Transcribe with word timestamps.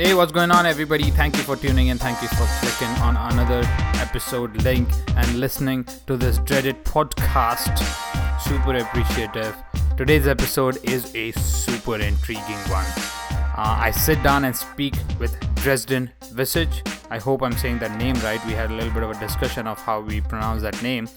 Hey, 0.00 0.14
what's 0.14 0.32
going 0.32 0.50
on, 0.50 0.64
everybody? 0.64 1.10
Thank 1.10 1.36
you 1.36 1.42
for 1.42 1.56
tuning 1.56 1.88
in. 1.88 1.98
Thank 1.98 2.22
you 2.22 2.28
for 2.28 2.46
clicking 2.60 2.88
on 3.02 3.18
another 3.18 3.60
episode 4.00 4.62
link 4.62 4.88
and 5.08 5.38
listening 5.38 5.84
to 6.06 6.16
this 6.16 6.38
dreaded 6.38 6.82
podcast. 6.86 7.76
Super 8.40 8.78
appreciative. 8.78 9.54
Today's 9.98 10.26
episode 10.26 10.78
is 10.84 11.14
a 11.14 11.32
super 11.32 11.96
intriguing 11.96 12.62
one. 12.70 12.86
Uh, 13.58 13.76
I 13.78 13.90
sit 13.90 14.22
down 14.22 14.46
and 14.46 14.56
speak 14.56 14.94
with 15.18 15.36
Dresden 15.56 16.10
Visage. 16.32 16.82
I 17.10 17.18
hope 17.18 17.42
I'm 17.42 17.52
saying 17.58 17.80
that 17.80 17.94
name 17.98 18.16
right. 18.20 18.42
We 18.46 18.52
had 18.52 18.70
a 18.70 18.74
little 18.74 18.94
bit 18.94 19.02
of 19.02 19.10
a 19.10 19.20
discussion 19.20 19.66
of 19.66 19.78
how 19.80 20.00
we 20.00 20.22
pronounce 20.22 20.62
that 20.62 20.82
name. 20.82 21.10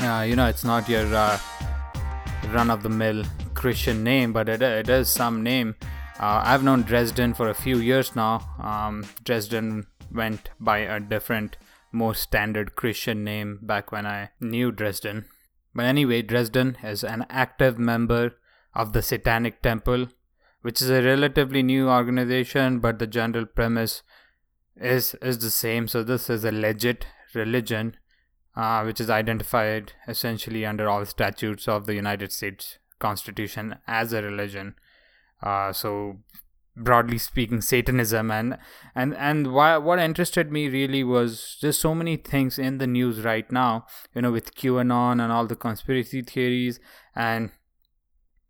Uh, 0.00 0.22
you 0.28 0.36
know, 0.36 0.48
it's 0.48 0.64
not 0.64 0.86
your 0.86 1.06
uh, 1.14 1.38
run 2.52 2.68
of 2.68 2.82
the 2.82 2.90
mill 2.90 3.24
Christian 3.54 4.04
name, 4.04 4.34
but 4.34 4.50
it, 4.50 4.60
it 4.60 4.90
is 4.90 5.08
some 5.08 5.42
name. 5.42 5.74
Uh, 6.18 6.40
I've 6.44 6.64
known 6.64 6.82
Dresden 6.82 7.34
for 7.34 7.50
a 7.50 7.54
few 7.54 7.78
years 7.78 8.16
now. 8.16 8.40
Um, 8.58 9.04
Dresden 9.22 9.86
went 10.10 10.48
by 10.58 10.78
a 10.78 10.98
different, 10.98 11.58
more 11.92 12.14
standard 12.14 12.74
Christian 12.74 13.22
name 13.22 13.58
back 13.60 13.92
when 13.92 14.06
I 14.06 14.30
knew 14.40 14.72
Dresden. 14.72 15.26
But 15.74 15.84
anyway, 15.84 16.22
Dresden 16.22 16.78
is 16.82 17.04
an 17.04 17.26
active 17.28 17.78
member 17.78 18.36
of 18.74 18.94
the 18.94 19.02
Satanic 19.02 19.60
Temple, 19.60 20.08
which 20.62 20.80
is 20.80 20.88
a 20.88 21.02
relatively 21.02 21.62
new 21.62 21.90
organization, 21.90 22.80
but 22.80 22.98
the 22.98 23.06
general 23.06 23.44
premise 23.44 24.02
is 24.74 25.14
is 25.20 25.38
the 25.38 25.50
same. 25.50 25.86
So 25.86 26.02
this 26.02 26.30
is 26.30 26.44
a 26.44 26.52
legit 26.52 27.06
religion, 27.34 27.96
uh, 28.54 28.82
which 28.84 29.02
is 29.02 29.10
identified 29.10 29.92
essentially 30.08 30.64
under 30.64 30.88
all 30.88 31.04
statutes 31.04 31.68
of 31.68 31.84
the 31.84 31.94
United 31.94 32.32
States 32.32 32.78
Constitution 32.98 33.76
as 33.86 34.14
a 34.14 34.22
religion. 34.22 34.76
Uh, 35.42 35.72
so 35.72 36.18
broadly 36.76 37.18
speaking 37.18 37.60
satanism. 37.60 38.30
And 38.30 38.58
and 38.94 39.14
and 39.14 39.52
why, 39.52 39.76
what 39.78 39.98
interested 39.98 40.52
me 40.52 40.68
really 40.68 41.02
was 41.02 41.56
just 41.60 41.80
so 41.80 41.94
many 41.94 42.16
things 42.16 42.58
in 42.58 42.78
the 42.78 42.86
news 42.86 43.20
right 43.20 43.50
now 43.50 43.86
you 44.14 44.22
know 44.22 44.32
with 44.32 44.54
qanon 44.54 45.22
and 45.22 45.32
all 45.32 45.46
the 45.46 45.56
conspiracy 45.56 46.22
theories. 46.22 46.78
And 47.14 47.50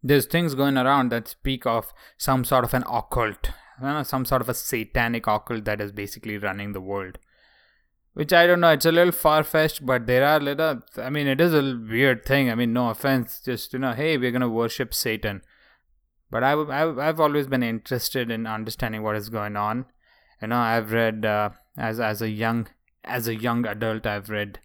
there's 0.03 0.27
things 0.27 0.55
going 0.55 0.77
around 0.77 1.11
that 1.11 1.29
speak 1.29 1.67
of 1.67 1.93
some 2.19 2.45
sort 2.45 2.65
of 2.65 2.75
an 2.75 2.85
occult 2.89 3.51
you 3.81 3.87
know, 3.87 4.03
some 4.03 4.25
sort 4.25 4.41
of 4.41 4.49
a 4.49 4.55
satanic 4.55 5.27
occult 5.27 5.65
that 5.65 5.81
is 5.81 5.93
basically 5.93 6.39
running 6.39 6.73
the 6.73 6.81
world. 6.81 7.19
Which 8.15 8.33
i 8.33 8.47
don't 8.47 8.61
know 8.61 8.71
it's 8.71 8.87
a 8.87 8.93
little 8.93 9.13
far-fetched 9.13 9.85
but 9.85 10.07
there 10.07 10.25
are 10.27 10.41
little 10.41 10.81
i 10.97 11.11
mean 11.11 11.27
it 11.27 11.39
is 11.39 11.53
a 11.53 11.61
weird 11.61 12.25
thing. 12.25 12.51
I 12.51 12.55
mean 12.55 12.73
no 12.73 12.89
offense 12.89 13.43
just 13.45 13.75
you 13.75 13.79
know 13.79 13.93
hey 13.93 14.17
we're 14.17 14.31
gonna 14.31 14.49
worship 14.49 14.95
satan 14.95 15.43
but 16.31 16.43
I, 16.43 16.53
I, 16.53 17.09
I've 17.09 17.21
always 17.21 17.47
been 17.47 17.63
interested 17.63 18.31
in 18.31 18.47
understanding 18.47 19.03
what 19.03 19.17
is 19.17 19.29
going 19.29 19.57
on. 19.57 19.87
You 20.43 20.49
know, 20.49 20.59
I've 20.59 20.93
read 20.93 21.25
uh, 21.25 21.51
as 21.77 22.01
as 22.01 22.21
a 22.21 22.29
young 22.29 22.69
as 23.05 23.29
a 23.29 23.35
young 23.35 23.67
adult, 23.67 24.07
I've 24.07 24.29
read 24.29 24.61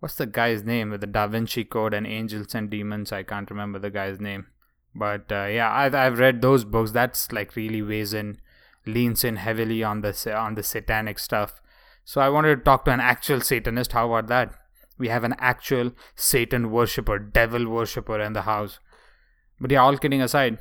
what's 0.00 0.14
the 0.14 0.26
guy's 0.26 0.62
name 0.62 0.90
with 0.90 1.00
the 1.00 1.06
Da 1.06 1.26
Vinci 1.26 1.64
Code 1.64 1.92
and 1.92 2.06
Angels 2.06 2.54
and 2.54 2.70
Demons. 2.70 3.12
I 3.12 3.24
can't 3.24 3.50
remember 3.50 3.78
the 3.78 3.90
guy's 3.90 4.20
name, 4.20 4.46
but 4.94 5.30
uh, 5.30 5.46
yeah, 5.46 5.72
I've 5.72 5.94
I've 5.94 6.18
read 6.18 6.40
those 6.40 6.64
books. 6.64 6.92
That's 6.92 7.32
like 7.32 7.56
really 7.56 7.82
weighs 7.82 8.14
in, 8.14 8.40
leans 8.86 9.24
in 9.24 9.36
heavily 9.36 9.82
on 9.82 10.00
the 10.02 10.34
on 10.34 10.54
the 10.54 10.62
satanic 10.62 11.18
stuff. 11.18 11.60
So 12.04 12.20
I 12.20 12.28
wanted 12.30 12.56
to 12.56 12.62
talk 12.62 12.84
to 12.86 12.90
an 12.90 13.00
actual 13.00 13.40
Satanist. 13.40 13.92
How 13.92 14.06
about 14.10 14.28
that? 14.28 14.54
We 14.96 15.08
have 15.08 15.24
an 15.24 15.36
actual 15.38 15.92
Satan 16.16 16.70
worshipper, 16.70 17.18
devil 17.18 17.68
worshipper 17.68 18.18
in 18.18 18.32
the 18.32 18.42
house 18.42 18.80
but 19.60 19.70
yeah, 19.70 19.82
all 19.82 19.96
kidding 19.96 20.22
aside, 20.22 20.58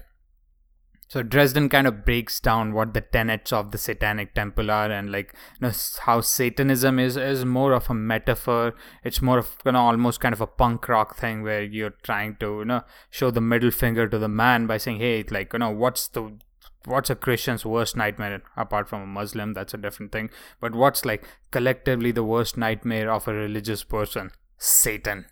so 1.09 1.23
Dresden 1.23 1.69
kind 1.69 1.87
of 1.87 2.03
breaks 2.03 2.41
down 2.41 2.73
what 2.73 2.93
the 2.93 2.99
tenets 2.99 3.53
of 3.53 3.71
the 3.71 3.77
Satanic 3.77 4.33
Temple 4.33 4.69
are, 4.69 4.91
and 4.91 5.09
like 5.09 5.33
you 5.59 5.67
know 5.67 5.73
how 6.01 6.19
Satanism 6.19 6.99
is 6.99 7.15
is 7.15 7.45
more 7.45 7.71
of 7.71 7.89
a 7.89 7.93
metaphor. 7.93 8.73
It's 9.05 9.21
more 9.21 9.37
of 9.37 9.55
you 9.65 9.71
know 9.71 9.79
almost 9.79 10.19
kind 10.19 10.33
of 10.33 10.41
a 10.41 10.47
punk 10.47 10.89
rock 10.89 11.15
thing 11.15 11.43
where 11.43 11.63
you're 11.63 11.95
trying 12.03 12.35
to 12.41 12.59
you 12.59 12.65
know 12.65 12.83
show 13.09 13.31
the 13.31 13.39
middle 13.39 13.71
finger 13.71 14.07
to 14.09 14.19
the 14.19 14.27
man 14.27 14.67
by 14.67 14.77
saying, 14.77 14.99
hey, 14.99 15.23
like 15.31 15.53
you 15.53 15.59
know 15.59 15.71
what's 15.71 16.09
the 16.09 16.37
what's 16.83 17.09
a 17.09 17.15
Christian's 17.15 17.65
worst 17.65 17.95
nightmare 17.95 18.41
apart 18.57 18.89
from 18.89 19.01
a 19.01 19.07
Muslim? 19.07 19.53
That's 19.53 19.73
a 19.73 19.77
different 19.77 20.11
thing. 20.11 20.29
But 20.59 20.75
what's 20.75 21.05
like 21.05 21.23
collectively 21.51 22.11
the 22.11 22.23
worst 22.23 22.57
nightmare 22.57 23.09
of 23.09 23.29
a 23.29 23.33
religious 23.33 23.83
person? 23.83 24.31
Satan. 24.57 25.25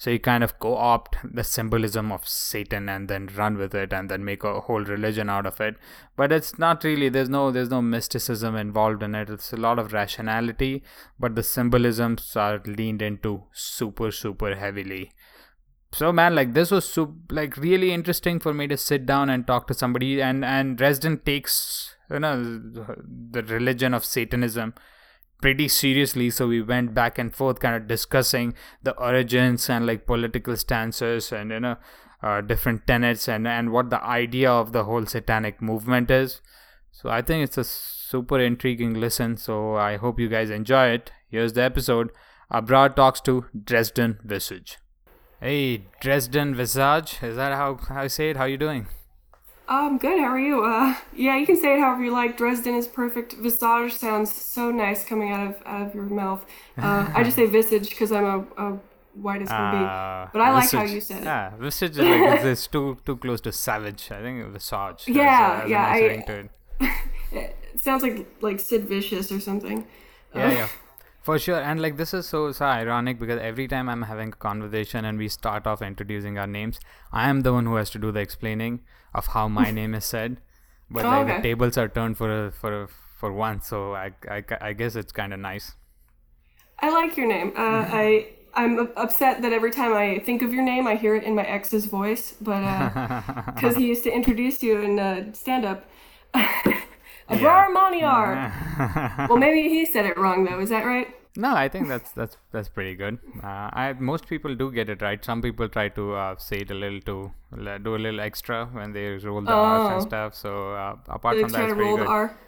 So 0.00 0.08
you 0.08 0.18
kind 0.18 0.42
of 0.42 0.58
co 0.58 0.76
opt 0.76 1.16
the 1.22 1.44
symbolism 1.44 2.10
of 2.10 2.26
Satan 2.26 2.88
and 2.88 3.06
then 3.06 3.28
run 3.36 3.58
with 3.58 3.74
it 3.74 3.92
and 3.92 4.10
then 4.10 4.24
make 4.24 4.42
a 4.42 4.60
whole 4.60 4.82
religion 4.82 5.28
out 5.28 5.44
of 5.44 5.60
it. 5.60 5.74
But 6.16 6.32
it's 6.32 6.58
not 6.58 6.84
really 6.84 7.10
there's 7.10 7.28
no 7.28 7.50
there's 7.50 7.68
no 7.68 7.82
mysticism 7.82 8.56
involved 8.56 9.02
in 9.02 9.14
it. 9.14 9.28
It's 9.28 9.52
a 9.52 9.58
lot 9.58 9.78
of 9.78 9.92
rationality, 9.92 10.82
but 11.18 11.34
the 11.34 11.42
symbolisms 11.42 12.34
are 12.34 12.62
leaned 12.64 13.02
into 13.02 13.42
super, 13.52 14.10
super 14.10 14.54
heavily 14.54 15.10
so 15.92 16.12
man 16.12 16.36
like 16.36 16.54
this 16.54 16.70
was 16.70 16.88
so 16.88 17.16
like 17.30 17.56
really 17.56 17.92
interesting 17.92 18.38
for 18.38 18.54
me 18.54 18.68
to 18.68 18.76
sit 18.76 19.06
down 19.06 19.28
and 19.28 19.44
talk 19.44 19.66
to 19.66 19.74
somebody 19.74 20.22
and 20.22 20.44
and 20.44 20.78
Dresden 20.78 21.18
takes 21.18 21.96
you 22.08 22.20
know 22.20 22.60
the 23.32 23.42
religion 23.42 23.92
of 23.92 24.04
satanism 24.04 24.72
pretty 25.40 25.68
seriously 25.68 26.30
so 26.30 26.46
we 26.46 26.60
went 26.60 26.94
back 26.94 27.18
and 27.18 27.34
forth 27.34 27.60
kind 27.60 27.74
of 27.74 27.86
discussing 27.86 28.54
the 28.82 28.96
origins 28.96 29.68
and 29.70 29.86
like 29.86 30.06
political 30.06 30.56
stances 30.56 31.32
and 31.32 31.50
you 31.50 31.60
know 31.60 31.76
uh, 32.22 32.40
different 32.40 32.86
tenets 32.86 33.28
and 33.28 33.48
and 33.48 33.72
what 33.72 33.90
the 33.90 34.02
idea 34.04 34.50
of 34.50 34.72
the 34.72 34.84
whole 34.84 35.06
satanic 35.06 35.62
movement 35.62 36.10
is. 36.10 36.40
So 36.92 37.08
i 37.08 37.22
think 37.22 37.44
it's 37.44 37.58
a 37.58 37.64
super 37.64 38.40
intriguing 38.40 38.94
listen 38.94 39.36
so 39.36 39.76
i 39.76 39.96
hope 39.96 40.20
you 40.20 40.28
guys 40.28 40.50
enjoy 40.50 40.88
it. 40.88 41.12
Here's 41.28 41.52
the 41.52 41.62
episode. 41.62 42.10
Abrar 42.52 42.94
talks 42.94 43.20
to 43.22 43.44
dresden 43.64 44.18
visage. 44.24 44.78
Hey 45.40 45.84
dresden 46.00 46.54
visage 46.54 47.18
is 47.22 47.36
that 47.36 47.52
how 47.52 47.78
i 47.88 48.06
say 48.06 48.30
it? 48.30 48.36
How 48.36 48.44
you 48.44 48.58
doing 48.58 48.86
I'm 49.70 49.98
good. 49.98 50.18
How 50.18 50.26
are 50.26 50.38
you? 50.38 50.64
Uh, 50.64 50.96
yeah, 51.14 51.36
you 51.36 51.46
can 51.46 51.56
say 51.56 51.74
it 51.74 51.80
however 51.80 52.02
you 52.02 52.10
like. 52.10 52.36
Dresden 52.36 52.74
is 52.74 52.88
perfect. 52.88 53.34
Visage 53.34 53.92
sounds 53.94 54.34
so 54.34 54.72
nice 54.72 55.04
coming 55.04 55.30
out 55.30 55.46
of 55.46 55.62
out 55.64 55.86
of 55.86 55.94
your 55.94 56.06
mouth. 56.06 56.44
Uh, 56.76 57.08
I 57.14 57.22
just 57.22 57.36
say 57.36 57.46
visage 57.46 57.88
because 57.88 58.10
I'm 58.10 58.24
a, 58.24 58.38
a 58.64 58.78
white 59.14 59.42
as 59.42 59.48
can 59.48 59.70
be. 59.70 59.84
Uh, 59.84 60.26
but 60.32 60.42
I 60.42 60.60
visage, 60.60 60.72
like 60.72 60.88
how 60.88 60.92
you 60.94 61.00
said 61.00 61.22
it. 61.22 61.24
Yeah, 61.24 61.56
visage 61.56 61.92
is 61.92 61.98
like 61.98 62.44
it's 62.44 62.66
too 62.74 62.98
too 63.06 63.16
close 63.16 63.40
to 63.42 63.52
savage. 63.52 64.10
I 64.10 64.20
think 64.22 64.44
visage. 64.52 65.04
Yeah, 65.06 65.64
yeah. 65.66 65.86
I, 65.86 65.98
it. 65.98 66.50
it 67.32 67.56
sounds 67.80 68.02
like 68.02 68.26
like 68.40 68.58
Sid 68.58 68.86
Vicious 68.86 69.30
or 69.30 69.38
something. 69.38 69.86
Yeah, 70.34 70.50
yeah. 70.50 70.68
For 71.22 71.38
sure, 71.38 71.60
and 71.60 71.82
like 71.82 71.98
this 71.98 72.14
is 72.14 72.26
so 72.26 72.50
so 72.50 72.64
ironic 72.64 73.18
because 73.18 73.38
every 73.40 73.68
time 73.68 73.90
I'm 73.90 74.02
having 74.02 74.28
a 74.30 74.36
conversation 74.36 75.04
and 75.04 75.18
we 75.18 75.28
start 75.28 75.66
off 75.66 75.82
introducing 75.82 76.38
our 76.38 76.46
names, 76.46 76.80
I 77.12 77.28
am 77.28 77.42
the 77.42 77.52
one 77.52 77.66
who 77.66 77.74
has 77.74 77.90
to 77.90 77.98
do 77.98 78.10
the 78.10 78.20
explaining 78.20 78.80
of 79.14 79.26
how 79.28 79.46
my 79.46 79.70
name 79.80 79.94
is 79.94 80.06
said, 80.06 80.38
but 80.90 81.04
oh, 81.04 81.08
like 81.08 81.26
okay. 81.26 81.36
the 81.36 81.42
tables 81.42 81.76
are 81.76 81.88
turned 81.88 82.16
for 82.16 82.46
a, 82.46 82.50
for 82.50 82.84
a, 82.84 82.88
for 83.18 83.32
once, 83.32 83.66
so 83.68 83.94
I, 83.94 84.12
I, 84.28 84.42
I 84.62 84.72
guess 84.72 84.96
it's 84.96 85.12
kind 85.12 85.34
of 85.34 85.40
nice. 85.40 85.72
I 86.78 86.88
like 86.88 87.18
your 87.18 87.26
name. 87.26 87.52
Uh, 87.54 87.60
I 88.02 88.28
I'm 88.54 88.88
upset 88.96 89.42
that 89.42 89.52
every 89.52 89.70
time 89.70 89.92
I 89.92 90.20
think 90.20 90.40
of 90.40 90.54
your 90.54 90.64
name, 90.64 90.86
I 90.86 90.96
hear 90.96 91.14
it 91.14 91.24
in 91.24 91.34
my 91.34 91.44
ex's 91.44 91.84
voice, 91.84 92.34
but 92.40 92.62
because 93.54 93.76
uh, 93.76 93.78
he 93.78 93.86
used 93.88 94.04
to 94.04 94.10
introduce 94.10 94.62
you 94.62 94.80
in 94.80 94.98
uh, 94.98 95.32
stand 95.34 95.66
up. 95.66 95.84
Abrar 97.30 97.68
Maniar. 97.72 99.28
well, 99.28 99.38
maybe 99.38 99.68
he 99.68 99.86
said 99.86 100.04
it 100.04 100.18
wrong 100.18 100.44
though. 100.44 100.60
Is 100.60 100.70
that 100.70 100.84
right? 100.84 101.08
No, 101.36 101.54
I 101.54 101.68
think 101.68 101.86
that's 101.86 102.10
that's 102.10 102.36
that's 102.50 102.68
pretty 102.68 102.96
good. 102.96 103.18
Uh, 103.42 103.70
I 103.72 103.94
most 103.98 104.26
people 104.26 104.54
do 104.56 104.72
get 104.72 104.90
it 104.90 105.00
right. 105.00 105.24
Some 105.24 105.40
people 105.40 105.68
try 105.68 105.88
to 105.90 106.14
uh, 106.14 106.36
say 106.36 106.58
it 106.58 106.70
a 106.72 106.74
little 106.74 107.00
to 107.00 107.78
do 107.78 107.94
a 107.94 108.00
little 108.04 108.20
extra 108.20 108.66
when 108.66 108.92
they 108.92 109.10
roll 109.10 109.40
the 109.40 109.52
oh. 109.52 109.62
R's 109.62 109.92
and 109.92 110.02
stuff. 110.02 110.34
So 110.34 110.72
uh, 110.74 110.96
apart 111.08 111.36
they 111.36 111.42
from 111.42 111.52
that, 111.52 111.68
it's 111.68 111.74
pretty 111.74 111.96
good. 111.96 112.06
R. 112.06 112.38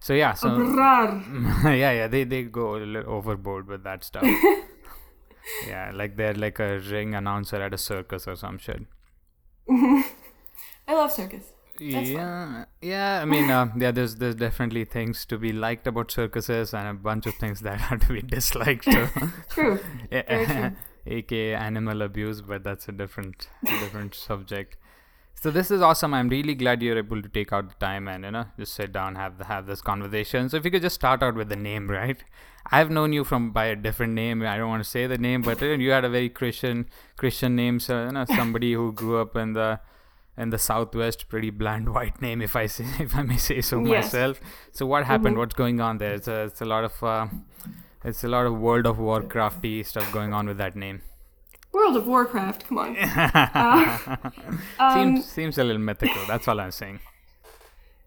So 0.00 0.14
yeah, 0.14 0.34
so 0.34 0.48
yeah, 1.64 1.92
yeah, 1.92 2.08
they 2.08 2.24
they 2.24 2.42
go 2.42 2.74
a 2.74 2.78
little 2.78 3.12
overboard 3.12 3.68
with 3.68 3.84
that 3.84 4.02
stuff. 4.02 4.24
yeah, 5.66 5.92
like 5.94 6.16
they're 6.16 6.34
like 6.34 6.58
a 6.58 6.80
ring 6.80 7.14
announcer 7.14 7.62
at 7.62 7.72
a 7.72 7.78
circus 7.78 8.26
or 8.26 8.34
some 8.34 8.58
shit. 8.58 8.82
I 9.68 10.94
love 10.94 11.12
circus 11.12 11.44
yeah, 11.82 12.64
yeah. 12.80 13.20
I 13.22 13.24
mean, 13.24 13.50
uh, 13.50 13.70
yeah. 13.76 13.90
There's 13.90 14.16
there's 14.16 14.34
definitely 14.34 14.84
things 14.84 15.24
to 15.26 15.38
be 15.38 15.52
liked 15.52 15.86
about 15.86 16.10
circuses, 16.10 16.74
and 16.74 16.88
a 16.88 16.94
bunch 16.94 17.26
of 17.26 17.34
things 17.34 17.60
that 17.68 17.90
are 17.90 17.98
to 17.98 18.12
be 18.12 18.22
disliked. 18.22 18.84
true. 18.84 19.08
true. 19.50 19.80
aka 21.06 21.54
animal 21.54 22.02
abuse, 22.02 22.40
but 22.40 22.64
that's 22.64 22.88
a 22.88 22.92
different 22.92 23.48
different 23.62 24.14
subject. 24.14 24.76
So 25.34 25.50
this 25.50 25.72
is 25.72 25.82
awesome. 25.82 26.14
I'm 26.14 26.28
really 26.28 26.54
glad 26.54 26.82
you're 26.82 26.98
able 26.98 27.20
to 27.20 27.28
take 27.28 27.52
out 27.52 27.68
the 27.68 27.74
time 27.84 28.06
and 28.06 28.24
you 28.24 28.30
know 28.30 28.44
just 28.58 28.74
sit 28.74 28.92
down 28.92 29.16
have 29.16 29.38
the, 29.38 29.44
have 29.44 29.66
this 29.66 29.80
conversation. 29.80 30.48
So 30.48 30.56
if 30.56 30.64
you 30.64 30.70
could 30.70 30.82
just 30.82 30.94
start 30.94 31.22
out 31.22 31.34
with 31.34 31.48
the 31.48 31.56
name, 31.56 31.90
right? 31.90 32.22
I've 32.70 32.90
known 32.90 33.12
you 33.12 33.24
from 33.24 33.50
by 33.50 33.64
a 33.66 33.74
different 33.74 34.12
name. 34.12 34.42
I 34.42 34.56
don't 34.56 34.68
want 34.68 34.84
to 34.84 34.88
say 34.88 35.08
the 35.08 35.18
name, 35.18 35.42
but 35.42 35.60
you 35.60 35.90
had 35.90 36.04
a 36.04 36.08
very 36.08 36.28
Christian 36.28 36.86
Christian 37.16 37.56
name. 37.56 37.80
So 37.80 38.04
you 38.04 38.12
know 38.12 38.24
somebody 38.24 38.72
who 38.74 38.92
grew 38.92 39.20
up 39.20 39.34
in 39.34 39.54
the 39.54 39.80
in 40.36 40.50
the 40.50 40.58
southwest 40.58 41.28
pretty 41.28 41.50
bland 41.50 41.88
white 41.94 42.20
name 42.22 42.40
if 42.42 42.56
i 42.56 42.66
say 42.66 42.84
if 43.00 43.14
i 43.16 43.22
may 43.22 43.36
say 43.36 43.60
so 43.60 43.78
Yes. 43.84 44.12
myself 44.12 44.40
so 44.72 44.86
what 44.86 45.04
happened 45.04 45.36
Mhm. 45.36 45.38
what's 45.40 45.54
going 45.54 45.80
on 45.80 45.98
there 45.98 46.14
it's 46.14 46.28
a, 46.28 46.44
it's 46.44 46.60
a 46.60 46.64
lot 46.64 46.84
of 46.84 47.02
uh, 47.02 47.26
it's 48.04 48.24
a 48.24 48.28
lot 48.28 48.46
of 48.46 48.58
world 48.58 48.86
of 48.86 48.96
warcrafty 48.98 49.84
stuff 49.86 50.10
going 50.12 50.32
on 50.32 50.46
with 50.46 50.58
that 50.58 50.74
name 50.76 51.02
World 51.72 51.96
of 51.96 52.06
Warcraft, 52.06 52.66
come 52.68 52.76
on. 52.78 52.96
Uh, 53.54 53.98
um, 54.78 54.92
seems 54.92 55.24
seems 55.26 55.58
a 55.58 55.64
little 55.64 55.80
mythical 55.80 56.22
that's 56.26 56.46
all 56.48 56.60
i'm 56.60 56.70
saying 56.70 56.98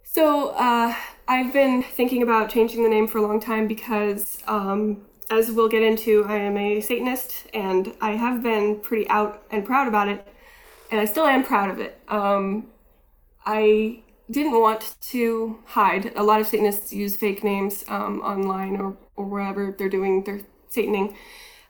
So, 0.03 0.49
uh, 0.49 0.93
I've 1.27 1.51
been 1.51 1.83
thinking 1.83 2.21
about 2.23 2.49
changing 2.49 2.83
the 2.83 2.89
name 2.89 3.07
for 3.07 3.17
a 3.17 3.21
long 3.21 3.39
time 3.39 3.67
because, 3.67 4.37
um, 4.47 5.01
as 5.29 5.51
we'll 5.51 5.67
get 5.67 5.81
into, 5.83 6.23
I 6.25 6.37
am 6.37 6.55
a 6.57 6.79
Satanist 6.81 7.47
and 7.53 7.93
I 7.99 8.11
have 8.11 8.41
been 8.43 8.79
pretty 8.79 9.09
out 9.09 9.43
and 9.51 9.65
proud 9.65 9.87
about 9.87 10.07
it, 10.07 10.25
and 10.91 10.99
I 10.99 11.05
still 11.05 11.25
am 11.25 11.43
proud 11.43 11.69
of 11.69 11.79
it. 11.79 11.99
Um, 12.07 12.67
I 13.45 14.01
didn't 14.29 14.59
want 14.59 14.95
to 15.01 15.59
hide. 15.65 16.11
A 16.15 16.23
lot 16.23 16.41
of 16.41 16.47
Satanists 16.47 16.91
use 16.91 17.15
fake 17.15 17.43
names 17.43 17.83
um, 17.87 18.21
online 18.21 18.77
or, 18.77 18.97
or 19.15 19.25
wherever 19.25 19.75
they're 19.77 19.89
doing 19.89 20.23
their 20.23 20.41
Sataning. 20.69 21.15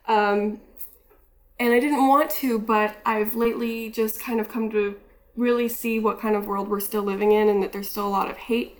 Um, 0.08 0.60
and 1.58 1.72
I 1.72 1.80
didn't 1.80 2.08
want 2.08 2.30
to, 2.32 2.58
but 2.58 2.96
I've 3.04 3.34
lately 3.34 3.90
just 3.90 4.20
kind 4.20 4.40
of 4.40 4.48
come 4.48 4.70
to 4.70 4.96
really 5.36 5.68
see 5.68 5.98
what 5.98 6.20
kind 6.20 6.34
of 6.34 6.46
world 6.46 6.68
we're 6.68 6.80
still 6.80 7.02
living 7.02 7.32
in 7.32 7.48
and 7.48 7.62
that 7.62 7.72
there's 7.72 7.90
still 7.90 8.06
a 8.06 8.08
lot 8.08 8.30
of 8.30 8.36
hate 8.36 8.78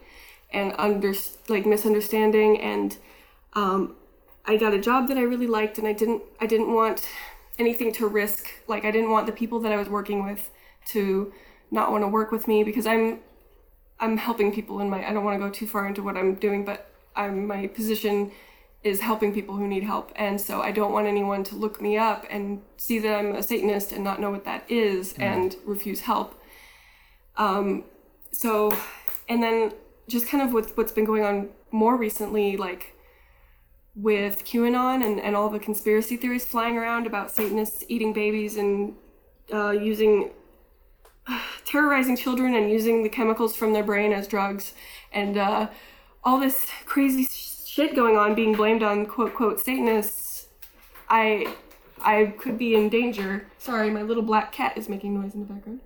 and 0.52 0.74
under 0.78 1.14
like 1.48 1.66
misunderstanding 1.66 2.58
and 2.60 2.96
um, 3.52 3.94
I 4.46 4.56
got 4.56 4.72
a 4.72 4.78
job 4.78 5.08
that 5.08 5.18
I 5.18 5.22
really 5.22 5.46
liked 5.46 5.78
and 5.78 5.86
I 5.86 5.92
didn't 5.92 6.22
I 6.40 6.46
didn't 6.46 6.72
want 6.72 7.06
anything 7.58 7.92
to 7.94 8.06
risk 8.06 8.48
like 8.66 8.84
I 8.84 8.90
didn't 8.90 9.10
want 9.10 9.26
the 9.26 9.32
people 9.32 9.60
that 9.60 9.72
I 9.72 9.76
was 9.76 9.88
working 9.88 10.24
with 10.24 10.50
to 10.88 11.32
not 11.70 11.90
want 11.90 12.04
to 12.04 12.08
work 12.08 12.30
with 12.30 12.46
me 12.48 12.64
because 12.64 12.86
I'm 12.86 13.20
I'm 13.98 14.16
helping 14.16 14.52
people 14.52 14.80
in 14.80 14.90
my 14.90 15.08
I 15.08 15.12
don't 15.12 15.24
want 15.24 15.40
to 15.40 15.46
go 15.46 15.50
too 15.50 15.66
far 15.66 15.86
into 15.86 16.02
what 16.02 16.16
I'm 16.16 16.34
doing 16.34 16.64
but 16.64 16.90
I'm 17.14 17.46
my 17.46 17.66
position 17.66 18.32
is 18.86 19.00
helping 19.00 19.34
people 19.34 19.56
who 19.56 19.66
need 19.66 19.82
help. 19.82 20.12
And 20.16 20.40
so 20.40 20.62
I 20.62 20.70
don't 20.70 20.92
want 20.92 21.06
anyone 21.06 21.42
to 21.44 21.56
look 21.56 21.82
me 21.82 21.98
up 21.98 22.24
and 22.30 22.62
see 22.76 22.98
that 23.00 23.18
I'm 23.18 23.34
a 23.34 23.42
satanist 23.42 23.92
and 23.92 24.04
not 24.04 24.20
know 24.20 24.30
what 24.30 24.44
that 24.44 24.70
is 24.70 25.14
and 25.18 25.56
refuse 25.64 26.00
help. 26.00 26.40
Um, 27.36 27.84
so, 28.32 28.76
and 29.28 29.42
then 29.42 29.72
just 30.08 30.28
kind 30.28 30.42
of 30.42 30.52
with 30.52 30.76
what's 30.76 30.92
been 30.92 31.04
going 31.04 31.24
on 31.24 31.48
more 31.72 31.96
recently, 31.96 32.56
like 32.56 32.94
with 33.96 34.44
QAnon 34.44 35.04
and, 35.04 35.18
and 35.18 35.34
all 35.34 35.48
the 35.48 35.58
conspiracy 35.58 36.16
theories 36.16 36.44
flying 36.44 36.76
around 36.76 37.06
about 37.06 37.30
Satanists 37.30 37.82
eating 37.88 38.12
babies 38.12 38.56
and 38.56 38.94
uh, 39.52 39.70
using, 39.70 40.30
terrorizing 41.64 42.16
children 42.16 42.54
and 42.54 42.70
using 42.70 43.02
the 43.02 43.08
chemicals 43.08 43.56
from 43.56 43.72
their 43.72 43.82
brain 43.82 44.12
as 44.12 44.28
drugs 44.28 44.74
and 45.12 45.38
uh, 45.38 45.68
all 46.22 46.38
this 46.38 46.66
crazy 46.84 47.24
shit 47.24 47.96
going 47.96 48.16
on 48.16 48.34
being 48.34 48.54
blamed 48.54 48.82
on 48.82 49.06
quote, 49.06 49.34
quote, 49.34 49.60
Satanists. 49.60 50.48
I, 51.08 51.54
I 52.00 52.34
could 52.38 52.58
be 52.58 52.74
in 52.74 52.88
danger. 52.88 53.46
Sorry, 53.58 53.90
my 53.90 54.02
little 54.02 54.22
black 54.22 54.52
cat 54.52 54.76
is 54.76 54.88
making 54.88 55.14
noise 55.14 55.34
in 55.34 55.40
the 55.40 55.46
background. 55.46 55.80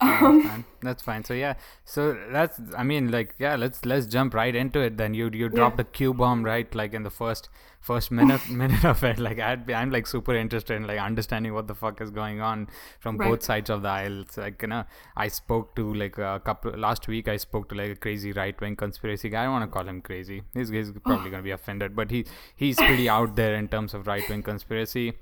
Um, 0.00 0.42
fine. 0.44 0.64
That's 0.80 1.02
fine. 1.02 1.24
So 1.24 1.34
yeah, 1.34 1.54
so 1.84 2.16
that's 2.30 2.60
I 2.76 2.84
mean 2.84 3.10
like 3.10 3.34
yeah, 3.38 3.56
let's 3.56 3.84
let's 3.84 4.06
jump 4.06 4.32
right 4.32 4.54
into 4.54 4.80
it. 4.80 4.96
Then 4.96 5.12
you 5.12 5.28
you 5.32 5.48
dropped 5.48 5.80
a 5.80 5.84
Q 5.84 6.14
bomb 6.14 6.44
right 6.44 6.72
like 6.72 6.94
in 6.94 7.02
the 7.02 7.10
first 7.10 7.48
first 7.80 8.12
minute 8.12 8.48
minute 8.62 8.84
of 8.84 9.02
it. 9.02 9.18
Like 9.18 9.40
I'd 9.40 9.66
be, 9.66 9.74
I'm 9.74 9.90
like 9.90 10.06
super 10.06 10.36
interested 10.36 10.74
in 10.74 10.86
like 10.86 11.00
understanding 11.00 11.52
what 11.52 11.66
the 11.66 11.74
fuck 11.74 12.00
is 12.00 12.10
going 12.10 12.40
on 12.40 12.68
from 13.00 13.16
Right. 13.16 13.28
both 13.28 13.42
sides 13.42 13.70
of 13.70 13.82
the 13.82 13.88
aisle. 13.88 14.20
It's 14.20 14.36
like 14.36 14.62
you 14.62 14.68
know 14.68 14.84
I 15.16 15.26
spoke 15.26 15.74
to 15.74 15.92
like 15.94 16.16
a 16.18 16.40
couple 16.44 16.70
last 16.78 17.08
week. 17.08 17.26
I 17.26 17.36
spoke 17.36 17.68
to 17.70 17.74
like 17.74 17.90
a 17.90 17.96
crazy 17.96 18.30
right 18.32 18.60
wing 18.60 18.76
conspiracy 18.76 19.30
guy. 19.30 19.40
I 19.40 19.44
don't 19.46 19.52
want 19.54 19.64
to 19.64 19.74
call 19.76 19.88
him 19.88 20.00
crazy. 20.00 20.42
He's, 20.54 20.68
he's 20.68 20.92
probably 21.04 21.30
gonna 21.30 21.42
be 21.42 21.50
offended, 21.50 21.96
but 21.96 22.12
he 22.12 22.24
he's 22.54 22.76
pretty 22.76 23.08
out 23.08 23.34
there 23.34 23.56
in 23.56 23.66
terms 23.66 23.94
of 23.94 24.06
right 24.06 24.22
wing 24.28 24.44
conspiracy. 24.44 25.14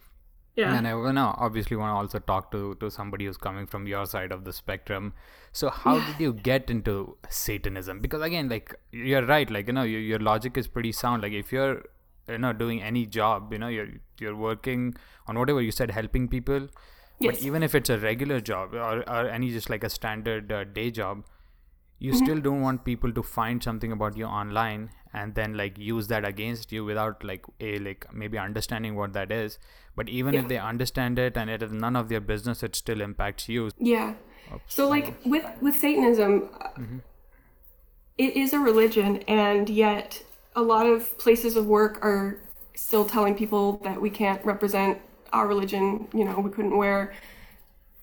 Yeah. 0.57 0.75
And 0.77 0.89
I 0.89 0.95
wanna 0.95 1.35
obviously 1.47 1.77
want 1.77 1.91
to 1.93 1.97
also 2.03 2.19
talk 2.19 2.51
to 2.53 2.75
to 2.77 2.91
somebody 2.91 3.27
who's 3.27 3.37
coming 3.37 3.67
from 3.67 3.87
your 3.87 4.07
side 4.07 4.33
of 4.33 4.45
the 4.45 4.53
spectrum. 4.53 5.13
So 5.53 5.71
how 5.71 5.99
did 6.07 6.21
you 6.21 6.33
get 6.33 6.71
into 6.71 7.17
Satanism? 7.29 8.01
Because 8.01 8.23
again, 8.23 8.49
like 8.49 8.75
you're 8.91 9.25
right, 9.25 9.51
like 9.51 9.67
you 9.69 9.73
know, 9.73 9.83
your, 9.83 10.01
your 10.01 10.19
logic 10.19 10.57
is 10.57 10.67
pretty 10.79 10.93
sound. 10.93 11.23
Like 11.23 11.33
if 11.33 11.53
you're 11.53 11.85
you 12.29 12.39
know 12.39 12.53
doing 12.53 12.83
any 12.83 13.07
job, 13.07 13.53
you 13.53 13.59
know, 13.59 13.69
you're 13.69 13.89
you're 14.19 14.37
working 14.37 14.95
on 15.27 15.39
whatever 15.39 15.63
you 15.63 15.71
said, 15.71 15.91
helping 15.91 16.29
people. 16.29 16.69
But 17.21 17.37
Yes. 17.37 17.45
even 17.45 17.63
if 17.63 17.75
it's 17.75 17.89
a 17.89 17.99
regular 17.99 18.41
job 18.41 18.75
or, 18.75 18.97
or 19.09 19.29
any 19.29 19.51
just 19.51 19.71
like 19.71 19.85
a 19.85 19.89
standard 19.89 20.53
uh, 20.53 20.65
day 20.65 20.91
job, 20.91 21.25
you 21.99 22.15
still 22.15 22.41
don't 22.41 22.61
want 22.61 22.85
people 22.85 23.13
to 23.13 23.23
find 23.23 23.63
something 23.63 23.93
about 23.93 24.17
you 24.17 24.25
online 24.25 24.91
and 25.15 25.35
then 25.35 25.55
like 25.57 25.79
use 25.79 26.09
that 26.09 26.27
against 26.27 26.71
you 26.71 26.85
without 26.85 27.25
like 27.25 27.45
a 27.61 27.79
like 27.79 28.07
maybe 28.13 28.37
understanding 28.37 28.95
what 28.97 29.15
that 29.15 29.33
is 29.33 29.59
but 29.95 30.09
even 30.09 30.35
if 30.35 30.47
they 30.49 30.59
understand 30.59 31.19
it 31.19 31.37
and 31.37 31.49
it 31.49 31.63
is 31.63 31.73
none 31.73 31.97
of 31.97 32.09
their 32.11 32.21
business 32.21 32.63
it 32.63 32.77
still 32.77 33.01
impacts 33.01 33.49
you 33.49 33.71
Yeah. 33.79 34.15
So 34.69 34.89
like 34.89 35.15
with 35.25 35.45
with 35.61 35.77
Satanism, 35.77 36.49
uh 36.61 36.69
it 38.19 38.37
is 38.37 38.53
a 38.53 38.59
religion, 38.59 39.19
and 39.29 39.69
yet 39.69 40.23
a 40.55 40.63
lot 40.63 40.87
of 40.87 41.19
places 41.19 41.57
of 41.57 41.67
work 41.67 42.03
are 42.03 42.41
still 42.75 43.05
telling 43.05 43.35
people 43.35 43.79
that 43.85 44.01
we 44.01 44.11
can't 44.11 44.43
represent 44.45 44.99
our 45.33 45.47
religion. 45.47 46.09
You 46.15 46.25
know, 46.25 46.39
we 46.41 46.51
couldn't 46.51 46.77
wear. 46.77 47.13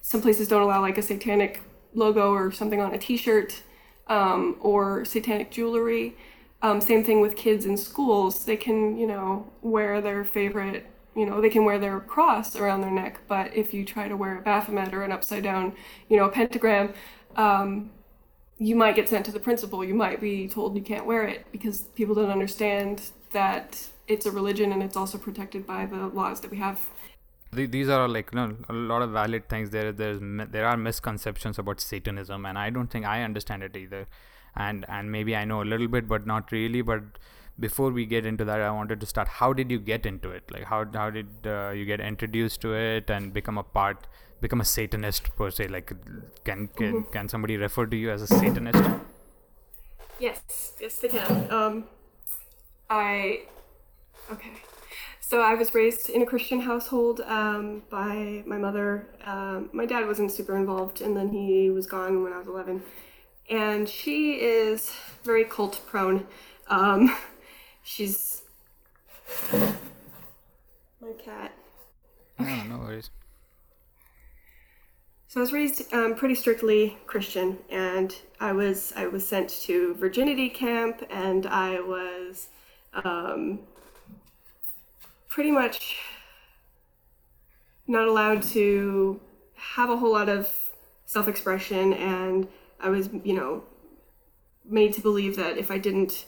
Some 0.02 0.22
places 0.22 0.48
don't 0.48 0.62
allow 0.62 0.82
like 0.82 0.98
a 0.98 1.02
satanic 1.02 1.62
logo 1.94 2.32
or 2.32 2.52
something 2.52 2.82
on 2.82 2.94
a 2.94 2.98
T-shirt, 2.98 3.62
um, 4.08 4.58
or 4.60 5.06
satanic 5.06 5.52
jewelry. 5.52 6.16
Um, 6.62 6.80
same 6.80 7.04
thing 7.04 7.20
with 7.20 7.36
kids 7.36 7.66
in 7.66 7.76
schools. 7.78 8.46
They 8.46 8.58
can, 8.58 8.98
you 8.98 9.08
know, 9.08 9.52
wear 9.62 10.00
their 10.02 10.24
favorite, 10.24 10.86
you 11.16 11.26
know, 11.26 11.42
they 11.42 11.50
can 11.50 11.66
wear 11.66 11.78
their 11.78 12.00
cross 12.00 12.56
around 12.56 12.82
their 12.82 12.92
neck. 12.92 13.20
But 13.28 13.56
if 13.56 13.74
you 13.74 13.84
try 13.84 14.08
to 14.08 14.16
wear 14.16 14.38
a 14.38 14.42
Baphomet 14.42 14.94
or 14.94 15.04
an 15.04 15.12
upside 15.12 15.44
down, 15.44 15.74
you 16.10 16.18
know, 16.18 16.30
pentagram, 16.30 16.94
um, 17.36 17.92
you 18.58 18.76
might 18.76 18.96
get 18.96 19.10
sent 19.10 19.26
to 19.26 19.32
the 19.32 19.40
principal. 19.40 19.84
You 19.84 19.94
might 19.94 20.22
be 20.22 20.48
told 20.48 20.76
you 20.76 20.82
can't 20.82 21.06
wear 21.06 21.28
it 21.28 21.46
because 21.52 21.82
people 21.96 22.16
don't 22.16 22.30
understand 22.30 23.02
that 23.32 23.90
it's 24.08 24.26
a 24.26 24.32
religion 24.32 24.72
and 24.72 24.82
it's 24.82 24.96
also 24.96 25.18
protected 25.18 25.66
by 25.66 25.86
the 25.86 26.08
laws 26.08 26.40
that 26.42 26.52
we 26.52 26.58
have. 26.58 26.80
The- 27.56 27.66
these 27.68 27.90
are 27.90 28.08
like 28.08 28.32
you 28.34 28.38
know, 28.40 28.56
a 28.70 28.74
lot 28.74 29.02
of 29.02 29.12
valid 29.12 29.48
things. 29.50 29.70
There 29.70 29.92
there's 29.92 30.20
there 30.52 30.66
are 30.68 30.78
misconceptions 30.78 31.60
about 31.60 31.80
satanism 31.80 32.46
and 32.46 32.58
i 32.58 32.70
don't 32.70 32.90
think 32.96 33.06
i 33.06 33.22
understand 33.24 33.64
it 33.64 33.76
either. 33.76 34.08
And 34.56 34.86
and 34.88 35.12
maybe 35.12 35.36
i 35.36 35.46
know 35.46 35.62
a 35.62 35.70
little 35.74 35.88
bit 35.88 36.08
but 36.08 36.26
not 36.26 36.52
really. 36.52 36.82
But 36.82 37.04
before 37.60 37.92
we 37.92 38.06
get 38.06 38.26
into 38.26 38.44
that 38.46 38.62
i 38.62 38.70
wanted 38.72 39.00
to 39.00 39.06
start 39.06 39.28
how 39.40 39.54
did 39.54 39.72
you 39.72 39.80
get 39.80 40.06
into 40.06 40.32
it? 40.32 40.52
Like 40.52 40.64
how 40.66 40.86
how 40.94 41.10
did 41.10 41.28
uh, 41.46 41.72
you 41.72 41.86
get 41.86 42.00
introduced 42.02 42.62
to 42.62 42.74
it 42.74 43.10
and 43.10 43.34
become 43.34 43.58
a 43.58 43.64
part 43.64 44.08
become 44.42 44.62
a 44.62 44.66
satanist 44.66 45.36
per 45.36 45.52
se? 45.52 45.68
Like 45.68 45.94
can 46.44 46.68
can, 46.70 47.04
can 47.18 47.30
somebody 47.30 47.58
refer 47.58 47.86
to 47.86 47.96
you 47.96 48.12
as 48.12 48.22
a 48.22 48.28
satanist? 48.28 48.84
Yes, 50.20 50.74
yes, 50.80 50.98
they 51.00 51.10
can. 51.10 51.52
Um, 51.52 51.86
I 52.90 53.44
okay. 54.32 54.52
So 55.34 55.42
I 55.42 55.56
was 55.56 55.74
raised 55.74 56.12
in 56.12 56.22
a 56.22 56.28
Christian 56.28 56.62
household 56.62 57.22
um, 57.22 57.82
by 57.90 58.44
my 58.46 58.56
mother. 58.56 59.08
Um, 59.26 59.68
my 59.74 59.88
dad 59.88 60.06
wasn't 60.06 60.32
super 60.32 60.56
involved, 60.56 61.02
and 61.02 61.18
then 61.18 61.30
he 61.30 61.72
was 61.72 61.88
gone 61.88 62.22
when 62.22 62.32
I 62.32 62.38
was 62.38 62.46
eleven. 62.46 62.84
And 63.50 63.90
she 63.90 64.34
is 64.34 64.92
very 65.24 65.44
cult 65.44 65.82
prone. 65.88 66.28
Um, 66.68 67.18
she's 67.84 68.44
my 69.52 69.74
cat. 71.18 71.52
no 72.38 72.64
no 72.66 72.78
worries 72.78 73.10
So 75.30 75.40
I 75.40 75.42
was 75.42 75.52
raised 75.52 75.92
um, 75.96 76.14
pretty 76.14 76.36
strictly 76.36 76.96
Christian, 77.08 77.58
and 77.72 78.16
I 78.40 78.52
was 78.52 78.94
I 78.96 79.08
was 79.08 79.28
sent 79.28 79.50
to 79.66 79.96
virginity 79.96 80.50
camp, 80.50 81.04
and 81.10 81.48
I 81.48 81.80
was 81.80 82.50
um, 83.04 83.62
pretty 85.34 85.52
much 85.52 85.98
not 87.88 88.08
allowed 88.08 88.44
to 88.44 89.20
have 89.56 89.90
a 89.90 89.98
whole 89.98 90.12
lot 90.12 90.30
of 90.30 90.48
self-expression, 91.08 91.94
and 91.94 92.48
I 92.80 92.90
was 92.90 93.10
you 93.24 93.34
know 93.34 93.64
made 94.64 94.94
to 94.94 95.02
believe 95.02 95.36
that 95.36 95.58
if 95.58 95.72
I 95.72 95.80
didn't 95.80 96.26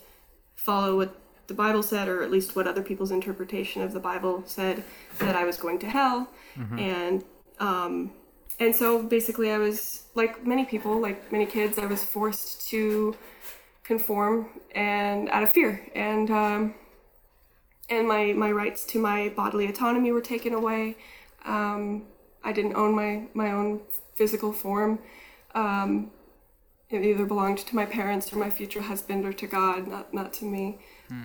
follow 0.55 0.97
what 0.97 1.15
the 1.47 1.53
Bible 1.53 1.83
said, 1.83 2.07
or 2.07 2.23
at 2.23 2.31
least 2.31 2.55
what 2.55 2.65
other 2.67 2.81
people's 2.81 3.11
interpretation 3.11 3.83
of 3.83 3.93
the 3.93 3.99
Bible 3.99 4.43
said, 4.47 4.83
that 5.19 5.35
I 5.35 5.43
was 5.45 5.57
going 5.57 5.77
to 5.79 5.89
hell, 5.89 6.27
and 6.79 7.23
um, 7.59 8.11
and 8.59 8.73
so 8.73 9.03
basically 9.03 9.51
i 9.51 9.57
was 9.57 10.03
like 10.15 10.47
many 10.47 10.63
people 10.63 10.93
like 11.07 11.19
many 11.29 11.45
kids 11.45 11.77
i 11.77 11.85
was 11.85 12.01
forced 12.01 12.69
to 12.69 13.13
conform 13.85 14.49
and 14.73 15.29
out 15.29 15.43
of 15.43 15.49
fear. 15.51 15.87
And 15.95 16.29
um, 16.31 16.75
and 17.89 18.07
my 18.07 18.33
my 18.33 18.51
rights 18.51 18.85
to 18.85 18.99
my 18.99 19.29
bodily 19.29 19.67
autonomy 19.67 20.11
were 20.11 20.21
taken 20.21 20.53
away. 20.53 20.97
Um, 21.45 22.03
i 22.43 22.51
didn't 22.51 22.75
own 22.75 22.95
my 22.95 23.27
my 23.33 23.51
own 23.51 23.81
physical 24.15 24.53
form. 24.53 24.99
Um, 25.53 26.11
it 26.89 27.03
either 27.03 27.25
belonged 27.25 27.59
to 27.59 27.75
my 27.75 27.85
parents 27.85 28.31
or 28.31 28.37
my 28.37 28.49
future 28.49 28.81
husband 28.81 29.25
or 29.25 29.33
to 29.33 29.47
God, 29.47 29.87
not 29.87 30.13
not 30.13 30.33
to 30.33 30.45
me. 30.45 30.79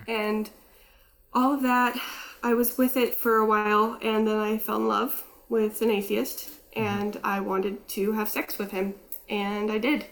And 0.08 0.50
all 1.32 1.54
of 1.54 1.62
that, 1.62 1.98
I 2.42 2.54
was 2.54 2.76
with 2.78 2.96
it 2.96 3.14
for 3.14 3.36
a 3.36 3.46
while, 3.46 3.98
and 4.02 4.26
then 4.26 4.38
I 4.38 4.58
fell 4.58 4.76
in 4.76 4.88
love 4.88 5.24
with 5.48 5.82
an 5.82 5.90
atheist, 5.90 6.50
and 6.74 7.18
I 7.22 7.40
wanted 7.40 7.86
to 7.88 8.12
have 8.12 8.28
sex 8.28 8.58
with 8.58 8.70
him, 8.72 8.94
and 9.28 9.70
I 9.70 9.78
did, 9.78 10.06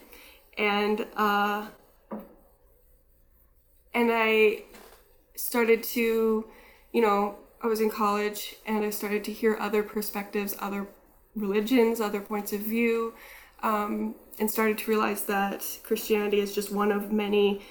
and 0.57 1.05
uh, 1.15 1.67
and 3.93 4.09
I 4.11 4.63
started 5.39 5.83
to, 5.83 6.45
you 6.91 7.01
know, 7.01 7.35
I 7.61 7.67
was 7.67 7.81
in 7.81 7.89
college, 7.89 8.55
and 8.65 8.85
I 8.85 8.89
started 8.89 9.23
to 9.25 9.33
hear 9.33 9.57
other 9.59 9.83
perspectives, 9.83 10.55
other 10.59 10.87
religions, 11.35 11.99
other 11.99 12.21
points 12.21 12.53
of 12.53 12.61
view, 12.61 13.13
um, 13.63 14.15
and 14.39 14.49
started 14.49 14.77
to 14.79 14.89
realize 14.89 15.23
that 15.23 15.79
Christianity 15.83 16.39
is 16.39 16.55
just 16.55 16.71
one 16.71 16.91
of 16.91 17.11
many 17.11 17.61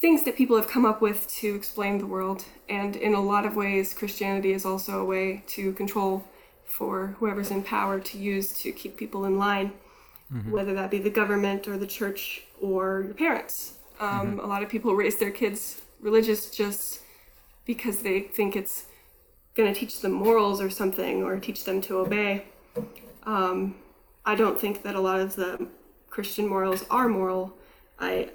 things 0.00 0.24
that 0.24 0.34
people 0.34 0.56
have 0.56 0.66
come 0.66 0.84
up 0.84 1.00
with 1.00 1.28
to 1.28 1.54
explain 1.54 1.98
the 1.98 2.06
world. 2.06 2.44
And 2.68 2.96
in 2.96 3.14
a 3.14 3.20
lot 3.20 3.44
of 3.44 3.54
ways, 3.54 3.94
Christianity 3.94 4.52
is 4.52 4.64
also 4.64 5.00
a 5.00 5.04
way 5.04 5.44
to 5.48 5.72
control 5.74 6.24
for 6.64 7.14
whoever's 7.18 7.50
in 7.50 7.62
power 7.62 8.00
to 8.00 8.18
use 8.18 8.52
to 8.62 8.72
keep 8.72 8.96
people 8.96 9.24
in 9.26 9.38
line, 9.38 9.72
whether 10.50 10.74
that 10.74 10.90
be 10.90 10.98
the 10.98 11.10
government 11.10 11.68
or 11.68 11.76
the 11.76 11.86
church 11.86 12.44
or 12.60 13.02
your 13.04 13.14
parents. 13.14 13.74
Um, 14.00 14.40
A 14.40 14.46
lot 14.46 14.62
of 14.62 14.68
people 14.68 14.94
raise 14.94 15.18
their 15.18 15.32
kids 15.32 15.82
religious 16.00 16.50
just 16.50 17.00
because 17.64 18.02
they 18.02 18.20
think 18.20 18.56
it's 18.56 18.86
going 19.54 19.72
to 19.72 19.78
teach 19.78 20.00
them 20.00 20.12
morals 20.12 20.60
or 20.60 20.70
something 20.70 21.22
or 21.22 21.38
teach 21.38 21.64
them 21.64 21.80
to 21.82 21.98
obey. 21.98 22.44
Um, 23.24 23.74
I 24.24 24.34
don't 24.34 24.60
think 24.60 24.82
that 24.82 24.94
a 24.94 25.00
lot 25.00 25.20
of 25.20 25.36
the 25.36 25.68
Christian 26.08 26.46
morals 26.46 26.84
are 26.90 27.08
moral. 27.08 27.56
I 27.98 28.30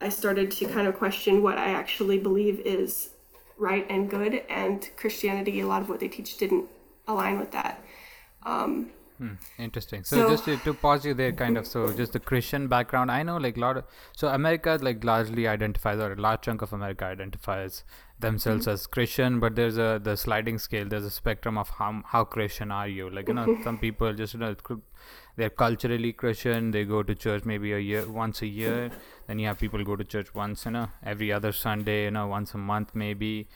I 0.00 0.08
started 0.08 0.50
to 0.50 0.66
kind 0.66 0.88
of 0.88 0.96
question 0.96 1.42
what 1.42 1.58
I 1.58 1.70
actually 1.70 2.18
believe 2.18 2.58
is 2.60 3.10
right 3.56 3.86
and 3.88 4.10
good, 4.10 4.42
and 4.48 4.88
Christianity, 4.96 5.60
a 5.60 5.66
lot 5.66 5.82
of 5.82 5.88
what 5.88 6.00
they 6.00 6.08
teach 6.08 6.36
didn't 6.38 6.66
align 7.06 7.38
with 7.38 7.52
that. 7.52 7.80
Um, 8.42 8.90
Hmm, 9.22 9.34
interesting. 9.56 10.02
So, 10.02 10.16
So- 10.16 10.28
just 10.30 10.44
to, 10.46 10.56
to 10.68 10.74
pause 10.74 11.04
you 11.08 11.14
there, 11.14 11.32
kind 11.40 11.56
of. 11.56 11.66
So 11.72 11.82
just 11.98 12.12
the 12.12 12.18
Christian 12.30 12.66
background. 12.66 13.10
I 13.16 13.22
know, 13.22 13.36
like, 13.36 13.56
a 13.56 13.60
lot 13.60 13.76
of. 13.76 13.84
So 14.22 14.28
America, 14.28 14.76
like, 14.82 15.04
largely 15.04 15.46
identifies, 15.46 16.00
or 16.00 16.12
a 16.12 16.16
large 16.16 16.40
chunk 16.42 16.62
of 16.62 16.72
America 16.72 17.04
identifies 17.04 17.84
themselves 18.18 18.66
as 18.72 18.86
Christian, 18.96 19.38
but 19.44 19.54
there's 19.54 19.78
a 19.78 20.00
the 20.02 20.16
sliding 20.16 20.58
scale. 20.64 20.88
There's 20.88 21.04
a 21.04 21.10
spectrum 21.10 21.56
of 21.62 21.70
how 21.78 22.02
how 22.14 22.24
Christian 22.24 22.72
are 22.72 22.88
you? 22.88 23.08
Like, 23.10 23.28
you 23.28 23.34
know, 23.34 23.46
some 23.64 23.78
people 23.78 24.12
just 24.22 24.34
you 24.34 24.40
know 24.40 24.54
they're 25.36 25.50
culturally 25.62 26.12
Christian. 26.12 26.70
They 26.72 26.84
go 26.84 27.02
to 27.02 27.14
church 27.14 27.44
maybe 27.44 27.72
a 27.72 27.78
year 27.78 28.04
once 28.08 28.42
a 28.42 28.46
year. 28.46 28.90
Then 29.28 29.38
you 29.38 29.46
have 29.52 29.58
people 29.58 29.84
go 29.84 29.96
to 29.96 30.04
church 30.04 30.34
once, 30.34 30.64
you 30.66 30.72
know, 30.72 30.88
every 31.14 31.32
other 31.32 31.52
Sunday, 31.52 32.04
you 32.04 32.10
know, 32.10 32.26
once 32.26 32.54
a 32.54 32.58
month 32.58 32.94
maybe 32.94 33.48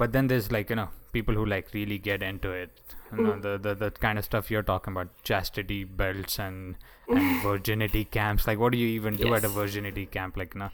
but 0.00 0.12
then 0.12 0.28
there's 0.32 0.50
like 0.56 0.70
you 0.70 0.76
know 0.76 0.88
people 1.12 1.34
who 1.34 1.44
like 1.46 1.72
really 1.74 1.98
get 1.98 2.22
into 2.22 2.50
it. 2.50 2.70
You 3.12 3.22
know 3.22 3.38
the, 3.46 3.58
the 3.58 3.74
the 3.74 3.90
kind 3.90 4.18
of 4.18 4.24
stuff 4.24 4.50
you're 4.50 4.62
talking 4.70 4.92
about 4.92 5.08
chastity 5.24 5.82
belts 5.84 6.38
and 6.38 6.76
and 7.08 7.42
virginity 7.48 8.04
camps. 8.04 8.46
Like 8.46 8.58
what 8.58 8.72
do 8.72 8.78
you 8.78 8.88
even 8.88 9.16
do 9.16 9.34
at 9.34 9.44
a 9.44 9.48
virginity 9.48 10.06
camp? 10.06 10.36
Like 10.36 10.54
no 10.54 10.70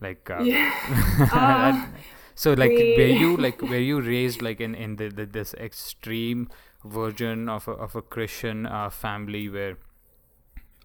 like 0.00 0.30
uh, 0.30 0.42
yeah. 0.42 0.72
Uh, 1.32 1.86
so 2.34 2.52
like 2.52 2.70
we- 2.70 2.94
were 2.98 3.12
you 3.24 3.36
like 3.48 3.62
were 3.62 3.84
you 3.90 4.00
raised 4.00 4.42
like 4.42 4.60
in 4.60 4.74
in 4.74 4.96
the, 4.96 5.08
the 5.08 5.26
this 5.26 5.54
extreme 5.54 6.48
version 6.84 7.48
of 7.48 7.66
a, 7.66 7.72
of 7.72 7.96
a 7.96 8.02
christian 8.02 8.64
uh, 8.66 8.88
family 8.88 9.48
where 9.48 9.76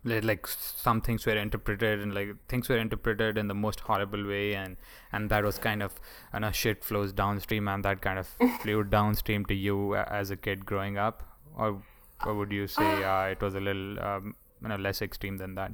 like 0.04 0.48
some 0.48 1.00
things 1.02 1.26
were 1.26 1.38
interpreted 1.38 2.00
and 2.00 2.14
like 2.14 2.30
things 2.48 2.68
were 2.68 2.78
interpreted 2.78 3.38
in 3.38 3.48
the 3.48 3.54
most 3.54 3.82
horrible 3.82 4.26
way 4.26 4.56
and 4.56 4.78
and 5.12 5.30
that 5.30 5.44
was 5.44 5.60
kind 5.60 5.84
of 5.84 5.94
and 6.34 6.44
a 6.44 6.52
shit 6.52 6.84
flows 6.84 7.14
downstream 7.14 7.68
and 7.68 7.86
that 7.86 8.02
kind 8.02 8.18
of 8.18 8.28
flew 8.62 8.84
downstream 8.84 9.46
to 9.46 9.54
you 9.54 9.96
as 9.96 10.32
a 10.32 10.38
kid 10.38 10.66
growing 10.66 10.98
up. 10.98 11.24
Or 11.56 11.84
or 12.26 12.34
would 12.36 12.52
you 12.52 12.68
say 12.68 13.04
uh, 13.04 13.26
it 13.26 13.42
was 13.42 13.56
a 13.56 13.60
little 13.60 14.00
um, 14.00 14.36
you 14.62 14.70
know 14.70 14.76
less 14.76 15.02
extreme 15.02 15.38
than 15.38 15.56
that? 15.56 15.74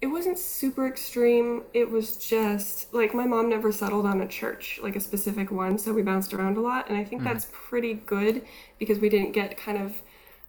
It 0.00 0.06
wasn't 0.06 0.38
super 0.38 0.86
extreme. 0.86 1.64
It 1.74 1.90
was 1.90 2.16
just 2.16 2.94
like 2.94 3.12
my 3.12 3.26
mom 3.26 3.50
never 3.50 3.70
settled 3.70 4.06
on 4.06 4.22
a 4.22 4.26
church, 4.26 4.80
like 4.82 4.96
a 4.96 5.00
specific 5.00 5.50
one, 5.50 5.76
so 5.76 5.92
we 5.92 6.00
bounced 6.00 6.32
around 6.32 6.56
a 6.56 6.60
lot, 6.60 6.88
and 6.88 6.96
I 6.96 7.04
think 7.04 7.22
that's 7.22 7.48
pretty 7.52 7.94
good 7.94 8.46
because 8.78 8.98
we 8.98 9.10
didn't 9.10 9.32
get 9.32 9.58
kind 9.58 9.76
of, 9.76 10.02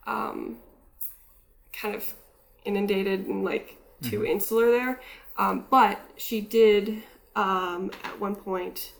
um, 0.07 0.59
kind 1.73 1.95
of 1.95 2.13
inundated 2.65 3.25
and 3.27 3.43
like 3.43 3.77
too 4.03 4.25
insular 4.25 4.71
there. 4.71 4.99
Um, 5.37 5.65
but 5.69 5.99
she 6.17 6.41
did 6.41 7.03
um, 7.35 7.91
at 8.03 8.19
one 8.19 8.35
point 8.35 8.93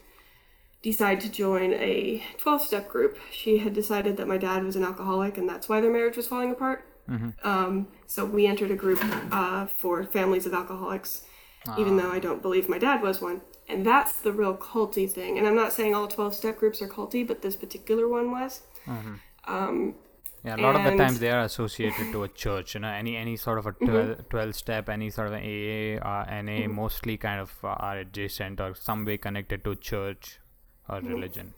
decide 0.81 1.21
to 1.21 1.29
join 1.29 1.73
a 1.73 2.23
12 2.37 2.61
step 2.61 2.89
group. 2.89 3.17
She 3.31 3.59
had 3.59 3.73
decided 3.73 4.17
that 4.17 4.27
my 4.27 4.37
dad 4.37 4.63
was 4.63 4.75
an 4.75 4.83
alcoholic 4.83 5.37
and 5.37 5.47
that's 5.47 5.69
why 5.69 5.81
their 5.81 5.91
marriage 5.91 6.17
was 6.17 6.27
falling 6.27 6.51
apart. 6.51 6.85
Um, 7.43 7.87
so 8.07 8.25
we 8.25 8.45
entered 8.47 8.71
a 8.71 8.75
group 8.75 8.99
uh, 9.31 9.65
for 9.65 10.03
families 10.03 10.45
of 10.45 10.53
alcoholics, 10.53 11.23
even 11.77 11.97
though 11.97 12.11
I 12.11 12.19
don't 12.19 12.41
believe 12.41 12.69
my 12.69 12.77
dad 12.77 13.01
was 13.01 13.21
one. 13.21 13.41
And 13.67 13.85
that's 13.85 14.19
the 14.19 14.31
real 14.31 14.55
culty 14.55 15.09
thing. 15.09 15.37
And 15.37 15.47
I'm 15.47 15.55
not 15.55 15.71
saying 15.73 15.93
all 15.93 16.07
12 16.07 16.33
step 16.35 16.57
groups 16.59 16.81
are 16.81 16.87
culty, 16.87 17.25
but 17.25 17.41
this 17.41 17.55
particular 17.55 18.07
one 18.07 18.31
was. 18.31 18.61
Um, 19.45 19.95
Yeah, 20.43 20.55
a 20.55 20.57
lot 20.57 20.75
of 20.75 20.83
the 20.83 20.97
times 20.97 21.19
they 21.19 21.29
are 21.29 21.41
associated 21.41 22.11
to 22.11 22.23
a 22.23 22.27
church. 22.27 22.73
You 22.73 22.81
know, 22.81 22.87
any 22.87 23.15
any 23.15 23.37
sort 23.37 23.59
of 23.59 23.67
a 23.67 23.73
12, 23.73 24.29
12 24.29 24.55
step, 24.55 24.89
any 24.89 25.11
sort 25.11 25.27
of 25.27 25.33
an 25.33 25.43
AA, 25.43 26.01
uh, 26.01 26.41
NA, 26.41 26.67
mostly 26.67 27.17
kind 27.17 27.39
of 27.39 27.53
uh, 27.63 27.67
are 27.67 27.99
adjacent 27.99 28.59
or 28.59 28.73
some 28.73 29.05
way 29.05 29.17
connected 29.17 29.63
to 29.63 29.75
church 29.75 30.39
or 30.89 30.99
religion. 31.01 31.53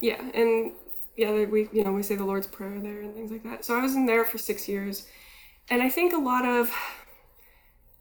Yeah, 0.00 0.20
and 0.34 0.72
yeah, 1.16 1.44
we 1.46 1.68
you 1.72 1.82
know 1.82 1.92
we 1.92 2.02
say 2.02 2.14
the 2.14 2.24
Lord's 2.24 2.46
Prayer 2.46 2.78
there 2.80 3.00
and 3.00 3.14
things 3.14 3.30
like 3.30 3.42
that. 3.44 3.64
So 3.64 3.78
I 3.78 3.80
was 3.80 3.94
in 3.94 4.04
there 4.04 4.26
for 4.26 4.36
six 4.36 4.68
years, 4.68 5.06
and 5.70 5.82
I 5.82 5.88
think 5.88 6.12
a 6.12 6.18
lot 6.18 6.44
of 6.44 6.70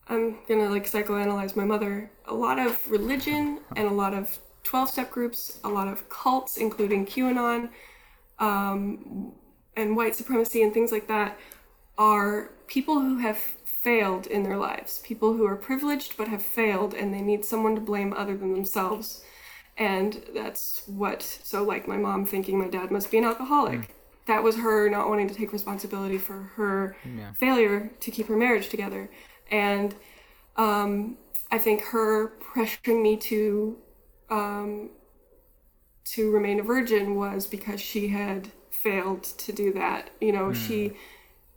I'm 0.10 0.40
gonna 0.48 0.70
like 0.70 0.90
psychoanalyze 0.90 1.56
my 1.56 1.66
mother. 1.66 2.12
A 2.26 2.34
lot 2.34 2.60
of 2.60 2.90
religion 2.92 3.62
and 3.78 3.88
a 3.88 3.94
lot 3.94 4.14
of 4.14 4.38
twelve 4.64 4.90
step 4.90 5.12
groups, 5.12 5.60
a 5.64 5.70
lot 5.70 5.88
of 5.88 6.10
cults, 6.10 6.58
including 6.58 7.06
QAnon, 7.06 7.70
um, 8.40 9.34
and 9.80 9.96
white 9.98 10.16
supremacy 10.16 10.62
and 10.62 10.74
things 10.74 10.92
like 10.92 11.08
that, 11.08 11.38
are 11.98 12.52
people 12.68 13.02
who 13.02 13.18
have 13.20 13.38
failed 13.38 14.28
in 14.28 14.44
their 14.44 14.58
lives. 14.58 15.00
People 15.00 15.34
who 15.34 15.46
are 15.46 15.56
privileged 15.56 16.18
but 16.18 16.28
have 16.28 16.42
failed, 16.44 16.94
and 16.94 17.14
they 17.14 17.22
need 17.22 17.46
someone 17.46 17.76
to 17.76 17.82
blame 17.82 18.14
other 18.14 18.36
than 18.38 18.54
themselves 18.54 19.24
and 19.80 20.22
that's 20.36 20.84
what 20.88 21.22
so 21.24 21.64
like 21.64 21.88
my 21.88 21.96
mom 21.98 22.26
thinking 22.26 22.60
my 22.60 22.68
dad 22.68 22.92
must 22.92 23.10
be 23.10 23.18
an 23.18 23.24
alcoholic 23.24 23.96
that 24.28 24.44
was 24.44 24.58
her 24.58 24.90
not 24.90 25.08
wanting 25.08 25.28
to 25.28 25.34
take 25.34 25.54
responsibility 25.54 26.18
for 26.18 26.52
her 26.58 26.96
Yeah. 27.06 27.32
failure 27.34 27.90
to 28.02 28.12
keep 28.12 28.28
her 28.28 28.36
marriage 28.36 28.68
together 28.70 29.10
and 29.50 29.96
um, 30.58 31.18
i 31.50 31.58
think 31.58 31.82
her 31.82 32.34
pressuring 32.42 33.02
me 33.02 33.16
to 33.18 33.78
um, 34.30 34.90
to 36.04 36.30
remain 36.30 36.60
a 36.60 36.64
virgin 36.64 37.16
was 37.16 37.46
because 37.48 37.80
she 37.80 38.10
had 38.10 38.50
failed 38.84 39.24
to 39.24 39.52
do 39.52 39.74
that. 39.74 40.10
You 40.22 40.32
know 40.32 40.54
she 40.54 40.94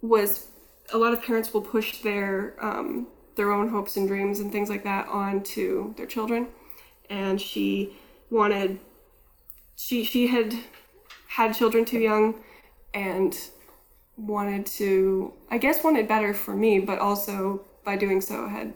was 0.00 0.48
a 0.92 0.98
lot 0.98 1.12
of 1.12 1.22
parents 1.22 1.52
will 1.54 1.62
push 1.62 1.98
their 1.98 2.54
um, 2.60 3.06
their 3.36 3.50
own 3.50 3.68
hopes 3.68 3.96
and 3.96 4.06
dreams 4.08 4.40
and 4.40 4.52
things 4.52 4.68
like 4.68 4.84
that 4.84 5.08
onto 5.08 5.94
their 5.94 6.06
children. 6.06 6.48
And 7.10 7.40
she 7.40 7.96
wanted 8.30 8.78
she 9.76 10.04
she 10.04 10.26
had 10.28 10.54
had 11.28 11.54
children 11.54 11.84
too 11.84 11.98
young 11.98 12.34
and 12.94 13.48
wanted 14.16 14.66
to 14.66 15.32
i 15.50 15.56
guess 15.58 15.82
wanted 15.82 16.06
better 16.06 16.34
for 16.34 16.54
me 16.54 16.78
but 16.78 16.98
also 16.98 17.64
by 17.84 17.96
doing 17.96 18.20
so 18.20 18.46
had 18.48 18.72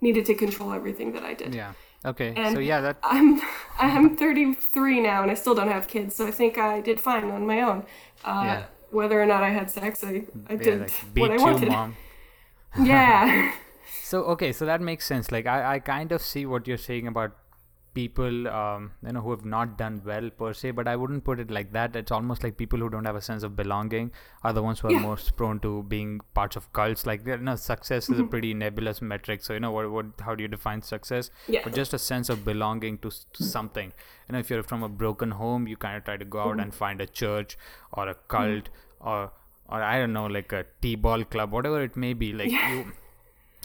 needed 0.00 0.26
to 0.26 0.34
control 0.34 0.72
everything 0.72 1.12
that 1.12 1.24
i 1.24 1.32
did. 1.32 1.54
Yeah. 1.54 1.72
Okay. 2.06 2.32
And- 2.36 2.54
so 2.54 2.60
yeah, 2.60 2.80
that 2.80 2.96
i'm 3.02 3.40
i'm 3.78 4.16
33 4.16 5.00
now 5.00 5.22
and 5.22 5.30
i 5.30 5.34
still 5.34 5.54
don't 5.54 5.68
have 5.68 5.86
kids 5.88 6.14
so 6.14 6.26
i 6.26 6.30
think 6.30 6.56
i 6.56 6.80
did 6.80 7.00
fine 7.00 7.24
on 7.30 7.46
my 7.46 7.60
own 7.62 7.84
uh, 8.24 8.42
Yeah. 8.44 8.64
whether 8.90 9.20
or 9.20 9.26
not 9.26 9.42
i 9.42 9.50
had 9.50 9.70
sex 9.70 10.02
i, 10.04 10.24
I 10.48 10.52
yeah, 10.54 10.56
did 10.56 10.80
like 10.80 10.92
what 11.16 11.30
i 11.32 11.36
wanted 11.36 11.68
mom. 11.68 11.96
yeah 12.82 13.52
So 14.02 14.22
okay, 14.38 14.52
so 14.52 14.66
that 14.66 14.80
makes 14.80 15.04
sense. 15.04 15.32
Like 15.32 15.46
I, 15.46 15.74
I 15.74 15.78
kind 15.80 16.12
of 16.12 16.22
see 16.22 16.46
what 16.46 16.68
you're 16.68 16.78
saying 16.78 17.08
about 17.08 17.32
people, 17.96 18.46
um, 18.60 18.86
you 19.06 19.12
know, 19.16 19.20
who 19.26 19.32
have 19.32 19.44
not 19.52 19.76
done 19.80 20.00
well 20.08 20.30
per 20.42 20.52
se, 20.60 20.70
but 20.80 20.88
I 20.92 20.94
wouldn't 21.02 21.24
put 21.28 21.40
it 21.44 21.50
like 21.56 21.72
that. 21.76 21.96
It's 22.00 22.12
almost 22.18 22.44
like 22.46 22.56
people 22.62 22.78
who 22.84 22.88
don't 22.94 23.08
have 23.10 23.16
a 23.20 23.22
sense 23.28 23.42
of 23.48 23.56
belonging 23.60 24.10
are 24.44 24.52
the 24.58 24.62
ones 24.66 24.80
who 24.80 24.88
are 24.88 24.92
Yeah. 24.96 25.06
most 25.06 25.30
prone 25.40 25.60
to 25.66 25.70
being 25.94 26.12
parts 26.40 26.56
of 26.60 26.68
cults. 26.80 27.06
Like, 27.12 27.26
you 27.32 27.38
know, 27.48 27.56
success 27.64 28.10
is 28.16 28.20
a 28.24 28.28
pretty 28.34 28.52
nebulous 28.62 29.00
metric. 29.14 29.42
So 29.48 29.54
you 29.58 29.60
know, 29.66 29.72
what, 29.78 29.90
what, 29.96 30.06
how 30.28 30.34
do 30.40 30.46
you 30.48 30.52
define 30.56 30.82
success? 30.90 31.30
Yeah. 31.56 31.62
But 31.64 31.74
just 31.80 31.94
a 32.00 32.02
sense 32.08 32.28
of 32.36 32.44
belonging 32.50 32.98
to, 33.06 33.10
to 33.40 33.42
something. 33.54 33.92
You 34.28 34.34
know, 34.34 34.38
if 34.46 34.50
you're 34.56 34.62
from 34.74 34.82
a 34.82 34.92
broken 35.04 35.32
home, 35.42 35.66
you 35.74 35.76
kind 35.88 35.96
of 35.96 36.04
try 36.04 36.16
to 36.26 36.30
go 36.36 36.40
out 36.50 36.60
and 36.66 36.74
find 36.84 37.00
a 37.08 37.10
church 37.24 37.58
or 37.92 38.08
a 38.08 38.14
cult 38.36 38.68
or 39.00 39.18
or 39.68 39.82
I 39.82 39.98
don't 40.00 40.12
know, 40.12 40.26
like 40.26 40.52
a 40.52 40.64
t-ball 40.82 41.24
club, 41.36 41.50
whatever 41.60 41.82
it 41.90 41.96
may 41.96 42.12
be. 42.24 42.32
Like 42.40 42.50
Yeah. 42.52 42.72
you 42.74 42.84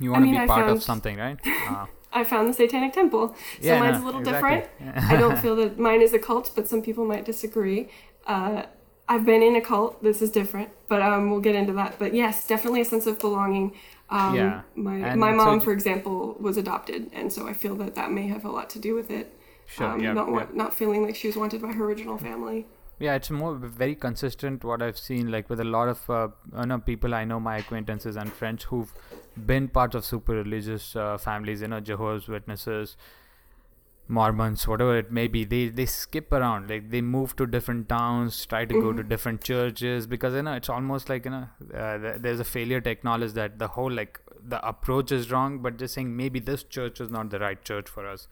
You 0.06 0.12
want 0.18 0.24
mean, 0.24 0.34
to 0.36 0.40
be 0.40 0.44
I 0.44 0.48
part 0.52 0.70
of 0.78 0.82
something, 0.92 1.18
right? 1.18 1.40
Uh, 1.74 1.86
I 2.13 2.24
found 2.24 2.50
the 2.50 2.53
Satanic 2.53 2.94
Temple. 2.94 3.30
So 3.30 3.36
Yeah, 3.62 3.80
mine's 3.80 3.98
no, 4.00 4.03
a 4.03 4.06
little 4.06 4.22
exactly. 4.22 4.63
different. 4.86 5.12
I 5.12 5.15
don't 5.18 5.38
feel 5.44 5.56
that 5.58 5.80
mine 5.80 6.01
is 6.01 6.13
a 6.13 6.20
cult, 6.20 6.51
but 6.56 6.68
some 6.68 6.82
people 6.82 7.06
might 7.06 7.25
disagree. 7.25 7.89
Uh, 8.27 8.63
I've 9.10 9.25
been 9.25 9.41
in 9.41 9.56
a 9.56 9.62
cult. 9.62 10.01
This 10.03 10.22
is 10.22 10.30
different, 10.32 10.70
but 10.88 11.01
um, 11.01 11.30
we'll 11.32 11.41
get 11.41 11.56
into 11.56 11.74
that. 11.74 11.98
But 12.00 12.13
yes, 12.13 12.48
definitely 12.48 12.82
a 12.82 12.86
sense 12.86 13.08
of 13.08 13.20
belonging. 13.20 13.74
Um, 14.10 14.36
Yeah, 14.36 14.62
My 14.75 14.96
and 14.98 15.20
my 15.20 15.32
mom, 15.32 15.60
d- 15.60 15.65
for 15.65 15.72
example, 15.74 16.36
was 16.39 16.58
adopted, 16.58 17.10
and 17.13 17.32
so 17.32 17.48
I 17.48 17.53
feel 17.53 17.75
that 17.75 17.96
that 17.96 18.12
may 18.12 18.27
have 18.27 18.46
a 18.46 18.51
lot 18.51 18.70
to 18.72 18.80
do 18.80 18.94
with 18.94 19.10
it. 19.10 19.34
sure. 19.68 19.88
um, 19.88 20.01
yeah. 20.01 20.13
not 20.13 20.30
yeah. 20.30 20.48
not 20.53 20.75
feeling 20.75 21.03
like 21.03 21.15
she 21.15 21.27
was 21.27 21.38
wanted 21.38 21.62
by 21.62 21.72
her 21.74 21.84
original 21.86 22.18
family. 22.18 22.65
Yeah, 23.01 23.15
it's 23.15 23.31
more 23.31 23.55
very 23.55 23.96
consistent. 23.96 24.63
What 24.63 24.84
I've 24.84 24.98
seen, 24.98 25.31
like 25.31 25.50
with 25.50 25.60
a 25.60 25.63
lot 25.63 25.89
of 25.89 26.10
uh, 26.10 26.27
you 26.60 26.67
know 26.67 26.77
people 26.77 27.15
I 27.15 27.24
know, 27.24 27.39
my 27.39 27.58
acquaintances 27.58 28.15
and 28.15 28.31
friends 28.31 28.65
who've 28.65 28.93
been 29.48 29.70
part 29.70 29.96
of 29.96 30.05
super 30.05 30.34
religious 30.34 30.96
uh, 30.96 31.17
families, 31.17 31.62
you 31.62 31.67
know, 31.67 31.79
Jehovah's 31.79 32.27
Witnesses, 32.27 32.96
Mormons, 34.08 34.67
whatever 34.67 34.96
it 35.00 35.12
may 35.12 35.27
be. 35.27 35.43
They 35.46 35.70
they 35.70 35.88
skip 35.88 36.31
around, 36.31 36.70
like 36.70 36.91
they 36.91 37.01
move 37.01 37.36
to 37.38 37.48
different 37.48 37.89
towns, 37.89 38.46
try 38.46 38.65
to 38.65 38.81
go 38.81 38.93
to 38.93 39.01
different 39.01 39.43
churches 39.43 40.05
because 40.05 40.36
you 40.36 40.43
know 40.43 40.53
it's 40.53 40.70
almost 40.70 41.10
like 41.10 41.25
you 41.25 41.31
know 41.31 41.48
uh, 41.74 42.17
there's 42.20 42.39
a 42.39 42.50
failure 42.53 42.81
to 42.81 42.89
acknowledge 42.91 43.34
that 43.34 43.58
the 43.58 43.70
whole 43.70 43.91
like 43.91 44.20
the 44.48 44.65
approach 44.67 45.12
is 45.12 45.29
wrong, 45.31 45.60
but 45.60 45.77
just 45.77 45.93
saying 45.93 46.15
maybe 46.15 46.39
this 46.39 46.63
church 46.63 47.00
is 47.01 47.10
not 47.10 47.29
the 47.29 47.39
right 47.39 47.63
church 47.63 47.88
for 47.89 48.07
us 48.07 48.27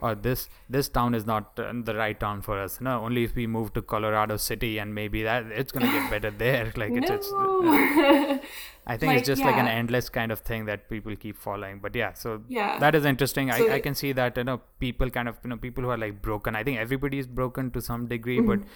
or 0.00 0.14
this 0.14 0.48
this 0.68 0.88
town 0.88 1.14
is 1.14 1.24
not 1.26 1.58
uh, 1.58 1.72
the 1.84 1.94
right 1.94 2.18
town 2.18 2.42
for 2.42 2.58
us. 2.58 2.80
No 2.80 3.00
only 3.04 3.24
if 3.24 3.34
we 3.34 3.46
move 3.46 3.72
to 3.74 3.82
colorado 3.82 4.36
city 4.36 4.78
and 4.78 4.94
maybe 4.94 5.22
that 5.22 5.46
it's 5.46 5.72
gonna 5.72 5.86
get 5.86 6.10
better 6.10 6.30
there. 6.44 6.72
Like 6.76 6.92
it's, 6.92 7.10
it's 7.10 7.30
no. 7.32 8.40
i 8.86 8.96
think 8.98 9.10
Like, 9.10 9.18
it's 9.20 9.26
just 9.26 9.42
like 9.42 9.56
an 9.56 9.66
endless 9.66 10.08
kind 10.10 10.30
of 10.30 10.40
thing 10.40 10.66
that 10.66 10.88
people 10.90 11.14
keep 11.16 11.38
following 11.38 11.78
but 11.84 11.94
yeah 11.96 12.12
so 12.12 12.42
Yeah. 12.48 12.78
that 12.80 12.94
is 12.94 13.04
interesting. 13.06 13.50
So 13.52 13.68
I, 13.70 13.74
I 13.76 13.80
can 13.80 13.94
see 13.94 14.12
that 14.12 14.36
you 14.36 14.44
know 14.44 14.60
people 14.78 15.08
kind 15.10 15.28
of 15.28 15.38
you 15.44 15.50
know 15.50 15.56
people 15.56 15.84
who 15.84 15.90
are 15.90 15.96
like 15.98 16.20
broken. 16.20 16.54
I 16.54 16.64
think 16.64 16.78
everybody 16.78 17.18
is 17.18 17.26
broken 17.26 17.70
to 17.70 17.80
some 17.80 18.06
degree 18.08 18.38
Mm-hmm. 18.40 18.46
but 18.46 18.68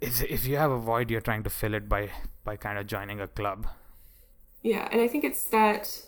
if, 0.00 0.22
if 0.24 0.44
you 0.46 0.56
have 0.56 0.70
a 0.70 0.78
void 0.78 1.10
you're 1.10 1.20
trying 1.20 1.42
to 1.44 1.50
fill 1.50 1.74
it 1.74 1.88
by 1.88 2.10
by 2.44 2.56
kind 2.56 2.78
of 2.78 2.86
joining 2.86 3.20
a 3.20 3.26
club 3.28 3.66
Yeah, 4.64 4.88
and 4.92 5.02
I 5.02 5.08
think 5.08 5.24
it's 5.24 5.44
that 5.46 6.02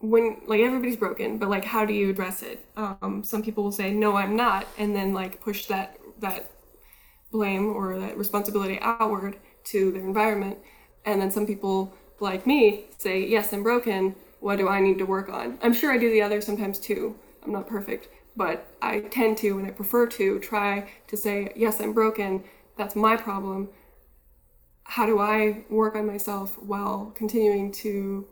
when 0.00 0.42
like 0.46 0.60
everybody's 0.60 0.98
broken, 0.98 1.38
but 1.38 1.50
like 1.50 1.64
how 1.66 1.86
do 1.86 1.94
you 1.94 2.10
address 2.10 2.42
it? 2.42 2.66
Um, 2.76 3.22
some 3.24 3.42
people 3.44 3.64
will 3.64 3.72
say 3.72 3.92
no, 3.92 4.16
I'm 4.16 4.36
not, 4.36 4.68
and 4.78 4.96
then 4.96 5.14
like 5.14 5.42
push 5.42 5.66
that 5.68 5.98
that 6.20 6.50
blame 7.32 7.68
or 7.74 7.98
that 8.00 8.18
responsibility 8.18 8.78
outward 8.82 9.38
to 9.66 9.92
their 9.92 10.02
environment, 10.02 10.58
and 11.06 11.22
then 11.22 11.30
some 11.32 11.46
people 11.46 11.94
like 12.20 12.46
me 12.46 12.86
say 12.98 13.26
yes, 13.26 13.52
I'm 13.54 13.64
broken. 13.64 14.16
What 14.40 14.58
do 14.58 14.68
I 14.68 14.80
need 14.80 14.98
to 14.98 15.06
work 15.06 15.30
on? 15.30 15.58
I'm 15.62 15.74
sure 15.74 15.92
I 15.92 15.98
do 15.98 16.10
the 16.10 16.22
other 16.22 16.40
sometimes 16.42 16.80
too. 16.80 17.16
I'm 17.44 17.52
not 17.52 17.68
perfect, 17.68 18.08
but 18.36 18.66
I 18.82 19.00
tend 19.02 19.38
to 19.38 19.58
and 19.58 19.68
I 19.68 19.72
prefer 19.72 20.06
to 20.08 20.40
try 20.40 20.90
to 21.08 21.18
say 21.18 21.52
yes, 21.56 21.80
I'm 21.80 21.94
broken. 21.94 22.44
That's 22.78 22.96
my 22.96 23.16
problem 23.16 23.70
how 24.84 25.06
do 25.06 25.18
I 25.18 25.64
work 25.70 25.94
on 25.94 26.06
myself 26.06 26.58
while 26.62 27.12
continuing 27.14 27.72
to 27.72 28.26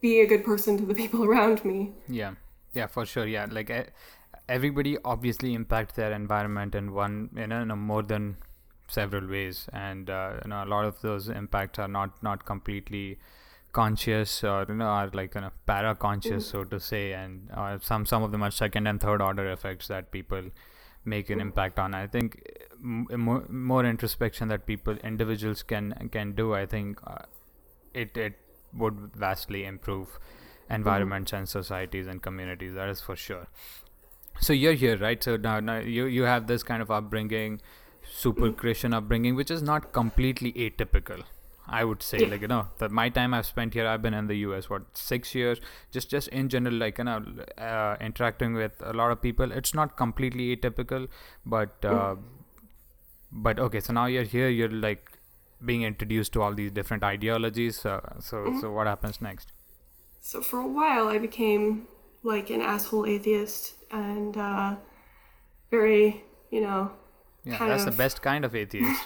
be 0.00 0.20
a 0.20 0.26
good 0.26 0.44
person 0.44 0.78
to 0.78 0.86
the 0.86 0.94
people 0.94 1.24
around 1.30 1.64
me? 1.64 1.92
Yeah, 2.08 2.32
yeah, 2.72 2.86
for 2.86 3.04
sure. 3.06 3.26
Yeah, 3.26 3.46
like 3.50 3.92
everybody 4.48 4.96
obviously 5.04 5.54
impacts 5.54 5.94
their 5.94 6.12
environment 6.12 6.74
in 6.74 6.92
one, 6.92 7.30
you 7.36 7.46
know, 7.46 7.62
in 7.62 7.70
a 7.70 7.76
more 7.76 8.02
than 8.02 8.36
several 8.88 9.28
ways, 9.28 9.68
and 9.72 10.08
uh, 10.08 10.40
you 10.44 10.50
know, 10.50 10.64
a 10.64 10.66
lot 10.66 10.84
of 10.84 11.00
those 11.02 11.28
impacts 11.28 11.78
are 11.78 11.88
not 11.88 12.22
not 12.22 12.44
completely 12.44 13.18
conscious 13.72 14.42
or 14.42 14.64
you 14.68 14.74
know 14.74 14.86
are 14.86 15.10
like 15.12 15.32
kind 15.32 15.44
of 15.44 15.52
para 15.66 15.94
conscious 15.94 16.46
so 16.46 16.64
to 16.64 16.80
say 16.80 17.12
and 17.12 17.50
uh, 17.54 17.78
some 17.80 18.06
some 18.06 18.22
of 18.22 18.32
them 18.32 18.42
are 18.42 18.50
second 18.50 18.86
and 18.86 19.00
third 19.00 19.20
order 19.20 19.50
effects 19.50 19.88
that 19.88 20.10
people 20.10 20.42
make 21.08 21.30
an 21.30 21.40
impact 21.40 21.78
on. 21.78 21.94
I 21.94 22.06
think 22.06 22.40
m- 22.82 23.06
more, 23.16 23.44
more 23.48 23.84
introspection 23.84 24.48
that 24.48 24.66
people 24.66 24.96
individuals 25.12 25.62
can 25.62 26.08
can 26.12 26.32
do 26.32 26.54
i 26.54 26.66
think 26.66 27.00
uh, 27.06 27.24
it 27.94 28.16
it 28.16 28.38
would 28.72 28.98
vastly 29.24 29.64
improve 29.64 30.18
environments 30.70 31.32
and 31.32 31.48
societies 31.48 32.06
and 32.06 32.22
communities 32.22 32.74
that 32.74 32.88
is 32.88 33.00
for 33.00 33.16
sure. 33.16 33.48
So 34.40 34.52
you're 34.52 34.74
here 34.74 34.98
right? 34.98 35.22
So 35.24 35.36
now, 35.36 35.58
now 35.60 35.78
you 35.78 36.04
you 36.06 36.24
have 36.24 36.46
this 36.46 36.62
kind 36.62 36.82
of 36.82 36.90
upbringing 36.90 37.60
super 38.10 38.50
christian 38.52 38.94
upbringing 38.94 39.34
which 39.34 39.50
is 39.50 39.62
not 39.62 39.92
completely 39.92 40.52
atypical 40.66 41.24
i 41.68 41.84
would 41.84 42.02
say 42.02 42.18
Yeah. 42.20 42.28
like 42.32 42.40
you 42.40 42.48
know 42.48 42.68
that 42.78 42.90
my 42.90 43.08
time 43.08 43.34
i've 43.34 43.46
spent 43.46 43.74
here 43.74 43.86
i've 43.86 44.02
been 44.02 44.14
in 44.14 44.26
the 44.26 44.36
us 44.36 44.70
what 44.70 44.82
six 44.94 45.34
years? 45.34 45.60
Just 45.90 46.10
just 46.10 46.28
in 46.28 46.48
general 46.48 46.74
like 46.74 46.98
you 46.98 47.04
know 47.04 47.22
uh, 47.58 47.96
interacting 48.00 48.54
with 48.54 48.72
a 48.80 48.92
lot 48.92 49.10
of 49.10 49.20
people. 49.22 49.52
It's 49.52 49.74
not 49.74 49.96
completely 49.96 50.56
atypical 50.56 51.08
but 51.44 51.84
uh, 51.84 52.16
but 53.30 53.58
okay 53.58 53.80
so 53.80 53.92
now 53.92 54.06
you're 54.06 54.24
here 54.24 54.48
you're 54.48 54.70
like 54.70 55.12
being 55.64 55.82
introduced 55.82 56.32
to 56.32 56.42
all 56.42 56.54
these 56.54 56.70
different 56.70 57.02
ideologies 57.02 57.84
uh, 57.84 58.00
so 58.20 58.56
so 58.60 58.70
what 58.72 58.86
happens 58.86 59.20
next? 59.20 59.52
So 60.20 60.40
for 60.40 60.60
a 60.60 60.66
while, 60.66 61.08
I 61.08 61.18
became 61.18 61.86
like 62.22 62.50
an 62.50 62.60
asshole 62.60 63.06
atheist 63.06 63.74
and 63.90 64.36
uh, 64.36 64.76
very, 65.70 66.24
you 66.50 66.60
know, 66.60 66.92
yeah 67.44 67.56
Kind 67.58 67.70
that's 67.70 67.86
of. 67.86 67.92
the 67.92 67.96
best 67.96 68.20
kind 68.22 68.44
of 68.44 68.54
atheist 68.54 69.02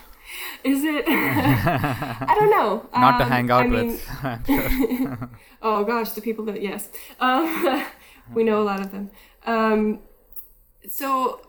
is 0.64 0.84
it? 0.84 1.04
I 1.08 2.34
don't 2.38 2.50
know. 2.50 2.88
not 2.96 3.18
to 3.18 3.24
Um, 3.24 3.28
hang 3.28 3.50
out 3.50 3.64
I 3.64 3.68
mean, 3.68 4.00
with. 4.48 4.48
Oh 5.62 5.84
gosh, 5.84 6.12
the 6.12 6.20
people 6.20 6.44
that 6.46 6.60
yes, 6.62 6.88
um, 7.20 7.84
we 8.34 8.44
know 8.44 8.60
a 8.60 8.64
lot 8.64 8.80
of 8.80 8.90
them. 8.92 9.10
Um, 9.46 10.00
so 10.88 11.40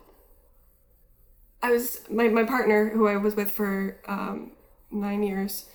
I 1.61 1.71
was 1.71 2.01
my 2.09 2.27
my 2.27 2.43
partner 2.43 2.89
who 2.89 3.07
I 3.07 3.17
was 3.17 3.35
with 3.35 3.51
for 3.51 3.97
um, 4.07 4.51
nine 4.91 5.23
years 5.23 5.65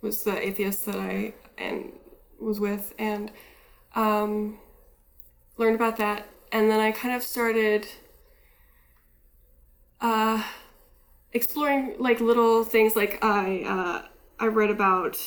was 0.00 0.24
the 0.24 0.36
atheist 0.38 0.86
that 0.86 0.96
I 0.96 1.34
and 1.58 1.92
was 2.40 2.60
with 2.60 2.94
and 2.98 3.30
um, 3.94 4.58
learned 5.56 5.76
about 5.76 5.96
that 5.98 6.26
and 6.52 6.70
then 6.70 6.80
I 6.80 6.92
kind 6.92 7.14
of 7.14 7.22
started 7.22 7.88
uh, 10.00 10.42
exploring 11.34 11.96
like 11.98 12.20
little 12.20 12.64
things 12.64 12.96
like 12.96 13.22
I 13.22 13.62
uh, 13.66 14.08
I 14.38 14.46
read 14.46 14.70
about 14.70 15.18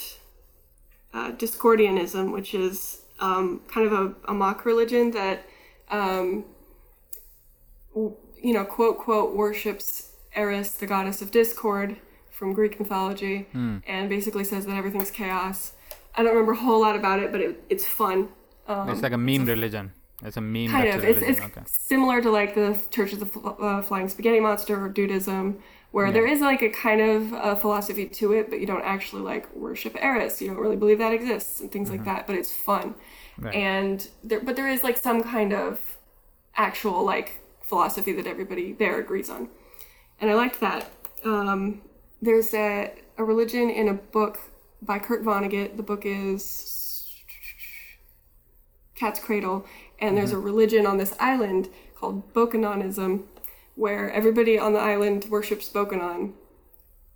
uh, 1.13 1.31
Discordianism, 1.31 2.31
which 2.33 2.53
is 2.53 3.01
um, 3.19 3.61
kind 3.67 3.87
of 3.87 3.93
a, 3.93 4.31
a 4.31 4.33
mock 4.33 4.65
religion 4.65 5.11
that, 5.11 5.45
um, 5.89 6.45
w- 7.93 8.15
you 8.41 8.53
know, 8.53 8.65
quote, 8.65 8.97
quote, 8.99 9.35
worships 9.35 10.11
Eris, 10.35 10.71
the 10.71 10.85
goddess 10.85 11.21
of 11.21 11.31
discord 11.31 11.97
from 12.29 12.53
Greek 12.53 12.79
mythology, 12.79 13.47
and 13.87 14.09
basically 14.09 14.43
says 14.43 14.65
that 14.67 14.75
everything's 14.75 15.09
chaos. 15.09 15.73
I 16.15 16.21
don't 16.21 16.33
remember 16.33 16.51
a 16.51 16.57
whole 16.57 16.81
lot 16.81 16.95
about 16.95 17.19
it, 17.19 17.31
but 17.31 17.41
it, 17.41 17.63
it's 17.69 17.85
fun. 17.85 18.29
Um, 18.67 18.89
it's 18.89 19.01
like 19.01 19.13
a 19.13 19.17
meme 19.17 19.45
religion. 19.45 19.91
It's 20.23 20.37
a 20.37 20.41
meme 20.41 20.69
kind 20.69 20.89
of. 20.89 21.03
a 21.03 21.09
it's, 21.09 21.19
religion. 21.21 21.45
It's 21.45 21.57
okay. 21.57 21.63
similar 21.67 22.21
to 22.21 22.29
like 22.29 22.53
the 22.53 22.77
church 22.91 23.13
of 23.13 23.19
the 23.19 23.25
Fl- 23.25 23.49
uh, 23.59 23.81
flying 23.81 24.09
spaghetti 24.09 24.39
monster 24.39 24.83
or 24.83 24.89
dudism 24.89 25.57
where 25.91 26.07
Yeah. 26.07 26.13
there 26.13 26.27
is 26.27 26.41
like 26.41 26.61
a 26.61 26.69
kind 26.69 27.01
of 27.01 27.33
uh, 27.33 27.55
philosophy 27.55 28.05
to 28.07 28.33
it 28.33 28.49
but 28.49 28.59
you 28.59 28.65
don't 28.67 28.83
actually 28.83 29.21
like 29.21 29.53
worship 29.55 29.95
eris. 30.01 30.41
You 30.41 30.49
don't 30.49 30.57
really 30.59 30.75
believe 30.75 30.97
that 30.99 31.13
exists 31.13 31.59
and 31.61 31.71
things 31.71 31.89
like 31.89 32.03
that 32.05 32.27
but 32.27 32.35
it's 32.35 32.51
fun. 32.53 32.93
Mm-hmm. 32.93 33.45
Right. 33.45 33.55
and 33.55 34.07
there 34.23 34.39
but 34.41 34.55
there 34.55 34.67
is 34.67 34.83
like 34.83 34.97
some 34.97 35.23
kind 35.23 35.53
of 35.53 35.97
actual 36.55 37.03
like 37.05 37.39
philosophy 37.61 38.11
that 38.13 38.25
everybody 38.27 38.73
there 38.73 38.99
agrees 38.99 39.29
on. 39.29 39.49
And 40.19 40.29
i 40.31 40.33
liked 40.33 40.59
that. 40.61 40.91
Um, 41.23 41.81
there's 42.21 42.53
a, 42.53 42.93
a 43.17 43.23
religion 43.23 43.69
in 43.69 43.87
a 43.87 43.93
book 43.93 44.39
by 44.81 44.97
kurt 44.99 45.23
vonnegut. 45.23 45.77
The 45.77 45.83
book 45.83 46.03
is 46.05 47.13
Cat's 48.95 49.19
Cradle, 49.19 49.65
and 49.99 50.17
there's 50.17 50.31
a 50.31 50.37
religion 50.39 50.85
on 50.87 50.97
this 50.97 51.13
island 51.19 51.69
called 51.95 52.33
Bokononism, 52.33 53.23
where 53.83 54.03
everybody 54.19 54.55
on 54.65 54.73
the 54.73 54.79
island 54.93 55.19
worships 55.29 55.69
Bokonon, 55.77 56.33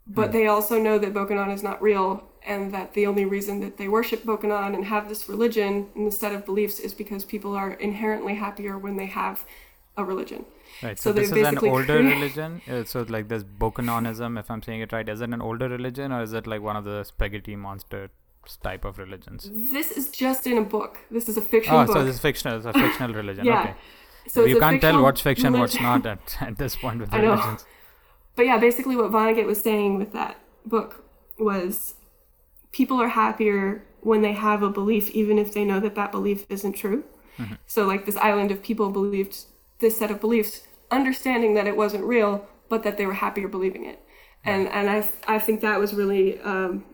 but 0.08 0.32
they 0.32 0.45
also 0.47 0.76
know 0.86 0.97
that 1.00 1.13
Bokonon 1.13 1.54
is 1.54 1.63
not 1.69 1.82
real, 1.82 2.10
and 2.54 2.74
that 2.76 2.93
the 2.93 3.06
only 3.12 3.26
reason 3.26 3.60
that 3.62 3.78
they 3.80 3.88
worship 3.97 4.24
Bokonon 4.24 4.74
and 4.76 4.86
have 4.86 5.10
this 5.10 5.28
religion 5.34 5.74
and 5.95 6.08
the 6.08 6.12
set 6.24 6.34
of 6.38 6.45
beliefs 6.45 6.80
is 6.80 6.93
because 6.93 7.24
people 7.26 7.56
are 7.56 7.71
inherently 7.89 8.36
happier 8.36 8.78
when 8.78 8.95
they 8.97 9.08
have 9.08 9.45
a 9.97 10.04
religion. 10.04 10.45
Right. 10.82 10.97
So 10.97 11.10
So, 11.10 11.13
this 11.19 11.32
is 11.32 11.47
an 11.47 11.58
older 11.60 11.97
religion. 12.15 12.62
Uh, 12.69 12.84
so 12.86 13.06
like 13.15 13.28
this 13.28 13.43
Bokononism, 13.43 14.39
if 14.39 14.50
I'm 14.50 14.63
saying 14.63 14.82
it 14.82 14.91
right, 14.93 15.08
is 15.08 15.21
it 15.21 15.30
an 15.30 15.41
older 15.41 15.67
religion 15.69 16.12
or 16.12 16.21
is 16.24 16.34
it 16.34 16.47
like 16.47 16.62
one 16.62 16.76
of 16.78 16.86
the 16.86 17.04
spaghetti 17.04 17.56
monster 17.56 18.10
type 18.63 18.86
of 18.86 18.97
religions? 18.97 19.50
This 19.54 19.91
is 19.91 20.10
just 20.10 20.47
in 20.47 20.58
a 20.58 20.63
book. 20.63 20.97
This 21.12 21.28
is 21.30 21.38
a 21.38 21.41
fiction 21.41 21.74
Oh, 21.76 21.86
book. 21.86 21.95
so 21.97 22.04
this 22.06 22.15
is 22.15 22.21
fictional. 22.21 22.58
It's 22.58 22.65
a 22.65 22.74
fictional 22.74 23.13
religion. 23.21 23.45
Yeah. 23.45 23.62
Okay. 23.62 23.74
So 24.27 24.45
you 24.45 24.60
can't 24.60 24.81
tell 24.81 25.01
what's 25.01 25.21
fiction, 25.21 25.53
what's 25.60 25.79
not 25.88 26.05
at, 26.05 26.38
at 26.41 26.57
this 26.57 26.75
point 26.75 26.99
with 26.99 27.13
religions. 27.13 27.65
But 28.36 28.45
yeah, 28.45 28.57
basically 28.57 28.95
what 28.95 29.12
Vonnegut 29.12 29.45
was 29.45 29.62
saying 29.62 29.97
with 29.97 30.13
that 30.13 30.38
book 30.65 31.03
was 31.38 31.95
people 32.71 33.01
are 33.01 33.10
happier 33.10 33.84
when 34.01 34.21
they 34.21 34.34
have 34.34 34.63
a 34.63 34.69
belief, 34.69 35.10
even 35.12 35.38
if 35.38 35.53
they 35.53 35.65
know 35.65 35.79
that 35.79 35.95
that 35.95 36.12
belief 36.12 36.45
isn't 36.49 36.73
true. 36.73 37.03
So, 37.65 37.88
like 37.88 38.05
this 38.05 38.17
island 38.17 38.51
of 38.51 38.62
people 38.62 38.91
believed 38.91 39.45
this 39.79 39.97
set 39.97 40.12
of 40.12 40.21
beliefs, 40.21 40.62
understanding 40.91 41.55
that 41.55 41.65
it 41.65 41.75
wasn't 41.75 42.03
real, 42.03 42.47
but 42.69 42.84
that 42.84 42.97
they 42.97 43.05
were 43.07 43.13
happier 43.15 43.47
believing 43.47 43.86
it. 43.86 43.99
And 44.45 44.67
and 44.67 44.89
I 44.89 45.10
I 45.27 45.39
think 45.39 45.62
that 45.62 45.79
was 45.79 45.93
really 45.93 46.39
um, 46.41 46.86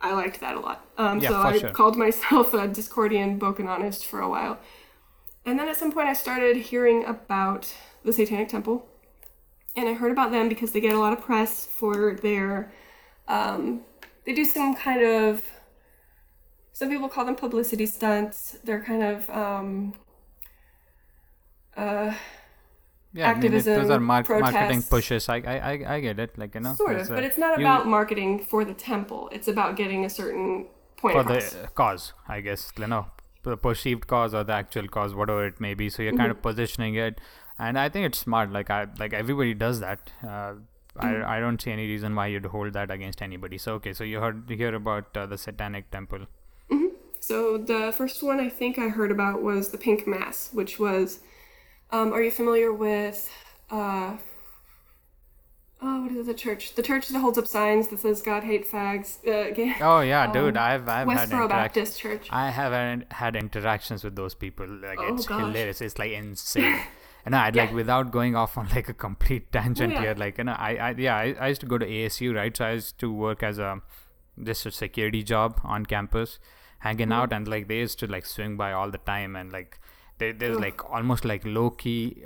I 0.00 0.12
liked 0.14 0.40
that 0.40 0.56
a 0.56 0.60
lot. 0.60 0.84
Um, 0.96 1.20
Yeah, 1.20 1.28
so 1.30 1.36
I 1.36 1.58
sure. 1.58 1.70
called 1.70 1.96
myself 1.96 2.54
a 2.54 2.68
Discordian 2.68 3.38
Bokononist 3.38 4.04
for 4.04 4.20
a 4.20 4.28
while. 4.28 4.58
And 5.48 5.58
then 5.58 5.66
at 5.66 5.76
some 5.76 5.90
point 5.90 6.08
I 6.08 6.12
started 6.12 6.56
hearing 6.56 7.06
about 7.06 7.74
the 8.04 8.12
Satanic 8.12 8.50
Temple. 8.50 8.86
And 9.76 9.88
I 9.88 9.94
heard 9.94 10.12
about 10.12 10.30
them 10.30 10.48
because 10.48 10.72
they 10.72 10.80
get 10.80 10.92
a 10.92 10.98
lot 10.98 11.14
of 11.14 11.22
press 11.22 11.64
for 11.64 12.14
their 12.16 12.70
um, 13.28 13.80
they 14.26 14.34
do 14.34 14.44
some 14.44 14.74
kind 14.76 15.02
of 15.02 15.42
some 16.72 16.90
people 16.90 17.08
call 17.08 17.24
them 17.24 17.34
publicity 17.34 17.86
stunts. 17.86 18.58
They're 18.62 18.82
kind 18.82 19.02
of 19.02 19.30
um, 19.30 19.94
uh, 21.76 22.12
Yeah, 23.14 23.30
I 23.30 23.34
mean, 23.34 23.52
those 23.52 23.66
activism, 23.66 23.90
are 23.90 24.00
mar- 24.00 24.24
marketing 24.28 24.82
pushes. 24.82 25.28
I, 25.30 25.36
I, 25.36 25.56
I, 25.58 25.94
I 25.94 26.00
get 26.00 26.18
it. 26.18 26.36
Like 26.36 26.54
you 26.54 26.60
know, 26.60 26.74
sort 26.74 26.96
of, 26.96 27.08
but 27.08 27.24
it's 27.24 27.38
not 27.38 27.58
you- 27.58 27.64
about 27.64 27.86
marketing 27.86 28.44
for 28.44 28.66
the 28.66 28.74
temple. 28.74 29.30
It's 29.32 29.48
about 29.48 29.76
getting 29.76 30.04
a 30.04 30.10
certain 30.10 30.66
point 30.98 31.14
for 31.14 31.20
across. 31.20 31.52
the 31.52 31.68
cause, 31.68 32.12
I 32.28 32.40
guess. 32.42 32.70
You 32.78 32.86
know, 32.86 33.06
perceived 33.42 34.06
cause 34.06 34.34
or 34.34 34.44
the 34.44 34.52
actual 34.52 34.88
cause, 34.88 35.14
whatever 35.14 35.46
it 35.46 35.60
may 35.60 35.74
be. 35.74 35.88
So 35.88 36.02
you're 36.02 36.16
kind 36.16 36.30
of 36.30 36.42
positioning 36.42 36.94
it, 36.94 37.20
and 37.58 37.78
I 37.78 37.88
think 37.88 38.06
it's 38.06 38.18
smart. 38.18 38.52
Like 38.52 38.70
I, 38.70 38.86
like 38.98 39.12
everybody 39.12 39.54
does 39.54 39.80
that. 39.80 40.10
Uh, 40.26 40.54
I, 40.96 41.36
I 41.36 41.40
don't 41.40 41.60
see 41.60 41.70
any 41.70 41.86
reason 41.86 42.14
why 42.14 42.26
you'd 42.26 42.46
hold 42.46 42.72
that 42.72 42.90
against 42.90 43.22
anybody. 43.22 43.58
So 43.58 43.74
okay, 43.74 43.92
so 43.92 44.04
you 44.04 44.20
heard 44.20 44.50
you 44.50 44.56
hear 44.56 44.74
about 44.74 45.16
uh, 45.16 45.26
the 45.26 45.38
Satanic 45.38 45.90
Temple. 45.90 46.26
So 47.20 47.58
the 47.58 47.92
first 47.96 48.22
one 48.22 48.40
I 48.40 48.48
think 48.48 48.78
I 48.78 48.88
heard 48.88 49.10
about 49.10 49.42
was 49.42 49.68
the 49.68 49.78
Pink 49.78 50.06
Mass, 50.06 50.50
which 50.52 50.78
was. 50.78 51.20
Um, 51.90 52.12
are 52.12 52.22
you 52.22 52.30
familiar 52.30 52.72
with? 52.72 53.30
Uh, 53.70 54.16
oh, 55.82 56.02
what 56.02 56.12
is 56.12 56.26
the 56.26 56.34
church? 56.34 56.74
The 56.74 56.82
church 56.82 57.08
that 57.08 57.18
holds 57.18 57.38
up 57.38 57.46
signs 57.46 57.88
that 57.88 58.00
says 58.00 58.20
"God 58.22 58.44
hate 58.44 58.68
fags." 58.70 59.18
Uh, 59.26 59.52
gay- 59.54 59.74
Oh 59.80 60.00
yeah, 60.00 60.30
dude, 60.32 60.56
Um, 60.56 60.62
I've 60.62 60.88
I've 60.88 61.08
had 61.08 61.28
Westboro 61.30 61.46
interac- 61.46 61.48
Baptist 61.48 61.98
Church. 62.00 62.28
I 62.30 62.50
have 62.50 62.72
had, 62.72 63.06
had 63.12 63.36
interactions 63.36 64.04
with 64.04 64.16
those 64.16 64.34
people. 64.34 64.66
Like 64.66 64.98
Oh, 65.00 65.14
it's 65.14 65.26
gosh. 65.26 65.40
hilarious. 65.40 65.80
It's 65.80 65.98
like 65.98 66.12
insane. 66.22 66.80
And 67.24 67.36
I'd 67.36 67.56
like 67.56 67.72
without 67.72 68.10
going 68.10 68.34
off 68.36 68.56
on 68.56 68.68
like 68.74 68.88
a 68.88 68.94
complete 68.94 69.52
tangent 69.52 69.92
yeah. 69.92 70.00
here. 70.00 70.14
Like 70.16 70.38
you 70.38 70.44
know, 70.44 70.52
I, 70.52 70.76
I 70.76 70.90
yeah, 70.96 71.16
I, 71.16 71.34
I 71.40 71.48
used 71.48 71.60
to 71.60 71.66
go 71.66 71.76
to 71.78 71.86
ASU, 71.86 72.34
right? 72.34 72.56
So 72.56 72.64
I 72.64 72.72
used 72.72 72.98
to 73.00 73.12
work 73.12 73.42
as 73.42 73.58
a 73.58 73.82
just 74.42 74.64
a 74.66 74.70
security 74.70 75.22
job 75.22 75.60
on 75.64 75.84
campus, 75.84 76.38
hanging 76.78 77.12
out, 77.12 77.32
and 77.32 77.46
like 77.46 77.68
they 77.68 77.78
used 77.78 77.98
to 77.98 78.06
like 78.06 78.24
swing 78.24 78.56
by 78.56 78.72
all 78.72 78.90
the 78.90 78.98
time, 78.98 79.36
and 79.36 79.52
like 79.52 79.78
they, 80.18 80.32
there's 80.32 80.56
Ugh. 80.56 80.62
like 80.62 80.90
almost 80.90 81.24
like 81.24 81.42
low 81.44 81.70
key. 81.70 82.24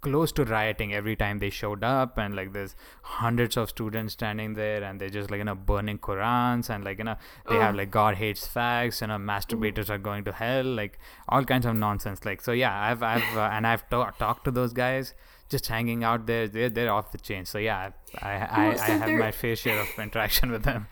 Close 0.00 0.30
to 0.32 0.44
rioting 0.44 0.94
every 0.94 1.16
time 1.16 1.38
they 1.38 1.50
showed 1.50 1.82
up 1.82 2.16
and 2.18 2.36
like 2.36 2.52
there's 2.52 2.76
hundreds 3.02 3.56
of 3.56 3.70
students 3.70 4.12
standing 4.12 4.54
there 4.54 4.84
and 4.84 5.00
they're 5.00 5.08
just 5.08 5.30
like 5.30 5.38
you 5.38 5.44
know 5.44 5.54
burning 5.54 5.98
qurans 5.98 6.70
and 6.70 6.84
like 6.84 6.98
you 6.98 7.04
know 7.04 7.16
they 7.48 7.56
have 7.56 7.74
like 7.74 7.90
god 7.90 8.14
hates 8.14 8.46
fags 8.46 9.00
you 9.00 9.06
know 9.08 9.16
masturbators 9.16 9.90
are 9.90 9.98
going 9.98 10.22
to 10.22 10.32
hell 10.32 10.64
like 10.64 10.98
all 11.28 11.44
kinds 11.44 11.66
of 11.66 11.74
nonsense. 11.74 12.24
Like 12.24 12.40
so 12.40 12.52
yeah 12.52 12.78
i've 12.78 13.02
i've 13.02 13.36
uh, 13.36 13.50
and 13.52 13.66
i've 13.66 13.88
ta- 13.90 14.10
talked 14.10 14.44
to 14.44 14.50
those 14.50 14.72
guys 14.72 15.14
just 15.48 15.66
hanging 15.68 16.02
out 16.04 16.26
there. 16.26 16.48
They're, 16.48 16.68
they're 16.68 16.92
off 16.92 17.12
the 17.12 17.18
chain. 17.18 17.44
So 17.44 17.58
yeah 17.58 17.90
i 18.20 18.30
i, 18.30 18.68
Well, 18.68 18.78
so 18.78 18.84
I 18.84 18.96
have 18.96 19.10
my 19.10 19.32
fair 19.32 19.56
share 19.56 19.80
of 19.80 19.88
interaction 19.98 20.50
with 20.50 20.64
them. 20.64 20.88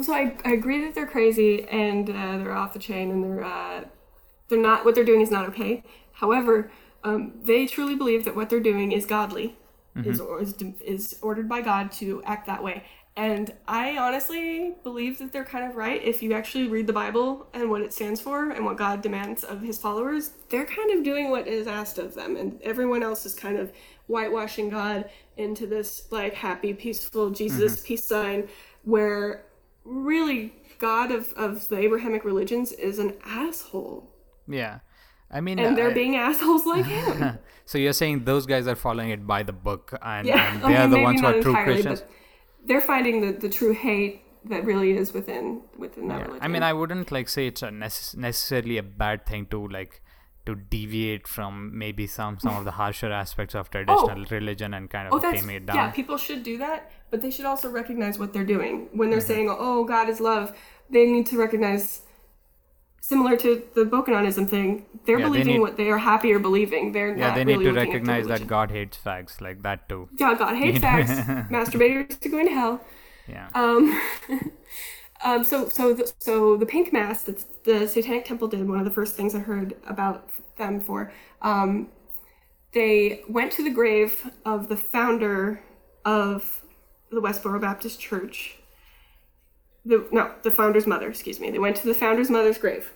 So 0.00 0.12
I, 0.14 0.36
I 0.44 0.52
agree 0.52 0.84
that 0.84 0.94
they're 0.94 1.06
crazy 1.06 1.68
and 1.68 2.08
uh, 2.08 2.38
they're 2.38 2.52
off 2.52 2.72
the 2.72 2.78
chain 2.78 3.10
and 3.10 3.24
they're 3.24 3.44
uh, 3.44 3.84
they're 4.48 4.60
not 4.60 4.84
what 4.84 4.94
they're 4.94 5.04
doing 5.04 5.20
is 5.20 5.30
not 5.30 5.48
okay. 5.48 5.82
However, 6.12 6.70
um, 7.04 7.32
they 7.42 7.66
truly 7.66 7.94
believe 7.94 8.24
that 8.24 8.36
what 8.36 8.50
they're 8.50 8.60
doing 8.60 8.92
is 8.92 9.06
godly, 9.06 9.56
is, 10.04 10.20
or 10.20 10.40
is 10.40 10.54
is 10.84 11.18
ordered 11.22 11.48
by 11.48 11.60
God 11.62 11.90
to 11.92 12.22
act 12.24 12.46
that 12.46 12.62
way. 12.62 12.84
And 13.16 13.52
I 13.66 13.98
honestly 13.98 14.74
believe 14.84 15.18
that 15.18 15.32
they're 15.32 15.44
kind 15.44 15.68
of 15.68 15.76
right. 15.76 16.02
If 16.02 16.22
you 16.22 16.32
actually 16.32 16.68
read 16.68 16.86
the 16.86 16.92
Bible 16.92 17.48
and 17.52 17.68
what 17.68 17.82
it 17.82 17.92
stands 17.92 18.20
for 18.20 18.50
and 18.50 18.64
what 18.64 18.76
God 18.76 19.02
demands 19.02 19.42
of 19.44 19.60
His 19.60 19.78
followers, 19.78 20.30
they're 20.48 20.64
kind 20.64 20.96
of 20.96 21.04
doing 21.04 21.30
what 21.30 21.48
is 21.48 21.66
asked 21.66 21.98
of 21.98 22.14
them, 22.14 22.36
and 22.36 22.60
everyone 22.62 23.02
else 23.02 23.26
is 23.26 23.34
kind 23.34 23.58
of 23.58 23.72
whitewashing 24.06 24.70
God 24.70 25.10
into 25.36 25.66
this 25.66 26.06
like 26.10 26.34
happy, 26.34 26.72
peaceful 26.72 27.30
Jesus 27.30 27.82
peace 27.82 28.04
sign, 28.04 28.48
where 28.84 29.44
really 29.84 30.54
God 30.78 31.10
of, 31.10 31.32
of 31.34 31.68
the 31.68 31.78
Abrahamic 31.78 32.24
religions 32.24 32.72
is 32.72 32.98
an 32.98 33.14
asshole. 33.24 34.08
yeah 34.48 34.80
i 35.30 35.40
mean 35.40 35.58
And 35.58 35.76
they're 35.76 35.90
I- 35.90 35.94
being 35.94 36.16
assholes 36.16 36.64
like 36.66 36.86
him. 36.96 37.38
so 37.64 37.78
you're 37.78 37.92
saying 37.92 38.24
those 38.24 38.46
guys 38.46 38.66
are 38.66 38.74
following 38.76 39.10
it 39.10 39.26
by 39.26 39.42
the 39.42 39.52
book 39.52 39.92
and, 40.02 40.26
yeah, 40.26 40.52
and 40.54 40.62
they 40.68 40.76
are 40.76 40.88
mean, 40.88 40.90
the 40.98 41.02
ones 41.02 41.20
who 41.20 41.26
are 41.26 41.40
true 41.42 41.54
christians 41.64 42.02
they're 42.66 42.80
finding 42.80 43.20
the, 43.20 43.32
the 43.32 43.48
true 43.48 43.72
hate 43.72 44.22
that 44.44 44.64
really 44.64 44.90
is 44.96 45.12
within 45.12 45.60
within 45.78 46.08
that 46.08 46.18
Yeah. 46.20 46.24
religion. 46.24 46.44
I 46.44 46.48
mean, 46.48 46.62
I 46.62 46.72
wouldn't 46.72 47.10
like 47.12 47.28
say 47.28 47.46
it's 47.46 47.62
a 47.62 47.68
necess- 47.68 48.16
necessarily 48.16 48.78
a 48.78 48.82
bad 48.82 49.26
thing 49.26 49.44
to 49.46 49.68
like 49.68 50.00
to 50.46 50.54
deviate 50.54 51.26
from 51.28 51.76
maybe 51.78 52.06
some 52.06 52.38
some 52.38 52.56
of 52.56 52.64
the 52.64 52.70
harsher 52.72 53.10
aspects 53.12 53.54
of 53.54 53.68
traditional 53.70 54.24
religion 54.30 54.72
and 54.72 54.88
kind 54.88 55.08
Oh, 55.12 55.16
of 55.16 55.22
that's 55.22 55.40
tame 55.40 55.50
it 55.50 55.66
down. 55.66 55.76
yeah. 55.76 55.90
People 55.90 56.16
should 56.16 56.42
do 56.42 56.56
that, 56.56 56.90
but 57.10 57.20
they 57.20 57.30
should 57.30 57.44
also 57.44 57.70
recognize 57.70 58.18
what 58.18 58.32
they're 58.32 58.44
doing 58.56 58.88
when 58.92 59.10
they're 59.10 59.18
Mm-hmm. 59.18 59.26
saying, 59.34 59.54
"Oh, 59.68 59.84
God 59.84 60.08
is 60.08 60.20
love." 60.20 60.54
They 60.88 61.04
need 61.06 61.26
to 61.32 61.36
recognize, 61.38 62.00
similar 63.00 63.36
to 63.38 63.62
the 63.74 63.84
Bokononism 63.84 64.48
thing, 64.48 64.86
they're 65.04 65.18
Yeah, 65.18 65.24
they 65.24 65.30
believing 65.30 65.54
need- 65.54 65.60
what 65.60 65.76
they 65.76 65.90
are 65.90 65.98
happier 65.98 66.38
believing. 66.38 66.92
They're 66.92 67.16
yeah, 67.16 67.28
not 67.28 67.34
they 67.36 67.44
really 67.44 67.64
need 67.64 67.64
to 67.64 67.70
at 67.70 67.74
the 67.74 67.86
recognize 67.86 68.26
that. 68.28 68.46
God 68.46 68.70
hates 68.70 68.98
fags, 68.98 69.40
like 69.40 69.62
that 69.62 69.88
too. 69.88 70.08
Yeah, 70.18 70.34
God 70.34 70.56
hates 70.56 70.78
facts. 70.88 71.10
Masturbators 71.50 72.18
to 72.20 72.28
go 72.28 72.38
into 72.38 72.52
hell. 72.52 72.80
Yeah. 73.28 73.48
Um, 73.54 74.00
um, 75.24 75.44
so 75.44 75.68
so 75.68 75.94
the, 75.94 76.12
so 76.18 76.56
the 76.56 76.66
pink 76.66 76.92
mass 76.92 77.22
that 77.24 77.44
the 77.64 77.86
Satanic 77.86 78.24
Temple 78.24 78.48
did. 78.48 78.68
One 78.68 78.78
of 78.78 78.84
the 78.84 78.90
first 78.90 79.16
things 79.16 79.34
I 79.34 79.38
heard 79.40 79.74
about 79.86 80.28
them 80.56 80.80
for. 80.80 81.12
Um, 81.42 81.88
they 82.72 83.22
went 83.28 83.50
to 83.52 83.64
the 83.64 83.70
grave 83.70 84.30
of 84.44 84.68
the 84.68 84.76
founder 84.76 85.60
of 86.04 86.62
the 87.10 87.20
Westboro 87.20 87.60
Baptist 87.60 87.98
Church. 88.00 88.56
The 89.84 90.06
no, 90.12 90.32
the 90.42 90.50
founder's 90.50 90.86
mother. 90.86 91.08
Excuse 91.08 91.40
me. 91.40 91.50
They 91.50 91.58
went 91.58 91.76
to 91.76 91.86
the 91.86 91.94
founder's 91.94 92.30
mother's 92.30 92.58
grave, 92.58 92.92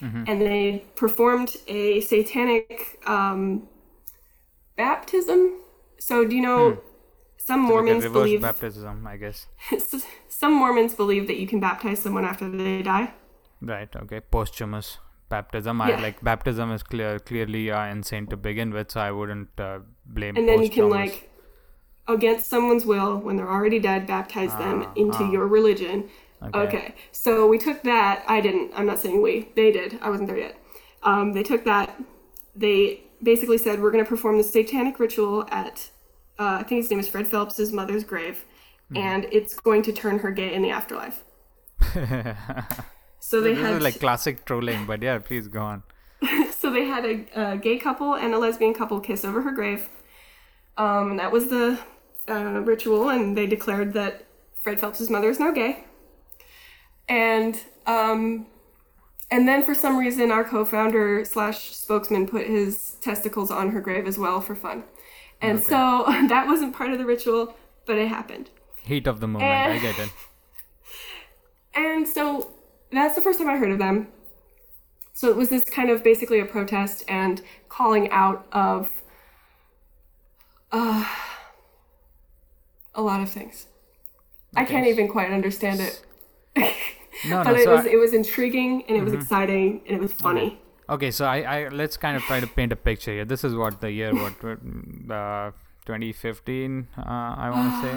and 0.00 0.40
they 0.40 0.84
performed 0.96 1.56
a 1.68 2.00
satanic 2.00 2.98
um, 3.06 3.68
baptism. 4.76 5.60
So 5.98 6.24
do 6.24 6.34
you 6.36 6.42
know? 6.42 6.78
Some 7.36 7.66
So 7.66 7.74
like 7.74 7.84
Mormons 7.84 8.04
believe 8.04 8.40
baptism, 8.40 9.04
I 9.04 9.16
guess. 9.16 9.46
some 10.28 10.54
Mormons 10.54 10.94
believe 10.94 11.26
that 11.26 11.38
you 11.38 11.46
can 11.48 11.58
baptize 11.58 11.98
someone 11.98 12.24
after 12.24 12.48
they 12.48 12.82
die. 12.82 13.14
Right. 13.60 13.88
Okay. 13.96 14.20
Posthumous 14.20 14.98
baptism. 15.28 15.80
I 15.80 15.88
Yeah. 15.90 16.00
like 16.00 16.22
baptism 16.22 16.70
is 16.70 16.84
clear 16.84 17.18
clearly 17.18 17.70
uh, 17.70 17.84
insane 17.86 18.28
to 18.28 18.36
begin 18.36 18.70
with, 18.72 18.92
so 18.92 19.00
I 19.00 19.10
wouldn't 19.10 19.58
uh, 19.58 19.80
blame. 20.06 20.36
And 20.36 20.48
then 20.48 20.62
you 20.62 20.70
can 20.70 20.88
like 20.88 21.28
against 22.08 22.48
someone's 22.48 22.84
will 22.84 23.18
when 23.18 23.36
they're 23.36 23.50
already 23.50 23.78
dead 23.78 24.06
baptize 24.06 24.50
them 24.58 24.82
Ah, 24.86 24.92
into 24.96 25.24
ah. 25.24 25.30
your 25.30 25.46
religion. 25.46 26.08
Okay. 26.42 26.58
Okay. 26.58 26.94
So 27.12 27.46
we 27.46 27.58
took 27.58 27.82
that. 27.84 28.24
I 28.26 28.40
didn't. 28.40 28.72
I'm 28.74 28.86
not 28.86 28.98
saying 28.98 29.22
we. 29.22 29.48
They 29.54 29.70
did. 29.70 29.98
I 30.02 30.10
wasn't 30.10 30.28
there 30.28 30.38
yet. 30.38 30.56
Um, 31.04 31.32
they 31.32 31.42
took 31.42 31.64
that. 31.64 32.00
They 32.56 33.04
basically 33.22 33.58
said 33.58 33.80
we're 33.80 33.92
going 33.92 34.04
to 34.04 34.08
perform 34.08 34.36
the 34.38 34.44
satanic 34.44 34.98
ritual 34.98 35.46
at 35.50 35.90
uh, 36.38 36.58
I 36.60 36.62
think 36.64 36.82
his 36.82 36.90
name 36.90 36.98
is 37.00 37.08
Fred 37.08 37.28
Phelps's 37.28 37.72
mother's 37.72 38.04
grave, 38.04 38.44
Hmm. 38.88 38.96
and 38.96 39.26
it's 39.30 39.54
going 39.60 39.82
to 39.82 39.92
turn 39.92 40.18
her 40.20 40.30
gay 40.32 40.52
in 40.52 40.62
the 40.62 40.70
afterlife. 40.70 41.22
So 43.20 43.40
they 43.40 43.54
this 43.54 43.64
had 43.64 43.82
like 43.82 44.00
classic 44.00 44.44
trolling, 44.44 44.84
but 44.84 45.00
yeah, 45.02 45.18
please 45.18 45.46
go 45.48 45.60
on. 45.60 45.82
so 46.50 46.70
they 46.70 46.84
had 46.84 47.04
a, 47.04 47.26
a 47.52 47.56
gay 47.56 47.78
couple 47.78 48.14
and 48.14 48.34
a 48.34 48.38
lesbian 48.38 48.74
couple 48.74 48.98
kiss 49.00 49.24
over 49.24 49.42
her 49.42 49.52
grave. 49.52 49.88
Um, 50.76 51.16
that 51.18 51.30
was 51.30 51.48
the 51.48 51.78
uh, 52.28 52.60
ritual, 52.64 53.08
and 53.08 53.36
they 53.36 53.46
declared 53.46 53.92
that 53.94 54.24
Fred 54.54 54.78
Phelps's 54.80 55.10
mother 55.10 55.28
is 55.30 55.40
now 55.40 55.50
gay. 55.50 55.84
And 57.08 57.60
um, 57.86 58.46
and 59.30 59.48
then 59.48 59.62
for 59.62 59.74
some 59.74 59.96
reason, 59.98 60.30
our 60.30 60.44
co-founder 60.44 61.24
slash 61.24 61.74
spokesman 61.74 62.26
put 62.28 62.46
his 62.46 62.96
testicles 63.00 63.50
on 63.50 63.70
her 63.70 63.80
grave 63.80 64.06
as 64.06 64.18
well 64.18 64.40
for 64.40 64.54
fun. 64.54 64.84
And 65.40 65.62
so 65.62 66.04
that 66.28 66.46
wasn't 66.46 66.74
part 66.74 66.92
of 66.92 66.98
the 66.98 67.04
ritual, 67.06 67.54
but 67.86 67.96
it 67.98 68.08
happened. 68.08 68.50
Heat 68.84 69.06
of 69.06 69.20
the 69.20 69.28
moment. 69.28 69.50
I 69.50 69.76
Eh. 69.76 69.80
get 69.80 69.98
it. 69.98 70.10
And 71.74 72.06
so 72.06 72.50
that's 72.90 73.14
the 73.14 73.22
first 73.22 73.38
time 73.38 73.48
I 73.48 73.56
heard 73.56 73.70
of 73.70 73.78
them. 73.78 74.08
So 75.14 75.30
it 75.30 75.36
was 75.36 75.48
this 75.48 75.64
kind 75.64 75.88
of 75.88 76.04
basically 76.04 76.38
a 76.38 76.44
protest 76.44 77.02
and 77.08 77.40
calling 77.70 78.10
out 78.10 78.46
of 78.52 79.00
uh, 80.70 81.04
a 82.94 83.02
lot 83.02 83.20
of 83.20 83.30
things. 83.30 83.66
I 84.56 84.64
can't 84.64 84.86
even 84.86 85.08
quite 85.08 85.30
understand 85.30 85.80
it. 85.80 86.02
No, 87.28 87.44
but 87.44 87.52
no. 87.52 87.54
it 87.58 87.64
So 87.64 87.72
was 87.76 87.86
I- 87.86 87.90
it 87.90 87.96
was 87.96 88.14
intriguing 88.14 88.84
and 88.88 88.96
it 88.96 89.02
was 89.04 89.12
exciting 89.12 89.82
and 89.86 89.94
it 89.96 90.00
was 90.00 90.12
funny. 90.12 90.58
Okay, 90.88 91.10
so 91.12 91.24
I, 91.26 91.38
I 91.56 91.68
let's 91.68 91.96
kind 91.96 92.16
of 92.16 92.22
try 92.24 92.40
to 92.40 92.46
paint 92.46 92.72
a 92.72 92.76
picture 92.76 93.12
here. 93.12 93.24
This 93.24 93.44
is 93.44 93.54
what 93.54 93.80
the 93.80 93.92
year 93.92 94.12
what 94.14 94.32
uh, 94.42 95.52
2015 95.86 96.88
uh, 96.98 97.02
I 97.04 97.50
want 97.50 97.70
to 97.70 97.88
say. 97.90 97.96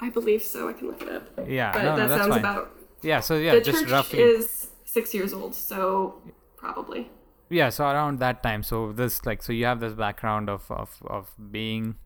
I 0.06 0.10
believe 0.10 0.42
so. 0.42 0.68
I 0.68 0.72
can 0.74 0.88
look 0.88 1.00
it 1.02 1.08
up. 1.08 1.24
Yeah, 1.48 1.72
But 1.72 1.82
no, 1.84 1.96
that 1.96 2.08
sounds 2.18 2.28
fine. 2.28 2.38
about. 2.40 2.70
yeah, 3.02 3.20
so 3.20 3.36
yeah, 3.36 3.54
the 3.54 3.60
just 3.62 3.80
church 3.82 3.90
roughly. 3.90 4.20
is 4.20 4.68
six 4.84 5.14
years 5.14 5.32
old, 5.32 5.54
so 5.54 6.20
probably. 6.56 7.08
yeah, 7.48 7.68
so 7.70 7.84
around 7.84 8.18
that 8.18 8.42
time. 8.42 8.62
So 8.62 8.92
this 8.92 9.24
like 9.24 9.42
so 9.42 9.52
you 9.52 9.64
have 9.64 9.80
this 9.80 9.94
background 9.94 10.50
of 10.50 10.70
of 10.70 10.90
of 11.06 11.30
being, 11.50 11.96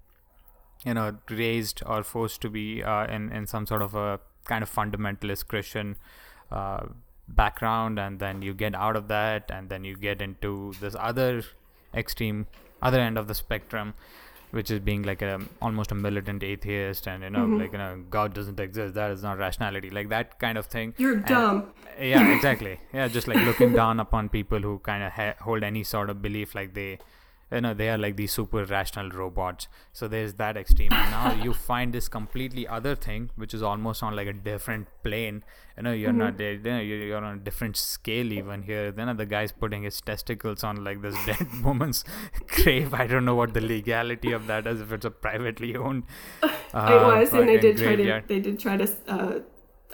you 0.84 0.94
know, 0.94 1.16
raised 1.30 1.82
or 1.86 2.02
forced 2.02 2.40
to 2.42 2.50
be 2.50 2.82
uh, 2.82 3.06
in 3.06 3.30
in 3.32 3.46
some 3.46 3.66
sort 3.66 3.82
of 3.82 3.94
a 3.94 4.20
kind 4.44 4.62
of 4.62 4.70
fundamentalist 4.70 5.48
Christian. 5.48 5.96
Uh, 6.50 6.86
background 7.28 7.98
and 7.98 8.18
then 8.18 8.42
you 8.42 8.52
get 8.52 8.74
out 8.74 8.96
of 8.96 9.08
that 9.08 9.50
and 9.50 9.68
then 9.70 9.84
you 9.84 9.96
get 9.96 10.20
into 10.20 10.72
this 10.80 10.94
other 10.98 11.42
extreme 11.94 12.46
other 12.82 13.00
end 13.00 13.16
of 13.16 13.26
the 13.28 13.34
spectrum 13.34 13.94
which 14.50 14.70
is 14.70 14.80
being 14.80 15.02
like 15.02 15.22
a 15.22 15.40
almost 15.62 15.92
a 15.92 15.94
militant 15.94 16.42
atheist 16.42 17.06
and 17.06 17.22
you 17.22 17.30
know 17.30 17.46
Mhm. 17.46 17.60
like 17.60 17.72
you 17.72 17.78
know 17.78 18.02
god 18.10 18.34
doesn't 18.34 18.60
exist 18.60 18.94
that 18.94 19.10
is 19.12 19.22
not 19.22 19.38
rationality 19.38 19.88
like 19.88 20.08
that 20.10 20.38
kind 20.40 20.58
of 20.58 20.66
thing 20.66 20.92
You're 20.98 21.14
And- 21.14 21.24
dumb. 21.26 21.72
yeah 22.00 22.34
exactly 22.34 22.80
yeah 22.92 23.08
just 23.08 23.28
like 23.28 23.42
looking 23.46 23.72
down 23.72 24.00
upon 24.00 24.28
people 24.28 24.58
who 24.60 24.78
kind 24.80 25.02
of 25.04 25.12
ha- 25.12 25.34
hold 25.40 25.62
any 25.62 25.84
sort 25.84 26.10
of 26.10 26.20
belief 26.20 26.54
like 26.54 26.74
they 26.74 26.98
you 27.52 27.60
know 27.60 27.74
they 27.74 27.88
are 27.88 27.98
like 27.98 28.16
these 28.16 28.32
super 28.32 28.64
rational 28.64 29.10
robots. 29.10 29.68
So 29.92 30.08
there's 30.08 30.34
that 30.34 30.56
extreme. 30.56 30.92
And 30.92 31.10
now 31.10 31.44
you 31.44 31.52
find 31.70 31.92
this 31.92 32.08
completely 32.08 32.66
other 32.66 32.94
thing 32.94 33.30
which 33.36 33.54
is 33.54 33.62
almost 33.62 34.02
on 34.02 34.16
like 34.16 34.28
a 34.28 34.32
different 34.32 34.88
plane. 35.02 35.44
You 35.76 35.82
know 35.84 35.92
you're 35.92 36.12
not 36.12 36.36
there 36.36 36.52
you 36.52 36.60
know, 36.60 36.80
you're, 36.80 37.16
on 37.16 37.24
a 37.24 37.40
different 37.40 37.76
scale 37.76 38.32
even 38.32 38.62
here. 38.62 38.90
Then 38.90 39.16
the 39.16 39.26
guy's 39.26 39.52
putting 39.52 39.82
his 39.82 40.00
testicles 40.00 40.64
on 40.64 40.82
like 40.84 41.02
this 41.02 41.16
dead 41.26 41.46
woman's 41.62 42.04
grave. 42.46 42.94
I 42.94 43.06
don't 43.06 43.24
know 43.24 43.34
what 43.34 43.54
the 43.54 43.60
legality 43.60 44.32
of 44.32 44.46
that 44.46 44.66
is 44.66 44.80
if 44.80 44.92
it's 44.92 45.04
a 45.04 45.10
privately 45.10 45.76
owned 45.76 46.04
uh, 46.42 46.48
it 46.74 47.02
was, 47.02 47.32
and 47.32 47.48
they 47.48 47.56
fucking 47.56 47.60
did 47.60 47.76
try 47.78 47.96
to. 47.96 48.22
They 48.26 48.40
did 48.40 48.58
try 48.58 48.76
to. 48.76 49.42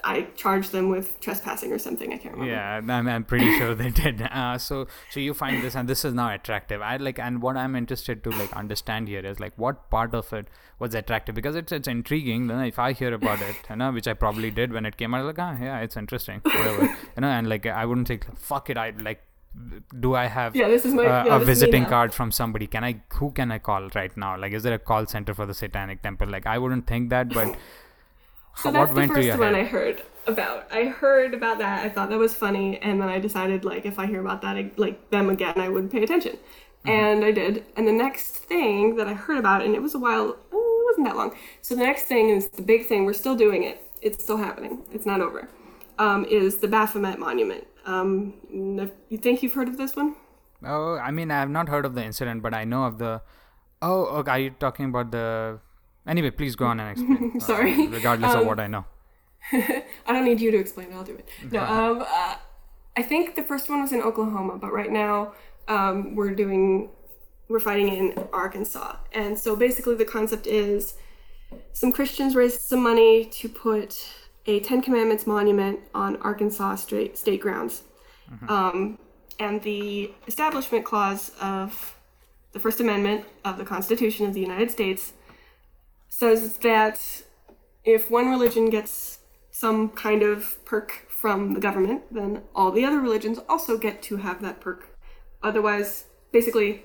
I 0.03 0.23
charged 0.35 0.71
them 0.71 0.89
with 0.89 1.19
trespassing 1.19 1.71
or 1.71 1.79
something. 1.79 2.13
I 2.13 2.17
can't 2.17 2.35
remember. 2.35 2.53
Yeah, 2.53 2.75
I'm, 2.75 3.07
I'm 3.07 3.23
pretty 3.23 3.57
sure 3.57 3.75
they 3.75 3.89
did. 4.03 4.21
Uh, 4.21 4.57
so 4.57 4.87
so 5.09 5.19
you 5.19 5.33
find 5.33 5.63
this, 5.63 5.75
and 5.75 5.87
this 5.87 6.05
is 6.05 6.13
now 6.13 6.33
attractive. 6.33 6.81
I 6.81 6.97
like, 6.97 7.19
and 7.19 7.41
what 7.41 7.57
I'm 7.57 7.75
interested 7.75 8.23
to 8.23 8.29
like 8.29 8.53
understand 8.55 9.07
here 9.07 9.25
is 9.25 9.39
like 9.39 9.53
what 9.57 9.89
part 9.89 10.13
of 10.13 10.31
it 10.33 10.47
was 10.79 10.95
attractive 10.95 11.35
because 11.35 11.55
it's 11.55 11.71
it's 11.71 11.87
intriguing. 11.87 12.47
Then 12.47 12.59
if 12.65 12.79
I 12.79 12.93
hear 12.93 13.13
about 13.13 13.41
it, 13.41 13.55
you 13.69 13.75
know, 13.75 13.91
which 13.91 14.07
I 14.07 14.13
probably 14.13 14.51
did 14.51 14.71
when 14.71 14.85
it 14.85 14.97
came 14.97 15.13
out, 15.13 15.25
like, 15.25 15.39
ah, 15.39 15.57
yeah, 15.61 15.79
it's 15.79 15.97
interesting, 15.97 16.41
whatever, 16.43 16.83
you 17.15 17.21
know, 17.21 17.27
and 17.27 17.49
like 17.49 17.65
I 17.65 17.85
wouldn't 17.85 18.07
think, 18.07 18.25
fuck 18.37 18.69
it, 18.69 18.77
I 18.77 18.91
like, 18.91 19.23
do 19.99 20.13
I 20.15 20.27
have 20.27 20.55
Yeah, 20.55 20.67
this 20.67 20.85
is 20.85 20.93
my 20.93 21.05
uh, 21.05 21.25
yeah, 21.25 21.35
a 21.35 21.39
visiting 21.39 21.85
card 21.85 22.13
from 22.13 22.31
somebody? 22.31 22.67
Can 22.67 22.83
I 22.83 23.01
who 23.13 23.31
can 23.31 23.51
I 23.51 23.59
call 23.59 23.89
right 23.95 24.15
now? 24.15 24.37
Like, 24.37 24.53
is 24.53 24.63
there 24.63 24.73
a 24.73 24.79
call 24.79 25.05
center 25.07 25.33
for 25.33 25.45
the 25.45 25.53
Satanic 25.53 26.01
Temple? 26.01 26.27
Like, 26.27 26.45
I 26.45 26.57
wouldn't 26.57 26.87
think 26.87 27.09
that, 27.09 27.29
but 27.29 27.55
So 28.61 28.71
that's 28.71 28.93
the 28.93 29.07
first 29.07 29.39
one 29.39 29.55
I 29.55 29.63
heard 29.63 30.03
about. 30.27 30.67
I 30.71 30.85
heard 30.85 31.33
about 31.33 31.57
that. 31.59 31.85
I 31.85 31.89
thought 31.89 32.09
that 32.09 32.17
was 32.17 32.33
funny, 32.33 32.77
and 32.79 33.01
then 33.01 33.09
I 33.09 33.19
decided 33.19 33.65
like 33.65 33.85
if 33.85 33.97
I 33.99 34.05
hear 34.05 34.21
about 34.21 34.41
that 34.41 34.77
like 34.77 35.09
them 35.09 35.29
again, 35.29 35.53
I 35.57 35.69
would 35.69 35.89
pay 35.91 36.03
attention, 36.03 36.37
Mm-hmm. 36.85 36.89
and 36.89 37.25
I 37.25 37.31
did. 37.31 37.65
And 37.75 37.85
the 37.87 37.91
next 37.91 38.37
thing 38.37 38.95
that 38.95 39.07
I 39.07 39.13
heard 39.13 39.37
about, 39.37 39.63
and 39.63 39.75
it 39.75 39.81
was 39.81 39.95
a 39.95 39.99
while, 39.99 40.37
oh, 40.53 40.81
it 40.81 40.85
wasn't 40.89 41.07
that 41.07 41.17
long. 41.17 41.35
So 41.61 41.75
the 41.75 41.83
next 41.83 42.03
thing 42.03 42.29
is 42.29 42.47
the 42.49 42.61
big 42.61 42.85
thing. 42.85 43.03
We're 43.05 43.13
still 43.13 43.35
doing 43.35 43.63
it. 43.63 43.83
It's 44.01 44.23
still 44.23 44.37
happening. 44.37 44.83
It's 44.93 45.05
not 45.05 45.19
over. 45.19 45.49
Um, 45.97 46.23
is 46.25 46.57
the 46.59 46.69
Baphomet 46.69 47.19
Monument? 47.19 47.67
Um, 47.85 48.33
you 49.09 49.17
think 49.17 49.43
you've 49.43 49.53
heard 49.53 49.67
of 49.67 49.77
this 49.77 49.93
one? 49.97 50.15
Oh, 50.65 50.95
I 50.97 51.11
mean, 51.11 51.31
I 51.31 51.39
have 51.39 51.49
not 51.49 51.67
heard 51.67 51.85
of 51.85 51.95
the 51.95 52.03
incident, 52.03 52.41
but 52.41 52.53
I 52.53 52.63
know 52.63 52.83
of 52.85 52.97
the. 52.97 53.21
Oh, 53.81 54.05
okay. 54.19 54.31
Are 54.31 54.39
you 54.39 54.51
talking 54.51 54.85
about 54.85 55.11
the? 55.11 55.59
Anyway, 56.07 56.31
please 56.31 56.55
go 56.55 56.65
on 56.65 56.79
and 56.79 56.91
explain. 56.91 57.33
uh, 57.37 57.39
Sorry. 57.39 57.87
regardless 57.87 58.33
of 58.33 58.41
Um, 58.41 58.47
what 58.47 58.59
I 58.59 58.67
know. 58.67 58.85
I 59.51 59.83
don't 60.13 60.25
need 60.25 60.41
you 60.41 60.51
to 60.51 60.57
explain. 60.57 60.87
I'll 60.93 61.03
do 61.03 61.15
it. 61.15 61.27
No, 61.51 61.63
um, 61.63 62.01
uh, 62.01 62.35
I 62.97 63.03
think 63.03 63.35
the 63.35 63.43
first 63.43 63.69
one 63.69 63.81
was 63.81 63.91
in 63.91 64.01
Oklahoma, 64.01 64.57
but 64.57 64.71
right 64.73 64.91
now 64.91 65.33
um, 65.67 66.15
we're 66.15 66.33
doing 66.35 66.89
we're 67.47 67.59
fighting 67.59 67.87
in 67.87 68.27
Arkansas, 68.31 68.97
and 69.11 69.37
so 69.39 69.55
basically 69.55 69.95
the 69.95 70.05
concept 70.05 70.45
is 70.45 70.93
some 71.73 71.91
Christians 71.91 72.35
raised 72.35 72.61
some 72.61 72.83
money 72.83 73.25
to 73.25 73.49
put 73.49 74.07
a 74.45 74.59
Ten 74.59 74.81
Commandments 74.81 75.25
monument 75.25 75.79
on 75.95 76.17
Arkansas 76.17 76.75
state 76.75 77.17
state 77.17 77.41
grounds, 77.41 77.83
um, 78.47 78.99
and 79.39 79.61
the 79.63 80.11
Establishment 80.27 80.85
Clause 80.85 81.31
of 81.41 81.95
the 82.51 82.59
First 82.59 82.79
Amendment 82.81 83.25
of 83.45 83.57
the 83.57 83.65
Constitution 83.65 84.27
of 84.27 84.33
the 84.33 84.41
United 84.41 84.69
States 84.69 85.13
says 86.19 86.57
that 86.57 87.23
if 87.85 88.11
one 88.11 88.29
religion 88.29 88.69
gets 88.69 89.19
some 89.51 89.89
kind 89.89 90.21
of 90.21 90.63
perk 90.65 91.05
from 91.09 91.53
the 91.53 91.61
government, 91.61 92.01
then 92.11 92.41
all 92.53 92.71
the 92.71 92.83
other 92.83 92.99
religions 92.99 93.39
also 93.47 93.77
get 93.77 94.01
to 94.01 94.17
have 94.17 94.41
that 94.41 94.59
perk. 94.59 94.97
Otherwise, 95.41 96.05
basically, 96.33 96.83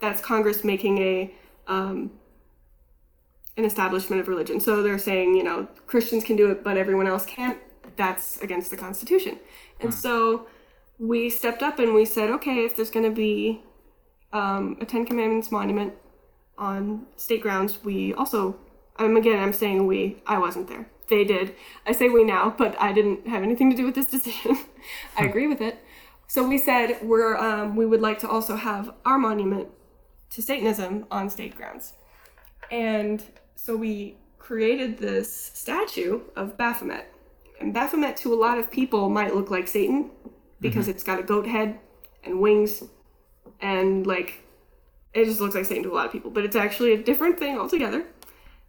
that's 0.00 0.20
Congress 0.20 0.64
making 0.64 0.98
a 0.98 1.34
um, 1.66 2.10
an 3.56 3.64
establishment 3.64 4.20
of 4.20 4.28
religion. 4.28 4.60
So 4.60 4.82
they're 4.82 4.98
saying, 4.98 5.34
you 5.34 5.44
know, 5.44 5.66
Christians 5.86 6.22
can 6.24 6.36
do 6.36 6.50
it, 6.50 6.62
but 6.62 6.76
everyone 6.76 7.06
else 7.06 7.24
can't. 7.24 7.58
That's 7.96 8.40
against 8.42 8.70
the 8.70 8.76
Constitution. 8.76 9.38
And 9.80 9.94
so 9.94 10.46
we 10.98 11.30
stepped 11.30 11.62
up 11.62 11.78
and 11.78 11.94
we 11.94 12.04
said, 12.04 12.28
okay, 12.30 12.64
if 12.66 12.76
there's 12.76 12.90
going 12.90 13.08
to 13.08 13.14
be 13.14 13.62
um, 14.32 14.76
a 14.80 14.84
Ten 14.84 15.06
Commandments 15.06 15.50
monument 15.50 15.94
on 16.58 17.06
state 17.16 17.40
grounds, 17.40 17.82
we 17.84 18.12
also, 18.14 18.56
I'm 18.96 19.16
again, 19.16 19.40
I'm 19.40 19.52
saying 19.52 19.86
we, 19.86 20.22
I 20.26 20.38
wasn't 20.38 20.68
there. 20.68 20.88
They 21.08 21.24
did. 21.24 21.54
I 21.86 21.92
say 21.92 22.08
we 22.08 22.24
now, 22.24 22.54
but 22.56 22.80
I 22.80 22.92
didn't 22.92 23.26
have 23.26 23.42
anything 23.42 23.70
to 23.70 23.76
do 23.76 23.84
with 23.84 23.94
this 23.94 24.06
decision. 24.10 24.58
I 25.16 25.24
agree 25.24 25.46
with 25.46 25.60
it. 25.60 25.78
So 26.26 26.46
we 26.46 26.58
said 26.58 26.98
we're, 27.02 27.36
um, 27.36 27.76
we 27.76 27.86
would 27.86 28.00
like 28.00 28.18
to 28.20 28.28
also 28.28 28.56
have 28.56 28.92
our 29.04 29.18
monument 29.18 29.68
to 30.30 30.42
Satanism 30.42 31.06
on 31.10 31.28
state 31.28 31.54
grounds. 31.56 31.94
And 32.70 33.22
so 33.54 33.76
we 33.76 34.16
created 34.38 34.98
this 34.98 35.32
statue 35.32 36.22
of 36.34 36.56
Baphomet. 36.56 37.12
And 37.60 37.72
Baphomet 37.72 38.16
to 38.18 38.32
a 38.32 38.36
lot 38.36 38.58
of 38.58 38.70
people 38.70 39.08
might 39.08 39.34
look 39.34 39.50
like 39.50 39.68
Satan 39.68 40.10
because 40.60 40.88
it's 40.88 41.02
got 41.02 41.20
a 41.20 41.22
goat 41.22 41.46
head 41.46 41.78
and 42.24 42.40
wings 42.40 42.82
and 43.60 44.06
like 44.06 44.42
it 45.12 45.26
just 45.26 45.40
looks 45.40 45.54
like 45.54 45.64
Satan 45.64 45.84
to 45.84 45.92
a 45.92 45.94
lot 45.94 46.06
of 46.06 46.12
people, 46.12 46.30
but 46.30 46.44
it's 46.44 46.56
actually 46.56 46.92
a 46.92 47.02
different 47.02 47.38
thing 47.38 47.56
altogether. 47.56 48.04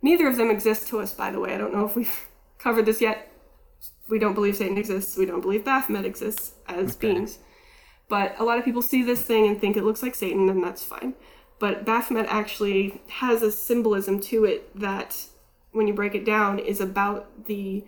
Neither 0.05 0.27
of 0.27 0.37
them 0.37 0.51
exist 0.51 0.87
to 0.89 0.99
us, 0.99 1.11
by 1.13 1.31
the 1.31 1.39
way. 1.39 1.51
I 1.55 1.57
don't 1.57 1.73
know 1.73 1.85
if 1.89 1.95
we've 1.95 2.27
covered 2.65 2.85
this 2.85 3.01
yet. 3.01 3.31
We 4.07 4.19
don't 4.19 4.35
believe 4.35 4.55
Satan 4.55 4.77
exists. 4.77 5.17
We 5.17 5.25
don't 5.25 5.41
believe 5.41 5.65
Baphomet 5.65 6.05
exists 6.05 6.53
as 6.67 6.95
Okay. 6.95 7.13
beings. 7.13 7.39
But 8.07 8.35
a 8.37 8.43
lot 8.43 8.59
of 8.59 8.65
people 8.65 8.83
see 8.83 9.01
this 9.01 9.23
thing 9.23 9.47
and 9.47 9.59
think 9.59 9.75
it 9.75 9.83
looks 9.83 10.03
like 10.03 10.13
Satan, 10.13 10.47
and 10.47 10.63
that's 10.63 10.83
fine. 10.83 11.15
But 11.57 11.85
Baphomet 11.85 12.27
actually 12.29 13.01
has 13.23 13.41
a 13.41 13.51
symbolism 13.51 14.19
to 14.29 14.45
it 14.45 14.59
that, 14.79 15.25
when 15.71 15.87
you 15.87 15.93
break 15.95 16.13
it 16.13 16.23
down, 16.25 16.59
is 16.59 16.79
about 16.79 17.47
the 17.47 17.83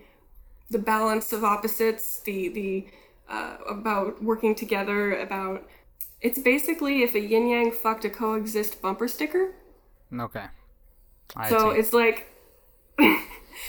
the 0.69 0.79
balance 0.79 1.31
of 1.31 1.43
opposites, 1.43 2.19
the 2.27 2.49
the 2.49 2.87
uh, 3.29 3.57
about 3.69 4.23
working 4.23 4.55
together, 4.55 5.01
about 5.27 5.59
it's 6.19 6.39
basically 6.39 7.03
if 7.03 7.13
a 7.13 7.19
yin 7.19 7.47
yang 7.47 7.71
fucked 7.71 8.05
a 8.05 8.09
coexist 8.09 8.81
bumper 8.81 9.07
sticker. 9.07 9.53
Okay. 10.11 10.47
I 11.35 11.49
so 11.49 11.73
see. 11.73 11.79
it's 11.79 11.93
like 11.93 12.27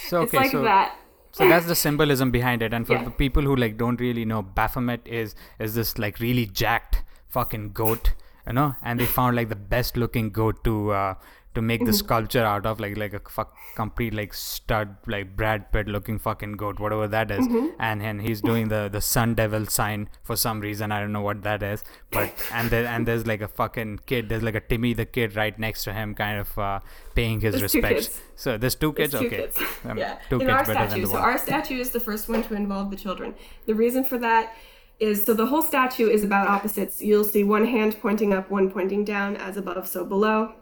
so 0.07 0.21
it's 0.23 0.33
like 0.33 0.51
so 0.51 0.63
that. 0.63 0.95
so 1.31 1.47
that's 1.47 1.65
the 1.65 1.75
symbolism 1.75 2.31
behind 2.31 2.61
it 2.61 2.73
and 2.73 2.85
for 2.87 2.93
Yeah. 2.93 3.03
the 3.03 3.11
people 3.11 3.43
who 3.43 3.55
like 3.55 3.77
don't 3.77 3.99
really 3.99 4.25
know 4.25 4.41
baphomet 4.41 5.07
is 5.07 5.35
is 5.59 5.75
this 5.75 5.97
like 5.97 6.19
really 6.19 6.45
jacked 6.45 7.03
fucking 7.27 7.71
goat 7.73 8.13
you 8.47 8.53
know 8.53 8.75
and 8.81 8.99
they 8.99 9.05
found 9.05 9.35
like 9.35 9.49
the 9.49 9.55
best 9.55 9.97
looking 9.97 10.29
goat 10.31 10.63
to 10.63 10.91
uh 10.91 11.13
to 11.55 11.61
make 11.61 11.83
the 11.85 11.93
sculpture 11.93 12.43
out 12.43 12.65
of 12.65 12.79
like 12.79 12.95
like 12.97 13.13
a 13.13 13.19
fuck 13.27 13.55
complete 13.75 14.13
like 14.13 14.33
stud 14.33 14.95
like 15.07 15.35
brad 15.35 15.71
pitt 15.71 15.87
looking 15.87 16.19
fucking 16.19 16.53
goat 16.53 16.79
whatever 16.79 17.07
that 17.07 17.31
is. 17.31 17.47
and 17.79 18.03
and 18.03 18.21
he's 18.21 18.41
doing 18.41 18.67
the 18.69 18.87
the 18.91 19.01
sun 19.01 19.33
devil 19.33 19.65
sign 19.65 20.07
for 20.21 20.35
some 20.35 20.59
reason 20.59 20.91
i 20.91 20.99
don't 20.99 21.11
know 21.11 21.21
what 21.21 21.41
that 21.43 21.63
is 21.63 21.83
but 22.11 22.31
and 22.53 22.69
there 22.69 22.85
and 22.85 23.07
there's 23.07 23.25
like 23.25 23.41
a 23.41 23.47
fucking 23.47 23.99
kid 24.05 24.29
there's 24.29 24.43
like 24.43 24.55
a 24.55 24.59
timmy 24.61 24.93
the 24.93 25.05
kid 25.05 25.35
right 25.35 25.57
next 25.57 25.83
to 25.83 25.93
him 25.93 26.13
kind 26.13 26.39
of 26.39 26.57
uh 26.59 26.79
paying 27.15 27.41
his 27.41 27.53
There's 27.55 27.63
respects 27.63 28.21
so 28.35 28.57
there's 28.57 28.75
two 28.75 28.93
kids 28.93 29.13
It's 29.13 29.21
two 29.21 29.27
okay 29.27 29.37
kids. 29.37 29.57
Um, 29.83 29.97
yeah. 30.03 30.19
two 30.29 30.35
In 30.39 30.47
kids 30.47 30.51
our 30.51 30.65
better 30.65 30.73
than 30.79 30.89
statue. 30.89 31.01
the 31.01 31.07
So 31.07 31.13
one 31.13 31.23
our 31.23 31.37
statue 31.37 31.79
is 31.79 31.89
the 31.89 31.99
first 31.99 32.29
one 32.29 32.43
to 32.43 32.53
involve 32.53 32.89
the 32.91 32.95
children. 32.95 33.33
The 33.65 33.75
reason 33.75 34.03
for 34.05 34.17
that 34.19 34.53
is 34.99 35.23
so 35.23 35.33
the 35.33 35.47
whole 35.47 35.61
statue 35.61 36.07
is 36.09 36.23
about 36.23 36.47
opposites. 36.47 37.01
You'll 37.01 37.23
see 37.23 37.43
one 37.43 37.65
hand 37.65 37.97
pointing 38.01 38.33
up, 38.33 38.49
one 38.49 38.69
pointing 38.71 39.03
down, 39.05 39.35
as 39.37 39.57
above, 39.57 39.87
so 39.87 40.05
below. 40.05 40.53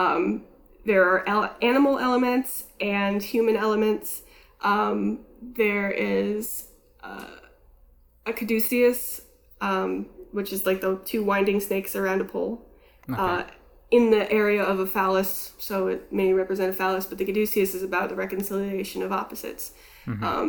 Um, 0.00 0.22
there 0.84 1.04
are 1.10 1.20
el- 1.34 1.54
animal 1.62 1.98
elements 1.98 2.50
and 2.80 3.22
human 3.22 3.56
elements. 3.56 4.22
Um, 4.60 5.20
there 5.40 5.90
is 5.90 6.68
uh, 7.02 7.36
a 8.26 8.32
caduceus, 8.32 9.22
um, 9.60 10.06
which 10.32 10.52
is 10.52 10.66
like 10.66 10.80
the 10.80 10.96
two 11.04 11.22
winding 11.24 11.60
snakes 11.60 11.94
around 11.96 12.20
a 12.20 12.24
pole, 12.24 12.54
uh, 13.20 13.44
in 13.90 14.10
the 14.10 14.24
area 14.32 14.62
of 14.72 14.78
a 14.80 14.86
phallus. 14.86 15.52
So 15.58 15.86
it 15.92 16.00
may 16.12 16.32
represent 16.32 16.68
a 16.70 16.72
phallus, 16.72 17.06
but 17.06 17.18
the 17.18 17.24
caduceus 17.24 17.74
is 17.74 17.82
about 17.82 18.08
the 18.08 18.16
reconciliation 18.16 19.02
of 19.02 19.12
opposites. 19.12 19.72
Um, 20.24 20.48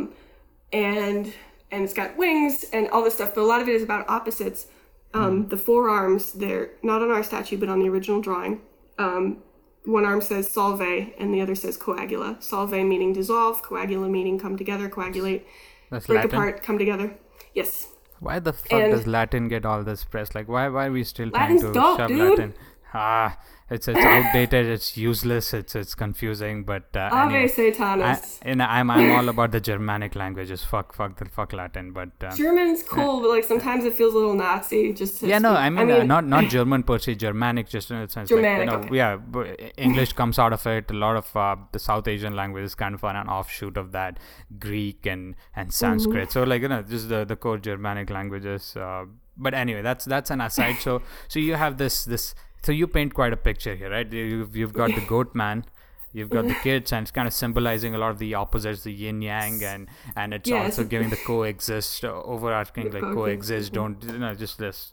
and 0.73 1.33
and 1.71 1.83
it's 1.83 1.93
got 1.93 2.09
wings 2.17 2.65
and 2.73 2.83
all 2.89 3.03
this 3.03 3.13
stuff, 3.15 3.31
but 3.35 3.41
a 3.41 3.49
lot 3.53 3.61
of 3.61 3.67
it 3.69 3.75
is 3.75 3.83
about 3.83 4.09
opposites. 4.09 4.67
Um, 5.13 5.47
The 5.49 5.57
forearms, 5.57 6.23
they're 6.33 6.71
not 6.83 7.01
on 7.01 7.09
our 7.11 7.23
statue, 7.23 7.57
but 7.57 7.69
on 7.69 7.79
the 7.79 7.89
original 7.89 8.21
drawing. 8.21 8.61
Um, 8.97 9.37
one 9.85 10.05
arm 10.05 10.21
says 10.21 10.49
solve 10.49 10.81
and 10.81 11.33
the 11.33 11.41
other 11.41 11.55
says 11.55 11.77
coagula. 11.77 12.41
Solve 12.41 12.71
meaning 12.71 13.13
dissolve, 13.13 13.61
coagula 13.61 14.09
meaning 14.09 14.39
come 14.39 14.57
together, 14.57 14.89
coagulate, 14.89 15.45
That's 15.91 16.07
break 16.07 16.23
Latin. 16.23 16.31
apart, 16.31 16.63
come 16.63 16.77
together. 16.77 17.15
Yes. 17.53 17.87
Why 18.19 18.39
the 18.39 18.53
fuck 18.53 18.71
And- 18.73 18.91
does 18.91 19.05
Latin 19.05 19.47
get 19.49 19.65
all 19.65 19.83
this 19.83 20.03
press? 20.05 20.33
Like, 20.33 20.47
why 20.47 20.69
why 20.69 20.87
are 20.87 20.91
we 20.91 21.03
still 21.03 21.29
Latin's 21.29 21.61
trying 21.61 21.73
to 21.73 21.79
dope, 21.79 21.97
shove 21.99 22.07
dude. 22.07 22.29
Latin? 22.29 22.53
Ah, 22.97 23.37
it's 23.69 23.87
it's 23.87 23.99
outdated. 23.99 24.67
It's 24.67 24.95
useless. 24.95 25.53
It's 25.53 25.75
it's 25.75 25.95
confusing. 25.95 26.63
But 26.63 26.95
uh, 26.95 27.09
Ave 27.11 27.35
anyway, 27.35 27.73
I, 27.79 28.19
and 28.43 28.61
I'm 28.63 28.89
I'm 28.91 29.11
all 29.11 29.27
about 29.27 29.51
the 29.51 29.59
Germanic 29.59 30.15
languages. 30.15 30.63
Fuck 30.63 30.93
fuck 30.93 31.17
the 31.17 31.25
fuck 31.25 31.51
Latin. 31.51 31.91
But 31.91 32.11
uh, 32.23 32.35
German's 32.35 32.83
cool, 32.83 33.21
but 33.21 33.29
like 33.29 33.43
sometimes 33.43 33.83
it 33.83 33.95
feels 33.95 34.13
a 34.13 34.17
little 34.17 34.35
Nazi. 34.35 34.93
Just 34.93 35.19
to 35.19 35.27
yeah, 35.27 35.39
no, 35.39 35.53
speak- 35.53 35.59
I 35.59 35.69
mean, 35.71 35.91
uh, 35.91 36.03
not 36.03 36.25
not 36.25 36.45
German 36.55 36.83
per 36.83 36.99
se, 36.99 37.15
Germanic, 37.15 37.67
just 37.67 37.91
in 37.91 37.97
a 37.97 38.07
sense. 38.07 38.29
Germanic, 38.29 38.69
like, 38.69 38.91
you 38.91 38.97
know, 38.99 39.07
okay. 39.09 39.57
Yeah, 39.59 39.71
English 39.77 40.13
comes 40.13 40.39
out 40.39 40.53
of 40.53 40.65
it. 40.67 40.89
A 40.91 40.93
lot 40.93 41.17
of 41.17 41.35
uh, 41.35 41.55
the 41.71 41.79
South 41.79 42.07
Asian 42.07 42.35
languages 42.35 42.75
kind 42.75 42.95
of 42.95 43.03
are 43.03 43.15
an 43.15 43.27
offshoot 43.27 43.77
of 43.77 43.91
that, 43.91 44.19
Greek 44.59 45.05
and 45.05 45.35
and 45.55 45.73
Sanskrit. 45.73 46.31
So 46.31 46.43
like 46.43 46.61
you 46.61 46.67
know, 46.69 46.81
just 46.83 47.09
the 47.09 47.25
the 47.25 47.35
core 47.35 47.57
Germanic 47.57 48.09
languages. 48.09 48.77
Uh, 48.77 49.05
but 49.37 49.53
anyway, 49.53 49.81
that's 49.81 50.05
that's 50.05 50.29
an 50.29 50.41
aside. 50.41 50.77
so 50.79 51.01
so 51.27 51.39
you 51.39 51.55
have 51.55 51.77
this 51.77 52.05
this. 52.05 52.35
So 52.65 52.71
you 52.71 52.87
paint 52.87 53.13
quite 53.13 53.33
a 53.33 53.37
picture 53.37 53.75
here, 53.75 53.89
right? 53.91 54.11
You've 54.11 54.55
you've 54.55 54.73
got 54.73 54.93
the 54.95 55.01
goat 55.13 55.35
man. 55.35 55.65
You've 56.13 56.29
got 56.29 56.47
the 56.47 56.55
kids, 56.63 56.93
and 56.93 57.03
it's 57.03 57.11
kind 57.11 57.27
of 57.27 57.33
symbolizing 57.33 57.93
a 57.93 57.97
lot 58.03 58.11
of 58.11 58.19
the 58.19 58.33
opposites, 58.41 58.83
the 58.83 58.93
yin 59.03 59.21
yang, 59.21 59.63
and 59.63 59.87
and 60.15 60.33
it's 60.33 60.49
Yes. 60.49 60.65
also 60.79 60.83
giving 60.95 61.09
the 61.15 61.17
coexist, 61.27 62.03
uh, 62.05 62.13
overarching 62.35 62.91
like 62.91 63.03
coexist. 63.03 63.73
Don't 63.73 64.03
you 64.03 64.17
know 64.25 64.33
just 64.33 64.57
this 64.57 64.91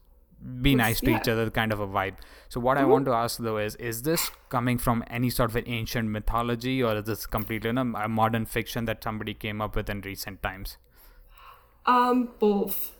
be 0.62 0.74
nice 0.74 1.00
to 1.00 1.10
each 1.16 1.28
other 1.28 1.48
kind 1.56 1.72
of 1.74 1.78
a 1.78 1.86
vibe 1.86 2.14
so 2.48 2.58
what 2.58 2.76
i 2.76 2.84
want 2.84 3.04
to 3.08 3.12
ask 3.18 3.38
though 3.38 3.58
is 3.64 3.76
is 3.88 4.00
this 4.06 4.22
coming 4.54 4.76
from 4.86 5.04
any 5.18 5.30
sort 5.34 5.48
of 5.48 5.54
an 5.60 5.62
ancient 5.68 6.08
mythology 6.14 6.82
or 6.82 6.96
is 6.96 7.04
this 7.04 7.26
completely 7.26 7.68
you 7.68 7.74
know, 7.74 7.84
a 8.06 8.08
modern 8.08 8.44
fiction 8.44 8.84
that 8.84 9.04
somebody 9.04 9.34
came 9.34 9.60
up 9.66 9.76
with 9.76 9.88
in 9.88 10.00
recent 10.00 10.42
times 10.42 10.78
Um, 11.86 12.30
both. 12.40 12.96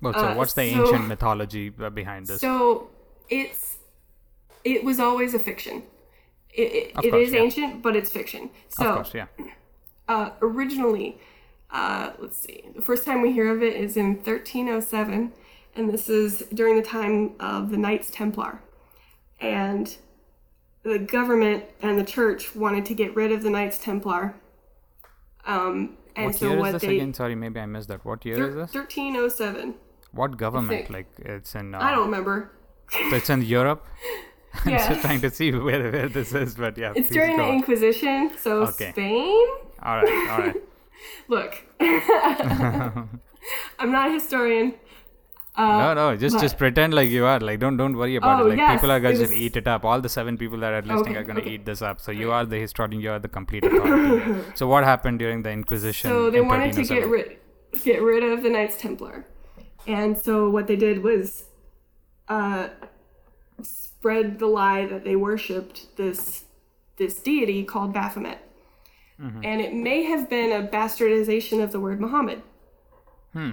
well, 0.00 0.12
so 0.12 0.26
Uh, 0.26 0.34
what's 0.34 0.54
the 0.54 0.72
so- 0.72 0.80
ancient 0.86 1.06
mythology 1.06 1.72
uh, 1.80 1.90
behind 1.90 2.26
this 2.26 2.40
So 2.40 2.90
it's 3.28 3.78
it 4.64 4.84
was 4.84 5.00
always 5.00 5.34
a 5.34 5.38
fiction. 5.38 5.82
It, 6.54 6.60
it, 6.62 6.94
course, 6.94 7.14
is 7.14 7.32
yeah. 7.32 7.40
ancient, 7.40 7.82
but 7.82 7.96
it's 7.96 8.10
fiction. 8.10 8.50
So 8.68 8.86
of 8.86 8.94
course 8.96 9.14
yeah 9.14 9.26
uh, 10.08 10.30
originally, 10.40 11.18
uh, 11.70 12.12
let's 12.18 12.38
see, 12.38 12.64
the 12.74 12.82
first 12.82 13.04
time 13.04 13.22
we 13.22 13.32
hear 13.32 13.50
of 13.54 13.62
it 13.62 13.74
is 13.74 13.96
in 13.96 14.16
1307, 14.16 15.32
and 15.74 15.90
this 15.90 16.08
is 16.08 16.44
during 16.52 16.76
the 16.76 16.82
time 16.82 17.32
of 17.40 17.70
the 17.70 17.76
Knights 17.76 18.10
Templar. 18.10 18.60
And 19.40 19.96
the 20.82 20.98
government 20.98 21.64
and 21.80 21.98
the 21.98 22.04
church 22.04 22.54
wanted 22.54 22.84
to 22.86 22.94
get 22.94 23.14
rid 23.16 23.32
of 23.32 23.42
the 23.42 23.50
Knights 23.50 23.78
Templar. 23.78 24.34
Um, 25.46 25.96
and 26.14 26.26
what 26.26 26.34
so 26.34 26.50
year 26.50 26.58
what 26.58 26.66
is 26.66 26.72
this 26.74 26.82
they. 26.82 26.96
again 26.96 27.14
sorry 27.14 27.34
maybe 27.34 27.58
i 27.58 27.64
missed 27.64 27.88
that 27.88 28.04
what 28.04 28.24
year 28.26 28.36
thir- 28.36 28.48
is 28.50 28.54
this 28.54 28.74
1307. 28.74 29.74
what 30.12 30.36
government 30.36 30.90
like 30.90 31.06
it's 31.18 31.54
in 31.54 31.74
uh, 31.74 31.78
I 31.80 31.90
don't 31.90 32.04
remember. 32.04 32.52
so 32.90 33.16
it's 33.16 33.30
in 33.30 33.40
europe 33.40 33.86
i'm 34.64 34.72
Yeah. 34.72 34.88
just 34.88 35.00
trying 35.00 35.20
to 35.22 35.30
see 35.30 35.50
where, 35.52 35.90
where 35.90 36.08
this 36.08 36.32
is 36.34 36.54
but 36.54 36.76
yeah 36.78 36.92
It's 36.96 37.10
during 37.10 37.36
go 37.36 37.46
the. 37.46 37.52
Inquisition, 37.52 38.30
so 38.38 38.62
Okay. 38.64 38.92
Spain. 38.92 39.46
all 39.82 39.96
right 40.02 40.28
all 40.30 40.38
right 40.38 40.56
Look, 41.28 41.54
I'm 41.80 43.08
not 43.90 44.08
a 44.08 44.12
historian. 44.12 44.74
no, 45.58 45.94
no, 45.94 46.16
just 46.16 46.38
just 46.40 46.56
pretend 46.56 46.94
like 46.94 47.08
you 47.10 47.24
are. 47.26 47.40
Like 47.40 47.58
don't 47.60 47.76
don't 47.76 47.96
worry 47.96 48.16
about 48.16 48.42
Oh, 48.42 48.46
it. 48.46 48.50
Like 48.50 48.58
yes, 48.58 48.76
people 48.76 48.90
are 48.92 49.00
going 49.00 49.16
to 49.16 49.22
was- 49.22 49.32
eat 49.32 49.56
it 49.56 49.66
up. 49.66 49.84
All 49.84 50.00
the 50.00 50.08
seven 50.08 50.36
people 50.38 50.58
that 50.58 50.72
are 50.72 50.82
listening 50.82 50.98
Okay, 51.00 51.16
are 51.16 51.24
going 51.24 51.36
to 51.36 51.42
okay. 51.42 51.54
eat 51.54 51.64
this 51.66 51.82
up. 51.82 52.00
So 52.00 52.12
you 52.12 52.30
are 52.32 52.44
the 52.46 52.58
historian. 52.58 53.00
You 53.00 53.10
are 53.12 53.18
the 53.18 53.28
complete 53.28 53.64
authority. 53.64 54.42
so 54.54 54.66
what 54.68 54.84
happened 54.84 55.18
during 55.18 55.42
the 55.42 55.50
Inquisition? 55.50 56.08
So 56.10 56.30
they 56.30 56.38
in 56.38 56.46
wanted 56.48 56.72
to 56.74 56.84
get 56.84 57.08
rid 57.08 57.36
get 57.82 58.00
rid 58.02 58.22
of 58.22 58.42
the 58.42 58.50
Knights 58.50 58.76
Templar, 58.76 59.26
and 59.86 60.16
so 60.16 60.48
what 60.50 60.66
they 60.68 60.76
did 60.76 61.02
was 61.02 61.44
uh, 62.28 62.68
spread 64.02 64.40
the 64.40 64.46
lie 64.46 64.84
that 64.86 65.04
they 65.04 65.14
worshipped 65.14 65.96
this 65.96 66.44
this 66.96 67.20
deity 67.20 67.62
called 67.64 67.92
Baphomet, 67.94 68.38
Mm-hmm. 69.20 69.44
and 69.44 69.60
it 69.60 69.72
may 69.72 70.02
have 70.02 70.28
been 70.28 70.50
a 70.50 70.66
bastardization 70.66 71.62
of 71.62 71.70
the 71.70 71.78
word 71.78 72.00
Muhammad. 72.00 72.42
Hmm. 73.32 73.52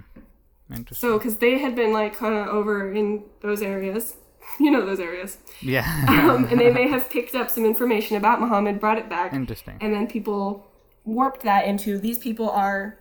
Interesting. 0.73 1.07
So 1.09 1.17
because 1.19 1.37
they 1.37 1.59
had 1.59 1.75
been 1.75 1.93
like 1.93 2.15
kind 2.15 2.33
of 2.33 2.47
over 2.47 2.91
in 2.91 3.23
those 3.41 3.61
areas, 3.61 4.15
you 4.59 4.71
know 4.71 4.83
those 4.83 4.99
areas, 4.99 5.37
yeah, 5.61 5.85
um, 6.07 6.45
and 6.45 6.59
they 6.59 6.71
may 6.71 6.87
have 6.87 7.07
picked 7.11 7.35
up 7.35 7.51
some 7.51 7.65
information 7.65 8.17
about 8.17 8.41
Muhammad, 8.41 8.79
brought 8.79 8.97
it 8.97 9.09
back, 9.09 9.31
interesting. 9.33 9.77
and 9.81 9.93
then 9.93 10.07
people 10.07 10.65
warped 11.05 11.43
that 11.43 11.67
into 11.67 11.99
these 11.99 12.17
people 12.17 12.49
are 12.49 12.97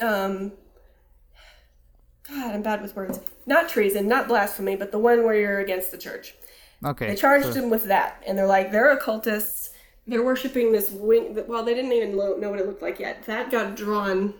um 0.00 0.52
god 2.28 2.54
i'm 2.54 2.62
bad 2.62 2.80
with 2.82 2.94
words 2.96 3.20
not 3.46 3.68
treason 3.68 4.06
not 4.08 4.26
blasphemy 4.28 4.74
but 4.76 4.90
the 4.92 4.98
one 4.98 5.24
where 5.24 5.34
you're 5.34 5.60
against 5.60 5.90
the 5.90 5.98
church 5.98 6.34
Okay. 6.84 7.08
they 7.08 7.16
charged 7.16 7.46
so- 7.46 7.52
him 7.62 7.70
with 7.70 7.84
that 7.84 8.22
and 8.26 8.36
they're 8.38 8.46
like 8.46 8.70
they're 8.72 8.90
occultists 8.92 9.70
they're 10.06 10.22
worshiping 10.22 10.72
this 10.72 10.90
wing 10.90 11.36
well 11.48 11.64
they 11.64 11.74
didn't 11.74 11.92
even 11.92 12.16
know 12.16 12.50
what 12.50 12.60
it 12.60 12.66
looked 12.66 12.82
like 12.82 12.98
yet 13.00 13.24
that 13.24 13.50
got 13.50 13.76
drawn 13.76 14.34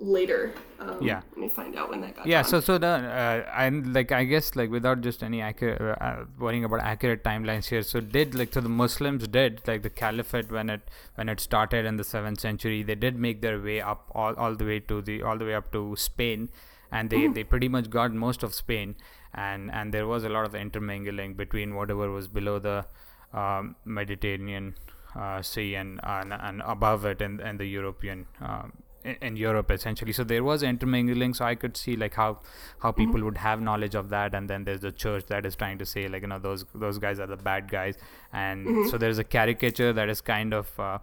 later 0.00 0.52
um, 0.80 0.98
Yeah. 1.00 1.20
let 1.30 1.38
me 1.38 1.48
find 1.48 1.76
out 1.76 1.88
when 1.88 2.00
that 2.00 2.16
got 2.16 2.26
yeah 2.26 2.42
drawn. 2.42 2.50
so 2.50 2.60
so 2.60 2.78
the 2.78 2.88
uh, 2.88 3.48
and 3.56 3.94
like 3.94 4.10
i 4.10 4.24
guess 4.24 4.56
like 4.56 4.68
without 4.70 5.00
just 5.02 5.22
any 5.22 5.40
accurate 5.40 5.80
uh, 6.00 6.24
worrying 6.38 6.64
about 6.64 6.80
accurate 6.80 7.22
timelines 7.22 7.66
here 7.66 7.82
so 7.82 8.00
did 8.00 8.34
like 8.34 8.52
so 8.52 8.60
the 8.60 8.68
muslims 8.68 9.26
did 9.28 9.62
like 9.68 9.82
the 9.82 9.88
caliphate 9.90 10.50
when 10.50 10.68
it 10.68 10.80
when 11.14 11.28
it 11.28 11.38
started 11.38 11.86
in 11.86 11.96
the 11.96 12.02
7th 12.02 12.40
century 12.40 12.82
they 12.82 12.96
did 12.96 13.16
make 13.16 13.40
their 13.40 13.60
way 13.60 13.80
up 13.80 14.10
all, 14.14 14.34
all 14.34 14.54
the 14.56 14.64
way 14.64 14.80
to 14.80 15.00
the 15.00 15.22
all 15.22 15.38
the 15.38 15.44
way 15.44 15.54
up 15.54 15.70
to 15.70 15.94
spain 15.96 16.48
and 16.90 17.08
they 17.10 17.28
they 17.28 17.44
pretty 17.44 17.68
much 17.68 17.88
got 17.88 18.12
most 18.12 18.42
of 18.42 18.52
spain 18.52 18.96
and 19.34 19.70
and 19.70 19.92
there 19.92 20.06
was 20.06 20.24
a 20.24 20.28
lot 20.28 20.44
of 20.44 20.54
intermingling 20.54 21.34
between 21.34 21.74
whatever 21.74 22.10
was 22.10 22.28
below 22.28 22.58
the 22.58 22.84
um, 23.32 23.76
mediterranean 23.84 24.74
uh, 25.16 25.42
sea 25.42 25.74
and, 25.74 26.00
and 26.02 26.32
and 26.32 26.62
above 26.64 27.04
it 27.04 27.20
and 27.20 27.40
and 27.40 27.58
the 27.58 27.66
european 27.66 28.26
um, 28.40 28.72
in, 29.04 29.16
in 29.20 29.36
Europe 29.36 29.70
essentially. 29.70 30.12
So 30.12 30.24
there 30.24 30.42
was 30.42 30.62
intermingling. 30.62 31.34
So 31.34 31.44
I 31.44 31.54
could 31.54 31.76
see 31.76 31.96
like 31.96 32.14
how 32.14 32.40
how 32.80 32.92
people 32.92 33.22
would 33.22 33.38
have 33.38 33.60
knowledge 33.60 33.94
of 33.94 34.08
that, 34.10 34.34
and 34.34 34.48
then 34.48 34.64
there's 34.64 34.80
the 34.80 34.92
church 34.92 35.26
that 35.26 35.46
is 35.46 35.56
trying 35.56 35.78
to 35.78 35.86
say 35.86 36.08
like 36.08 36.22
you 36.22 36.28
know 36.28 36.38
those 36.38 36.64
those 36.74 36.98
guys 36.98 37.20
are 37.20 37.26
the 37.26 37.36
bad 37.36 37.70
guys, 37.70 37.96
and 38.32 38.88
so 38.90 38.98
there's 38.98 39.18
a 39.18 39.24
caricature 39.24 39.92
that 39.92 40.08
is 40.08 40.20
kind 40.20 40.54
of 40.54 40.80
uh, 40.80 40.98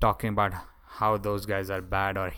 talking 0.00 0.30
about 0.30 0.54
how 1.00 1.16
those 1.16 1.46
guys 1.46 1.70
are 1.70 1.80
bad 1.80 2.16
or 2.16 2.32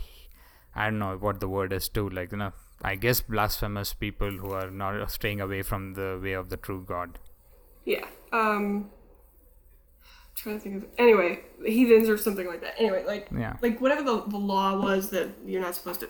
I 0.74 0.84
don't 0.84 0.98
know 0.98 1.16
what 1.16 1.40
the 1.40 1.48
word 1.48 1.72
is 1.72 1.88
too. 1.88 2.08
Like 2.08 2.32
you 2.32 2.38
know, 2.38 2.52
I 2.82 2.94
guess 2.96 3.20
blasphemous 3.20 3.92
people 3.94 4.30
who 4.30 4.52
are 4.52 4.70
not 4.70 5.10
staying 5.10 5.40
away 5.40 5.62
from 5.62 5.94
the 5.94 6.18
way 6.22 6.32
of 6.32 6.48
the 6.50 6.56
true 6.56 6.82
God. 6.94 7.18
yeah 7.84 8.06
um 8.32 8.90
trying 10.34 10.56
to 10.56 10.60
think 10.64 10.76
of 10.82 10.86
anyway 10.98 11.40
heathens 11.64 12.08
or 12.08 12.16
something 12.16 12.46
like 12.46 12.60
that 12.62 12.74
anyway 12.78 13.04
like 13.06 13.28
Yeah. 13.36 13.56
like 13.62 13.80
whatever 13.80 14.02
the, 14.02 14.22
the 14.34 14.36
law 14.38 14.80
was 14.80 15.10
that 15.10 15.28
you're 15.44 15.60
not 15.60 15.74
supposed 15.74 16.00
to 16.00 16.08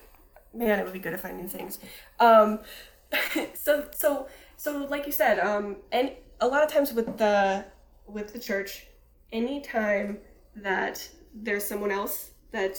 man 0.54 0.78
it 0.78 0.84
would 0.84 0.92
be 0.92 0.98
good 1.06 1.12
if 1.14 1.24
i 1.24 1.32
knew 1.32 1.48
things 1.48 1.78
um 2.20 2.60
so 3.54 3.88
so 3.92 4.28
so 4.56 4.86
like 4.94 5.06
you 5.06 5.12
said 5.12 5.38
um 5.40 5.76
and 5.90 6.12
a 6.40 6.46
lot 6.46 6.62
of 6.62 6.70
times 6.72 6.92
with 6.92 7.18
the 7.18 7.64
with 8.06 8.32
the 8.32 8.38
church 8.38 8.86
anytime 9.32 10.18
that 10.56 11.08
there's 11.34 11.64
someone 11.64 11.90
else 11.90 12.30
that 12.52 12.76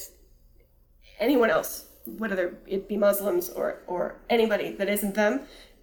anyone 1.19 1.49
else 1.49 1.85
whether 2.05 2.57
it 2.67 2.87
be 2.87 2.97
muslims 2.97 3.49
or 3.49 3.81
or 3.87 4.15
anybody 4.29 4.71
that 4.73 4.89
isn't 4.89 5.15
them 5.15 5.41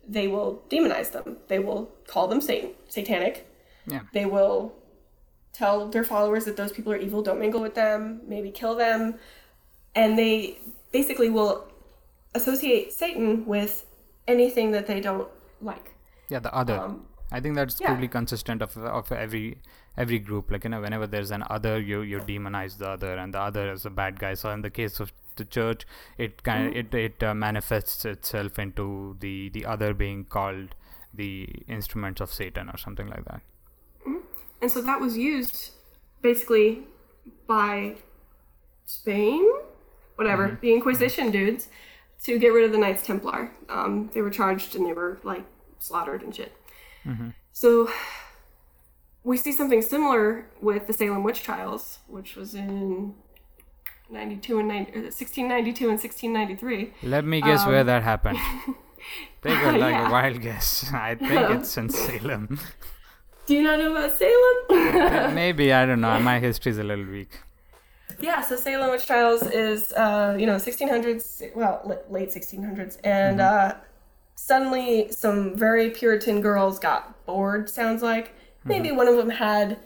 they 0.08 0.26
will 0.28 0.62
demonize 0.70 1.12
them 1.12 1.36
they 1.48 1.58
will 1.58 1.90
call 2.06 2.28
them 2.28 2.40
satan 2.40 2.70
satanic 2.88 3.46
Yeah. 3.86 4.00
they 4.12 4.26
will 4.26 4.74
tell 5.52 5.88
their 5.88 6.04
followers 6.04 6.44
that 6.44 6.56
those 6.56 6.72
people 6.72 6.92
are 6.92 6.96
evil, 6.96 7.22
don't 7.22 7.38
mingle 7.38 7.60
with 7.60 7.74
them, 7.74 8.20
maybe 8.26 8.50
kill 8.50 8.74
them. 8.76 9.14
And 9.94 10.18
they 10.18 10.58
basically 10.92 11.30
will 11.30 11.68
associate 12.34 12.92
Satan 12.92 13.46
with 13.46 13.86
anything 14.28 14.70
that 14.72 14.86
they 14.86 15.00
don't 15.00 15.28
like. 15.60 15.94
Yeah, 16.28 16.38
the 16.38 16.54
other. 16.54 16.78
Um, 16.78 17.06
I 17.32 17.40
think 17.40 17.54
that's 17.56 17.80
yeah. 17.80 18.06
consistent 18.06 18.62
of 18.62 18.76
of 18.76 19.10
every 19.10 19.58
every 19.96 20.18
group. 20.18 20.50
Like 20.50 20.64
you 20.64 20.70
know, 20.70 20.80
whenever 20.80 21.06
there's 21.06 21.32
an 21.32 21.44
other, 21.50 21.80
you 21.80 22.02
you 22.02 22.18
demonize 22.20 22.78
the 22.78 22.90
other, 22.90 23.16
and 23.16 23.34
the 23.34 23.40
other 23.40 23.72
is 23.72 23.84
a 23.84 23.90
bad 23.90 24.18
guy. 24.18 24.34
So 24.34 24.50
in 24.50 24.62
the 24.62 24.70
case 24.70 25.00
of 25.00 25.12
the 25.40 25.44
church, 25.44 25.86
it 26.16 26.42
kind 26.42 26.68
of 26.68 26.72
hmm. 26.72 26.78
it 26.78 26.94
it 26.94 27.22
uh, 27.22 27.34
manifests 27.34 28.04
itself 28.04 28.58
into 28.58 29.16
the 29.20 29.48
the 29.48 29.66
other 29.66 29.92
being 29.92 30.24
called 30.24 30.74
the 31.12 31.48
instruments 31.66 32.20
of 32.20 32.32
Satan 32.32 32.70
or 32.70 32.78
something 32.78 33.08
like 33.08 33.24
that. 33.24 33.40
Hmm. 34.04 34.22
And 34.62 34.70
so 34.70 34.80
that 34.82 35.00
was 35.00 35.16
used 35.16 35.72
basically 36.22 36.84
by 37.46 37.96
Spain, 38.84 39.44
whatever, 40.16 40.48
mm-hmm. 40.48 40.60
the 40.60 40.72
Inquisition 40.72 41.24
mm-hmm. 41.24 41.32
dudes, 41.32 41.68
to 42.24 42.38
get 42.38 42.48
rid 42.48 42.64
of 42.64 42.72
the 42.72 42.78
Knights 42.78 43.04
Templar. 43.06 43.50
Um, 43.68 44.10
they 44.14 44.20
were 44.20 44.30
charged 44.30 44.76
and 44.76 44.86
they 44.86 44.92
were 44.92 45.18
like 45.22 45.44
slaughtered 45.78 46.22
and 46.22 46.34
shit. 46.34 46.52
Mm-hmm. 47.04 47.30
So 47.52 47.90
we 49.24 49.36
see 49.36 49.52
something 49.52 49.82
similar 49.82 50.46
with 50.60 50.86
the 50.86 50.92
Salem 50.92 51.24
witch 51.24 51.42
trials, 51.42 51.98
which 52.08 52.36
was 52.36 52.54
in 52.54 53.14
92 54.10 54.58
and 54.58 54.68
90, 54.68 54.92
1692 54.92 55.84
and 55.88 55.98
1693. 55.98 57.08
Let 57.08 57.24
me 57.24 57.40
guess 57.40 57.66
where 57.66 57.84
that 57.84 58.02
happened. 58.02 58.38
Take 59.42 59.58
a, 59.62 59.72
like 59.72 59.92
Yeah. 59.94 60.08
a 60.08 60.10
wild 60.12 60.40
guess. 60.40 60.90
I 60.94 61.14
think 61.14 61.50
it's 61.50 61.76
in 61.76 61.88
Salem. 61.88 62.58
Do 63.46 63.54
you 63.54 63.62
not 63.62 63.78
know 63.78 63.92
about 63.96 64.16
Salem? 64.16 65.34
Maybe 65.34 65.72
I 65.72 65.86
don't 65.86 66.00
know. 66.00 66.18
My 66.20 66.38
history 66.38 66.70
is 66.72 66.78
a 66.78 66.84
little 66.84 67.06
weak. 67.06 67.30
Yeah, 68.20 68.42
so 68.42 68.56
Salem 68.56 68.90
witch 68.90 69.06
trials 69.06 69.42
is, 69.42 69.92
uh, 69.94 70.36
you 70.38 70.44
know, 70.44 70.56
1600s, 70.56 71.54
well, 71.56 72.04
late 72.10 72.28
1600s, 72.28 72.98
and 73.02 73.40
uh, 73.40 73.74
suddenly 74.34 75.10
some 75.10 75.56
very 75.56 75.88
Puritan 75.90 76.40
girls 76.42 76.78
got 76.78 77.24
bored. 77.24 77.70
Sounds 77.70 78.02
like 78.02 78.34
maybe 78.64 78.92
one 78.92 79.08
of 79.08 79.16
them 79.16 79.30
had 79.30 79.78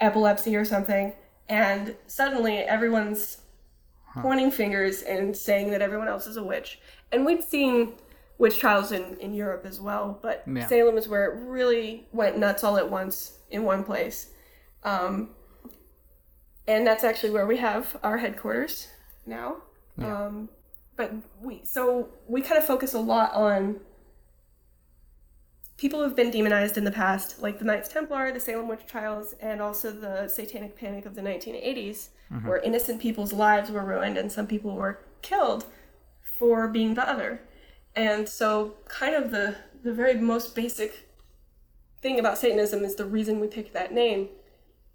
epilepsy 0.00 0.54
or 0.54 0.64
something, 0.64 1.12
and 1.48 1.94
suddenly 2.06 2.58
everyone's 2.58 3.38
pointing 4.22 4.50
fingers 4.50 5.02
and 5.02 5.36
saying 5.36 5.70
that 5.70 5.82
everyone 5.82 6.08
else 6.08 6.26
is 6.26 6.36
a 6.36 6.42
witch. 6.42 6.80
And 7.12 7.24
we'd 7.26 7.44
seen 7.44 7.92
witch 8.38 8.58
trials 8.58 8.92
in, 8.92 9.16
in 9.18 9.34
Europe 9.34 9.64
as 9.66 9.80
well, 9.80 10.18
but 10.22 10.42
Yeah. 10.46 10.66
Salem 10.66 10.96
is 10.98 11.08
where 11.08 11.24
it 11.32 11.40
really 11.46 12.06
went 12.12 12.38
nuts 12.38 12.64
all 12.64 12.76
at 12.78 12.90
once 12.90 13.38
in 13.50 13.62
one 13.64 13.84
place. 13.84 14.30
Um, 14.84 15.30
and 16.66 16.86
that's 16.86 17.04
actually 17.04 17.30
where 17.30 17.46
we 17.46 17.58
have 17.58 17.96
our 18.02 18.18
headquarters 18.18 18.88
now. 19.24 19.58
Um, 19.98 20.48
but 20.96 21.12
we 21.40 21.60
so 21.64 22.08
we 22.26 22.40
kind 22.42 22.58
of 22.58 22.66
focus 22.66 22.94
a 22.94 22.98
lot 22.98 23.32
on 23.34 23.80
people 25.76 26.02
who've 26.02 26.16
been 26.16 26.30
demonized 26.30 26.78
in 26.78 26.84
the 26.84 26.90
past, 26.90 27.42
like 27.42 27.58
the 27.58 27.64
Knights 27.64 27.88
Templar, 27.88 28.32
the 28.32 28.40
Salem 28.40 28.68
witch 28.68 28.86
trials, 28.86 29.34
and 29.40 29.60
also 29.60 29.90
the 29.90 30.28
Satanic 30.28 30.76
Panic 30.76 31.04
of 31.04 31.14
the 31.14 31.20
1980s, 31.20 32.08
mm-hmm. 32.32 32.48
where 32.48 32.58
innocent 32.58 33.00
people's 33.00 33.32
lives 33.32 33.70
were 33.70 33.84
ruined 33.84 34.16
and 34.16 34.32
some 34.32 34.46
people 34.46 34.74
were 34.74 35.00
killed 35.22 35.66
for 36.38 36.68
being 36.68 36.94
the 36.94 37.08
other. 37.08 37.42
And 37.94 38.28
so, 38.28 38.74
kind 38.88 39.14
of 39.14 39.30
the 39.30 39.56
the 39.82 39.92
very 39.92 40.14
most 40.14 40.54
basic 40.54 41.08
thing 42.02 42.18
about 42.18 42.38
Satanism 42.38 42.84
is 42.84 42.96
the 42.96 43.04
reason 43.04 43.38
we 43.40 43.46
picked 43.46 43.72
that 43.72 43.92
name 43.92 44.28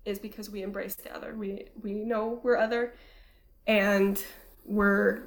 is 0.04 0.20
because 0.20 0.50
we 0.50 0.62
embrace 0.62 0.96
the 0.96 1.16
other. 1.16 1.34
We 1.34 1.66
we 1.82 1.94
know 1.94 2.40
we're 2.44 2.58
other, 2.58 2.94
and 3.66 4.24
we're 4.66 5.24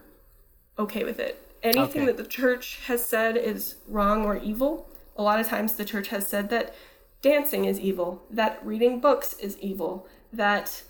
okay 0.78 1.04
with 1.04 1.18
it. 1.18 1.40
Anything 1.62 2.02
Okay. 2.02 2.06
that 2.06 2.16
the 2.16 2.26
church 2.26 2.80
has 2.86 3.04
said 3.04 3.36
is 3.36 3.76
wrong 3.88 4.24
or 4.24 4.36
evil. 4.36 4.88
A 5.16 5.22
lot 5.22 5.40
of 5.40 5.46
times, 5.46 5.74
the 5.74 5.84
church 5.84 6.08
has 6.08 6.26
said 6.26 6.50
that 6.50 6.74
dancing 7.22 7.64
is 7.64 7.80
evil, 7.80 8.22
that 8.30 8.58
reading 8.64 9.00
books 9.00 9.34
is 9.34 9.58
evil, 9.58 10.06
that 10.32 10.82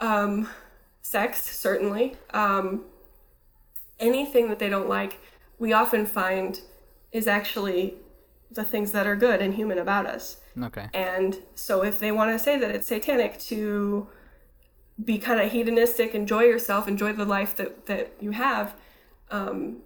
um, 0.00 0.48
sex 1.02 1.42
certainly, 1.42 2.16
um, 2.32 2.84
anything 3.98 4.48
that 4.48 4.58
they 4.58 4.68
don't 4.68 4.88
like, 4.88 5.20
we 5.58 5.72
often 5.72 6.06
find 6.06 6.60
is 7.12 7.26
actually 7.26 7.94
the 8.50 8.64
things 8.64 8.92
that 8.92 9.06
are 9.06 9.16
good 9.16 9.40
and 9.40 9.54
human 9.54 9.78
about 9.78 10.06
us. 10.06 10.38
Okay. 10.62 10.88
And 10.94 11.36
so 11.54 11.82
if 11.82 11.98
they 11.98 12.12
want 12.12 12.30
to 12.32 12.38
say 12.38 12.58
that 12.58 12.70
it's 12.70 12.86
satanic 12.86 13.38
to 13.40 14.08
be 15.02 15.18
kind 15.18 15.40
of 15.40 15.52
hedonistic, 15.52 16.14
enjoy 16.14 16.44
yourself, 16.44 16.88
enjoy 16.88 17.12
the 17.12 17.24
life 17.24 17.56
that, 17.56 17.86
that 17.86 18.12
you 18.20 18.30
have, 18.30 18.74
um, 19.30 19.78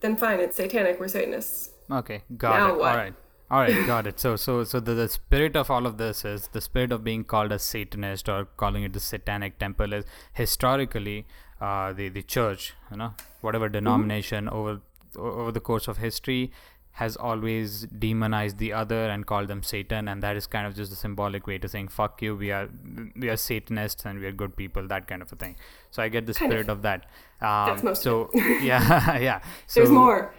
then 0.00 0.16
fine, 0.16 0.40
it's 0.40 0.56
satanic. 0.56 0.98
We're 0.98 1.08
Satanists. 1.08 1.70
Okay, 1.98 2.22
got 2.36 2.58
Now 2.58 2.68
it. 2.74 2.78
what? 2.78 2.90
All 2.90 2.96
right. 2.96 3.14
All 3.50 3.60
right, 3.60 3.86
got 3.86 4.06
it. 4.06 4.18
So, 4.18 4.36
so, 4.36 4.64
so 4.64 4.80
the, 4.80 4.94
the 4.94 5.08
spirit 5.10 5.56
of 5.56 5.70
all 5.70 5.84
of 5.84 5.98
this 5.98 6.24
is 6.24 6.48
the 6.48 6.60
spirit 6.62 6.90
of 6.90 7.04
being 7.04 7.22
called 7.22 7.52
a 7.52 7.58
Satanist 7.58 8.26
or 8.26 8.46
calling 8.56 8.82
it 8.82 8.94
the 8.94 9.00
Satanic 9.00 9.58
Temple 9.58 9.92
is 9.92 10.06
historically 10.32 11.26
uh, 11.60 11.92
the 11.92 12.08
the 12.08 12.22
church, 12.22 12.72
you 12.90 12.96
know, 12.96 13.12
whatever 13.42 13.68
denomination 13.68 14.48
over 14.48 14.80
over 15.16 15.52
the 15.52 15.60
course 15.60 15.86
of 15.86 15.98
history 15.98 16.50
has 16.96 17.16
always 17.16 17.86
demonized 17.98 18.58
the 18.58 18.72
other 18.72 19.08
and 19.08 19.26
called 19.26 19.48
them 19.48 19.62
Satan, 19.62 20.08
and 20.08 20.22
that 20.22 20.36
is 20.36 20.46
kind 20.46 20.66
of 20.66 20.74
just 20.74 20.92
a 20.92 20.96
symbolic 20.96 21.46
way 21.46 21.58
to 21.58 21.68
saying 21.68 21.88
"fuck 21.88 22.20
you." 22.20 22.34
We 22.36 22.50
are 22.52 22.68
we 23.16 23.28
are 23.28 23.36
Satanists 23.36 24.04
and 24.04 24.18
we 24.18 24.26
are 24.26 24.32
good 24.32 24.56
people, 24.56 24.86
that 24.88 25.06
kind 25.06 25.22
of 25.22 25.32
a 25.32 25.36
thing. 25.36 25.56
So 25.90 26.02
I 26.02 26.08
get 26.08 26.26
the 26.26 26.34
Kind 26.34 26.50
spirit 26.50 26.68
of, 26.68 26.82
that. 26.82 27.06
Um, 27.40 27.66
That's 27.68 27.82
most 27.82 28.06
of 28.06 28.30
so 28.34 28.40
yeah, 28.62 29.18
yeah. 29.28 29.40
So, 29.66 29.80
There's 29.80 29.90
more. 29.90 30.34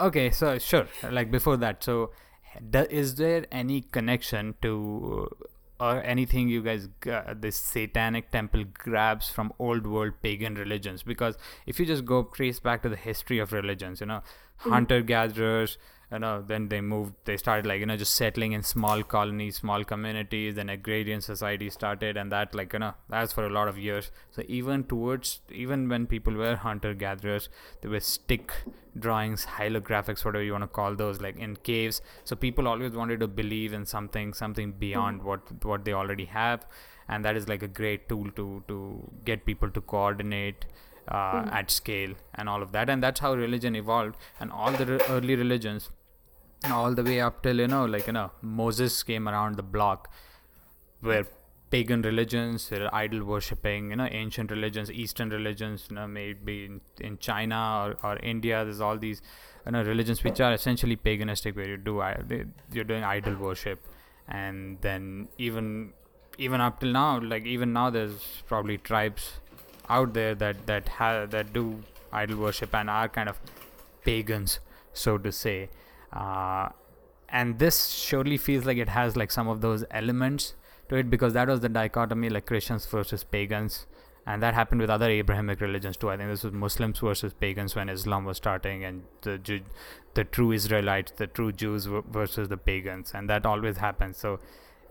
Okay 0.00 0.30
so 0.30 0.58
sure 0.58 0.86
like 1.10 1.30
before 1.30 1.56
that 1.56 1.82
so 1.82 2.10
do, 2.70 2.86
is 2.90 3.14
there 3.14 3.46
any 3.50 3.80
connection 3.80 4.54
to 4.62 5.28
or 5.80 6.02
anything 6.02 6.48
you 6.48 6.62
guys 6.62 6.88
uh, 7.10 7.34
this 7.34 7.56
satanic 7.56 8.30
temple 8.30 8.64
grabs 8.72 9.28
from 9.28 9.52
old 9.58 9.86
world 9.86 10.12
pagan 10.22 10.54
religions? 10.54 11.02
Because 11.02 11.36
if 11.66 11.80
you 11.80 11.86
just 11.86 12.04
go 12.04 12.24
trace 12.24 12.60
back 12.60 12.82
to 12.82 12.88
the 12.88 12.96
history 12.96 13.38
of 13.38 13.52
religions 13.52 14.00
you 14.00 14.06
know 14.06 14.22
hunter 14.58 15.02
gatherers 15.02 15.78
you 16.12 16.18
know 16.18 16.42
then 16.42 16.68
they 16.68 16.80
moved 16.80 17.14
they 17.24 17.36
started 17.36 17.66
like 17.66 17.80
you 17.80 17.86
know 17.86 17.96
just 17.96 18.14
settling 18.14 18.52
in 18.52 18.62
small 18.62 19.02
colonies 19.02 19.56
small 19.56 19.82
communities 19.82 20.54
then 20.56 20.68
agrarian 20.68 21.20
society 21.20 21.70
started 21.70 22.16
and 22.16 22.30
that 22.30 22.54
like 22.54 22.72
you 22.72 22.78
know 22.78 22.92
that's 23.08 23.32
for 23.32 23.46
a 23.46 23.50
lot 23.50 23.68
of 23.68 23.78
years. 23.78 24.10
So 24.30 24.42
even 24.46 24.84
towards 24.84 25.40
even 25.50 25.88
when 25.88 26.06
people 26.06 26.34
were 26.34 26.56
hunter 26.56 26.92
gatherers 26.94 27.48
there 27.80 27.90
were 27.90 28.00
stick 28.00 28.52
drawings 28.98 29.46
holographics 29.58 30.24
whatever 30.24 30.44
you 30.44 30.52
want 30.52 30.64
to 30.64 30.68
call 30.68 30.94
those 30.94 31.20
like 31.20 31.36
in 31.38 31.56
caves. 31.56 32.02
So 32.24 32.36
people 32.36 32.68
always 32.68 32.92
wanted 32.92 33.20
to 33.20 33.28
believe 33.28 33.72
in 33.72 33.86
something 33.86 34.34
something 34.34 34.72
beyond 34.72 35.22
what 35.22 35.64
what 35.64 35.84
they 35.84 35.92
already 35.92 36.26
have. 36.26 36.66
And 37.08 37.24
that 37.24 37.36
is 37.36 37.48
like 37.48 37.62
a 37.62 37.68
great 37.68 38.08
tool 38.08 38.30
to 38.32 38.64
to 38.68 39.10
get 39.24 39.46
people 39.46 39.70
to 39.70 39.80
coordinate 39.80 40.66
uh, 41.08 41.44
at 41.50 41.70
scale 41.70 42.14
and 42.34 42.48
all 42.48 42.62
of 42.62 42.72
that. 42.72 42.88
And 42.90 43.02
that's 43.02 43.20
how 43.20 43.34
religion 43.34 43.74
evolved. 43.74 44.16
And 44.38 44.52
all 44.52 44.72
the 44.72 44.86
re- 44.86 45.00
early 45.08 45.36
religions 45.36 45.90
all 46.70 46.94
the 46.94 47.02
way 47.02 47.20
up 47.20 47.42
till 47.42 47.58
you 47.58 47.66
know 47.66 47.84
like 47.84 48.06
you 48.06 48.12
know 48.12 48.30
moses 48.40 49.02
came 49.02 49.28
around 49.28 49.56
the 49.56 49.62
block 49.62 50.12
where 51.00 51.26
pagan 51.70 52.02
religions 52.02 52.70
idol 52.92 53.24
worshipping 53.24 53.90
you 53.90 53.96
know 53.96 54.08
ancient 54.10 54.50
religions 54.50 54.90
eastern 54.90 55.30
religions 55.30 55.86
you 55.88 55.96
know 55.96 56.06
maybe 56.06 56.66
in, 56.66 56.80
in 57.00 57.18
china 57.18 57.60
or, 57.84 58.08
or 58.08 58.18
india 58.18 58.64
there's 58.64 58.80
all 58.80 58.98
these 58.98 59.22
you 59.66 59.72
know 59.72 59.82
religions 59.82 60.22
which 60.24 60.40
are 60.40 60.52
essentially 60.52 60.96
paganistic 60.96 61.56
where 61.56 61.68
you 61.68 61.76
do 61.76 62.02
you're 62.72 62.84
doing 62.84 63.04
idol 63.04 63.36
worship. 63.36 63.80
And 64.28 64.78
then 64.80 65.28
even 65.38 65.92
even 66.38 66.60
up 66.60 66.80
till 66.80 66.92
now 66.92 67.20
like 67.20 67.44
even 67.44 67.72
now 67.72 67.90
there's 67.90 68.42
probably 68.46 68.78
tribes 68.78 69.40
out 69.88 70.14
there 70.14 70.34
that 70.34 70.66
that 70.66 70.88
have 70.88 71.30
that 71.30 71.52
do 71.52 71.82
idol 72.12 72.38
worship 72.38 72.74
and 72.74 72.88
are 72.88 73.08
kind 73.08 73.28
of 73.28 73.38
pagans 74.04 74.58
so 74.92 75.18
to 75.18 75.30
say 75.30 75.68
uh, 76.12 76.68
and 77.28 77.58
this 77.58 77.88
surely 77.88 78.36
feels 78.36 78.64
like 78.66 78.76
it 78.76 78.90
has 78.90 79.16
like 79.16 79.30
some 79.30 79.48
of 79.48 79.60
those 79.62 79.84
elements 79.90 80.54
to 80.88 80.96
it 80.96 81.08
because 81.08 81.32
that 81.32 81.48
was 81.48 81.60
the 81.60 81.68
dichotomy 81.68 82.28
like 82.28 82.46
christians 82.46 82.86
versus 82.86 83.24
pagans. 83.24 83.86
And 84.24 84.40
that 84.40 84.54
happened 84.54 84.80
with 84.80 84.88
other 84.88 85.10
abrahamic 85.10 85.60
religions 85.60 85.96
too. 85.96 86.08
I 86.08 86.16
think 86.16 86.28
this 86.30 86.44
was 86.44 86.52
muslims 86.52 86.98
versus 87.00 87.32
pagans 87.32 87.74
when 87.74 87.88
islam 87.88 88.24
was 88.24 88.36
starting 88.36 88.84
and 88.84 89.02
the 89.22 89.62
the 90.14 90.24
true 90.24 90.52
israelites 90.52 91.12
the 91.16 91.26
true 91.26 91.50
jews 91.50 91.86
versus 91.86 92.48
the 92.48 92.56
pagans. 92.56 93.12
And 93.14 93.28
that 93.30 93.46
always 93.46 93.78
happens. 93.78 94.18
So 94.18 94.38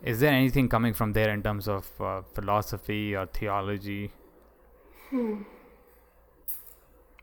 is 0.04 0.20
there 0.20 0.34
anything 0.34 0.68
coming 0.68 0.94
from 0.94 1.14
there 1.14 1.30
in 1.30 1.44
terms 1.44 1.68
of 1.68 1.90
uh, 2.02 2.24
philosophy 2.34 3.16
or 3.16 3.28
theology 3.28 4.12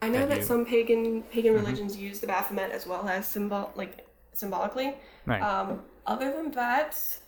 I 0.00 0.08
know 0.08 0.20
that 0.20 0.28
that 0.30 0.38
you- 0.38 0.44
some 0.44 0.64
pagan 0.64 1.22
pagan 1.24 1.54
religions 1.54 1.96
use 1.96 2.20
the 2.20 2.26
Baphomet 2.26 2.70
as 2.70 2.86
well 2.86 3.08
as 3.08 3.26
symbol 3.26 3.72
like 3.74 4.06
symbolically. 4.32 4.94
right 5.26 5.42
Um, 5.42 5.82
other 6.06 6.30
than 6.32 6.50
that, 6.52 7.18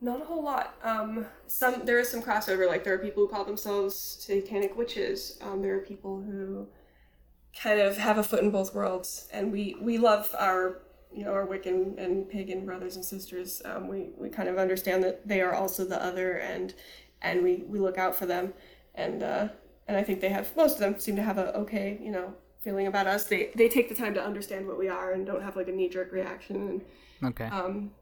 not 0.00 0.20
a 0.20 0.24
whole 0.24 0.42
lot. 0.42 0.74
Um, 0.82 1.26
some 1.46 1.84
there 1.84 1.98
is 1.98 2.08
some 2.10 2.22
crossover. 2.22 2.66
Like 2.68 2.84
there 2.84 2.94
are 2.94 2.98
people 2.98 3.26
who 3.26 3.32
call 3.32 3.44
themselves 3.44 3.96
satanic 3.96 4.76
witches. 4.76 5.38
Um, 5.42 5.62
there 5.62 5.74
are 5.76 5.80
people 5.80 6.20
who 6.20 6.68
kind 7.62 7.80
of 7.80 7.96
have 7.96 8.18
a 8.18 8.22
foot 8.22 8.42
in 8.42 8.50
both 8.50 8.74
worlds, 8.74 9.28
and 9.32 9.50
we 9.52 9.76
we 9.80 9.96
love 9.98 10.34
our 10.38 10.82
you 11.12 11.24
know 11.24 11.32
our 11.32 11.46
Wiccan 11.46 11.96
and 11.98 12.28
pagan 12.28 12.66
brothers 12.66 12.96
and 12.96 13.04
sisters. 13.04 13.62
Um, 13.64 13.88
we 13.88 14.10
we 14.18 14.28
kind 14.28 14.48
of 14.48 14.58
understand 14.58 15.02
that 15.04 15.26
they 15.26 15.40
are 15.40 15.54
also 15.54 15.84
the 15.84 16.02
other, 16.04 16.32
and 16.36 16.74
and 17.22 17.42
we 17.42 17.64
we 17.66 17.78
look 17.78 17.96
out 17.96 18.14
for 18.14 18.26
them, 18.26 18.52
and 18.94 19.22
uh, 19.22 19.48
and 19.88 19.96
I 19.96 20.02
think 20.02 20.20
they 20.20 20.28
have 20.30 20.54
most 20.56 20.74
of 20.74 20.80
them 20.80 20.98
seem 20.98 21.16
to 21.16 21.22
have 21.22 21.38
a 21.38 21.54
okay, 21.58 21.98
you 22.02 22.10
know, 22.10 22.34
feeling 22.62 22.86
about 22.86 23.06
us. 23.06 23.24
They 23.24 23.50
they 23.54 23.68
take 23.68 23.88
the 23.88 23.94
time 23.94 24.14
to 24.14 24.24
understand 24.24 24.66
what 24.66 24.78
we 24.78 24.88
are 24.88 25.12
and 25.12 25.26
don't 25.26 25.42
have 25.42 25.56
like 25.56 25.68
a 25.68 25.72
knee 25.72 25.88
jerk 25.88 26.12
reaction. 26.12 26.56
And, 26.68 26.84
Okay. 27.22 27.46
um, 27.46 27.92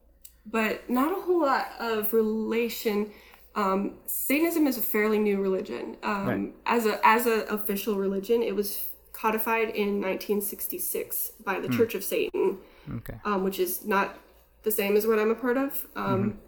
but 0.46 0.88
not 0.90 1.12
a 1.12 1.20
whole 1.22 1.42
lot 1.42 1.68
of 1.78 2.12
relation. 2.12 3.12
Um, 3.54 3.98
Satanism 4.06 4.66
is 4.66 4.78
a 4.78 4.82
fairly 4.82 5.18
new 5.18 5.40
religion. 5.40 5.96
Um, 6.02 6.26
Right. 6.26 6.54
As 6.66 6.86
a 6.86 7.00
as 7.06 7.26
a 7.26 7.42
official 7.44 7.96
religion, 7.96 8.42
it 8.42 8.56
was 8.56 8.86
codified 9.12 9.68
in 9.68 10.00
1966 10.00 11.32
by 11.44 11.60
the 11.60 11.68
Church 11.68 11.94
of 11.94 12.02
Satan, 12.02 12.58
okay. 12.96 13.14
um, 13.24 13.44
which 13.44 13.58
is 13.60 13.84
not 13.84 14.18
the 14.62 14.70
same 14.70 14.96
as 14.96 15.06
what 15.06 15.18
I'm 15.18 15.30
a 15.30 15.34
part 15.34 15.56
of. 15.56 15.86
Um, 15.94 16.38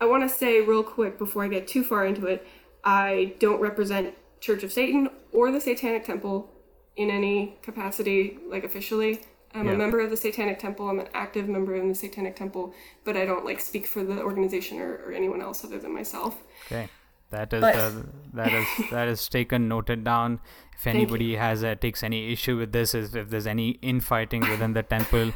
I 0.00 0.06
want 0.06 0.28
to 0.28 0.28
say 0.28 0.60
real 0.60 0.82
quick 0.82 1.18
before 1.18 1.44
I 1.44 1.48
get 1.48 1.66
too 1.68 1.84
far 1.84 2.04
into 2.04 2.26
it, 2.26 2.46
I 2.84 3.34
don't 3.38 3.60
represent 3.60 4.14
Church 4.40 4.62
of 4.62 4.72
Satan 4.72 5.08
or 5.32 5.50
the 5.52 5.60
Satanic 5.60 6.04
Temple 6.04 6.50
in 6.96 7.10
any 7.10 7.58
capacity, 7.62 8.38
like 8.48 8.64
officially. 8.64 9.20
I'm 9.54 9.66
Yeah. 9.66 9.72
a 9.72 9.76
member 9.76 10.00
of 10.00 10.10
the 10.10 10.16
Satanic 10.16 10.58
Temple. 10.60 10.88
I'm 10.88 11.00
an 11.00 11.08
active 11.12 11.48
member 11.48 11.74
in 11.74 11.88
the 11.88 11.94
Satanic 11.94 12.36
Temple, 12.36 12.72
but 13.04 13.16
I 13.16 13.24
don't 13.24 13.44
like 13.44 13.60
speak 13.60 13.86
for 13.86 14.04
the 14.04 14.22
organization 14.22 14.78
or, 14.80 14.94
or 15.06 15.12
anyone 15.12 15.40
else 15.42 15.64
other 15.64 15.78
than 15.78 15.92
myself. 15.92 16.36
Okay. 16.66 16.88
That 17.30 17.52
is 17.52 17.60
But- 17.60 17.74
uh, 17.76 17.90
that 18.34 18.52
is 18.52 18.66
that 18.90 19.08
is 19.08 19.28
taken 19.28 19.68
noted 19.68 20.04
down. 20.04 20.40
If 20.76 20.86
anybody 20.86 21.34
has 21.36 21.62
uh, 21.62 21.74
takes 21.74 22.02
any 22.02 22.32
issue 22.32 22.56
with 22.56 22.72
this, 22.72 22.94
is 22.94 23.14
if 23.14 23.28
there's 23.30 23.46
any 23.46 23.70
infighting 23.82 24.40
within 24.48 24.72
the 24.72 24.82
temple, 24.82 25.32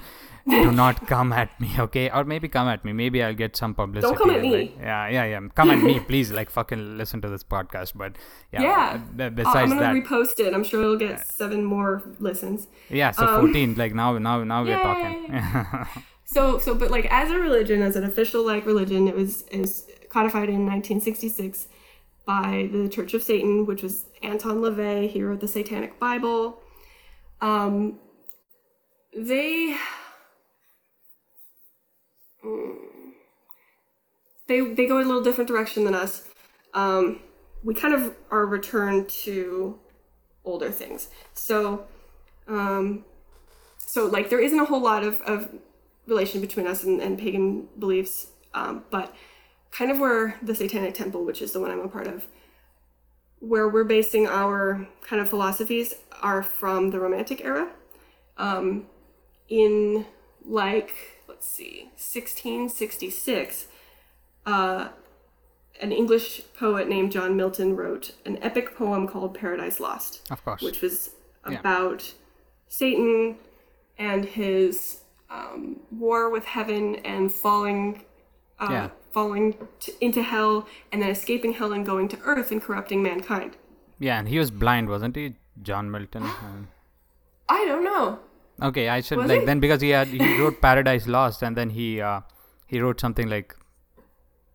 do 0.48 0.70
not 0.72 1.06
come 1.06 1.32
at 1.32 1.58
me, 1.60 1.70
okay? 1.78 2.10
Or 2.10 2.24
maybe 2.24 2.48
come 2.48 2.68
at 2.68 2.84
me. 2.84 2.92
Maybe 2.92 3.22
I'll 3.22 3.34
get 3.34 3.56
some 3.56 3.74
publicity. 3.74 4.12
Don't 4.12 4.18
come 4.20 4.30
at 4.30 4.42
me. 4.42 4.50
like- 4.56 4.76
yeah, 4.78 5.08
yeah, 5.08 5.24
yeah. 5.24 5.40
Come 5.54 5.70
at 5.70 5.78
me, 5.82 6.00
please. 6.00 6.30
Like 6.32 6.50
fucking 6.50 6.98
listen 6.98 7.20
to 7.22 7.28
this 7.28 7.42
podcast. 7.44 7.92
But 7.94 8.16
yeah. 8.52 8.62
Yeah. 8.62 8.96
b- 8.98 9.24
Uh, 9.24 9.30
besides 9.30 9.56
I'm 9.72 9.78
gonna 9.78 9.94
that, 9.94 10.04
repost 10.04 10.40
it. 10.40 10.52
I'm 10.54 10.64
sure 10.64 10.82
it'll 10.82 10.96
get 10.98 11.26
seven 11.26 11.64
more 11.64 12.02
listens. 12.18 12.66
yeah. 12.90 13.10
So 13.10 13.26
um, 13.26 13.40
14. 13.40 13.74
Like 13.76 13.94
now, 13.94 14.18
now, 14.18 14.44
now 14.44 14.64
we're 14.64 14.82
talking. 14.82 15.40
So 16.26 16.58
so 16.58 16.74
but 16.74 16.90
like 16.90 17.06
as 17.10 17.30
a 17.30 17.38
religion, 17.38 17.82
as 17.82 17.96
an 17.96 18.04
official 18.04 18.44
like 18.44 18.64
religion, 18.66 19.06
it 19.08 19.14
was 19.14 19.42
is 19.52 19.86
codified 20.08 20.48
in 20.48 20.64
1966 20.66 21.68
by 22.26 22.68
the 22.72 22.88
Church 22.88 23.12
of 23.14 23.22
Satan, 23.22 23.66
which 23.66 23.82
was 23.82 24.06
Anton 24.22 24.56
LaVey. 24.62 25.10
He 25.10 25.22
wrote 25.22 25.40
the 25.40 25.46
Satanic 25.46 26.00
Bible. 26.00 26.60
Um, 27.42 27.98
they 29.14 29.76
they 34.46 34.60
they 34.60 34.86
go 34.86 34.98
a 34.98 35.04
little 35.04 35.22
different 35.22 35.48
direction 35.48 35.84
than 35.84 35.94
us. 35.94 36.28
Um, 36.74 37.20
we 37.62 37.74
kind 37.74 37.94
of 37.94 38.14
are 38.30 38.46
returned 38.46 39.08
to 39.08 39.78
older 40.44 40.70
things. 40.70 41.08
So 41.32 41.86
um, 42.46 43.04
so 43.94 44.06
like 44.06 44.28
there 44.28 44.40
isn't 44.40 44.58
a 44.58 44.64
whole 44.64 44.80
lot 44.80 45.04
of, 45.04 45.20
of 45.22 45.48
relation 46.06 46.40
between 46.40 46.66
us 46.66 46.82
and, 46.82 47.00
and 47.00 47.18
pagan 47.18 47.68
beliefs 47.78 48.28
um, 48.52 48.84
but 48.90 49.14
kind 49.70 49.90
of 49.90 49.98
where 49.98 50.38
the 50.42 50.54
satanic 50.54 50.94
temple 50.94 51.24
which 51.24 51.40
is 51.40 51.52
the 51.52 51.60
one 51.60 51.70
i'm 51.70 51.80
a 51.80 51.88
part 51.88 52.06
of 52.06 52.26
where 53.40 53.68
we're 53.68 53.84
basing 53.84 54.26
our 54.26 54.86
kind 55.02 55.20
of 55.20 55.28
philosophies 55.28 55.94
are 56.22 56.42
from 56.42 56.90
the 56.90 56.98
romantic 56.98 57.44
era 57.44 57.70
um, 58.36 58.86
in 59.48 60.04
like 60.44 60.94
let's 61.28 61.46
see 61.46 61.84
1666 61.94 63.68
uh, 64.46 64.88
an 65.80 65.90
english 65.92 66.42
poet 66.58 66.88
named 66.88 67.10
john 67.12 67.36
milton 67.36 67.74
wrote 67.76 68.12
an 68.24 68.38
epic 68.42 68.76
poem 68.76 69.06
called 69.08 69.34
paradise 69.34 69.80
lost 69.80 70.22
of 70.30 70.44
course. 70.44 70.62
which 70.62 70.80
was 70.82 71.10
Yeah. 71.50 71.58
about 71.60 72.14
Satan 72.68 73.36
and 73.98 74.24
his 74.24 75.00
um, 75.30 75.80
war 75.90 76.30
with 76.30 76.44
heaven 76.46 76.96
and 77.12 77.32
falling, 77.32 78.04
uh, 78.58 78.68
Yeah. 78.70 78.88
falling 79.12 79.46
t- 79.80 79.92
into 80.00 80.22
hell, 80.22 80.66
and 80.90 81.02
then 81.02 81.10
escaping 81.10 81.52
hell 81.52 81.72
and 81.72 81.84
going 81.84 82.08
to 82.08 82.18
earth 82.24 82.50
and 82.50 82.62
corrupting 82.62 83.02
mankind. 83.02 83.56
yeah, 83.98 84.18
and 84.18 84.28
he 84.28 84.38
was 84.38 84.50
blind, 84.50 84.88
wasn't 84.88 85.14
he, 85.16 85.34
John 85.62 85.90
Milton? 85.90 86.22
Um, 86.22 86.68
I 87.48 87.64
don't 87.66 87.84
know. 87.84 88.18
Okay, 88.62 88.88
I 88.88 89.00
should 89.02 89.18
Was 89.18 89.28
like 89.28 89.40
he? 89.40 89.46
then 89.46 89.60
because 89.60 89.80
he 89.82 89.90
had 89.90 90.08
he 90.08 90.38
wrote 90.40 90.60
Paradise 90.62 91.06
Lost 91.06 91.42
and 91.42 91.56
then 91.56 91.70
he 91.70 92.00
uh 92.00 92.20
he 92.66 92.80
wrote 92.80 93.00
something 93.00 93.28
like 93.28 93.54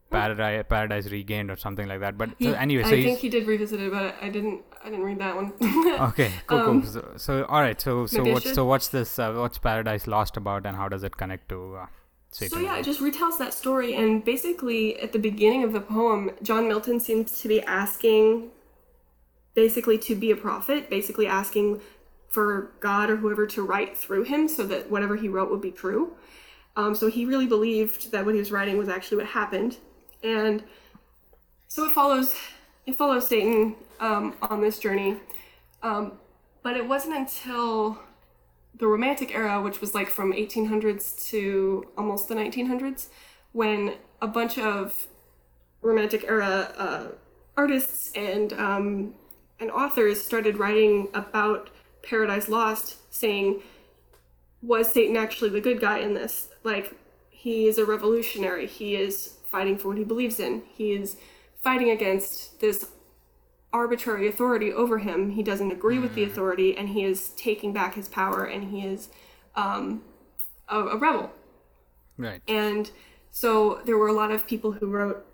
Paradise 0.09 0.65
Paradise 0.67 1.07
Regained 1.07 1.51
or 1.51 1.55
something 1.55 1.87
like 1.87 1.99
that. 1.99 2.17
But 2.17 2.31
so 2.41 2.53
anyway, 2.53 2.83
so 2.83 2.89
I 2.89 3.03
think 3.03 3.19
he 3.19 3.29
did 3.29 3.45
revisit 3.47 3.79
it, 3.79 3.91
but 3.91 4.15
I 4.21 4.29
didn't. 4.29 4.63
I 4.83 4.89
didn't 4.89 5.03
read 5.03 5.19
that 5.19 5.35
one. 5.35 5.53
okay. 6.09 6.31
Cool, 6.47 6.57
um, 6.57 6.81
cool. 6.81 6.91
So, 6.91 7.13
so 7.17 7.45
all 7.45 7.61
right. 7.61 7.79
So 7.79 8.05
so 8.07 8.23
what's 8.23 8.53
so 8.53 8.65
what's 8.65 8.87
this? 8.87 9.19
Uh, 9.19 9.33
what's 9.33 9.57
Paradise 9.57 10.07
Lost 10.07 10.37
about, 10.37 10.65
and 10.65 10.75
how 10.75 10.89
does 10.89 11.03
it 11.03 11.17
connect 11.17 11.49
to 11.49 11.75
uh, 11.75 11.85
Satan? 12.31 12.57
So 12.57 12.63
yeah, 12.63 12.77
it 12.77 12.85
just 12.85 13.01
retells 13.01 13.37
that 13.37 13.53
story, 13.53 13.95
and 13.95 14.25
basically 14.25 14.99
at 14.99 15.13
the 15.13 15.19
beginning 15.19 15.63
of 15.63 15.73
the 15.73 15.81
poem, 15.81 16.31
John 16.41 16.67
Milton 16.67 16.99
seems 16.99 17.39
to 17.41 17.47
be 17.47 17.61
asking, 17.61 18.49
basically 19.53 19.97
to 19.99 20.15
be 20.15 20.31
a 20.31 20.35
prophet, 20.35 20.89
basically 20.89 21.27
asking 21.27 21.81
for 22.29 22.71
God 22.79 23.09
or 23.09 23.17
whoever 23.17 23.45
to 23.47 23.63
write 23.63 23.97
through 23.97 24.23
him, 24.23 24.47
so 24.47 24.65
that 24.65 24.89
whatever 24.89 25.17
he 25.17 25.27
wrote 25.27 25.51
would 25.51 25.61
be 25.61 25.71
true. 25.71 26.15
Um, 26.75 26.95
so 26.95 27.07
he 27.07 27.25
really 27.25 27.47
believed 27.47 28.11
that 28.11 28.25
what 28.25 28.33
he 28.33 28.39
was 28.39 28.51
writing 28.51 28.77
was 28.77 28.87
actually 28.87 29.17
what 29.17 29.27
happened, 29.27 29.77
and 30.23 30.63
so 31.67 31.85
it 31.85 31.91
follows 31.91 32.33
it 32.85 32.95
follows 32.95 33.27
Satan 33.27 33.75
um, 33.99 34.33
on 34.41 34.61
this 34.61 34.79
journey. 34.79 35.17
Um, 35.83 36.13
but 36.63 36.75
it 36.75 36.87
wasn't 36.87 37.15
until 37.15 37.99
the 38.77 38.87
Romantic 38.87 39.33
era, 39.33 39.61
which 39.61 39.81
was 39.81 39.93
like 39.93 40.09
from 40.09 40.33
1800s 40.33 41.27
to 41.29 41.87
almost 41.97 42.27
the 42.27 42.35
1900s, 42.35 43.07
when 43.51 43.95
a 44.21 44.27
bunch 44.27 44.57
of 44.57 45.07
Romantic 45.81 46.25
era 46.27 46.73
uh, 46.77 47.07
artists 47.55 48.11
and 48.15 48.53
um, 48.53 49.13
and 49.59 49.71
authors 49.71 50.23
started 50.23 50.57
writing 50.57 51.09
about 51.13 51.69
Paradise 52.01 52.49
Lost, 52.49 52.97
saying, 53.13 53.61
"Was 54.61 54.91
Satan 54.91 55.15
actually 55.15 55.49
the 55.51 55.61
good 55.61 55.79
guy 55.79 55.99
in 55.99 56.13
this? 56.13 56.49
Like, 56.63 56.95
he 57.29 57.67
is 57.67 57.77
a 57.77 57.85
revolutionary. 57.85 58.67
He 58.67 58.95
is 58.95 59.38
fighting 59.49 59.77
for 59.77 59.89
what 59.89 59.97
he 59.97 60.03
believes 60.03 60.39
in. 60.39 60.63
He 60.73 60.93
is 60.93 61.17
fighting 61.63 61.89
against 61.89 62.59
this." 62.59 62.89
arbitrary 63.71 64.27
authority 64.27 64.73
over 64.73 64.97
him. 64.97 65.31
He 65.31 65.43
doesn't 65.43 65.71
agree 65.71 65.99
with 65.99 66.15
the 66.15 66.23
authority, 66.23 66.75
and 66.75 66.89
he 66.89 67.03
is 67.03 67.29
taking 67.29 67.71
back 67.71 67.95
his 67.95 68.07
power, 68.07 68.43
and 68.45 68.71
he 68.71 68.85
is 68.85 69.09
um, 69.55 70.01
a, 70.67 70.79
a 70.79 70.97
rebel. 70.97 71.31
right. 72.17 72.41
And 72.47 72.89
so 73.31 73.81
there 73.85 73.97
were 73.97 74.07
a 74.07 74.13
lot 74.13 74.31
of 74.31 74.47
people 74.47 74.71
who 74.73 74.87
wrote 74.87 75.25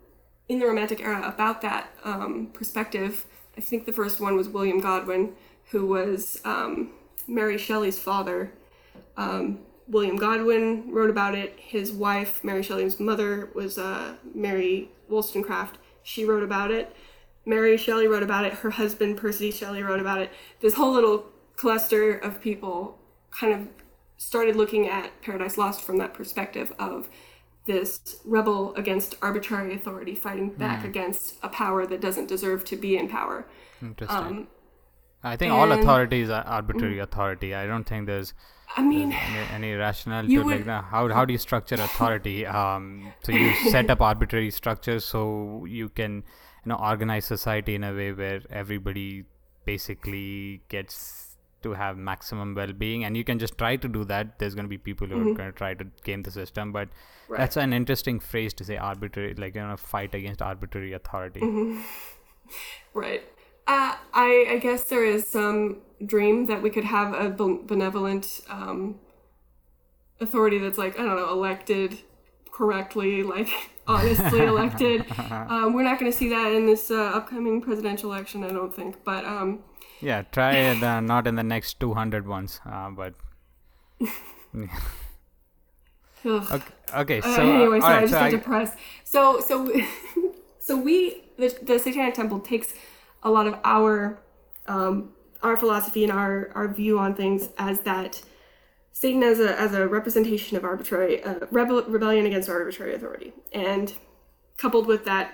in 0.49 0.59
the 0.59 0.65
Romantic 0.65 0.99
era 0.99 1.21
about 1.25 1.61
that 1.61 1.89
um, 2.03 2.49
perspective. 2.53 3.25
I 3.57 3.61
think 3.61 3.85
the 3.85 3.93
first 3.93 4.19
one 4.19 4.35
was 4.35 4.49
William 4.49 4.81
Godwin, 4.81 5.33
who 5.71 5.87
was 5.87 6.41
um, 6.43 6.91
Mary 7.27 7.57
Shelley's 7.57 7.97
father. 7.97 8.51
Um, 9.17 9.59
William 9.87 10.15
Godwin 10.15 10.91
wrote 10.91 11.09
about 11.09 11.35
it. 11.35 11.57
His 11.57 11.91
wife, 11.91 12.43
Mary 12.43 12.63
Shelley's 12.63 12.99
mother, 12.99 13.49
was 13.53 13.77
uh, 13.77 14.15
Mary 14.33 14.89
Wollstonecraft. 15.09 15.77
She 16.03 16.25
wrote 16.25 16.43
about 16.43 16.71
it. 16.71 16.95
Mary 17.45 17.77
Shelley 17.77 18.07
wrote 18.07 18.23
about 18.23 18.45
it. 18.45 18.53
Her 18.53 18.71
husband, 18.71 19.17
Percy 19.17 19.51
Shelley, 19.51 19.83
wrote 19.83 19.99
about 19.99 20.19
it. 20.19 20.31
This 20.61 20.73
whole 20.73 20.91
little 20.91 21.27
cluster 21.55 22.17
of 22.17 22.41
people 22.41 22.97
kind 23.31 23.53
of 23.53 23.67
started 24.17 24.55
looking 24.55 24.87
at 24.87 25.21
Paradise 25.21 25.57
Lost 25.57 25.81
from 25.81 25.97
that 25.99 26.13
perspective 26.13 26.73
of 26.79 27.09
this 27.65 28.17
rebel 28.25 28.73
against 28.75 29.15
arbitrary 29.21 29.73
authority 29.73 30.15
fighting 30.15 30.49
back 30.51 30.85
against 30.85 31.35
a 31.41 31.49
power 31.49 31.85
that 31.87 31.99
doesn't 31.99 32.27
deserve 32.27 32.63
to 32.65 32.75
be 32.75 32.95
in 32.97 33.09
power. 33.09 33.45
Interesting. 33.81 34.17
Um, 34.17 34.47
I 35.23 35.35
think 35.35 35.51
all 35.51 35.71
and- 35.71 35.81
authorities 35.81 36.29
are 36.29 36.43
arbitrary 36.43 36.99
authority. 36.99 37.55
I 37.55 37.65
don't 37.65 37.83
think 37.83 38.05
there's 38.05 38.33
I 38.77 38.83
mean, 38.83 39.11
any, 39.13 39.47
any 39.53 39.73
rationale 39.73 40.27
to 40.27 40.43
like 40.43 40.65
that. 40.65 40.83
How 40.85 41.07
how 41.09 41.23
do 41.25 41.31
you 41.33 41.37
structure 41.39 41.75
authority? 41.75 42.45
Um, 42.45 43.13
so 43.23 43.31
you 43.31 43.53
set 43.71 43.89
up 43.89 44.01
arbitrary 44.01 44.51
structures 44.51 45.05
so 45.05 45.65
you 45.65 45.89
can 45.89 46.15
you 46.65 46.69
know 46.71 46.75
organize 46.75 47.25
society 47.25 47.75
in 47.75 47.83
a 47.83 47.93
way 47.93 48.11
where 48.11 48.41
everybody 48.49 49.23
basically 49.65 50.61
gets 50.69 51.37
to 51.63 51.73
have 51.73 51.97
maximum 51.97 52.53
well-being 52.53 53.03
and 53.05 53.17
you 53.17 53.23
can 53.23 53.39
just 53.39 53.57
try 53.57 53.75
to 53.75 53.87
do 53.87 54.03
that 54.05 54.37
there's 54.39 54.53
going 54.53 54.65
to 54.65 54.69
be 54.69 54.77
people 54.77 55.07
who 55.07 55.19
are 55.21 55.33
going 55.37 55.51
to 55.51 55.57
try 55.61 55.73
to 55.73 55.85
game 56.03 56.21
the 56.23 56.31
system 56.31 56.71
but 56.71 56.87
Mm-hmm. 56.89 57.33
Right. 57.33 57.39
that's 57.39 57.57
an 57.57 57.73
interesting 57.73 58.19
phrase 58.19 58.53
to 58.57 58.63
say 58.63 58.77
arbitrary 58.77 59.33
like 59.43 59.55
you 59.55 59.61
know 59.61 59.75
fight 59.77 60.13
against 60.13 60.43
arbitrary 60.43 60.93
authority 60.93 61.39
Mm-hmm. 61.39 61.81
right. 62.93 63.23
Uh, 63.67 63.95
I, 64.13 64.45
I 64.51 64.57
guess 64.59 64.83
there 64.85 65.03
is 65.05 65.27
some 65.27 65.77
dream 66.05 66.45
that 66.47 66.61
we 66.61 66.69
could 66.69 66.83
have 66.83 67.13
a 67.13 67.29
benevolent 67.29 68.41
um, 68.49 68.99
authority 70.19 70.57
that's 70.59 70.77
like, 70.77 70.99
I 70.99 71.03
don't 71.03 71.15
know, 71.15 71.29
elected 71.31 71.99
correctly, 72.51 73.23
like 73.23 73.49
honestly 73.87 74.41
elected. 74.41 75.05
Um, 75.49 75.73
we're 75.73 75.83
not 75.83 75.99
going 75.99 76.11
to 76.11 76.17
see 76.17 76.29
that 76.29 76.51
in 76.51 76.65
this 76.65 76.89
uh, 76.91 76.95
upcoming 76.95 77.61
presidential 77.61 78.11
election, 78.13 78.43
I 78.43 78.49
don't 78.49 78.73
think. 78.75 79.03
But 79.03 79.25
um, 79.25 79.59
yeah, 80.01 80.23
try 80.31 80.53
it 80.55 80.83
uh, 80.83 80.99
not 81.01 81.27
in 81.27 81.35
the 81.35 81.43
next 81.43 81.79
200 81.79 82.27
ones, 82.27 82.59
uh, 82.65 82.89
but. 82.89 83.13
Okay, 86.25 86.63
okay 86.95 87.19
Uh, 87.21 87.35
so 87.35 87.41
anyway, 87.43 87.77
uh, 87.77 87.81
sorry, 87.81 87.83
alright, 87.83 87.97
I 87.97 88.01
just 88.01 88.13
so 88.13 88.19
got 88.19 88.23
I- 88.23 88.29
depressed. 88.31 88.73
So, 89.03 89.39
so, 89.41 89.71
so 90.59 90.75
we, 90.75 91.23
the, 91.37 91.55
the 91.61 91.77
Satanic 91.77 92.15
Temple 92.15 92.39
takes 92.39 92.73
a 93.25 93.29
lot 93.29 93.47
of 93.47 93.59
our, 93.65 94.17
um, 94.67 95.11
our 95.43 95.57
philosophy 95.57 96.03
and 96.03 96.13
our, 96.13 96.51
our 96.55 96.69
view 96.69 96.97
on 96.97 97.13
things 97.13 97.49
as 97.57 97.81
that 97.81 98.21
Satan 98.93 99.23
as 99.23 99.41
a, 99.41 99.59
as 99.59 99.73
a 99.73 99.85
representation 99.85 100.55
of 100.55 100.63
arbitrary, 100.63 101.21
uh, 101.21 101.39
rebel, 101.51 101.83
rebellion 101.83 102.25
against 102.25 102.47
arbitrary 102.47 102.95
authority. 102.95 103.33
And 103.51 103.91
coupled 104.55 104.87
with 104.87 105.03
that 105.03 105.33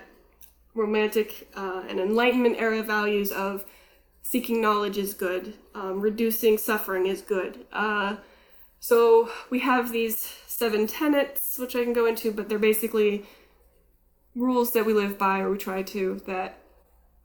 romantic 0.74 1.48
uh, 1.54 1.84
and 1.88 2.00
enlightenment 2.00 2.56
era 2.58 2.82
values 2.82 3.30
of 3.30 3.64
seeking 4.22 4.60
knowledge 4.60 4.98
is 4.98 5.14
good, 5.14 5.54
um, 5.76 6.00
reducing 6.00 6.58
suffering 6.58 7.06
is 7.06 7.22
good, 7.22 7.64
uh, 7.72 8.16
so 8.82 9.30
we 9.48 9.60
have 9.60 9.92
these 9.92 10.18
seven 10.48 10.88
tenets, 10.88 11.56
which 11.56 11.76
I 11.76 11.84
can 11.84 11.92
go 11.92 12.04
into, 12.06 12.32
but 12.32 12.48
they're 12.48 12.58
basically 12.58 13.24
rules 14.34 14.72
that 14.72 14.84
we 14.84 14.92
live 14.92 15.16
by, 15.16 15.38
or 15.38 15.52
we 15.52 15.56
try 15.56 15.84
to, 15.84 16.20
that 16.26 16.58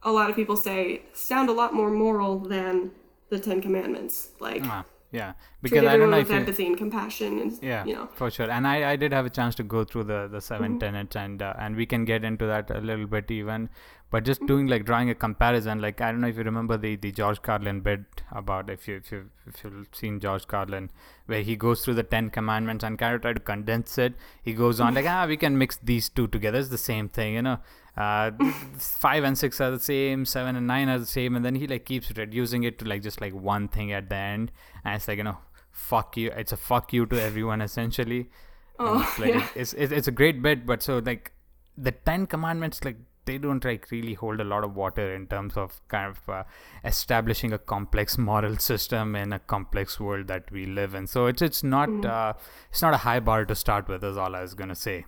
a 0.02 0.12
lot 0.12 0.30
of 0.30 0.36
people 0.36 0.56
say 0.56 1.02
sound 1.12 1.48
a 1.48 1.52
lot 1.52 1.74
more 1.74 1.90
moral 1.90 2.38
than 2.38 2.90
the 3.30 3.38
Ten 3.38 3.60
Commandments. 3.60 4.30
Like, 4.40 4.62
Ah, 4.64 4.84
yeah, 5.10 5.32
because 5.62 5.84
I 5.84 5.96
don't 5.96 6.10
know 6.10 6.18
if 6.18 6.28
you, 6.30 6.36
empathy 6.36 6.66
and 6.66 6.76
compassion, 6.76 7.38
and, 7.40 7.58
yeah 7.62 7.84
you 7.84 7.94
know. 7.94 8.08
for 8.14 8.30
sure 8.30 8.50
and 8.50 8.66
i 8.66 8.90
i 8.92 8.96
did 8.96 9.12
have 9.12 9.24
a 9.24 9.30
chance 9.30 9.54
to 9.54 9.62
go 9.62 9.82
through 9.84 10.04
the 10.04 10.28
the 10.34 10.40
7 10.40 10.66
Mm-hmm. 10.70 10.78
tenets 10.80 11.16
and 11.16 11.42
uh, 11.42 11.54
and 11.58 11.76
we 11.76 11.86
can 11.86 12.04
get 12.04 12.24
into 12.24 12.46
that 12.46 12.70
a 12.70 12.80
little 12.80 13.06
bit 13.06 13.30
even 13.30 13.70
but 14.10 14.24
just 14.24 14.40
Mm-hmm. 14.42 14.46
doing 14.52 14.66
like 14.72 14.84
drawing 14.90 15.08
a 15.08 15.14
comparison 15.14 15.80
like 15.86 16.02
i 16.02 16.10
don't 16.12 16.20
know 16.20 16.28
if 16.34 16.36
you 16.36 16.44
remember 16.50 16.76
the 16.84 16.92
the 17.06 17.10
george 17.20 17.40
carlin 17.48 17.80
bit 17.80 18.22
about 18.42 18.68
if 18.76 18.86
you 18.90 18.96
if 18.96 19.10
you 19.16 19.22
if 19.46 19.64
you've 19.64 19.88
seen 20.02 20.20
george 20.20 20.46
carlin 20.46 20.90
where 21.26 21.42
he 21.50 21.56
goes 21.66 21.82
through 21.84 21.94
the 22.02 22.06
10 22.14 22.28
commandments 22.38 22.84
and 22.84 22.98
kind 22.98 23.14
of 23.14 23.22
try 23.26 23.32
to 23.32 23.40
condense 23.52 23.96
it 24.06 24.14
he 24.42 24.52
goes 24.62 24.78
on 24.88 24.94
like 25.00 25.06
ah 25.16 25.24
we 25.34 25.38
can 25.46 25.56
mix 25.64 25.78
these 25.92 26.10
two 26.20 26.28
together 26.38 26.58
it's 26.58 26.68
the 26.78 26.84
same 26.86 27.08
thing 27.20 27.34
you 27.40 27.42
know 27.50 27.58
uh, 27.98 28.30
five 28.78 29.24
and 29.24 29.36
six 29.36 29.60
are 29.60 29.70
the 29.72 29.80
same, 29.80 30.24
seven 30.24 30.56
and 30.56 30.66
nine 30.66 30.88
are 30.88 30.98
the 30.98 31.06
same, 31.06 31.36
and 31.36 31.44
then 31.44 31.56
he 31.56 31.66
like 31.66 31.84
keeps 31.84 32.12
reducing 32.16 32.62
it 32.62 32.78
to 32.78 32.84
like 32.84 33.02
just 33.02 33.20
like 33.20 33.34
one 33.34 33.68
thing 33.68 33.92
at 33.92 34.08
the 34.08 34.16
end, 34.16 34.52
and 34.84 34.94
it's 34.94 35.08
like 35.08 35.18
you 35.18 35.24
know, 35.24 35.38
fuck 35.72 36.16
you. 36.16 36.30
It's 36.30 36.52
a 36.52 36.56
fuck 36.56 36.92
you 36.92 37.06
to 37.06 37.20
everyone 37.20 37.60
essentially. 37.60 38.30
Oh, 38.78 39.02
it's 39.02 39.18
like 39.18 39.34
yeah. 39.34 39.48
it's, 39.56 39.72
it's 39.72 39.92
it's 39.92 40.08
a 40.08 40.12
great 40.12 40.40
bit, 40.42 40.64
but 40.64 40.82
so 40.82 40.98
like 40.98 41.32
the 41.76 41.92
Ten 41.92 42.26
Commandments, 42.26 42.84
like 42.84 42.96
they 43.24 43.36
don't 43.36 43.64
like 43.64 43.90
really 43.90 44.14
hold 44.14 44.40
a 44.40 44.44
lot 44.44 44.64
of 44.64 44.74
water 44.74 45.14
in 45.14 45.26
terms 45.26 45.56
of 45.56 45.80
kind 45.88 46.16
of 46.16 46.28
uh, 46.28 46.44
establishing 46.84 47.52
a 47.52 47.58
complex 47.58 48.16
moral 48.16 48.56
system 48.56 49.14
in 49.14 49.32
a 49.34 49.38
complex 49.38 49.98
world 50.00 50.28
that 50.28 50.50
we 50.50 50.64
live 50.64 50.94
in. 50.94 51.06
So 51.06 51.26
it's 51.26 51.42
it's 51.42 51.62
not 51.64 51.88
Mm. 51.88 52.06
uh, 52.06 52.32
it's 52.70 52.80
not 52.80 52.94
a 52.94 52.98
high 53.08 53.20
bar 53.20 53.44
to 53.44 53.54
start 53.54 53.88
with. 53.88 54.04
Is 54.04 54.16
all 54.16 54.34
I 54.34 54.42
was 54.42 54.54
gonna 54.54 54.74
say. 54.74 55.04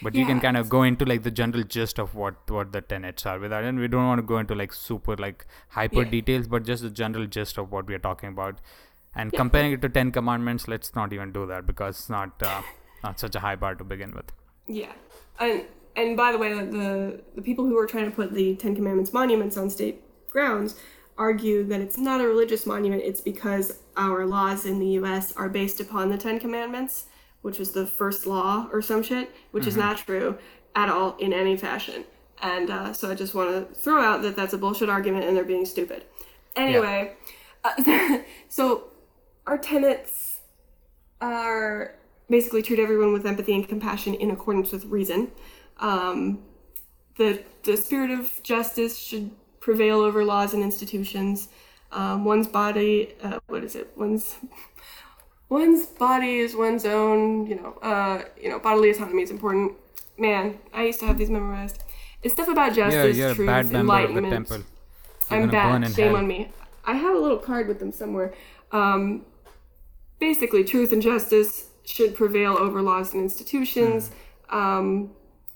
But 0.00 0.14
you 0.14 0.24
can 0.26 0.40
kind 0.40 0.56
of 0.56 0.68
go 0.68 0.82
into 0.84 1.04
like 1.04 1.22
the 1.24 1.30
general 1.30 1.64
gist 1.64 1.98
of 1.98 2.14
what 2.14 2.50
what 2.56 2.72
the 2.72 2.80
tenets 2.80 3.26
are 3.26 3.38
without, 3.38 3.64
and 3.64 3.80
we 3.80 3.88
don't 3.88 4.06
want 4.06 4.20
to 4.20 4.26
go 4.32 4.38
into 4.38 4.54
like 4.54 4.72
super 4.72 5.16
like 5.16 5.46
hyper 5.78 6.02
Yeah. 6.04 6.10
details, 6.10 6.46
but 6.48 6.64
just 6.64 6.82
the 6.82 6.90
general 6.90 7.26
gist 7.26 7.58
of 7.58 7.72
what 7.72 7.86
we 7.88 7.94
are 7.94 8.04
talking 8.10 8.28
about. 8.36 8.60
And 9.14 9.32
Yeah. 9.32 9.38
comparing 9.40 9.72
it 9.72 9.82
to 9.82 9.88
Ten 9.88 10.12
Commandments, 10.12 10.68
let's 10.68 10.94
not 10.94 11.12
even 11.12 11.32
do 11.32 11.46
that 11.46 11.66
because 11.66 11.98
it's 11.98 12.10
not 12.10 12.42
uh, 12.42 12.62
not 13.02 13.18
such 13.18 13.34
a 13.34 13.40
high 13.40 13.56
bar 13.56 13.74
to 13.74 13.84
begin 13.84 14.12
with. 14.12 14.30
Yeah, 14.66 14.92
and 15.40 15.64
and 15.96 16.16
by 16.16 16.30
the 16.32 16.38
way, 16.38 16.52
the 16.54 17.20
the 17.34 17.42
people 17.42 17.64
who 17.66 17.76
are 17.78 17.86
trying 17.86 18.04
to 18.10 18.14
put 18.22 18.32
the 18.32 18.54
Ten 18.56 18.76
Commandments 18.76 19.12
monuments 19.12 19.56
on 19.56 19.68
state 19.70 20.02
grounds 20.30 20.78
argue 21.16 21.64
that 21.64 21.80
it's 21.80 21.98
not 21.98 22.20
a 22.20 22.28
religious 22.28 22.64
monument. 22.66 23.02
It's 23.04 23.20
because 23.20 23.80
our 23.96 24.24
laws 24.26 24.64
in 24.64 24.78
the 24.78 24.90
U.S. 25.00 25.32
are 25.32 25.48
based 25.48 25.80
upon 25.80 26.10
the 26.10 26.18
Ten 26.18 26.38
Commandments, 26.38 27.06
which 27.42 27.60
is 27.60 27.72
the 27.72 27.86
first 27.86 28.26
law 28.26 28.68
or 28.72 28.82
some 28.82 29.02
shit, 29.02 29.30
which 29.52 29.66
is 29.66 29.76
not 29.76 29.98
true 29.98 30.36
at 30.74 30.88
all 30.88 31.16
in 31.18 31.32
any 31.32 31.56
fashion. 31.56 32.04
And 32.40 32.70
uh, 32.70 32.92
so 32.92 33.10
I 33.10 33.14
just 33.14 33.34
want 33.34 33.50
to 33.50 33.74
throw 33.74 34.00
out 34.00 34.22
that 34.22 34.36
that's 34.36 34.52
a 34.52 34.58
bullshit 34.58 34.88
argument 34.88 35.24
and 35.24 35.36
they're 35.36 35.44
being 35.44 35.66
stupid. 35.66 36.04
Anyway, 36.56 37.12
uh, 37.64 38.18
so 38.48 38.84
our 39.46 39.58
tenets 39.58 40.40
are 41.20 41.94
basically 42.28 42.62
treat 42.62 42.78
everyone 42.78 43.12
with 43.12 43.26
empathy 43.26 43.54
and 43.54 43.68
compassion 43.68 44.14
in 44.14 44.30
accordance 44.30 44.72
with 44.72 44.84
reason. 44.86 45.32
Um, 45.78 46.40
the 47.16 47.42
the 47.64 47.76
spirit 47.76 48.10
of 48.10 48.42
justice 48.42 48.96
should 48.96 49.30
prevail 49.60 50.00
over 50.00 50.24
laws 50.24 50.54
and 50.54 50.62
institutions. 50.62 51.48
Um, 51.90 52.24
one's 52.24 52.46
body, 52.46 53.14
uh, 53.22 53.38
what 53.46 53.64
is 53.64 53.74
it? 53.74 53.92
One's 53.96 54.36
one's 55.48 55.86
body 55.86 56.38
is 56.38 56.54
one's 56.56 56.84
own. 56.84 57.46
You 57.46 57.56
know, 57.56 57.72
uh, 57.82 58.22
you 58.40 58.48
know, 58.48 58.58
bodily 58.58 58.90
autonomy 58.90 59.22
is 59.22 59.30
important. 59.30 59.72
Man, 60.18 60.58
I 60.72 60.84
used 60.86 61.00
to 61.00 61.06
have 61.06 61.18
these 61.18 61.30
memorized. 61.30 61.82
It's 62.22 62.34
stuff 62.34 62.48
about 62.48 62.74
Yeah, 62.88 62.90
justice, 62.90 63.16
you're 63.16 63.30
a 63.30 63.34
truth, 63.34 63.46
bad 63.46 63.70
member 63.70 63.94
of 64.02 64.14
the 64.14 64.18
enlightenment. 64.18 64.48
temple. 64.48 64.64
You're 65.30 65.42
I'm 65.42 65.50
bad. 65.50 65.94
Shame 65.94 66.14
on 66.16 66.26
me. 66.26 66.50
I 66.84 66.94
have 66.94 67.14
a 67.14 67.18
little 67.18 67.38
card 67.38 67.68
with 67.68 67.78
them 67.78 67.92
somewhere. 67.92 68.34
Um, 68.72 69.26
basically, 70.18 70.64
truth 70.64 70.92
and 70.92 71.02
justice 71.02 71.66
should 71.84 72.14
prevail 72.14 72.56
over 72.58 72.82
laws 72.82 73.14
and 73.14 73.22
institutions. 73.22 74.10
Hmm. 74.48 74.56
Um, 74.56 75.10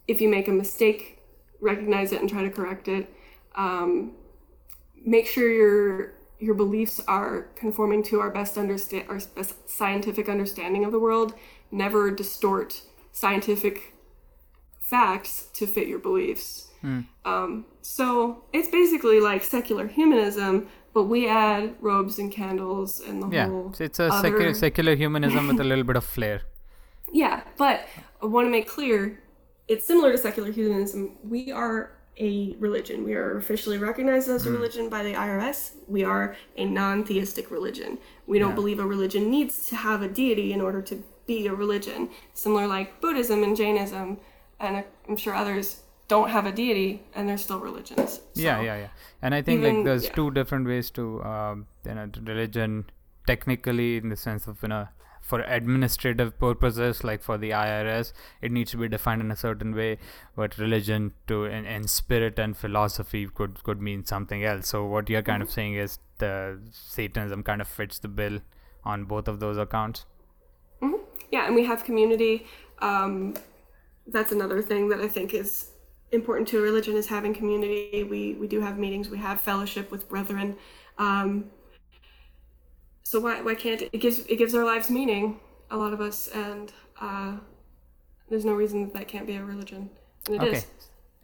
if 0.07 0.21
you 0.21 0.29
make 0.29 0.49
a 0.49 0.53
mistake, 0.53 1.21
recognize 1.61 2.13
it 2.13 2.21
and 2.21 2.29
try 2.29 2.43
to 2.43 2.51
correct 2.51 2.89
it. 2.89 3.13
Um, 3.55 4.13
make 5.05 5.27
sure 5.27 5.51
your 5.51 6.13
your 6.47 6.55
beliefs 6.55 7.01
are 7.07 7.35
conforming 7.63 8.03
to 8.11 8.15
our 8.21 8.31
best 8.39 8.59
understand 8.59 9.05
our 9.09 9.21
best 9.37 9.55
scientific 9.81 10.29
understanding 10.29 10.85
of 10.85 10.91
the 10.93 10.99
world. 11.07 11.31
Never 11.71 12.11
distort 12.11 12.83
scientific 13.13 13.95
facts 14.81 15.33
to 15.55 15.67
fit 15.67 15.87
your 15.89 15.99
beliefs. 15.99 16.69
Um, 17.25 17.65
so 17.81 18.45
it's 18.53 18.69
basically 18.69 19.21
like 19.21 19.45
secular 19.45 19.87
humanism, 19.87 20.67
but 20.93 21.05
we 21.05 21.29
add 21.29 21.77
robes 21.81 22.19
and 22.19 22.33
candles 22.33 22.99
and 23.01 23.23
the 23.23 23.29
Yeah, 23.29 23.47
whole. 23.49 23.73
it's 23.79 24.01
a 24.01 24.07
other- 24.13 24.29
secular, 24.29 24.55
secular 24.55 24.97
humanism 24.97 25.47
with 25.47 25.61
a 25.61 25.65
little 25.65 25.85
bit 25.85 25.97
of 25.97 26.05
flair. 26.05 26.41
Yeah, 27.15 27.43
but 27.59 27.87
I 28.23 28.27
want 28.27 28.47
to 28.47 28.51
make 28.51 28.67
clear 28.67 29.21
it's 29.69 29.87
similar 29.87 30.11
to 30.13 30.19
secular 30.19 30.51
humanism. 30.51 31.19
We 31.23 31.53
are 31.53 31.91
a 32.19 32.55
religion. 32.59 33.05
We 33.05 33.15
are 33.15 33.37
officially 33.39 33.79
recognized 33.79 34.29
as 34.29 34.47
a 34.47 34.51
religion 34.51 34.89
by 34.89 35.03
the 35.03 35.15
IRS. 35.15 35.73
We 35.89 36.05
are 36.05 36.37
a 36.57 36.65
non 36.65 37.05
theistic 37.05 37.51
religion. 37.51 37.99
We 38.27 38.39
don't 38.39 38.51
Yeah. 38.51 38.55
believe 38.57 38.79
a 38.81 38.87
religion 38.87 39.31
needs 39.31 39.67
to 39.69 39.77
have 39.77 40.03
a 40.03 40.09
deity 40.09 40.53
in 40.53 40.61
order 40.61 40.83
to 40.83 41.03
be 41.27 41.47
a 41.47 41.55
religion. 41.55 42.11
Similar 42.35 42.67
like 42.67 43.01
Buddhism 43.01 43.43
and 43.43 43.57
Jainism, 43.57 44.19
and 44.61 44.85
I'm 45.09 45.17
sure 45.17 45.35
others 45.35 45.81
don't 46.09 46.29
have 46.31 46.45
a 46.47 46.53
deity 46.53 47.03
and 47.15 47.27
they're 47.29 47.39
still 47.39 47.61
religions. 47.61 48.21
yeah, 48.35 48.59
So- 48.59 48.63
yeah, 48.63 48.77
yeah. 48.77 48.89
And 49.23 49.35
I 49.35 49.41
think 49.41 49.63
like 49.63 49.85
there's 49.85 50.05
yeah. 50.05 50.13
two 50.15 50.31
different 50.33 50.67
ways 50.67 50.91
to 50.91 51.23
um, 51.25 51.67
you 51.87 51.95
know 51.95 52.07
to 52.09 52.21
religion 52.21 52.85
technically 53.27 53.97
in 53.97 54.09
the 54.11 54.17
sense 54.17 54.47
of 54.47 54.59
you 54.63 54.69
know 54.69 54.89
for 55.23 55.41
administrative 55.43 56.39
purposes 56.39 57.05
like 57.05 57.23
for 57.23 57.39
the 57.39 57.53
IRS 57.53 58.13
it 58.43 58.53
needs 58.53 58.71
to 58.73 58.77
be 58.77 58.89
defined 58.89 59.23
in 59.23 59.31
a 59.31 59.37
certain 59.37 59.75
way 59.75 59.99
but 60.37 60.59
religion 60.59 61.13
to 61.29 61.45
in, 61.45 61.65
in 61.65 61.87
spirit 61.89 62.39
and 62.39 62.57
philosophy 62.57 63.27
could 63.27 63.63
could 63.65 63.81
mean 63.81 64.05
something 64.05 64.45
else 64.45 64.69
so 64.69 64.85
what 64.85 65.09
you're 65.09 65.23
kind 65.23 65.43
of 65.43 65.51
Mm-hmm. 65.51 65.53
saying 65.53 65.75
is 65.75 65.99
the 66.19 66.61
satanism 66.73 67.43
kind 67.43 67.61
of 67.61 67.69
fits 67.69 67.99
the 68.01 68.09
bill 68.09 68.41
on 68.85 69.05
both 69.05 69.29
of 69.29 69.41
those 69.41 69.57
accounts 69.59 70.07
Yeah, 71.31 71.47
and 71.47 71.55
we 71.55 71.65
have 71.65 71.85
community. 71.85 72.47
Um, 72.81 73.35
that's 74.07 74.33
another 74.33 74.63
thing 74.63 74.89
that 74.91 75.01
I 75.01 75.09
think 75.09 75.35
is 75.35 75.71
important 76.13 76.49
to 76.49 76.59
a 76.59 76.63
religion 76.63 76.97
is 76.97 77.07
having 77.09 77.35
community. 77.35 78.05
We 78.05 78.35
we 78.35 78.47
do 78.49 78.61
have 78.61 78.79
meetings. 78.79 79.09
We 79.11 79.19
have 79.19 79.41
fellowship 79.41 79.91
with 79.91 80.09
brethren. 80.09 80.57
Um, 80.99 81.51
so 83.13 83.21
why 83.21 83.43
why 83.43 83.55
can't 83.55 83.83
it, 83.83 83.91
it 83.93 83.99
gives 83.99 84.21
it 84.21 84.37
gives 84.37 84.55
our 84.55 84.65
lives 84.65 84.89
meaning? 84.89 85.39
A 85.71 85.77
lot 85.77 85.93
of 85.93 86.01
us, 86.01 86.29
and 86.35 86.73
uh, 87.01 87.33
there's 88.29 88.45
no 88.45 88.55
reason 88.55 88.85
that 88.85 88.95
that 88.95 89.09
can't 89.09 89.27
be 89.27 89.37
a 89.37 89.45
religion. 89.45 89.91
And 90.27 90.37
it 90.37 90.43
is. 90.43 90.49
okay 90.49 90.67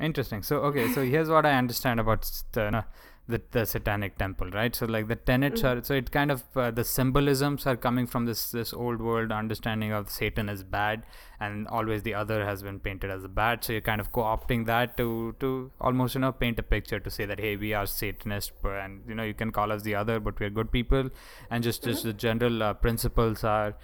interesting 0.00 0.42
so 0.42 0.58
okay 0.58 0.86
so 0.92 1.04
here's 1.04 1.28
what 1.28 1.44
i 1.44 1.52
understand 1.52 1.98
about 1.98 2.30
the, 2.52 2.84
the 3.28 3.40
the 3.52 3.64
satanic 3.66 4.16
temple 4.18 4.48
right 4.50 4.74
so 4.74 4.86
like 4.86 5.06
the 5.08 5.16
tenets 5.16 5.60
Mm-hmm. 5.62 5.78
are 5.80 5.84
so 5.84 5.94
it 5.94 6.10
kind 6.10 6.30
of 6.30 6.42
uh, 6.56 6.70
the 6.70 6.84
symbolisms 6.84 7.66
are 7.66 7.76
coming 7.76 8.06
from 8.06 8.24
this 8.24 8.50
this 8.50 8.72
old 8.72 9.02
world 9.08 9.30
understanding 9.30 9.92
of 9.92 10.10
satan 10.10 10.48
is 10.48 10.62
bad 10.62 11.02
and 11.40 11.68
always 11.68 12.02
the 12.04 12.14
other 12.14 12.38
has 12.46 12.62
been 12.62 12.80
painted 12.80 13.10
as 13.10 13.26
bad 13.40 13.62
so 13.62 13.72
you're 13.74 13.82
kind 13.90 14.00
of 14.00 14.10
co-opting 14.12 14.64
that 14.66 14.96
to 14.96 15.34
to 15.40 15.70
almost 15.80 16.14
you 16.14 16.20
know 16.22 16.32
paint 16.32 16.58
a 16.58 16.62
picture 16.62 16.98
to 16.98 17.10
say 17.10 17.26
that 17.26 17.38
hey 17.38 17.54
we 17.56 17.74
are 17.74 17.86
satanist 17.86 18.52
and 18.64 19.02
you 19.06 19.14
know 19.14 19.22
you 19.22 19.34
can 19.34 19.52
call 19.52 19.70
us 19.70 19.82
the 19.82 19.94
other 19.94 20.18
but 20.18 20.40
we're 20.40 20.50
good 20.50 20.72
people 20.72 21.10
and 21.50 21.62
just 21.62 21.84
just 21.84 21.98
Mm-hmm. 22.00 22.08
the 22.08 22.14
general 22.14 22.62
uh, 22.62 22.72
principles 22.74 23.44
are 23.44 23.74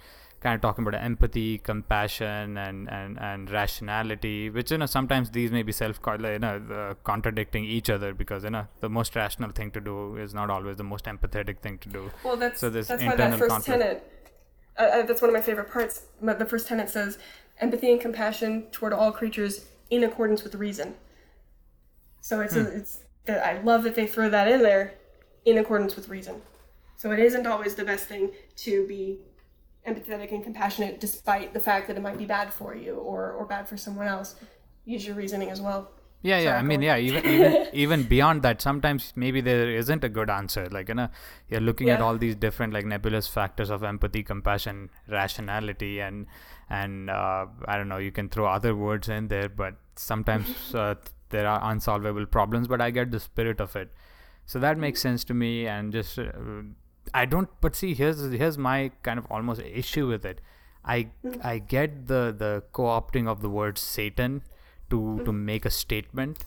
kind 0.45 0.55
of 0.55 0.61
talking 0.61 0.85
about 0.87 1.01
empathy, 1.01 1.57
compassion, 1.57 2.57
and 2.63 2.89
and 2.97 3.19
and 3.29 3.51
rationality, 3.57 4.49
which 4.57 4.71
you 4.71 4.79
know 4.81 4.89
sometimes 4.95 5.31
these 5.37 5.51
may 5.57 5.63
be 5.69 5.75
self 5.81 5.99
you 6.07 6.39
know 6.45 6.55
uh, 6.79 6.93
contradicting 7.11 7.65
each 7.77 7.89
other 7.95 8.13
because 8.23 8.43
you 8.49 8.51
know 8.55 8.65
the 8.85 8.91
most 8.97 9.15
rational 9.21 9.55
thing 9.59 9.71
to 9.77 9.81
do 9.89 9.95
is 10.25 10.35
not 10.39 10.51
always 10.57 10.77
the 10.83 10.89
most 10.91 11.05
empathetic 11.13 11.63
thing 11.67 11.79
to 11.85 11.89
do. 11.97 12.11
Well, 12.23 12.37
that's 12.37 12.59
so 12.59 12.69
that's 12.69 12.89
why 12.89 13.15
that 13.15 13.39
first 13.39 13.55
conflict. 13.55 13.81
tenet. 13.81 14.11
Uh, 14.77 14.83
uh, 14.83 15.03
that's 15.07 15.21
one 15.21 15.29
of 15.29 15.35
my 15.39 15.45
favorite 15.49 15.71
parts. 15.71 16.03
The 16.21 16.49
first 16.53 16.67
tenet 16.67 16.89
says 16.89 17.17
empathy 17.59 17.91
and 17.91 18.01
compassion 18.07 18.67
toward 18.71 18.93
all 18.93 19.11
creatures 19.11 19.65
in 19.89 20.03
accordance 20.03 20.43
with 20.43 20.55
reason. 20.55 20.95
So 22.21 22.41
it's 22.41 22.55
hmm. 22.55 22.65
a, 22.65 22.79
it's 22.79 22.99
that 23.25 23.45
I 23.51 23.61
love 23.61 23.83
that 23.83 23.95
they 23.95 24.07
throw 24.15 24.29
that 24.29 24.47
in 24.47 24.61
there 24.61 24.93
in 25.45 25.57
accordance 25.57 25.95
with 25.95 26.09
reason. 26.17 26.41
So 26.97 27.11
it 27.11 27.19
isn't 27.19 27.47
always 27.47 27.75
the 27.75 27.85
best 27.93 28.07
thing 28.07 28.31
to 28.57 28.85
be 28.87 29.19
empathetic 29.87 30.31
and 30.31 30.43
compassionate 30.43 30.99
despite 30.99 31.53
the 31.53 31.59
fact 31.59 31.87
that 31.87 31.97
it 31.97 32.01
might 32.01 32.17
be 32.17 32.25
bad 32.25 32.53
for 32.53 32.75
you 32.75 32.95
or, 32.95 33.31
or 33.31 33.45
bad 33.45 33.67
for 33.67 33.77
someone 33.77 34.07
else. 34.07 34.35
Use 34.85 35.05
your 35.05 35.15
reasoning 35.15 35.49
as 35.49 35.61
well. 35.61 35.91
Yeah, 36.25 36.39
yeah. 36.39 36.57
I 36.57 36.63
mean, 36.63 36.81
yeah. 36.81 36.97
Even 36.97 37.25
even 37.25 37.67
even 37.73 38.03
beyond 38.03 38.41
that, 38.41 38.59
sometimes 38.59 39.13
maybe 39.15 39.41
there 39.41 39.69
isn't 39.69 40.03
a 40.03 40.09
good 40.09 40.29
answer. 40.29 40.67
Like 40.71 40.89
you 40.89 40.95
know, 40.95 41.09
you're 41.49 41.61
looking 41.61 41.87
yeah. 41.87 41.95
at 41.95 42.01
all 42.01 42.17
these 42.17 42.35
different 42.35 42.73
like 42.73 42.83
nebulous 42.83 43.27
factors 43.27 43.69
of 43.69 43.83
empathy, 43.83 44.23
compassion, 44.23 44.89
rationality, 45.07 45.99
and 45.99 46.25
and 46.67 47.11
uh, 47.11 47.45
I 47.65 47.77
don't 47.77 47.87
know. 47.87 47.97
You 47.97 48.11
can 48.11 48.29
throw 48.29 48.47
other 48.47 48.75
words 48.75 49.07
in 49.07 49.27
there, 49.27 49.49
but 49.49 49.75
sometimes 49.95 50.47
uh, 50.73 50.95
there 51.29 51.47
are 51.47 51.71
unsolvable 51.71 52.25
problems. 52.25 52.67
But 52.67 52.81
I 52.81 52.89
get 52.89 53.11
the 53.11 53.19
spirit 53.19 53.61
of 53.61 53.75
it, 53.75 53.91
so 54.47 54.57
that 54.57 54.79
makes 54.79 55.01
sense 55.01 55.23
to 55.25 55.35
me. 55.35 55.67
And 55.67 55.93
just 55.93 56.17
uh, 56.17 56.31
I 57.13 57.25
don't. 57.25 57.49
But 57.61 57.75
see, 57.75 57.93
here's 57.93 58.21
here's 58.31 58.57
my 58.57 58.91
kind 59.03 59.19
of 59.19 59.25
almost 59.29 59.61
issue 59.61 60.07
with 60.07 60.25
it. 60.25 60.41
I 60.83 61.09
hmm. 61.21 61.33
I 61.43 61.59
get 61.59 62.07
the 62.07 62.35
the 62.37 62.63
co-opting 62.71 63.27
of 63.27 63.41
the 63.41 63.49
word 63.49 63.77
Satan 63.77 64.43
to 64.89 64.99
hmm. 64.99 65.23
to 65.25 65.33
make 65.33 65.65
a 65.65 65.71
statement, 65.71 66.45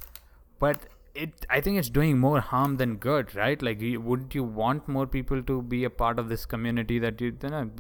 but 0.59 0.87
it 1.15 1.47
I 1.51 1.61
think 1.61 1.79
it's 1.79 1.91
doing 1.91 2.19
more 2.19 2.41
harm 2.41 2.77
than 2.77 2.97
good, 2.97 3.35
right? 3.35 3.61
Like, 3.61 3.81
wouldn't 3.81 4.35
you 4.35 4.45
want 4.45 4.89
more 4.89 5.07
people 5.07 5.43
to 5.43 5.63
be 5.63 5.85
a 5.85 5.91
part 5.91 6.19
of 6.19 6.29
this 6.29 6.47
community 6.47 6.99
that 6.99 7.21
you, 7.21 7.37
you 7.43 7.51
know, 7.51 7.71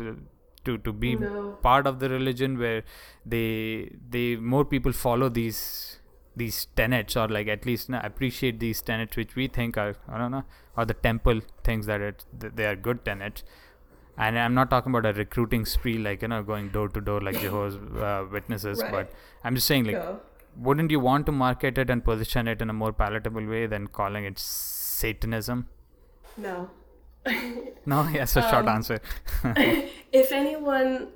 to 0.64 0.79
to 0.79 0.93
be 0.93 1.14
no. 1.16 1.51
part 1.62 1.87
of 1.87 2.01
the 2.01 2.09
religion 2.09 2.59
where 2.59 2.83
they 3.24 3.91
they 4.16 4.37
more 4.37 4.64
people 4.64 4.93
follow 4.93 5.29
these 5.29 5.98
these 6.39 6.66
tenets 6.76 7.16
or 7.16 7.28
like 7.28 7.49
at 7.49 7.66
least 7.66 7.91
appreciate 7.91 8.61
these 8.61 8.80
tenets 8.80 9.16
which 9.16 9.34
we 9.34 9.47
think 9.49 9.76
are 9.76 9.97
I 10.09 10.18
don't 10.18 10.30
know 10.30 10.45
or 10.76 10.84
the 10.84 10.95
temple 10.95 11.41
things 11.64 11.86
that 11.86 12.01
it 12.01 12.24
that 12.39 12.57
they 12.57 12.66
are 12.66 12.76
good 12.76 13.05
tenets. 13.05 13.43
And 14.16 14.36
I'm 14.36 14.53
not 14.53 14.68
talking 14.68 14.91
about 14.93 15.07
a 15.07 15.12
recruiting 15.16 15.64
spree 15.64 15.99
like 15.99 16.22
you 16.22 16.28
know 16.28 16.43
going 16.43 16.70
door 16.70 16.89
to 16.89 17.01
door 17.01 17.20
like 17.20 17.41
Jehovah's 17.41 17.76
uh, 17.76 18.24
Witnesses 18.30 18.80
right. 18.82 18.91
but 18.91 19.12
I'm 19.45 19.55
just 19.55 19.66
saying 19.66 19.84
like 19.84 20.03
wouldn't 20.57 20.91
you 20.91 21.01
want 21.01 21.26
to 21.26 21.32
market 21.32 21.78
it 21.78 21.91
and 21.91 22.05
position 22.05 22.49
it 22.49 22.61
in 22.61 22.70
a 22.70 22.72
more 22.72 22.93
palatable 22.93 23.47
way 23.47 23.66
than 23.66 23.86
calling 23.86 24.24
it 24.24 24.39
Satanism? 24.39 25.68
No. 26.36 26.70
No? 27.86 28.09
Yes 28.12 28.36
a 28.36 28.43
short 28.43 28.66
um, 28.66 28.68
answer. 28.68 29.01
If 30.12 30.32
anyone 30.32 31.09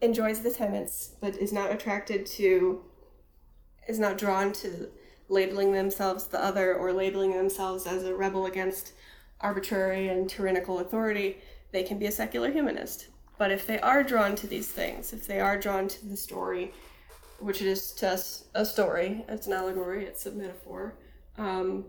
enjoys 0.00 0.40
the 0.40 0.50
tenets 0.50 1.16
but 1.20 1.36
is 1.36 1.52
not 1.52 1.70
attracted 1.70 2.24
to 2.24 2.82
is 3.90 3.98
not 3.98 4.16
drawn 4.16 4.52
to 4.52 4.88
labeling 5.28 5.72
themselves 5.72 6.26
the 6.28 6.42
other 6.42 6.74
or 6.74 6.92
labeling 6.92 7.32
themselves 7.32 7.86
as 7.86 8.04
a 8.04 8.14
rebel 8.14 8.46
against 8.46 8.92
arbitrary 9.40 10.08
and 10.08 10.30
tyrannical 10.30 10.78
authority, 10.78 11.38
they 11.72 11.82
can 11.82 11.98
be 11.98 12.06
a 12.06 12.12
secular 12.12 12.50
humanist. 12.50 13.08
But 13.36 13.50
if 13.50 13.66
they 13.66 13.80
are 13.80 14.02
drawn 14.02 14.34
to 14.36 14.46
these 14.46 14.68
things, 14.68 15.12
if 15.12 15.26
they 15.26 15.40
are 15.40 15.58
drawn 15.58 15.88
to 15.88 16.06
the 16.06 16.16
story, 16.16 16.72
which 17.38 17.62
is 17.62 17.92
to 17.92 18.10
us 18.10 18.44
a 18.54 18.64
story, 18.64 19.24
it's 19.28 19.46
an 19.46 19.54
allegory, 19.54 20.04
it's 20.04 20.26
a 20.26 20.30
metaphor. 20.30 20.94
Um, 21.38 21.86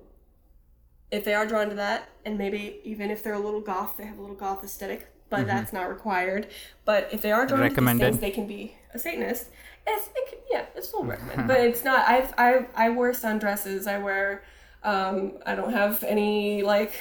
if 1.11 1.25
they 1.25 1.33
are 1.33 1.45
drawn 1.45 1.67
to 1.69 1.75
that, 1.75 2.09
and 2.25 2.37
maybe 2.37 2.79
even 2.83 3.11
if 3.11 3.21
they're 3.21 3.33
a 3.33 3.39
little 3.39 3.59
goth, 3.59 3.97
they 3.97 4.05
have 4.05 4.17
a 4.17 4.21
little 4.21 4.35
goth 4.35 4.63
aesthetic, 4.63 5.07
but 5.29 5.39
mm-hmm. 5.39 5.47
that's 5.47 5.73
not 5.73 5.89
required. 5.89 6.47
But 6.85 7.09
if 7.11 7.21
they 7.21 7.33
are 7.33 7.45
drawn 7.45 7.69
to 7.69 7.81
these 7.81 7.99
things, 7.99 8.19
they 8.19 8.31
can 8.31 8.47
be 8.47 8.75
a 8.93 8.99
Satanist. 8.99 9.49
It's, 9.87 10.09
it, 10.15 10.43
yeah, 10.51 10.65
it's 10.75 10.89
full 10.89 11.03
recommend, 11.03 11.47
but 11.47 11.59
it's 11.67 11.83
not. 11.83 12.07
I've 12.07 12.33
I 12.37 12.67
I 12.75 12.89
wear 12.89 13.11
sundresses. 13.11 13.87
I 13.87 13.97
wear. 13.97 14.43
Um, 14.83 15.33
I 15.45 15.55
don't 15.55 15.71
have 15.71 16.03
any 16.03 16.63
like 16.63 16.93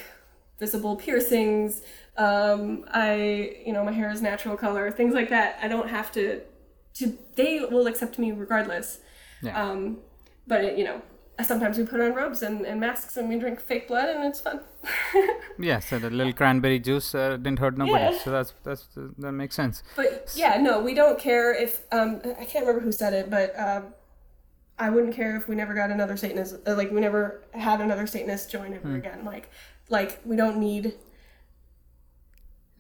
visible 0.58 0.96
piercings. 0.96 1.82
Um, 2.16 2.84
I 2.88 3.56
you 3.64 3.72
know 3.72 3.84
my 3.84 3.92
hair 3.92 4.10
is 4.10 4.22
natural 4.22 4.56
color. 4.56 4.90
Things 4.90 5.14
like 5.14 5.30
that. 5.30 5.58
I 5.62 5.68
don't 5.68 5.88
have 5.88 6.12
to. 6.12 6.42
To 6.94 7.18
they 7.36 7.60
will 7.60 7.86
accept 7.86 8.18
me 8.18 8.32
regardless. 8.32 8.98
Yeah. 9.42 9.60
Um, 9.60 9.98
but 10.46 10.64
it, 10.64 10.78
you 10.78 10.84
know 10.84 11.02
sometimes 11.42 11.78
we 11.78 11.84
put 11.84 12.00
on 12.00 12.14
robes 12.14 12.42
and, 12.42 12.66
and 12.66 12.80
masks 12.80 13.16
and 13.16 13.28
we 13.28 13.38
drink 13.38 13.60
fake 13.60 13.88
blood 13.88 14.08
and 14.08 14.24
it's 14.24 14.40
fun. 14.40 14.60
yeah, 15.58 15.78
so 15.78 15.98
the 15.98 16.10
little 16.10 16.32
cranberry 16.32 16.78
juice 16.78 17.14
uh, 17.14 17.36
didn't 17.36 17.58
hurt 17.58 17.76
nobody, 17.78 18.14
yeah. 18.14 18.18
so 18.18 18.30
that's 18.30 18.52
that's 18.64 18.88
that 19.18 19.32
makes 19.32 19.54
sense. 19.54 19.82
But 19.96 20.32
yeah, 20.34 20.60
no, 20.60 20.80
we 20.80 20.94
don't 20.94 21.18
care 21.18 21.54
if 21.54 21.82
um 21.92 22.20
I 22.38 22.44
can't 22.44 22.66
remember 22.66 22.80
who 22.80 22.92
said 22.92 23.12
it, 23.12 23.30
but 23.30 23.58
um, 23.58 23.94
I 24.78 24.90
wouldn't 24.90 25.14
care 25.14 25.36
if 25.36 25.48
we 25.48 25.54
never 25.54 25.74
got 25.74 25.90
another 25.90 26.16
Satanist, 26.16 26.56
uh, 26.66 26.74
like 26.74 26.90
we 26.90 27.00
never 27.00 27.42
had 27.52 27.80
another 27.80 28.06
Satanist 28.06 28.50
join 28.50 28.72
ever 28.74 28.88
hmm. 28.88 28.96
again. 28.96 29.24
Like 29.24 29.50
like 29.88 30.20
we 30.24 30.36
don't 30.36 30.58
need. 30.58 30.94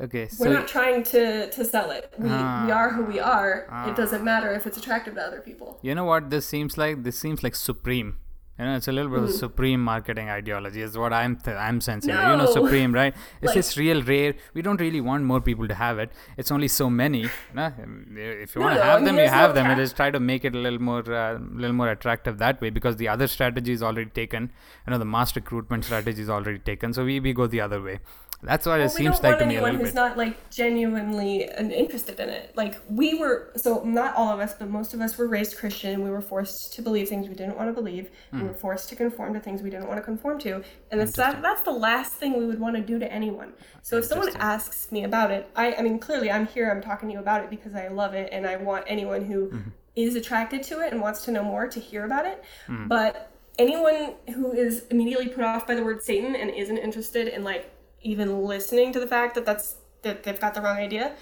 Okay, 0.00 0.28
so 0.28 0.46
we're 0.46 0.54
not 0.54 0.66
trying 0.66 1.02
to 1.04 1.50
to 1.50 1.64
sell 1.64 1.90
it. 1.90 2.12
We 2.18 2.24
we 2.24 2.32
are 2.32 2.90
who 2.90 3.04
we 3.04 3.20
are. 3.20 3.68
It 3.86 3.96
doesn't 3.96 4.24
matter 4.24 4.50
if 4.52 4.66
it's 4.66 4.78
attractive 4.78 5.14
to 5.14 5.22
other 5.22 5.40
people. 5.40 5.78
You 5.82 5.94
know 5.94 6.04
what 6.04 6.30
this 6.30 6.46
seems 6.46 6.78
like? 6.78 7.02
This 7.02 7.18
seems 7.18 7.42
like 7.42 7.54
Supreme 7.54 8.16
you 8.60 8.66
know, 8.66 8.76
it's 8.76 8.88
a 8.88 8.92
little 8.92 9.10
bit 9.10 9.20
mm. 9.20 9.24
of 9.24 9.32
supreme 9.32 9.82
marketing 9.82 10.28
ideology 10.28 10.82
is 10.82 10.96
what 11.02 11.14
I'm 11.14 11.36
th- 11.36 11.56
I'm 11.56 11.80
sensing. 11.80 12.14
No. 12.14 12.32
You 12.32 12.36
know, 12.36 12.46
supreme, 12.52 12.92
right? 12.92 13.14
It's 13.40 13.46
like, 13.46 13.54
just 13.54 13.78
real 13.78 14.02
rare. 14.02 14.34
We 14.52 14.60
don't 14.60 14.80
really 14.80 15.00
want 15.00 15.24
more 15.24 15.40
people 15.40 15.66
to 15.66 15.74
have 15.74 15.98
it. 15.98 16.12
It's 16.36 16.52
only 16.52 16.68
so 16.68 16.90
many. 16.90 17.20
You 17.20 17.30
know? 17.54 17.72
If 18.16 18.54
you 18.54 18.60
no, 18.60 18.66
want 18.66 18.76
to 18.78 18.84
have 18.84 18.96
I 18.96 18.96
mean, 18.96 19.04
them, 19.06 19.16
you 19.16 19.28
have 19.28 19.50
no 19.50 19.54
them. 19.54 19.66
Tra- 19.66 19.76
just 19.76 19.96
try 19.96 20.10
to 20.10 20.20
make 20.20 20.44
it 20.44 20.54
a 20.54 20.58
little 20.58 20.82
more, 20.90 21.00
uh, 21.10 21.38
little 21.38 21.72
more 21.72 21.88
attractive 21.88 22.36
that 22.38 22.60
way 22.60 22.68
because 22.68 22.96
the 22.96 23.08
other 23.08 23.28
strategy 23.28 23.72
is 23.72 23.82
already 23.82 24.10
taken. 24.10 24.52
You 24.86 24.90
know, 24.90 24.98
the 24.98 25.06
mass 25.06 25.34
recruitment 25.34 25.86
strategy 25.86 26.20
is 26.20 26.28
already 26.28 26.58
taken. 26.58 26.92
So 26.92 27.06
we, 27.06 27.18
we 27.18 27.32
go 27.32 27.46
the 27.46 27.62
other 27.62 27.80
way. 27.80 28.00
That's 28.42 28.64
what 28.64 28.78
well, 28.78 28.86
it 28.86 28.90
seems 28.90 29.22
like 29.22 29.38
to 29.38 29.46
me 29.46 29.56
a 29.56 29.62
little 29.62 29.78
who's 29.78 29.88
bit. 29.88 29.94
not 29.94 30.16
like 30.16 30.48
genuinely 30.48 31.42
interested 31.42 32.18
in 32.18 32.30
it. 32.30 32.56
Like 32.56 32.80
we 32.88 33.14
were, 33.18 33.52
so 33.56 33.82
not 33.84 34.16
all 34.16 34.32
of 34.32 34.40
us, 34.40 34.54
but 34.54 34.70
most 34.70 34.94
of 34.94 35.00
us 35.02 35.18
were 35.18 35.28
raised 35.28 35.58
Christian. 35.58 36.02
We 36.02 36.10
were 36.10 36.22
forced 36.22 36.72
to 36.74 36.82
believe 36.82 37.08
things 37.08 37.28
we 37.28 37.34
didn't 37.34 37.56
want 37.56 37.68
to 37.68 37.74
believe. 37.74 38.10
Mm. 38.32 38.32
We 38.32 38.38
hmm. 38.38 38.46
were 38.48 38.54
forced 38.54 38.88
to 38.90 38.96
conform 38.96 39.34
to 39.34 39.40
things 39.40 39.60
we 39.60 39.68
didn't 39.68 39.88
want 39.88 39.98
to 39.98 40.02
conform 40.02 40.38
to, 40.40 40.62
and 40.90 41.00
that's 41.00 41.12
that, 41.12 41.42
that's 41.42 41.62
the 41.62 41.70
last 41.70 42.14
thing 42.14 42.38
we 42.38 42.46
would 42.46 42.58
want 42.58 42.76
to 42.76 42.82
do 42.82 42.98
to 42.98 43.12
anyone. 43.12 43.52
So 43.82 43.98
if 43.98 44.06
someone 44.06 44.34
asks 44.36 44.90
me 44.90 45.04
about 45.04 45.30
it, 45.30 45.50
I 45.54 45.74
I 45.74 45.82
mean 45.82 45.98
clearly 45.98 46.30
I'm 46.30 46.46
here. 46.46 46.70
I'm 46.70 46.80
talking 46.80 47.10
to 47.10 47.12
you 47.12 47.20
about 47.20 47.44
it 47.44 47.50
because 47.50 47.74
I 47.74 47.88
love 47.88 48.14
it, 48.14 48.30
and 48.32 48.46
I 48.46 48.56
want 48.56 48.84
anyone 48.86 49.24
who 49.24 49.48
mm-hmm. 49.48 49.70
is 49.96 50.14
attracted 50.14 50.62
to 50.64 50.80
it 50.80 50.92
and 50.92 51.02
wants 51.02 51.24
to 51.26 51.30
know 51.30 51.44
more 51.44 51.68
to 51.68 51.78
hear 51.78 52.06
about 52.06 52.24
it. 52.24 52.42
Mm. 52.68 52.88
But 52.88 53.30
anyone 53.58 54.14
who 54.34 54.52
is 54.52 54.86
immediately 54.90 55.28
put 55.28 55.44
off 55.44 55.66
by 55.66 55.74
the 55.74 55.84
word 55.84 56.02
Satan 56.02 56.34
and 56.34 56.48
isn't 56.50 56.78
interested 56.78 57.28
in 57.28 57.44
like 57.44 57.70
even 58.02 58.44
listening 58.44 58.92
to 58.92 59.00
the 59.00 59.06
fact 59.06 59.34
that 59.34 59.44
that's 59.44 59.76
that 60.02 60.22
they've 60.22 60.40
got 60.40 60.54
the 60.54 60.60
wrong 60.60 60.78
idea. 60.78 61.14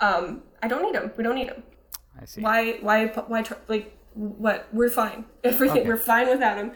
Um, 0.00 0.42
I 0.62 0.68
don't 0.68 0.82
need 0.82 0.94
them. 0.94 1.12
We 1.16 1.24
don't 1.24 1.34
need 1.34 1.48
them. 1.48 1.62
I 2.20 2.24
see. 2.24 2.40
Why? 2.40 2.78
Why? 2.80 3.06
Why? 3.06 3.42
Tr- 3.42 3.54
like 3.68 3.96
what? 4.14 4.68
We're 4.72 4.90
fine. 4.90 5.24
Everything. 5.44 5.80
Okay. 5.80 5.88
We're 5.88 5.96
fine 5.96 6.28
without 6.28 6.56
them. 6.56 6.72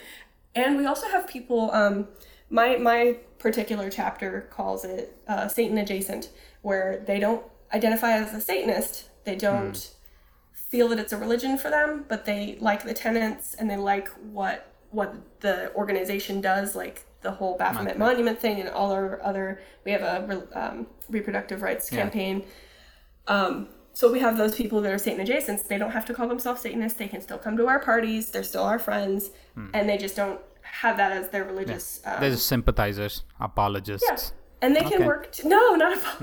And 0.54 0.76
we 0.76 0.86
also 0.86 1.08
have 1.08 1.26
people. 1.26 1.70
Um, 1.72 2.08
my 2.50 2.76
my 2.76 3.18
particular 3.38 3.90
chapter 3.90 4.48
calls 4.50 4.84
it 4.84 5.16
uh, 5.26 5.48
Satan 5.48 5.78
adjacent, 5.78 6.30
where 6.62 7.02
they 7.06 7.20
don't 7.20 7.44
identify 7.72 8.12
as 8.12 8.32
a 8.34 8.40
Satanist. 8.40 9.08
They 9.24 9.36
don't 9.36 9.74
mm. 9.74 9.94
feel 10.52 10.88
that 10.88 10.98
it's 10.98 11.12
a 11.12 11.18
religion 11.18 11.58
for 11.58 11.70
them, 11.70 12.04
but 12.08 12.24
they 12.24 12.56
like 12.60 12.84
the 12.84 12.94
tenets 12.94 13.54
and 13.54 13.68
they 13.68 13.76
like 13.76 14.08
what 14.32 14.72
what 14.90 15.14
the 15.40 15.72
organization 15.74 16.40
does, 16.40 16.74
like 16.74 17.04
the 17.22 17.32
whole 17.32 17.56
Baphomet 17.56 17.98
Monument 17.98 18.38
thing 18.38 18.60
and 18.60 18.68
all 18.68 18.92
our 18.92 19.22
other. 19.22 19.60
We 19.84 19.92
have 19.92 20.02
a 20.02 20.46
um, 20.52 20.86
reproductive 21.08 21.62
rights 21.62 21.90
campaign. 21.90 22.44
Yeah. 23.26 23.34
Um, 23.34 23.68
so 23.92 24.12
we 24.12 24.20
have 24.20 24.36
those 24.36 24.54
people 24.54 24.80
that 24.82 24.92
are 24.92 24.98
Satan 24.98 25.20
adjacent. 25.20 25.68
They 25.68 25.78
don't 25.78 25.90
have 25.90 26.04
to 26.06 26.14
call 26.14 26.28
themselves 26.28 26.62
Satanists. 26.62 26.98
They 26.98 27.08
can 27.08 27.20
still 27.20 27.38
come 27.38 27.56
to 27.56 27.66
our 27.66 27.80
parties. 27.80 28.30
They're 28.30 28.44
still 28.44 28.62
our 28.62 28.78
friends, 28.78 29.30
hmm. 29.54 29.70
and 29.74 29.88
they 29.88 29.98
just 29.98 30.14
don't 30.14 30.40
have 30.62 30.96
that 30.98 31.12
as 31.12 31.30
their 31.30 31.44
religious. 31.44 32.00
Yeah. 32.04 32.14
Um, 32.14 32.20
They're 32.20 32.36
sympathizers, 32.36 33.24
apologists. 33.40 34.06
Yeah 34.08 34.37
and 34.60 34.74
they 34.74 34.80
can 34.80 35.04
work 35.04 35.30
t- 35.32 35.48
no 35.48 35.74
not 35.76 35.98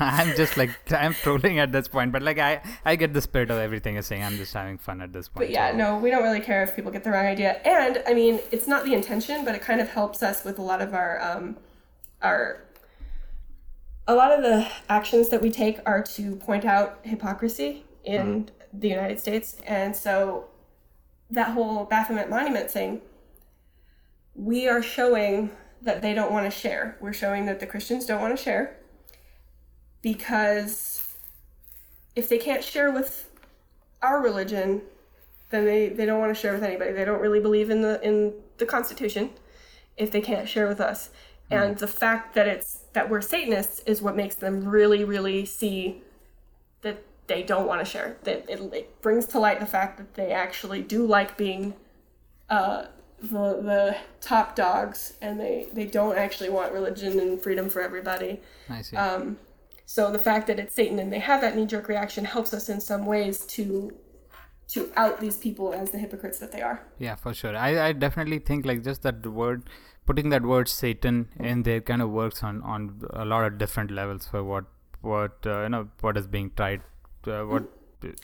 i'm 0.00 0.34
just 0.36 0.56
like 0.56 0.70
i'm 0.92 1.14
trolling 1.14 1.58
at 1.58 1.70
this 1.70 1.88
point 1.88 2.12
but 2.12 2.22
like 2.22 2.38
i 2.38 2.60
i 2.84 2.96
get 2.96 3.12
the 3.12 3.20
spirit 3.20 3.50
of 3.50 3.58
everything 3.58 3.94
you're 3.94 4.02
saying. 4.02 4.24
I'm 4.24 4.36
just 4.36 4.54
having 4.54 4.78
fun 4.78 5.00
at 5.00 5.12
this 5.12 5.28
point 5.28 5.48
but 5.48 5.50
yeah 5.50 5.70
so. 5.70 5.76
no 5.76 5.98
we 5.98 6.10
don't 6.10 6.22
really 6.22 6.40
care 6.40 6.62
if 6.62 6.74
people 6.74 6.90
get 6.90 7.04
the 7.04 7.10
wrong 7.10 7.26
idea. 7.26 7.60
And 7.64 8.02
i 8.06 8.14
mean 8.14 8.40
it's 8.50 8.66
not 8.66 8.84
the 8.84 8.94
intention 8.94 9.44
but 9.44 9.54
it 9.54 9.60
kind 9.60 9.80
of 9.80 9.88
helps 9.88 10.22
us 10.22 10.44
with 10.44 10.58
a 10.58 10.62
lot 10.62 10.80
of 10.80 10.94
our 10.94 11.20
um 11.22 11.56
our 12.22 12.62
a 14.08 14.14
lot 14.14 14.32
of 14.32 14.42
the 14.42 14.66
actions 14.88 15.28
that 15.28 15.42
we 15.42 15.50
take 15.50 15.78
are 15.84 16.02
to 16.02 16.34
point 16.36 16.64
out 16.64 16.98
hypocrisy 17.02 17.84
in 18.04 18.48
the 18.72 18.88
United 18.88 19.20
States. 19.20 19.56
And 19.66 19.94
so 19.94 20.46
that 21.30 21.50
whole 21.50 21.84
Baphomet 21.84 22.30
Monument 22.30 22.70
thing, 22.70 23.02
we 24.34 24.66
are 24.66 24.82
showing 24.82 25.50
that 25.82 26.02
they 26.02 26.14
don't 26.14 26.32
want 26.32 26.50
to 26.50 26.56
share. 26.56 26.96
We're 27.00 27.12
showing 27.12 27.46
that 27.46 27.60
the 27.60 27.66
Christians 27.66 28.06
don't 28.06 28.20
want 28.20 28.36
to 28.36 28.42
share 28.42 28.76
because 30.02 31.16
if 32.16 32.28
they 32.28 32.38
can't 32.38 32.64
share 32.64 32.90
with 32.90 33.30
our 34.02 34.20
religion, 34.20 34.82
then 35.50 35.64
they, 35.64 35.88
they 35.88 36.06
don't 36.06 36.20
want 36.20 36.34
to 36.34 36.40
share 36.40 36.52
with 36.52 36.62
anybody. 36.62 36.92
They 36.92 37.04
don't 37.04 37.20
really 37.20 37.40
believe 37.40 37.70
in 37.70 37.80
the 37.82 38.00
in 38.02 38.34
the 38.58 38.66
Constitution 38.66 39.30
if 39.96 40.10
they 40.10 40.20
can't 40.20 40.48
share 40.48 40.68
with 40.68 40.80
us. 40.80 41.10
And 41.50 41.78
the 41.78 41.86
fact 41.86 42.34
that 42.34 42.46
it's 42.46 42.80
that 42.92 43.08
we're 43.08 43.22
Satanists 43.22 43.80
is 43.86 44.02
what 44.02 44.14
makes 44.14 44.34
them 44.34 44.68
really, 44.68 45.02
really 45.02 45.46
see 45.46 46.02
that 46.82 47.02
they 47.26 47.42
don't 47.42 47.66
want 47.66 47.80
to 47.80 47.90
share. 47.90 48.18
That 48.24 48.48
it, 48.50 48.60
it 48.74 49.00
brings 49.00 49.26
to 49.28 49.38
light 49.38 49.58
the 49.60 49.66
fact 49.66 49.96
that 49.96 50.14
they 50.14 50.30
actually 50.30 50.82
do 50.82 51.06
like 51.06 51.38
being 51.38 51.74
uh, 52.50 52.86
the 53.20 53.60
the 53.62 53.96
top 54.20 54.54
dogs, 54.54 55.14
and 55.20 55.38
they 55.40 55.68
they 55.72 55.86
don't 55.86 56.16
actually 56.16 56.50
want 56.50 56.72
religion 56.72 57.18
and 57.18 57.40
freedom 57.40 57.68
for 57.68 57.80
everybody. 57.80 58.40
I 58.68 58.82
see. 58.82 58.96
Um, 58.96 59.38
so 59.86 60.12
the 60.12 60.18
fact 60.18 60.46
that 60.48 60.58
it's 60.58 60.74
Satan 60.74 60.98
and 60.98 61.12
they 61.12 61.18
have 61.18 61.40
that 61.40 61.56
knee 61.56 61.64
jerk 61.64 61.88
reaction 61.88 62.24
helps 62.24 62.52
us 62.52 62.68
in 62.68 62.80
some 62.80 63.06
ways 63.06 63.46
to 63.46 63.92
to 64.68 64.92
out 64.96 65.18
these 65.20 65.36
people 65.36 65.72
as 65.72 65.90
the 65.90 65.98
hypocrites 65.98 66.38
that 66.40 66.52
they 66.52 66.60
are. 66.60 66.86
Yeah, 66.98 67.14
for 67.14 67.32
sure. 67.32 67.56
I, 67.56 67.88
I 67.88 67.92
definitely 67.92 68.38
think 68.38 68.66
like 68.66 68.84
just 68.84 69.02
that 69.02 69.26
word, 69.26 69.62
putting 70.04 70.28
that 70.28 70.42
word 70.42 70.68
Satan 70.68 71.28
in 71.40 71.62
there 71.62 71.80
kind 71.80 72.02
of 72.02 72.10
works 72.10 72.42
on 72.42 72.62
on 72.62 73.00
a 73.14 73.24
lot 73.24 73.44
of 73.44 73.58
different 73.58 73.90
levels 73.90 74.26
for 74.26 74.44
what 74.44 74.66
what 75.00 75.46
uh, 75.46 75.62
you 75.62 75.70
know 75.70 75.88
what 76.00 76.16
is 76.16 76.26
being 76.26 76.50
tried, 76.54 76.82
uh, 77.26 77.42
what 77.42 77.64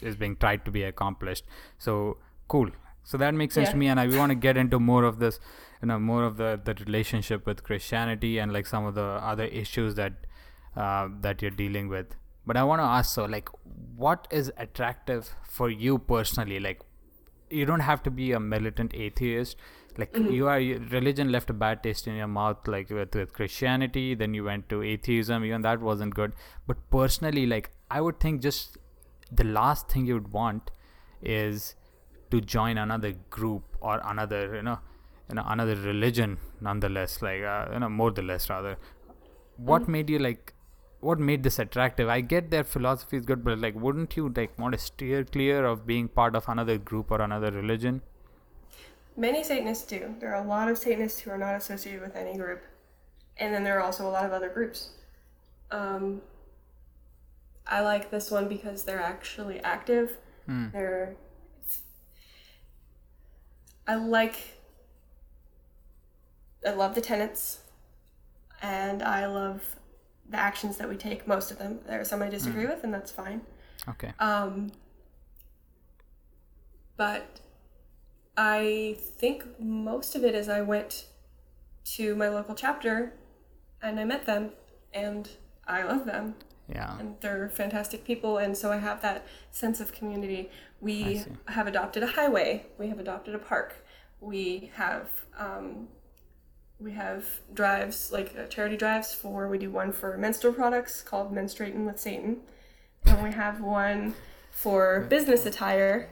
is 0.03 0.17
being 0.17 0.37
tried 0.37 0.65
to 0.67 0.71
be 0.71 0.83
accomplished. 0.83 1.45
So 1.79 2.19
cool. 2.47 2.71
So 3.05 3.19
that 3.19 3.35
makes 3.35 3.55
sense 3.55 3.69
Yeah. 3.69 3.73
to 3.73 3.77
me, 3.77 3.89
and 3.89 4.01
I 4.01 4.07
we 4.07 4.19
want 4.19 4.31
to 4.31 4.41
get 4.47 4.57
into 4.57 4.81
more 4.81 5.05
of 5.05 5.19
this, 5.19 5.39
you 5.83 5.89
know, 5.89 5.99
more 5.99 6.25
of 6.25 6.37
the 6.37 6.61
the 6.65 6.75
relationship 6.85 7.47
with 7.47 7.63
Christianity 7.71 8.39
and 8.39 8.53
like 8.59 8.67
some 8.67 8.87
of 8.91 8.95
the 8.95 9.09
other 9.33 9.45
issues 9.63 9.95
that 10.03 10.27
uh, 10.77 11.09
that 11.21 11.43
you're 11.43 11.57
dealing 11.63 11.89
with. 11.89 12.17
But 12.47 12.57
I 12.57 12.65
want 12.65 12.81
to 12.81 12.85
ask, 12.85 13.15
so 13.15 13.25
like, 13.37 13.49
what 13.97 14.27
is 14.31 14.53
attractive 14.57 15.31
for 15.59 15.71
you 15.71 15.99
personally? 15.99 16.59
Like, 16.61 16.83
you 17.51 17.65
don't 17.67 17.81
have 17.81 18.03
to 18.03 18.11
be 18.11 18.33
a 18.33 18.41
militant 18.41 18.95
atheist 18.95 19.57
like 19.97 20.17
you 20.37 20.49
are 20.49 20.59
religion 20.93 21.31
left 21.31 21.51
a 21.51 21.53
bad 21.53 21.83
taste 21.83 22.09
in 22.09 22.17
your 22.17 22.27
mouth 22.27 22.67
like 22.67 22.91
with, 22.91 23.15
with 23.15 23.33
christianity 23.33 24.15
then 24.15 24.35
you 24.35 24.43
went 24.43 24.69
to 24.69 24.83
atheism 24.83 25.45
even 25.45 25.63
that 25.63 25.81
wasn't 25.81 26.13
good 26.15 26.33
but 26.67 26.77
personally 26.91 27.47
like 27.47 27.71
i 27.91 28.01
would 28.01 28.19
think 28.19 28.43
just 28.43 28.77
the 29.31 29.45
last 29.45 29.89
thing 29.89 30.05
you 30.07 30.15
would 30.15 30.33
want 30.33 30.73
is 31.23 31.77
to 32.35 32.41
join 32.57 32.79
another 32.87 33.13
group 33.39 33.63
or 33.81 34.01
another 34.13 34.43
you 34.57 34.63
know 34.69 34.79
you 35.29 35.37
know 35.37 35.45
another 35.55 35.77
religion 35.77 36.37
nonetheless 36.61 37.21
like 37.29 37.43
uh, 37.43 37.67
you 37.73 37.81
know 37.85 37.89
more 38.01 38.11
the 38.11 38.27
less 38.33 38.51
rather 38.51 38.77
what 39.57 39.89
made 39.97 40.11
you 40.11 40.19
like 40.19 40.55
what 41.01 41.19
made 41.29 41.43
this 41.43 41.59
attractive 41.59 42.09
i 42.09 42.21
get 42.21 42.51
their 42.51 42.65
philosophy 42.65 43.17
is 43.19 43.27
good 43.31 43.45
but 43.45 43.59
like 43.59 43.75
wouldn't 43.87 44.17
you 44.17 44.33
like 44.41 44.59
want 44.59 44.73
to 44.79 44.79
steer 44.79 45.25
clear 45.37 45.65
of 45.73 45.87
being 45.87 46.09
part 46.09 46.37
of 46.41 46.49
another 46.49 46.79
group 46.91 47.11
or 47.11 47.21
another 47.21 47.51
religion 47.51 48.03
Many 49.17 49.45
Satanists 49.45 49.87
do. 49.87 50.15
There 50.19 50.35
are 50.35 50.43
a 50.43 50.47
lot 50.47 50.69
of 50.69 50.77
Satanists 50.77 51.21
who 51.21 51.31
are 51.31 51.39
not 51.39 51.55
associated 51.55 52.01
with 52.01 52.17
any 52.17 52.37
group. 52.37 52.63
And 53.37 53.55
then 53.55 53.63
there 53.63 53.79
are 53.79 53.83
also 53.83 54.07
a 54.09 54.11
lot 54.11 54.25
of 54.25 54.33
other 54.33 54.49
groups. 54.49 54.91
Um, 55.71 56.23
I 57.67 57.81
like 57.81 58.11
this 58.11 58.31
one 58.31 58.49
because 58.49 58.85
they're 58.85 59.01
actually 59.01 59.61
active. 59.61 60.19
They're. 60.73 61.17
I 63.87 63.95
like. 63.97 64.37
I 66.67 66.71
love 66.71 66.95
the 66.95 67.01
tenets, 67.01 67.59
and 68.63 69.03
I 69.03 69.27
love 69.27 69.77
the 70.29 70.39
actions 70.39 70.79
that 70.79 70.89
we 70.89 70.97
take. 70.97 71.27
Most 71.27 71.51
of 71.51 71.59
them. 71.59 71.81
There 71.87 72.01
are 72.01 72.05
some 72.05 72.23
I 72.23 72.29
disagree 72.29 72.67
with, 72.67 72.85
and 72.85 72.93
that's 72.95 73.11
fine. 73.11 73.43
okay 73.89 74.13
Um, 74.19 74.73
but 76.97 77.41
I 78.37 78.97
think 78.99 79.61
most 79.61 80.17
of 80.17 80.25
it 80.25 80.35
is 80.35 80.49
I 80.49 80.63
went 80.63 81.07
to 81.97 82.15
my 82.15 82.29
local 82.29 82.55
chapter 82.55 83.13
and 83.83 84.01
I 84.01 84.05
met 84.05 84.27
them 84.27 84.51
and 84.93 85.29
I 85.67 85.83
love 85.83 86.07
them 86.07 86.35
yeah 86.69 86.99
and 86.99 87.17
they're 87.21 87.49
fantastic 87.49 88.05
people 88.05 88.39
and 88.39 88.57
so 88.57 88.73
I 88.73 88.79
have 88.79 89.03
that 89.03 89.27
sense 89.51 89.81
of 89.81 89.93
community. 89.93 90.51
We 90.81 91.25
have 91.47 91.67
adopted 91.67 92.03
a 92.03 92.07
highway, 92.07 92.67
we 92.79 92.89
have 92.89 92.99
adopted 92.99 93.35
a 93.35 93.39
park, 93.39 93.85
we 94.21 94.71
have 94.75 95.09
um, 95.39 95.89
we 96.79 96.93
have 96.93 97.27
drives 97.53 98.13
like 98.13 98.35
uh, 98.39 98.47
charity 98.47 98.77
drives 98.77 99.15
for 99.15 99.49
we 99.49 99.59
do 99.59 99.71
one 99.71 99.93
for 99.93 100.17
menstrual 100.19 100.53
products 100.53 101.03
called 101.03 101.33
menstruating 101.33 101.87
with 101.87 101.99
Satan, 102.01 102.39
and 103.05 103.23
we 103.23 103.33
have 103.33 103.61
one 103.61 104.15
for 104.51 105.07
business 105.11 105.45
attire 105.47 106.09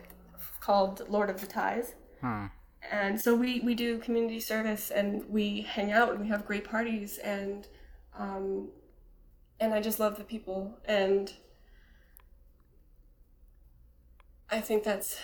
called 0.60 1.02
Lord 1.08 1.30
of 1.30 1.40
the 1.40 1.46
Ties. 1.46 1.94
Hmm. 2.20 2.46
And 2.90 3.20
so 3.20 3.34
we, 3.34 3.60
we 3.60 3.74
do 3.74 3.98
community 3.98 4.40
service 4.40 4.90
and 4.90 5.24
we 5.28 5.62
hang 5.62 5.92
out 5.92 6.10
and 6.10 6.20
we 6.20 6.28
have 6.28 6.44
great 6.44 6.64
parties 6.64 7.18
and 7.18 7.66
um, 8.18 8.68
and 9.62 9.72
I 9.72 9.80
just 9.80 9.98
love 10.00 10.16
the 10.16 10.24
people 10.24 10.78
and 10.84 11.32
I 14.50 14.60
think 14.60 14.84
that's 14.84 15.18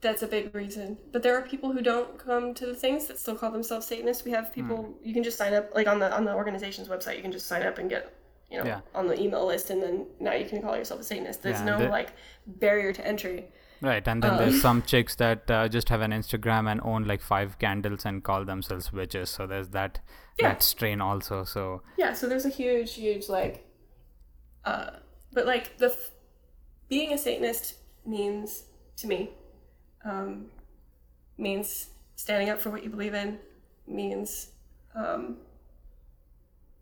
that's 0.00 0.22
a 0.22 0.26
big 0.26 0.54
reason. 0.54 0.98
But 1.12 1.22
there 1.22 1.34
are 1.38 1.42
people 1.42 1.72
who 1.72 1.80
don't 1.80 2.18
come 2.18 2.52
to 2.54 2.66
the 2.66 2.74
things 2.74 3.06
that 3.06 3.18
still 3.18 3.34
call 3.36 3.50
themselves 3.50 3.86
Satanists. 3.86 4.24
We 4.24 4.30
have 4.32 4.52
people 4.52 4.94
you 5.02 5.12
can 5.14 5.22
just 5.22 5.38
sign 5.38 5.54
up 5.54 5.74
like 5.74 5.86
on 5.86 5.98
the 5.98 6.14
on 6.14 6.24
the 6.24 6.34
organization's 6.34 6.88
website. 6.88 7.16
You 7.16 7.22
can 7.22 7.32
just 7.32 7.46
sign 7.46 7.62
up 7.62 7.78
and 7.78 7.90
get 7.90 8.14
you 8.50 8.58
know 8.58 8.64
Yeah. 8.64 8.80
on 8.94 9.06
the 9.08 9.20
email 9.20 9.46
list, 9.46 9.70
and 9.70 9.82
then 9.82 10.06
now 10.20 10.32
you 10.34 10.46
can 10.46 10.62
call 10.62 10.76
yourself 10.76 11.00
a 11.00 11.04
Satanist. 11.04 11.42
There's 11.42 11.58
Yeah, 11.60 11.64
no 11.64 11.78
the- 11.78 11.88
like 11.88 12.10
barrier 12.46 12.92
to 12.92 13.06
entry. 13.06 13.38
right 13.82 14.06
and 14.08 14.22
then 14.22 14.36
there's 14.38 14.60
some 14.62 14.80
chicks 14.90 15.14
that 15.16 15.50
uh, 15.50 15.68
just 15.68 15.88
have 15.92 16.00
an 16.00 16.12
instagram 16.18 16.68
and 16.72 16.80
own 16.90 17.04
like 17.10 17.20
five 17.20 17.58
candles 17.58 18.04
and 18.10 18.22
call 18.28 18.44
themselves 18.50 18.86
witches 18.98 19.28
so 19.28 19.46
there's 19.46 19.68
that 19.70 19.98
Yeah. 20.38 20.48
that 20.50 20.62
strain 20.62 21.00
also 21.06 21.42
so 21.44 21.82
Yeah, 21.98 22.12
so 22.14 22.28
there's 22.28 22.46
a 22.46 22.54
huge, 22.60 22.94
huge 22.94 23.28
like, 23.28 23.63
uh, 24.64 24.90
but 25.32 25.46
like 25.46 25.76
the 25.78 25.86
f- 25.86 26.10
being 26.88 27.12
a 27.12 27.18
Satanist 27.18 27.74
means 28.06 28.64
to 28.96 29.06
me, 29.06 29.30
um, 30.04 30.46
means 31.38 31.88
standing 32.16 32.50
up 32.50 32.60
for 32.60 32.70
what 32.70 32.84
you 32.84 32.90
believe 32.90 33.14
in, 33.14 33.38
means 33.86 34.50
um, 34.94 35.36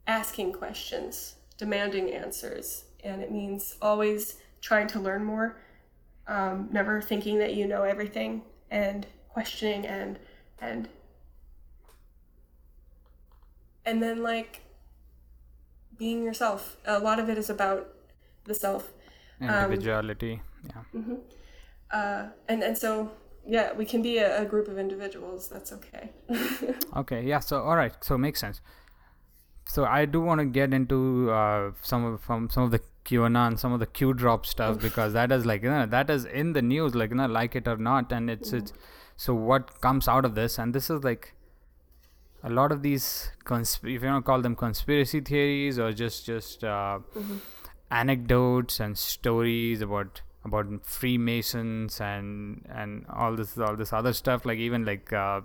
asking 0.06 0.52
questions, 0.52 1.36
demanding 1.56 2.12
answers, 2.12 2.84
and 3.02 3.22
it 3.22 3.30
means 3.30 3.76
always 3.80 4.36
trying 4.60 4.86
to 4.88 5.00
learn 5.00 5.24
more, 5.24 5.56
um, 6.26 6.68
never 6.70 7.00
thinking 7.00 7.38
that 7.38 7.54
you 7.54 7.66
know 7.66 7.82
everything, 7.82 8.42
and 8.70 9.06
questioning 9.28 9.86
and 9.86 10.18
and 10.60 10.88
and 13.84 14.02
then 14.02 14.22
like 14.22 14.60
being 16.02 16.22
yourself. 16.28 16.76
A 16.96 16.98
lot 17.08 17.18
of 17.24 17.32
it 17.34 17.38
is 17.44 17.50
about 17.56 17.88
the 18.50 18.54
self. 18.64 18.92
individuality 19.40 20.34
yeah 20.70 21.14
Uh, 21.98 22.20
and 22.48 22.62
and 22.66 22.78
so 22.82 22.92
yeah, 23.54 23.72
we 23.80 23.84
can 23.92 24.02
be 24.02 24.12
a, 24.18 24.42
a 24.42 24.44
group 24.52 24.68
of 24.72 24.78
individuals. 24.82 25.48
That's 25.48 25.72
okay. 25.78 26.04
okay 27.02 27.20
yeah 27.32 27.40
so 27.48 27.60
all 27.70 27.76
right 27.76 27.98
so 28.08 28.18
makes 28.26 28.40
sense 28.40 28.60
so 29.72 29.84
i 29.84 30.04
do 30.04 30.20
want 30.20 30.40
to 30.40 30.44
get 30.44 30.74
into 30.78 31.30
uh, 31.30 31.70
some 31.90 32.04
of 32.04 32.20
from 32.28 32.48
some 32.54 32.64
of 32.64 32.70
the 32.70 32.80
qanon 33.10 33.58
some 33.58 33.72
of 33.76 33.80
the 33.84 33.86
q 33.98 34.12
drop 34.22 34.46
stuff 34.46 34.80
because 34.86 35.12
that 35.12 35.30
is 35.36 35.46
like 35.50 35.62
you 35.62 35.70
know, 35.70 35.86
that 35.86 36.10
is 36.10 36.24
in 36.24 36.52
the 36.56 36.62
news 36.62 36.94
like 36.94 37.10
you 37.10 37.16
know 37.20 37.26
like 37.26 37.54
it 37.60 37.68
or 37.68 37.76
not 37.76 38.12
and 38.12 38.34
it's 38.34 38.52
it's 38.52 38.72
so 39.16 39.34
what 39.34 39.80
comes 39.86 40.08
out 40.08 40.24
of 40.24 40.34
this 40.40 40.58
and 40.58 40.74
this 40.74 40.90
is 40.90 41.04
like 41.04 41.34
a 42.44 42.50
lot 42.50 42.72
of 42.72 42.82
these 42.82 43.30
consp- 43.44 43.94
if 43.94 44.02
you 44.02 44.08
want 44.08 44.24
to 44.24 44.26
call 44.26 44.40
them 44.40 44.56
conspiracy 44.56 45.20
theories 45.20 45.78
or 45.78 45.92
just 45.92 46.26
just 46.26 46.64
uh, 46.64 46.98
anecdotes 47.90 48.80
and 48.80 48.98
stories 48.98 49.80
about 49.80 50.22
about 50.44 50.66
freemasons 50.84 52.00
and 52.00 52.66
and 52.68 53.06
all 53.08 53.36
this 53.36 53.56
all 53.58 53.76
this 53.76 53.92
other 53.92 54.12
stuff 54.12 54.44
like 54.44 54.58
even 54.58 54.84
like 54.84 55.12
uh, 55.12 55.40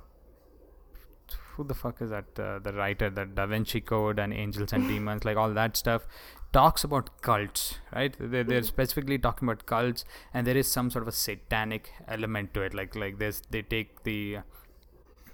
who 1.52 1.64
the 1.64 1.74
fuck 1.74 2.02
is 2.02 2.10
that 2.10 2.40
uh, 2.40 2.60
the 2.60 2.74
writer 2.74 3.10
that 3.10 3.36
da 3.36 3.46
vinci 3.46 3.82
code 3.82 4.18
and 4.20 4.34
angels 4.34 4.74
and 4.74 4.88
demons 4.94 5.24
like 5.26 5.38
all 5.38 5.54
that 5.54 5.78
stuff 5.78 6.08
talks 6.54 6.84
about 6.84 7.22
cults 7.22 7.80
right? 7.94 8.16
They, 8.20 8.42
they're 8.44 8.64
specifically 8.64 9.18
talking 9.20 9.48
about 9.48 9.66
cults 9.66 10.06
and 10.34 10.48
there 10.48 10.58
is 10.58 10.72
some 10.72 10.90
sort 10.90 11.04
of 11.04 11.10
a 11.10 11.12
satanic 11.12 11.92
element 12.08 12.54
to 12.56 12.62
it 12.62 12.74
like 12.74 12.96
like 12.96 13.20
there's 13.20 13.42
they 13.52 13.62
take 13.62 14.04
the 14.04 14.40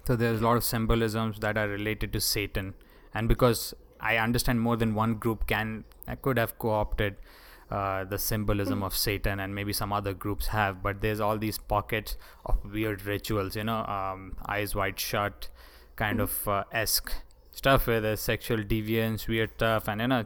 so 0.03 0.15
there's 0.15 0.41
a 0.41 0.43
lot 0.43 0.57
of 0.57 0.63
symbolisms 0.63 1.39
that 1.39 1.57
are 1.57 1.67
related 1.67 2.11
to 2.13 2.19
satan 2.19 2.73
and 3.13 3.27
because 3.27 3.73
I 4.03 4.17
understand 4.17 4.59
more 4.59 4.75
than 4.75 4.93
one 4.93 5.15
group 5.15 5.47
can 5.47 5.85
I 6.07 6.15
could 6.15 6.37
have 6.37 6.59
co-opted 6.59 7.15
uh, 7.71 8.03
the 8.03 8.19
symbolism 8.19 8.83
of 8.83 8.95
Satan, 8.95 9.39
and 9.39 9.55
maybe 9.55 9.73
some 9.73 9.93
other 9.93 10.13
groups 10.13 10.47
have. 10.47 10.83
But 10.83 11.01
there's 11.01 11.21
all 11.21 11.37
these 11.37 11.57
pockets 11.57 12.17
of 12.45 12.57
weird 12.71 13.05
rituals, 13.05 13.55
you 13.55 13.63
know, 13.63 13.77
um, 13.85 14.35
eyes 14.47 14.75
wide 14.75 14.99
shut, 14.99 15.49
kind 15.95 16.19
of 16.19 16.47
uh, 16.47 16.65
esque 16.71 17.13
stuff 17.51 17.87
where 17.87 18.01
there's 18.01 18.19
sexual 18.19 18.57
deviance, 18.57 19.27
weird 19.27 19.51
stuff, 19.55 19.87
and 19.87 20.01
you 20.01 20.07
know, 20.07 20.25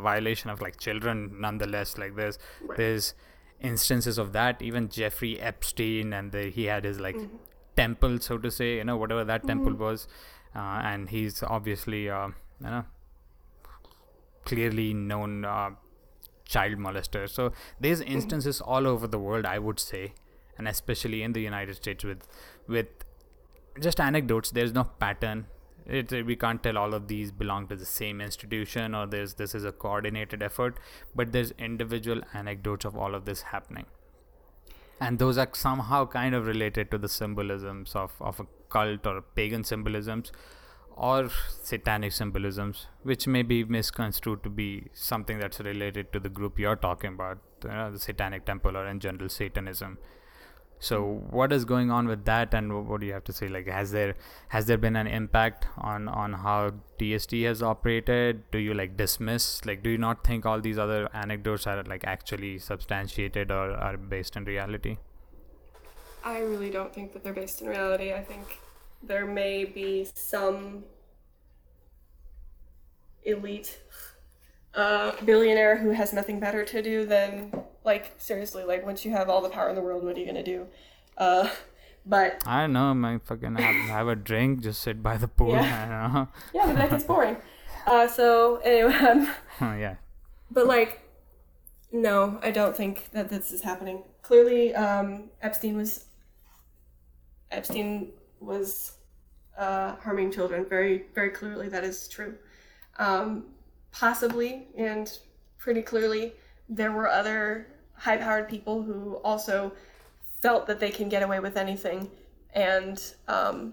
violation 0.00 0.48
of 0.48 0.62
like 0.62 0.80
children. 0.80 1.36
Nonetheless, 1.38 1.98
like 1.98 2.16
there's 2.16 2.38
right. 2.62 2.78
there's 2.78 3.14
instances 3.60 4.16
of 4.16 4.32
that. 4.32 4.62
Even 4.62 4.88
Jeffrey 4.88 5.38
Epstein, 5.38 6.14
and 6.14 6.32
the, 6.32 6.50
he 6.50 6.64
had 6.64 6.84
his 6.84 6.98
like 6.98 7.16
mm-hmm. 7.16 7.36
Temple, 7.80 8.18
so 8.28 8.38
to 8.38 8.50
say, 8.50 8.76
you 8.76 8.84
know, 8.84 8.96
whatever 8.96 9.24
that 9.24 9.42
mm-hmm. 9.42 9.64
temple 9.64 9.74
was, 9.86 10.06
uh, 10.54 10.80
and 10.92 11.10
he's 11.10 11.42
obviously, 11.42 12.08
uh, 12.10 12.28
you 12.60 12.70
know, 12.76 12.84
clearly 14.44 14.92
known 14.94 15.44
uh, 15.44 15.70
child 16.54 16.78
molester. 16.78 17.28
So 17.28 17.52
there's 17.80 18.00
mm-hmm. 18.00 18.14
instances 18.14 18.60
all 18.60 18.86
over 18.86 19.06
the 19.06 19.18
world, 19.18 19.46
I 19.46 19.58
would 19.58 19.78
say, 19.78 20.14
and 20.56 20.66
especially 20.66 21.22
in 21.22 21.32
the 21.32 21.42
United 21.42 21.76
States 21.76 22.04
with 22.04 22.26
with 22.66 22.88
just 23.80 24.00
anecdotes. 24.00 24.50
There's 24.50 24.74
no 24.80 24.84
pattern. 24.84 25.46
It, 25.98 26.10
we 26.26 26.36
can't 26.36 26.62
tell 26.62 26.76
all 26.76 26.94
of 26.94 27.08
these 27.08 27.30
belong 27.32 27.66
to 27.68 27.76
the 27.82 27.86
same 27.90 28.20
institution 28.20 28.94
or 28.94 29.06
there's 29.06 29.34
this 29.34 29.54
is 29.54 29.64
a 29.64 29.72
coordinated 29.72 30.42
effort, 30.42 30.80
but 31.14 31.32
there's 31.32 31.52
individual 31.68 32.20
anecdotes 32.34 32.84
of 32.84 32.96
all 33.04 33.14
of 33.14 33.24
this 33.24 33.42
happening. 33.52 33.86
And 35.00 35.18
those 35.18 35.38
are 35.38 35.48
somehow 35.52 36.06
kind 36.06 36.34
of 36.34 36.46
related 36.46 36.90
to 36.90 36.98
the 36.98 37.08
symbolisms 37.08 37.94
of, 37.94 38.12
of 38.20 38.40
a 38.40 38.46
cult 38.68 39.06
or 39.06 39.22
pagan 39.22 39.64
symbolisms 39.64 40.32
or 40.96 41.30
satanic 41.62 42.10
symbolisms, 42.12 42.86
which 43.04 43.26
may 43.28 43.42
be 43.42 43.62
misconstrued 43.64 44.42
to 44.42 44.50
be 44.50 44.88
something 44.92 45.38
that's 45.38 45.60
related 45.60 46.12
to 46.12 46.18
the 46.18 46.28
group 46.28 46.58
you're 46.58 46.74
talking 46.76 47.12
about, 47.12 47.38
you 47.62 47.70
know, 47.70 47.92
the 47.92 48.00
Satanic 48.00 48.44
Temple 48.44 48.76
or 48.76 48.86
in 48.86 48.98
general 48.98 49.28
Satanism. 49.28 49.98
So, 50.80 51.22
what 51.30 51.52
is 51.52 51.64
going 51.64 51.90
on 51.90 52.06
with 52.06 52.24
that, 52.26 52.54
and 52.54 52.88
what 52.88 53.00
do 53.00 53.06
you 53.06 53.12
have 53.12 53.24
to 53.24 53.32
say? 53.32 53.48
Like, 53.48 53.66
has 53.66 53.90
there 53.90 54.14
has 54.48 54.66
there 54.66 54.78
been 54.78 54.94
an 54.94 55.08
impact 55.08 55.66
on 55.76 56.06
on 56.08 56.34
how 56.34 56.72
TST 57.00 57.32
has 57.48 57.62
operated? 57.62 58.48
Do 58.52 58.58
you 58.58 58.74
like 58.74 58.96
dismiss? 58.96 59.66
Like, 59.66 59.82
do 59.82 59.90
you 59.90 59.98
not 59.98 60.24
think 60.24 60.46
all 60.46 60.60
these 60.60 60.78
other 60.78 61.08
anecdotes 61.12 61.66
are 61.66 61.82
like 61.82 62.04
actually 62.04 62.58
substantiated 62.58 63.50
or 63.50 63.72
are 63.72 63.96
based 63.96 64.36
in 64.36 64.44
reality? 64.44 64.98
I 66.24 66.40
really 66.40 66.70
don't 66.70 66.94
think 66.94 67.12
that 67.12 67.24
they're 67.24 67.32
based 67.32 67.60
in 67.60 67.68
reality. 67.68 68.12
I 68.12 68.22
think 68.22 68.60
there 69.02 69.26
may 69.26 69.64
be 69.64 70.06
some 70.14 70.84
elite 73.24 73.78
uh, 74.74 75.12
billionaire 75.24 75.76
who 75.76 75.90
has 75.90 76.12
nothing 76.12 76.38
better 76.38 76.64
to 76.64 76.82
do 76.82 77.04
than 77.04 77.52
like 77.84 78.12
seriously 78.18 78.64
like 78.64 78.84
once 78.84 79.04
you 79.04 79.10
have 79.10 79.28
all 79.28 79.40
the 79.40 79.48
power 79.48 79.68
in 79.68 79.74
the 79.74 79.80
world 79.80 80.04
what 80.04 80.16
are 80.16 80.20
you 80.20 80.26
gonna 80.26 80.42
do 80.42 80.66
uh, 81.16 81.48
but 82.06 82.42
i 82.46 82.60
don't 82.60 82.72
know 82.72 83.08
i 83.08 83.18
fucking 83.24 83.56
have, 83.56 83.88
have 83.88 84.08
a 84.08 84.16
drink 84.16 84.60
just 84.60 84.80
sit 84.80 85.02
by 85.02 85.16
the 85.16 85.28
pool 85.28 85.52
yeah. 85.52 85.60
i 85.60 85.88
don't 85.88 86.14
know 86.14 86.28
yeah 86.54 86.66
but 86.66 86.76
that 86.76 86.90
gets 86.90 87.04
boring 87.04 87.36
uh, 87.86 88.06
so 88.06 88.56
anyway 88.58 88.92
um, 89.08 89.30
oh, 89.60 89.74
yeah 89.74 89.96
but 90.50 90.66
like 90.66 91.02
no 91.92 92.38
i 92.42 92.50
don't 92.50 92.76
think 92.76 93.08
that 93.12 93.28
this 93.28 93.50
is 93.50 93.62
happening 93.62 94.02
clearly 94.22 94.74
um, 94.74 95.24
epstein 95.42 95.76
was 95.76 96.04
epstein 97.50 98.10
was 98.40 98.98
uh, 99.58 99.96
harming 99.96 100.30
children. 100.30 100.64
Very, 100.64 101.06
very 101.14 101.30
clearly, 101.30 101.68
that 101.68 101.84
is 101.84 102.08
true. 102.08 102.36
Um, 102.98 103.46
possibly, 103.92 104.68
and 104.76 105.10
pretty 105.58 105.82
clearly, 105.82 106.34
there 106.68 106.92
were 106.92 107.08
other 107.08 107.66
high 107.94 108.16
powered 108.16 108.48
people 108.48 108.82
who 108.82 109.16
also 109.24 109.72
felt 110.40 110.66
that 110.66 110.78
they 110.80 110.90
can 110.90 111.08
get 111.08 111.22
away 111.22 111.40
with 111.40 111.56
anything 111.56 112.10
and 112.54 113.14
um, 113.26 113.72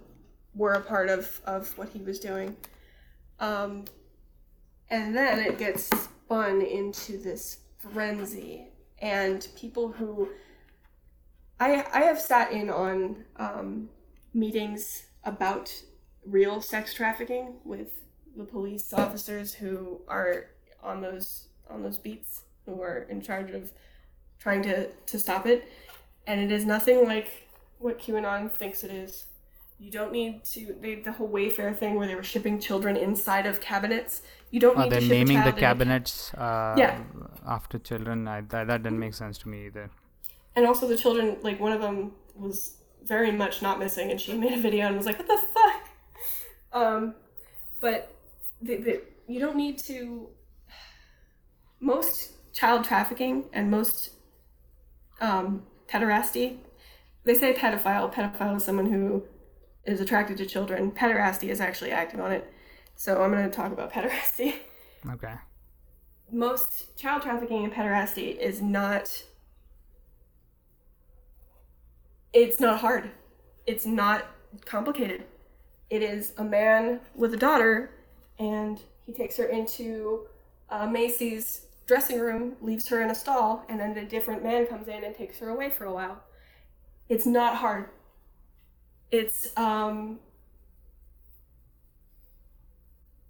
were 0.56 0.74
a 0.74 0.82
part 0.82 1.10
of, 1.10 1.42
of 1.46 1.78
what 1.78 1.90
he 1.90 2.00
was 2.00 2.20
doing. 2.20 2.56
Um, 3.40 3.86
and 4.90 5.16
then 5.16 5.40
it 5.40 5.58
gets 5.58 5.84
spun 5.86 6.62
into 6.62 7.18
this 7.18 7.60
frenzy, 7.94 8.68
and 9.00 9.48
people 9.56 9.92
who 9.92 10.30
I, 11.60 11.86
I 11.94 12.02
have 12.02 12.20
sat 12.20 12.52
in 12.52 12.70
on 12.70 13.26
um, 13.38 13.90
meetings 14.34 15.08
about 15.24 15.74
real 16.26 16.62
sex 16.62 16.94
trafficking 16.94 17.56
with 17.64 17.90
the 18.36 18.44
police 18.44 18.94
officers 18.94 19.54
who 19.54 20.02
are 20.08 20.48
on 20.84 21.02
those 21.02 21.48
on 21.70 21.82
those 21.82 21.98
beats 21.98 22.45
who 22.66 22.82
are 22.82 23.08
in 23.10 23.22
charge 23.22 23.52
of 23.52 23.72
trying 24.40 24.62
to, 24.64 24.90
to 24.90 25.20
stop 25.20 25.46
it. 25.46 25.70
And 26.28 26.40
it 26.42 26.52
is 26.52 26.66
nothing 26.66 27.06
like 27.06 27.50
what 27.80 28.00
QAnon 28.00 28.52
thinks 28.52 28.84
it 28.84 28.92
is. 28.92 29.26
You 29.78 29.92
don't 29.92 30.12
need 30.12 30.46
to 30.46 30.76
they, 30.82 30.96
the 30.96 31.12
whole 31.12 31.30
Wayfair 31.30 31.76
thing 31.76 31.96
where 31.96 32.08
they 32.08 32.16
were 32.16 32.24
shipping 32.24 32.60
children 32.60 32.96
inside 32.96 33.46
of 33.46 33.60
cabinets. 33.60 34.22
You 34.50 34.60
don't 34.62 34.78
oh, 34.78 34.84
need 34.84 34.92
they're 34.92 35.02
to 35.02 35.06
ship 35.06 35.18
naming 35.18 35.44
the 35.44 35.52
cabinets 35.52 36.34
uh, 36.34 36.76
yeah. 36.78 37.02
after 37.46 37.78
children. 37.78 38.28
I, 38.28 38.42
that, 38.42 38.68
that 38.68 38.84
didn't 38.84 39.00
make 39.00 39.14
sense 39.14 39.38
to 39.40 39.50
me 39.50 39.66
either. 39.66 39.90
And 40.56 40.66
also 40.66 40.88
the 40.88 40.96
children, 40.98 41.38
like 41.42 41.60
one 41.60 41.74
of 41.74 41.82
them 41.82 42.14
was 42.36 42.78
very 43.04 43.32
much 43.32 43.62
not 43.62 43.78
missing, 43.80 44.12
and 44.12 44.20
she 44.20 44.34
made 44.34 44.54
a 44.54 44.62
video 44.62 44.88
and 44.88 44.96
was 44.96 45.06
like, 45.06 45.20
"What 45.20 45.28
the 45.28 45.42
fuck." 45.54 45.90
Um, 46.72 47.16
but 47.82 48.16
the, 48.62 48.78
the, 48.78 49.02
you 49.28 49.40
don't 49.40 49.58
need 49.58 49.78
to. 49.80 50.30
Most 51.82 52.32
child 52.56 52.86
trafficking 52.86 53.46
and 53.54 53.70
most 53.70 54.12
um, 55.20 55.64
pederasty, 55.88 56.58
they 57.26 57.36
say 57.36 57.54
pedophile. 57.54 58.12
Pedophile 58.12 58.58
is 58.58 58.64
someone 58.64 58.92
who 58.92 59.24
is 59.86 60.00
attracted 60.00 60.38
to 60.38 60.46
children. 60.46 60.92
Pederasty 60.92 61.50
is 61.50 61.60
actually 61.60 61.92
acting 61.92 62.20
on 62.22 62.32
it. 62.32 62.52
So 62.96 63.22
I'm 63.22 63.32
going 63.32 63.44
to 63.44 63.56
talk 63.56 63.72
about 63.72 63.92
pederasty. 63.94 64.56
Okay. 65.08 65.34
Most 66.32 66.98
child 66.98 67.22
trafficking 67.22 67.66
and 67.66 67.74
pederasty 67.74 68.38
is 68.38 68.62
not 68.62 69.24
it's 72.34 72.60
not 72.60 72.80
hard. 72.80 73.12
It's 73.66 73.86
not 73.86 74.26
complicated. 74.66 75.24
It 75.90 76.02
is 76.02 76.34
a 76.38 76.44
man 76.44 77.00
with 77.16 77.34
a 77.34 77.38
daughter, 77.38 77.92
and 78.38 78.82
he 79.06 79.14
takes 79.14 79.38
her 79.38 79.46
into 79.46 80.28
uh, 80.70 80.86
Macy's 80.86 81.65
dressing 81.88 82.20
room, 82.20 82.56
leaves 82.62 82.88
her 82.88 83.02
in 83.02 83.10
a 83.10 83.16
stall, 83.16 83.64
and 83.70 83.80
then 83.80 83.98
a 83.98 84.06
different 84.06 84.44
man 84.44 84.66
comes 84.68 84.88
in 84.88 85.04
and 85.04 85.16
takes 85.16 85.40
her 85.40 85.50
away 85.50 85.70
for 85.70 85.86
a 85.86 85.94
while. 85.94 86.24
It's 87.10 87.26
not 87.26 87.58
hard. 87.58 87.90
It's 89.12 89.56
um, 89.56 90.20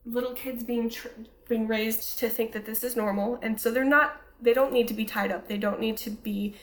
little 0.05 0.33
kids 0.33 0.63
being 0.63 0.89
tr- 0.89 1.09
being 1.47 1.67
raised 1.67 2.17
to 2.19 2.29
think 2.29 2.53
that 2.53 2.65
this 2.65 2.83
is 2.83 2.95
normal, 2.95 3.39
and 3.41 3.59
so 3.59 3.71
they're 3.71 3.83
not. 3.83 4.21
They 4.41 4.53
don't 4.53 4.73
need 4.73 4.87
to 4.87 4.93
be 4.93 5.05
tied 5.05 5.31
up. 5.31 5.47
They 5.47 5.57
don't 5.57 5.79
need 5.79 5.97
to 5.97 6.09
be 6.09 6.55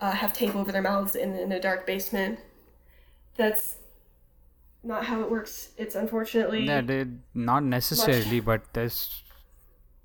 uh, 0.00 0.12
have 0.12 0.32
tape 0.32 0.54
over 0.54 0.70
their 0.72 0.82
mouths 0.82 1.14
in, 1.16 1.36
in 1.36 1.52
a 1.52 1.60
dark 1.60 1.86
basement. 1.86 2.38
That's 3.36 3.76
not 4.84 5.04
how 5.06 5.20
it 5.22 5.30
works. 5.30 5.70
It's 5.76 5.94
unfortunately 5.94 6.66
they, 6.66 7.06
not 7.34 7.64
necessarily, 7.64 8.36
much. 8.36 8.44
but 8.44 8.74
there's 8.74 9.22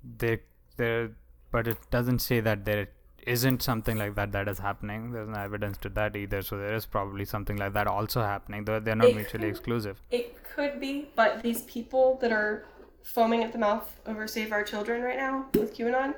there 0.02 0.40
there, 0.78 1.10
but 1.50 1.66
it 1.66 1.78
doesn't 1.90 2.20
say 2.20 2.40
that 2.40 2.64
there 2.64 2.88
isn't 3.26 3.62
something 3.62 3.98
like 3.98 4.14
that 4.14 4.32
that 4.32 4.48
is 4.48 4.58
happening. 4.58 5.12
There's 5.12 5.28
no 5.28 5.38
evidence 5.38 5.76
to 5.78 5.88
that 5.90 6.16
either. 6.16 6.42
So 6.42 6.58
there 6.58 6.74
is 6.74 6.86
probably 6.86 7.24
something 7.24 7.56
like 7.56 7.74
that 7.74 7.86
also 7.86 8.22
happening. 8.22 8.64
Though 8.64 8.80
they're 8.80 8.96
not 8.96 9.08
it 9.08 9.16
mutually 9.16 9.44
could, 9.44 9.50
exclusive. 9.50 10.00
It 10.10 10.42
could 10.42 10.80
be, 10.80 11.10
but 11.14 11.42
these 11.42 11.62
people 11.62 12.18
that 12.20 12.32
are 12.32 12.64
foaming 13.02 13.44
at 13.44 13.52
the 13.52 13.58
mouth 13.58 14.00
over 14.06 14.26
Save 14.26 14.52
Our 14.52 14.64
Children 14.64 15.02
right 15.02 15.16
now 15.16 15.46
with 15.54 15.76
QAnon, 15.76 16.14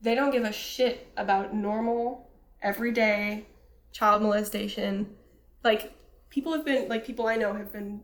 they 0.00 0.14
don't 0.14 0.30
give 0.30 0.44
a 0.44 0.52
shit 0.52 1.08
about 1.16 1.54
normal 1.54 2.28
everyday 2.62 3.46
child 3.92 4.22
molestation. 4.22 5.14
Like 5.62 5.92
people 6.30 6.52
have 6.52 6.64
been 6.64 6.88
like 6.88 7.06
people 7.06 7.26
I 7.26 7.36
know 7.36 7.54
have 7.54 7.72
been 7.72 8.02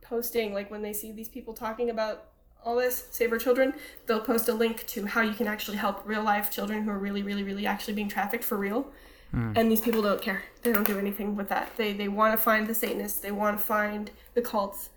posting 0.00 0.54
like 0.54 0.70
when 0.70 0.82
they 0.82 0.92
see 0.92 1.12
these 1.12 1.28
people 1.28 1.52
talking 1.52 1.90
about 1.90 2.28
all 2.66 2.76
this 2.76 3.06
save 3.10 3.32
our 3.32 3.38
children 3.38 3.72
they'll 4.06 4.20
post 4.20 4.48
a 4.48 4.52
link 4.52 4.86
to 4.86 5.06
how 5.06 5.22
you 5.22 5.32
can 5.32 5.46
actually 5.46 5.76
help 5.76 6.02
real 6.04 6.22
life 6.22 6.50
children 6.50 6.82
who 6.82 6.90
are 6.90 6.98
really 6.98 7.22
really 7.22 7.42
really 7.42 7.66
actually 7.66 7.94
being 7.94 8.08
trafficked 8.08 8.44
for 8.44 8.58
real 8.58 8.86
mm. 9.34 9.56
and 9.56 9.70
these 9.70 9.80
people 9.80 10.02
don't 10.02 10.20
care 10.20 10.42
they 10.62 10.72
don't 10.72 10.86
do 10.86 10.98
anything 10.98 11.34
with 11.34 11.48
that 11.48 11.70
they 11.76 11.92
they 11.94 12.08
want 12.08 12.36
to 12.36 12.42
find 12.42 12.66
the 12.66 12.74
satanists 12.74 13.20
they 13.20 13.32
want 13.32 13.58
to 13.58 13.64
find 13.64 14.10
the 14.34 14.42
cults 14.42 14.90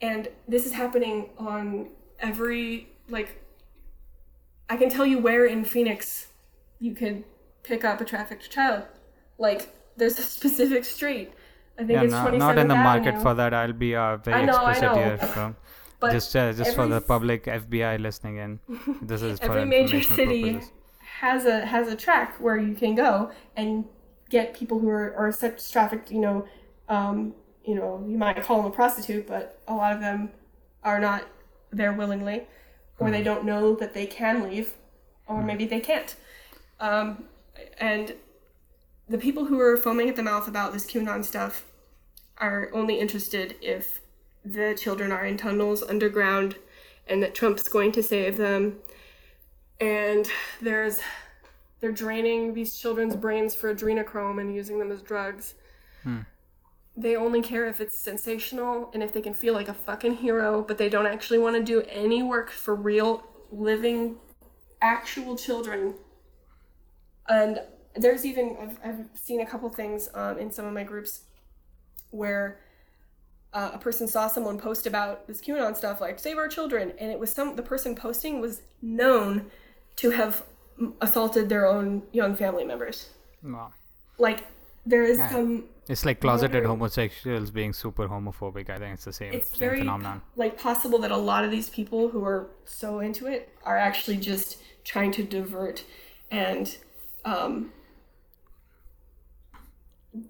and 0.00 0.28
this 0.46 0.64
is 0.64 0.72
happening 0.72 1.28
on 1.36 1.90
every 2.20 2.88
like 3.10 3.42
i 4.70 4.76
can 4.76 4.88
tell 4.88 5.04
you 5.04 5.18
where 5.18 5.44
in 5.44 5.64
phoenix 5.64 6.28
you 6.80 6.94
could 6.94 7.24
pick 7.68 7.84
up 7.84 8.00
a 8.00 8.04
trafficked 8.04 8.50
child. 8.50 8.84
Like 9.38 9.74
there's 9.96 10.18
a 10.18 10.22
specific 10.38 10.84
street. 10.84 11.32
I 11.78 11.82
think 11.82 11.92
yeah, 11.92 12.02
it's 12.02 12.12
not, 12.12 12.36
not 12.36 12.58
in 12.58 12.66
the 12.66 12.74
Avenue. 12.74 13.04
market 13.04 13.22
for 13.22 13.34
that. 13.34 13.54
I'll 13.54 13.72
be 13.72 13.94
uh, 13.94 14.16
very 14.16 14.46
know, 14.46 14.66
explicit 14.66 14.96
here. 14.96 15.18
So 15.34 15.54
But 16.00 16.12
just 16.12 16.34
uh, 16.36 16.52
just 16.52 16.74
for 16.74 16.86
the 16.86 17.00
public 17.00 17.44
FBI 17.44 18.00
listening 18.00 18.36
in, 18.36 18.60
this 19.02 19.22
is 19.22 19.38
for 19.40 19.46
every 19.46 19.64
major 19.64 20.02
city 20.02 20.52
purposes. 20.52 20.72
has 21.20 21.44
a 21.44 21.66
has 21.66 21.88
a 21.88 21.96
track 21.96 22.36
where 22.40 22.56
you 22.56 22.74
can 22.74 22.94
go 22.94 23.30
and 23.56 23.84
get 24.30 24.54
people 24.54 24.78
who 24.78 24.88
are, 24.88 25.14
are 25.16 25.32
sex 25.32 25.70
trafficked. 25.70 26.10
You 26.12 26.20
know, 26.20 26.46
um, 26.88 27.34
you 27.64 27.74
know, 27.74 28.04
you 28.08 28.16
might 28.16 28.40
call 28.42 28.62
them 28.62 28.70
a 28.70 28.74
prostitute, 28.74 29.26
but 29.26 29.60
a 29.66 29.74
lot 29.74 29.92
of 29.92 30.00
them 30.00 30.30
are 30.84 31.00
not 31.00 31.24
there 31.72 31.92
willingly, 31.92 32.46
or 32.98 33.10
they 33.10 33.22
don't 33.22 33.44
know 33.44 33.74
that 33.74 33.92
they 33.92 34.06
can 34.06 34.42
leave, 34.48 34.74
or 35.26 35.42
maybe 35.42 35.66
they 35.66 35.80
can't. 35.80 36.14
Um, 36.80 37.24
and 37.78 38.14
the 39.08 39.18
people 39.18 39.46
who 39.46 39.60
are 39.60 39.76
foaming 39.76 40.08
at 40.08 40.16
the 40.16 40.22
mouth 40.22 40.46
about 40.46 40.72
this 40.72 40.86
QAnon 40.86 41.24
stuff 41.24 41.64
are 42.38 42.70
only 42.72 43.00
interested 43.00 43.56
if 43.60 44.00
the 44.52 44.74
children 44.78 45.12
are 45.12 45.26
in 45.26 45.36
tunnels 45.36 45.82
underground 45.82 46.56
and 47.06 47.22
that 47.22 47.34
Trump's 47.34 47.68
going 47.68 47.92
to 47.92 48.02
save 48.02 48.36
them. 48.36 48.76
And 49.80 50.28
there's 50.60 51.00
they're 51.80 51.92
draining 51.92 52.54
these 52.54 52.76
children's 52.76 53.14
brains 53.14 53.54
for 53.54 53.72
adrenochrome 53.72 54.40
and 54.40 54.52
using 54.52 54.78
them 54.78 54.90
as 54.90 55.00
drugs. 55.00 55.54
They 56.96 57.14
only 57.14 57.40
care 57.42 57.66
if 57.66 57.80
it's 57.80 57.96
sensational 57.96 58.90
and 58.92 59.02
if 59.02 59.12
they 59.12 59.20
can 59.20 59.34
feel 59.34 59.54
like 59.54 59.68
a 59.68 59.74
fucking 59.74 60.16
hero, 60.16 60.64
but 60.66 60.78
they 60.78 60.88
don't 60.88 61.06
actually 61.06 61.38
want 61.38 61.54
to 61.54 61.62
do 61.62 61.82
any 61.88 62.24
work 62.24 62.50
for 62.50 62.74
real 62.74 63.22
living 63.52 64.16
actual 64.82 65.36
children. 65.36 65.94
And 67.28 67.60
there's 67.94 68.26
even 68.26 68.56
I've, 68.60 68.78
I've 68.84 69.06
seen 69.14 69.40
a 69.40 69.46
couple 69.46 69.68
things 69.68 70.08
um, 70.14 70.38
in 70.38 70.50
some 70.50 70.64
of 70.64 70.72
my 70.72 70.82
groups 70.82 71.20
where 72.10 72.58
uh, 73.52 73.70
a 73.74 73.78
person 73.78 74.06
saw 74.06 74.28
someone 74.28 74.58
post 74.58 74.86
about 74.86 75.26
this 75.26 75.40
QAnon 75.40 75.76
stuff, 75.76 76.00
like 76.00 76.18
save 76.18 76.38
our 76.38 76.48
children, 76.48 76.92
and 76.98 77.10
it 77.10 77.18
was 77.18 77.32
some 77.32 77.56
the 77.56 77.62
person 77.62 77.94
posting 77.94 78.40
was 78.40 78.62
known 78.82 79.50
to 79.96 80.10
have 80.10 80.44
assaulted 81.00 81.48
their 81.48 81.66
own 81.66 82.02
young 82.12 82.34
family 82.34 82.64
members. 82.64 83.10
Wow. 83.42 83.72
Like 84.18 84.44
there 84.84 85.02
is 85.02 85.18
some 85.30 85.64
It's 85.88 86.04
like 86.04 86.20
closeted 86.20 86.64
homosexuals 86.64 87.50
being 87.50 87.72
super 87.72 88.06
homophobic. 88.08 88.70
I 88.70 88.78
think 88.78 88.94
it's 88.94 89.04
the 89.04 89.12
same, 89.12 89.32
it's 89.32 89.50
same 89.50 89.58
very 89.58 89.78
phenomenon. 89.78 90.22
like 90.36 90.58
possible 90.58 90.98
that 91.00 91.10
a 91.10 91.16
lot 91.16 91.44
of 91.44 91.50
these 91.50 91.68
people 91.70 92.08
who 92.08 92.24
are 92.24 92.50
so 92.64 93.00
into 93.00 93.26
it 93.26 93.48
are 93.64 93.76
actually 93.76 94.16
just 94.16 94.58
trying 94.84 95.12
to 95.12 95.22
divert 95.22 95.84
and 96.30 96.76
um, 97.24 97.72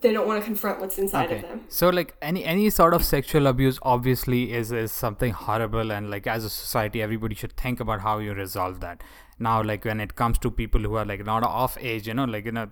they 0.01 0.13
don't 0.13 0.27
want 0.27 0.41
to 0.41 0.45
confront 0.45 0.81
what's 0.81 0.99
inside 0.99 1.31
of 1.33 1.43
them. 1.43 1.65
So 1.69 1.89
like 1.89 2.15
any 2.21 2.45
any 2.45 2.71
sort 2.71 2.95
of 2.95 3.05
sexual 3.05 3.47
abuse 3.47 3.79
obviously 3.83 4.53
is 4.53 4.73
is 4.73 4.93
something 4.93 5.33
horrible 5.33 5.93
and 5.93 6.11
like 6.11 6.27
as 6.27 6.45
a 6.45 6.51
society 6.51 7.03
everybody 7.03 7.35
should 7.35 7.57
think 7.57 7.81
about 7.81 8.01
how 8.01 8.19
you 8.19 8.35
resolve 8.35 8.81
that. 8.81 9.03
Now 9.39 9.63
like 9.63 9.85
when 9.85 10.01
it 10.01 10.15
comes 10.17 10.39
to 10.39 10.51
people 10.51 10.81
who 10.81 10.95
are 10.95 11.05
like 11.05 11.25
not 11.25 11.43
off 11.43 11.79
age, 11.81 12.09
you 12.09 12.15
know, 12.15 12.25
like 12.25 12.45
you 12.45 12.53
know 12.53 12.69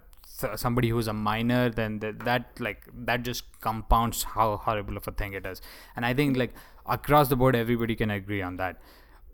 somebody 0.54 0.90
who's 0.90 1.06
a 1.08 1.12
minor 1.12 1.70
then 1.70 1.98
that, 2.00 2.18
that 2.20 2.60
like 2.60 2.86
that 2.92 3.22
just 3.22 3.44
compounds 3.60 4.22
how 4.22 4.56
horrible 4.58 4.96
of 4.96 5.08
a 5.08 5.12
thing 5.12 5.32
it 5.32 5.46
is. 5.46 5.62
And 5.94 6.04
I 6.04 6.14
think 6.14 6.36
like 6.36 6.54
across 6.86 7.28
the 7.28 7.36
board 7.36 7.56
everybody 7.56 7.96
can 7.96 8.10
agree 8.10 8.42
on 8.42 8.56
that. 8.56 8.80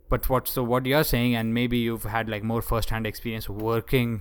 But 0.08 0.28
what 0.28 0.46
so 0.46 0.62
what 0.62 0.86
you're 0.86 1.04
saying 1.04 1.34
and 1.34 1.54
maybe 1.54 1.78
you've 1.78 2.04
had 2.04 2.28
like 2.28 2.42
more 2.42 2.62
first 2.62 2.90
hand 2.90 3.06
experience 3.06 3.48
working 3.48 4.20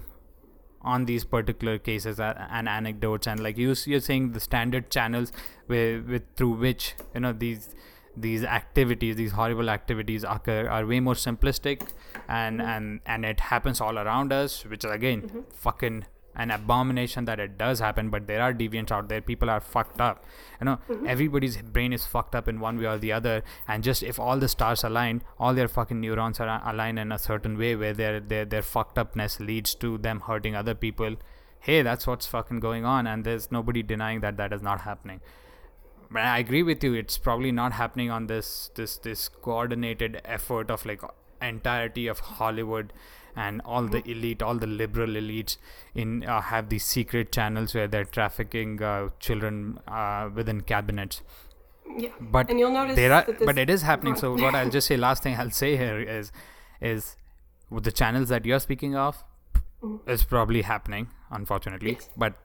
on 0.84 1.06
these 1.06 1.24
particular 1.24 1.78
cases 1.78 2.20
uh, 2.20 2.48
and 2.50 2.68
anecdotes 2.68 3.28
and 3.28 3.42
like 3.42 3.58
you 3.58 3.76
you're 3.86 4.00
saying 4.00 4.32
the 4.32 4.40
standard 4.40 4.90
channels 4.90 5.32
with, 5.68 6.08
with 6.08 6.24
through 6.36 6.54
which 6.54 6.96
you 7.14 7.22
know 7.22 7.34
these 7.34 7.76
these 8.16 8.44
activities 8.44 9.16
these 9.16 9.32
horrible 9.32 9.70
activities 9.70 10.24
occur 10.24 10.68
are 10.68 10.86
way 10.86 11.00
more 11.00 11.14
simplistic 11.14 11.90
and 12.28 12.60
mm-hmm. 12.60 12.70
and 12.70 13.00
and 13.06 13.26
it 13.26 13.40
happens 13.40 13.80
all 13.80 13.98
around 13.98 14.34
us 14.34 14.66
which 14.66 14.84
is 14.84 14.92
again 14.92 15.22
mm-hmm. 15.22 15.40
fucking 15.54 16.06
an 16.36 16.52
abomination 16.52 17.26
that 17.26 17.40
it 17.40 17.58
does 17.58 17.80
happen 17.80 18.10
but 18.10 18.28
there 18.28 18.42
are 18.42 18.54
deviants 18.54 18.92
out 18.92 19.10
there. 19.10 19.22
People 19.22 19.50
are 19.50 19.60
fucked 19.60 20.00
up. 20.00 20.24
You 20.60 20.66
know 20.66 20.80
mm-hmm. 20.90 21.08
everybody's 21.08 21.58
brain 21.58 21.94
is 21.94 22.06
fucked 22.06 22.36
up 22.36 22.48
in 22.48 22.60
one 22.60 22.78
way 22.78 22.86
or 22.86 22.98
the 22.98 23.12
other. 23.12 23.44
And 23.68 23.84
just 23.84 24.04
if 24.04 24.20
all 24.20 24.38
the 24.38 24.48
stars 24.48 24.84
align 24.84 25.24
all 25.40 25.54
their 25.54 25.68
fucking 25.68 26.00
neurons 26.00 26.40
are 26.40 26.62
aligned 26.66 27.00
in 27.00 27.12
a 27.12 27.20
certain 27.20 27.58
way 27.58 27.76
where 27.76 27.94
their 27.94 28.20
their 28.20 28.46
their 28.46 28.62
fucked 28.62 28.98
upness 28.98 29.40
leads 29.40 29.76
to 29.76 29.98
them 29.98 30.22
hurting 30.22 30.56
other 30.56 30.76
people. 30.76 31.16
Hey 31.60 31.82
that's 31.82 32.08
what's 32.08 32.28
fucking 32.28 32.60
going 32.60 32.86
on 32.86 33.08
and 33.08 33.24
there's 33.24 33.52
nobody 33.52 33.84
denying 33.84 34.22
that 34.22 34.38
that 34.38 34.54
is 34.54 34.62
not 34.62 34.82
happening. 34.82 35.22
But 36.10 36.24
I 36.24 36.40
agree 36.40 36.62
with 36.62 36.84
you. 36.84 36.94
It's 36.94 37.18
probably 37.18 37.52
not 37.54 37.74
happening 37.74 38.12
on 38.12 38.28
this 38.28 38.72
this 38.76 38.98
this 38.98 39.30
coordinated 39.30 40.22
effort 40.26 40.70
of 40.70 40.86
like 40.86 41.02
entirety 41.42 42.08
of 42.08 42.20
Hollywood 42.20 42.94
and 43.36 43.62
all 43.66 43.86
the 43.88 44.02
elite, 44.10 44.42
all 44.42 44.56
the 44.56 44.68
liberal 44.68 45.10
elites 45.10 45.58
in 45.96 46.24
uh, 46.26 46.42
have 46.42 46.70
these 46.70 46.84
secret 46.84 47.32
channels 47.32 47.74
where 47.74 47.88
they're 47.88 48.06
trafficking 48.06 48.82
uh, 48.82 49.10
children 49.20 49.80
uh, 49.88 50.30
within 50.34 50.62
cabinets. 50.62 51.22
Yeah. 51.98 52.10
But 52.20 52.50
And 52.50 52.60
you'll 52.60 52.72
notice 52.72 52.96
there 52.96 53.12
are, 53.14 53.24
that 53.26 53.40
this- 53.40 53.46
but 53.46 53.58
it 53.58 53.70
is 53.70 53.82
happening. 53.82 54.16
So 54.16 54.34
what 54.36 54.56
I'll 54.56 54.70
just 54.70 54.88
say, 54.88 54.98
last 55.08 55.24
thing 55.24 55.36
I'll 55.38 55.52
say 55.52 55.76
here 55.78 56.00
is, 56.00 56.32
is 56.80 57.16
with 57.70 57.84
the 57.84 57.92
channels 57.92 58.30
that 58.30 58.46
you're 58.46 58.60
speaking 58.60 58.96
of, 58.96 59.24
is 60.08 60.24
probably 60.24 60.62
happening, 60.62 61.10
unfortunately. 61.32 61.94
Yes. 61.94 62.10
But 62.16 62.36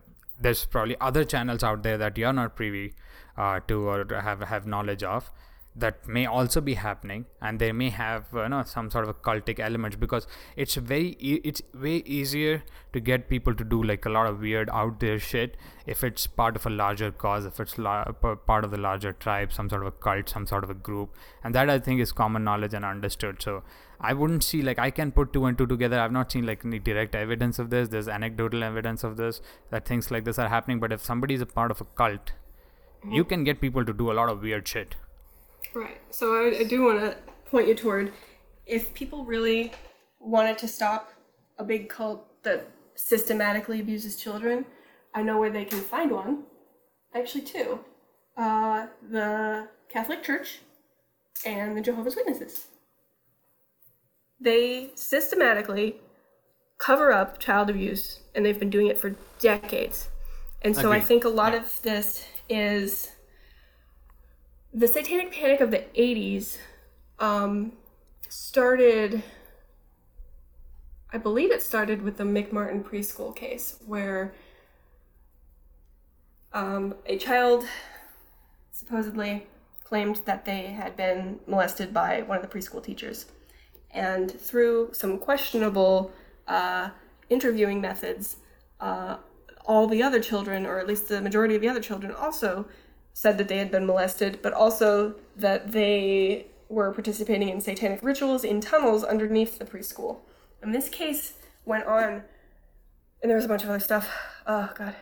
there's 0.40 0.64
probably 0.64 0.96
other 1.00 1.24
channels 1.24 1.62
out 1.62 1.82
there 1.82 1.98
that 1.98 2.16
you're 2.18 2.32
not 2.32 2.56
privy 2.56 2.94
uh, 3.36 3.60
to 3.68 3.88
or 3.88 4.06
have 4.22 4.40
have 4.40 4.66
knowledge 4.66 5.02
of 5.02 5.30
that 5.78 6.08
may 6.08 6.24
also 6.24 6.60
be 6.60 6.74
happening 6.74 7.26
and 7.40 7.58
they 7.58 7.70
may 7.70 7.90
have 7.90 8.24
you 8.32 8.48
know 8.48 8.62
some 8.62 8.90
sort 8.90 9.04
of 9.04 9.10
a 9.10 9.14
cultic 9.14 9.58
element 9.60 9.98
because 10.00 10.26
it's 10.56 10.74
very 10.76 11.16
e- 11.18 11.40
it's 11.44 11.62
way 11.74 11.96
easier 12.18 12.62
to 12.92 13.00
get 13.00 13.28
people 13.28 13.54
to 13.54 13.64
do 13.64 13.82
like 13.82 14.06
a 14.06 14.08
lot 14.08 14.26
of 14.26 14.40
weird 14.40 14.70
out 14.72 15.00
there 15.00 15.18
shit 15.18 15.56
if 15.86 16.02
it's 16.02 16.26
part 16.26 16.56
of 16.56 16.64
a 16.64 16.70
larger 16.70 17.10
cause 17.10 17.44
if 17.44 17.60
it's 17.60 17.76
la- 17.76 18.04
part 18.12 18.64
of 18.64 18.70
the 18.70 18.78
larger 18.78 19.12
tribe 19.12 19.52
some 19.52 19.68
sort 19.68 19.82
of 19.82 19.88
a 19.88 19.92
cult 20.06 20.28
some 20.28 20.46
sort 20.46 20.64
of 20.64 20.70
a 20.70 20.74
group. 20.74 21.14
And 21.44 21.54
that 21.54 21.68
i 21.70 21.78
think 21.78 22.00
is 22.00 22.12
common 22.12 22.44
knowledge 22.44 22.74
and 22.74 22.84
understood. 22.84 23.42
So 23.42 23.62
i 24.00 24.12
wouldn't 24.12 24.44
see 24.44 24.62
like 24.62 24.78
i 24.78 24.90
can 24.90 25.12
put 25.12 25.32
two 25.32 25.44
and 25.44 25.58
two 25.58 25.66
together. 25.66 26.00
I've 26.00 26.12
not 26.12 26.32
seen 26.32 26.46
like 26.46 26.64
any 26.64 26.78
direct 26.78 27.14
evidence 27.14 27.58
of 27.58 27.70
this. 27.70 27.88
There's 27.88 28.08
anecdotal 28.08 28.64
evidence 28.64 29.04
of 29.04 29.16
this 29.16 29.40
that 29.70 29.86
things 29.86 30.10
like 30.10 30.24
this 30.24 30.38
are 30.38 30.48
happening. 30.48 30.80
But 30.80 30.92
if 30.92 31.04
somebody 31.04 31.34
is 31.34 31.40
a 31.40 31.46
part 31.46 31.70
of 31.70 31.80
a 31.80 31.84
cult 31.84 32.32
you 33.10 33.24
mm. 33.24 33.28
can 33.28 33.44
get 33.44 33.60
people 33.60 33.84
to 33.84 33.92
do 33.92 34.10
a 34.10 34.14
lot 34.14 34.28
of 34.28 34.42
weird 34.42 34.66
shit 34.66 34.96
Right. 35.76 36.00
So 36.08 36.34
I, 36.34 36.60
I 36.60 36.64
do 36.64 36.84
want 36.84 37.00
to 37.00 37.14
point 37.50 37.68
you 37.68 37.74
toward 37.74 38.10
if 38.64 38.94
people 38.94 39.26
really 39.26 39.72
wanted 40.18 40.56
to 40.58 40.68
stop 40.68 41.12
a 41.58 41.64
big 41.64 41.90
cult 41.90 42.42
that 42.44 42.66
systematically 42.94 43.80
abuses 43.80 44.16
children, 44.16 44.64
I 45.14 45.22
know 45.22 45.38
where 45.38 45.50
they 45.50 45.66
can 45.66 45.80
find 45.80 46.10
one. 46.10 46.44
Actually, 47.14 47.42
two. 47.42 47.80
Uh, 48.38 48.86
the 49.10 49.68
Catholic 49.90 50.22
Church 50.22 50.60
and 51.44 51.76
the 51.76 51.82
Jehovah's 51.82 52.16
Witnesses. 52.16 52.68
They 54.40 54.92
systematically 54.94 55.96
cover 56.78 57.12
up 57.12 57.38
child 57.38 57.68
abuse, 57.68 58.20
and 58.34 58.46
they've 58.46 58.58
been 58.58 58.70
doing 58.70 58.86
it 58.86 58.98
for 58.98 59.14
decades. 59.40 60.08
And 60.62 60.74
so 60.74 60.90
I 60.90 61.00
think 61.00 61.24
a 61.24 61.28
lot 61.28 61.52
Yeah. 61.52 61.60
of 61.60 61.82
this 61.82 62.26
is 62.48 63.12
the 64.76 64.86
satanic 64.86 65.32
panic 65.32 65.60
of 65.60 65.70
the 65.70 65.84
80s 65.96 66.58
um, 67.18 67.72
started 68.28 69.22
i 71.12 71.18
believe 71.18 71.50
it 71.50 71.62
started 71.62 72.02
with 72.02 72.18
the 72.18 72.24
mcmartin 72.24 72.84
preschool 72.84 73.34
case 73.34 73.78
where 73.86 74.34
um, 76.52 76.94
a 77.06 77.18
child 77.18 77.66
supposedly 78.72 79.46
claimed 79.84 80.20
that 80.24 80.44
they 80.44 80.64
had 80.64 80.96
been 80.96 81.38
molested 81.46 81.94
by 81.94 82.22
one 82.22 82.36
of 82.36 82.42
the 82.42 82.48
preschool 82.48 82.82
teachers. 82.82 83.26
And 83.92 84.30
through 84.30 84.90
some 84.92 85.18
questionable 85.18 86.10
uh, 86.48 86.90
interviewing 87.30 87.80
methods 87.80 88.36
uh, 88.80 89.18
all 89.64 89.86
the 89.86 90.02
other 90.02 90.20
children 90.20 90.66
or 90.66 90.78
at 90.78 90.86
least 90.86 91.08
the 91.08 91.20
majority 91.20 91.54
of 91.54 91.60
the 91.60 91.68
other 91.68 91.80
children 91.80 92.12
also 92.12 92.66
said 93.16 93.38
that 93.38 93.48
they 93.48 93.56
had 93.56 93.70
been 93.70 93.86
molested, 93.86 94.40
but 94.42 94.52
also 94.52 95.14
that 95.34 95.72
they 95.72 96.44
were 96.68 96.92
participating 96.92 97.48
in 97.48 97.62
satanic 97.62 97.98
rituals 98.02 98.44
in 98.44 98.60
tunnels 98.60 99.02
underneath 99.02 99.58
the 99.58 99.64
preschool. 99.64 100.18
And 100.60 100.74
this 100.74 100.90
case 100.90 101.32
went 101.64 101.86
on, 101.86 102.24
and 103.22 103.30
there 103.30 103.36
was 103.36 103.46
a 103.46 103.48
bunch 103.48 103.64
of 103.64 103.70
other 103.70 103.80
stuff. 103.80 104.10
Oh, 104.46 104.68
God. 104.76 104.96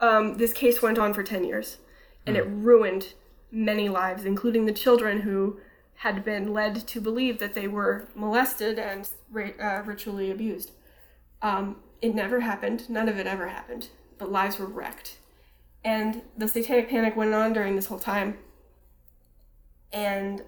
Um, 0.00 0.38
this 0.38 0.54
case 0.54 0.80
went 0.80 0.96
on 0.96 1.12
for 1.12 1.22
10 1.22 1.44
years, 1.44 1.76
and 2.24 2.38
it 2.38 2.46
ruined 2.48 3.12
many 3.50 3.90
lives, 3.90 4.24
including 4.24 4.64
the 4.64 4.72
children 4.72 5.20
who 5.20 5.60
had 5.96 6.24
been 6.24 6.54
led 6.54 6.86
to 6.86 7.02
believe 7.02 7.38
that 7.38 7.52
they 7.52 7.68
were 7.68 8.08
molested 8.14 8.78
and 8.78 9.10
uh, 9.60 9.82
ritually 9.84 10.30
abused. 10.30 10.70
Um, 11.42 11.76
it 12.00 12.14
never 12.14 12.40
happened. 12.40 12.88
None 12.88 13.10
of 13.10 13.18
it 13.18 13.26
ever 13.26 13.48
happened. 13.48 13.88
But 14.16 14.32
lives 14.32 14.58
were 14.58 14.64
wrecked 14.64 15.17
and 15.84 16.22
the 16.36 16.48
satanic 16.48 16.88
panic 16.88 17.16
went 17.16 17.34
on 17.34 17.52
during 17.52 17.76
this 17.76 17.86
whole 17.86 17.98
time 17.98 18.36
and 19.92 20.42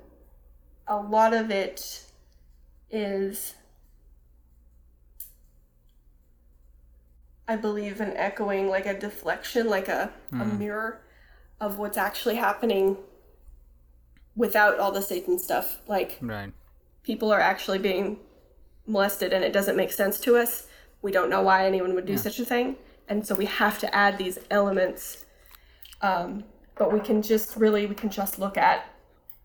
a 0.87 0.97
lot 0.97 1.33
of 1.33 1.51
it 1.51 2.05
is 2.91 3.55
I 7.51 7.57
believe 7.57 8.01
an 8.01 8.17
echoing 8.17 8.69
like 8.69 8.87
a 8.87 8.97
deflection, 8.97 9.69
like 9.69 9.89
a, 9.89 10.13
a 10.33 10.37
hmm. 10.37 10.59
mirror 10.59 11.01
of 11.61 11.79
what's 11.79 11.99
actually 11.99 12.37
happening 12.37 12.97
without 14.37 14.79
all 14.79 14.93
the 14.93 15.03
Satan 15.03 15.37
stuff. 15.37 15.81
Like 15.89 16.19
Right. 16.21 16.53
people 17.03 17.33
are 17.33 17.41
actually 17.41 17.79
being 17.79 18.21
molested 18.87 19.33
and 19.33 19.43
it 19.43 19.53
doesn't 19.53 19.77
make 19.77 19.93
sense 19.93 20.21
to 20.21 20.37
us. 20.37 20.69
We 21.03 21.11
don't 21.11 21.29
know 21.29 21.43
why 21.43 21.67
anyone 21.67 21.95
would 21.95 22.07
do 22.07 22.17
such 22.17 22.39
a 22.39 22.45
thing. 22.45 22.77
And 23.11 23.27
so 23.27 23.35
we 23.35 23.45
have 23.45 23.79
to 23.81 23.95
add 23.95 24.17
these 24.17 24.39
elements. 24.51 25.27
Um, 26.01 26.45
but 26.77 26.93
we 26.93 27.01
can 27.01 27.21
just 27.21 27.57
really, 27.57 27.87
we 27.87 27.95
can 27.95 28.09
just 28.09 28.39
look 28.39 28.57
at 28.57 28.87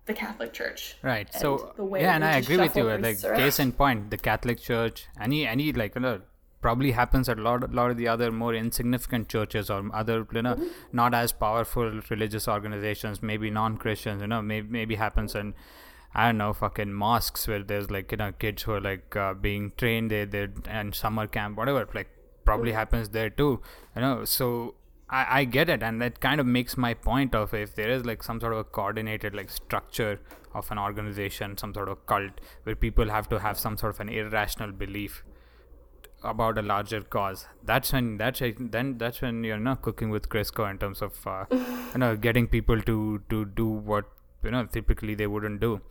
the 0.06 0.14
Catholic 0.14 0.54
Church. 0.54 0.96
Right. 1.02 1.34
So 1.34 1.74
the 1.76 1.84
way 1.84 2.02
yeah, 2.02 2.16
and 2.16 2.24
I 2.24 2.38
agree 2.38 2.58
with 2.58 2.76
you. 2.78 2.84
Like 2.84 3.24
are- 3.24 3.36
case 3.36 3.60
in 3.60 3.72
point, 3.74 4.12
the 4.12 4.18
Catholic 4.18 4.60
Church, 4.60 5.08
any 5.20 5.46
any 5.48 5.74
like 5.74 5.96
you 5.96 6.02
know 6.02 6.22
probably 6.62 6.92
happens 6.92 7.28
at 7.30 7.38
a 7.38 7.42
lot, 7.42 7.72
lot 7.74 7.92
of 7.92 7.98
the 7.98 8.08
other 8.08 8.32
more 8.32 8.54
insignificant 8.54 9.30
churches 9.30 9.70
or 9.70 9.84
other 9.94 10.26
you 10.32 10.42
know 10.42 10.58
not 10.94 11.14
as 11.14 11.32
powerful 11.32 12.02
religious 12.10 12.48
organizations, 12.48 13.22
maybe 13.22 13.50
non-Christians. 13.50 14.22
You 14.22 14.28
know, 14.28 14.42
maybe 14.42 14.68
maybe 14.70 14.96
happens 14.96 15.36
in 15.36 15.56
I 16.14 16.28
don't 16.28 16.38
know, 16.38 16.54
fucking 16.54 16.94
mosques 16.94 17.48
where 17.48 17.62
there's 17.62 17.92
like 17.92 18.12
you 18.12 18.18
know 18.18 18.32
kids 18.32 18.64
who 18.64 18.74
are 18.74 18.82
like 18.82 19.16
uh, 19.16 19.34
being 19.34 19.74
trained 19.76 20.12
they 20.12 20.24
they 20.26 20.48
and 20.70 20.96
summer 20.96 21.28
camp 21.28 21.58
whatever 21.58 21.88
like 21.94 22.10
probably 22.46 22.72
happens 22.72 23.10
there 23.10 23.30
too. 23.30 23.62
You 23.96 24.02
know, 24.02 24.26
so 24.26 24.76
I, 25.10 25.40
I 25.40 25.44
get 25.46 25.70
it, 25.70 25.84
and 25.84 26.02
that 26.02 26.20
kind 26.20 26.40
of 26.40 26.46
makes 26.46 26.78
my 26.78 26.94
point 26.94 27.36
of 27.36 27.54
if 27.54 27.76
there 27.76 27.90
is 27.90 28.06
like 28.06 28.24
some 28.24 28.40
sort 28.40 28.54
of 28.54 28.60
a 28.60 28.64
coordinated 28.64 29.36
like 29.36 29.50
structure 29.50 30.20
of 30.54 30.72
an 30.72 30.80
organization, 30.80 31.58
some 31.58 31.74
sort 31.74 31.90
of 31.90 32.06
cult 32.06 32.42
where 32.64 32.76
people 32.76 33.10
have 33.10 33.30
to 33.30 33.40
have 33.40 33.60
some 33.60 33.78
sort 33.78 33.96
of 33.96 34.00
an 34.00 34.10
irrational 34.10 34.72
belief 34.72 35.24
about 36.24 36.58
a 36.58 36.62
larger 36.62 37.02
cause. 37.02 37.46
That's 37.64 37.94
when 37.94 38.18
that's 38.18 38.42
then 38.60 38.98
that's 38.98 39.22
when 39.22 39.44
you're 39.44 39.60
not 39.60 39.82
cooking 39.82 40.10
with 40.10 40.30
Crisco 40.30 40.70
in 40.70 40.78
terms 40.78 41.02
of 41.02 41.28
uh, 41.28 41.46
you 41.52 42.00
know 42.00 42.16
getting 42.16 42.48
people 42.48 42.82
to 42.82 43.22
to 43.30 43.46
do 43.46 43.68
what 43.68 44.06
you 44.44 44.52
know 44.52 44.66
typically 44.66 45.16
they 45.16 45.28
wouldn't 45.28 45.60
do. 45.60 45.82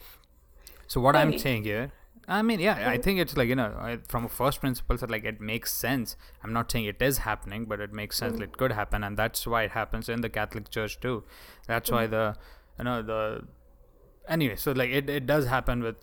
So 0.86 1.00
what 1.00 1.16
I'm 1.16 1.38
saying 1.38 1.64
here, 1.64 1.92
I 2.26 2.42
mean, 2.42 2.58
yeah, 2.58 2.88
I 2.88 2.96
think 2.96 3.18
it's 3.20 3.36
like 3.36 3.48
you 3.48 3.54
know, 3.54 3.98
from 4.08 4.24
a 4.24 4.28
first 4.28 4.60
principles, 4.60 5.02
like 5.02 5.24
it 5.24 5.40
makes 5.40 5.72
sense. 5.72 6.16
I'm 6.42 6.52
not 6.52 6.70
saying 6.70 6.86
it 6.86 7.02
is 7.02 7.18
happening, 7.18 7.66
but 7.66 7.80
it 7.80 7.92
makes 7.92 8.16
sense. 8.16 8.40
It 8.40 8.56
could 8.56 8.72
happen, 8.72 9.04
and 9.04 9.16
that's 9.16 9.46
why 9.46 9.64
it 9.64 9.72
happens 9.72 10.08
in 10.08 10.22
the 10.22 10.30
Catholic 10.30 10.70
Church 10.70 10.98
too. 11.00 11.24
That's 11.66 11.90
why 11.90 12.06
the, 12.06 12.36
you 12.78 12.84
know, 12.84 13.02
the, 13.02 13.44
anyway. 14.28 14.56
So 14.56 14.72
like 14.72 14.90
it, 14.90 15.10
it 15.10 15.26
does 15.26 15.46
happen 15.46 15.82
with, 15.82 15.96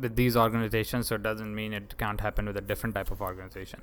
with 0.00 0.14
these 0.14 0.36
organizations. 0.36 1.08
So 1.08 1.16
it 1.16 1.24
doesn't 1.24 1.52
mean 1.52 1.72
it 1.72 1.98
can't 1.98 2.20
happen 2.20 2.46
with 2.46 2.56
a 2.56 2.60
different 2.60 2.94
type 2.94 3.10
of 3.10 3.20
organization. 3.20 3.80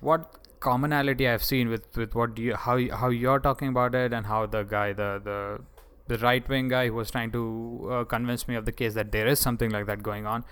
What 0.00 0.32
commonality 0.60 1.28
I've 1.28 1.42
seen 1.42 1.68
with 1.68 1.96
with 1.96 2.14
what 2.14 2.38
you 2.38 2.54
how 2.54 2.78
how 2.90 3.08
you're 3.08 3.40
talking 3.40 3.68
about 3.68 3.94
it 3.94 4.12
and 4.12 4.26
how 4.26 4.46
the 4.46 4.62
guy 4.62 4.92
the 4.92 5.20
the 5.22 5.60
the 6.08 6.18
right 6.18 6.48
wing 6.48 6.68
guy 6.68 6.88
who 6.88 6.94
was 6.94 7.10
trying 7.10 7.30
to 7.32 7.88
uh, 7.92 8.04
convince 8.04 8.48
me 8.48 8.54
of 8.54 8.64
the 8.64 8.72
case 8.72 8.94
that 8.94 9.12
there 9.12 9.26
is 9.26 9.38
something 9.38 9.70
like 9.70 9.86
that 9.86 10.02
going 10.02 10.26
on 10.26 10.44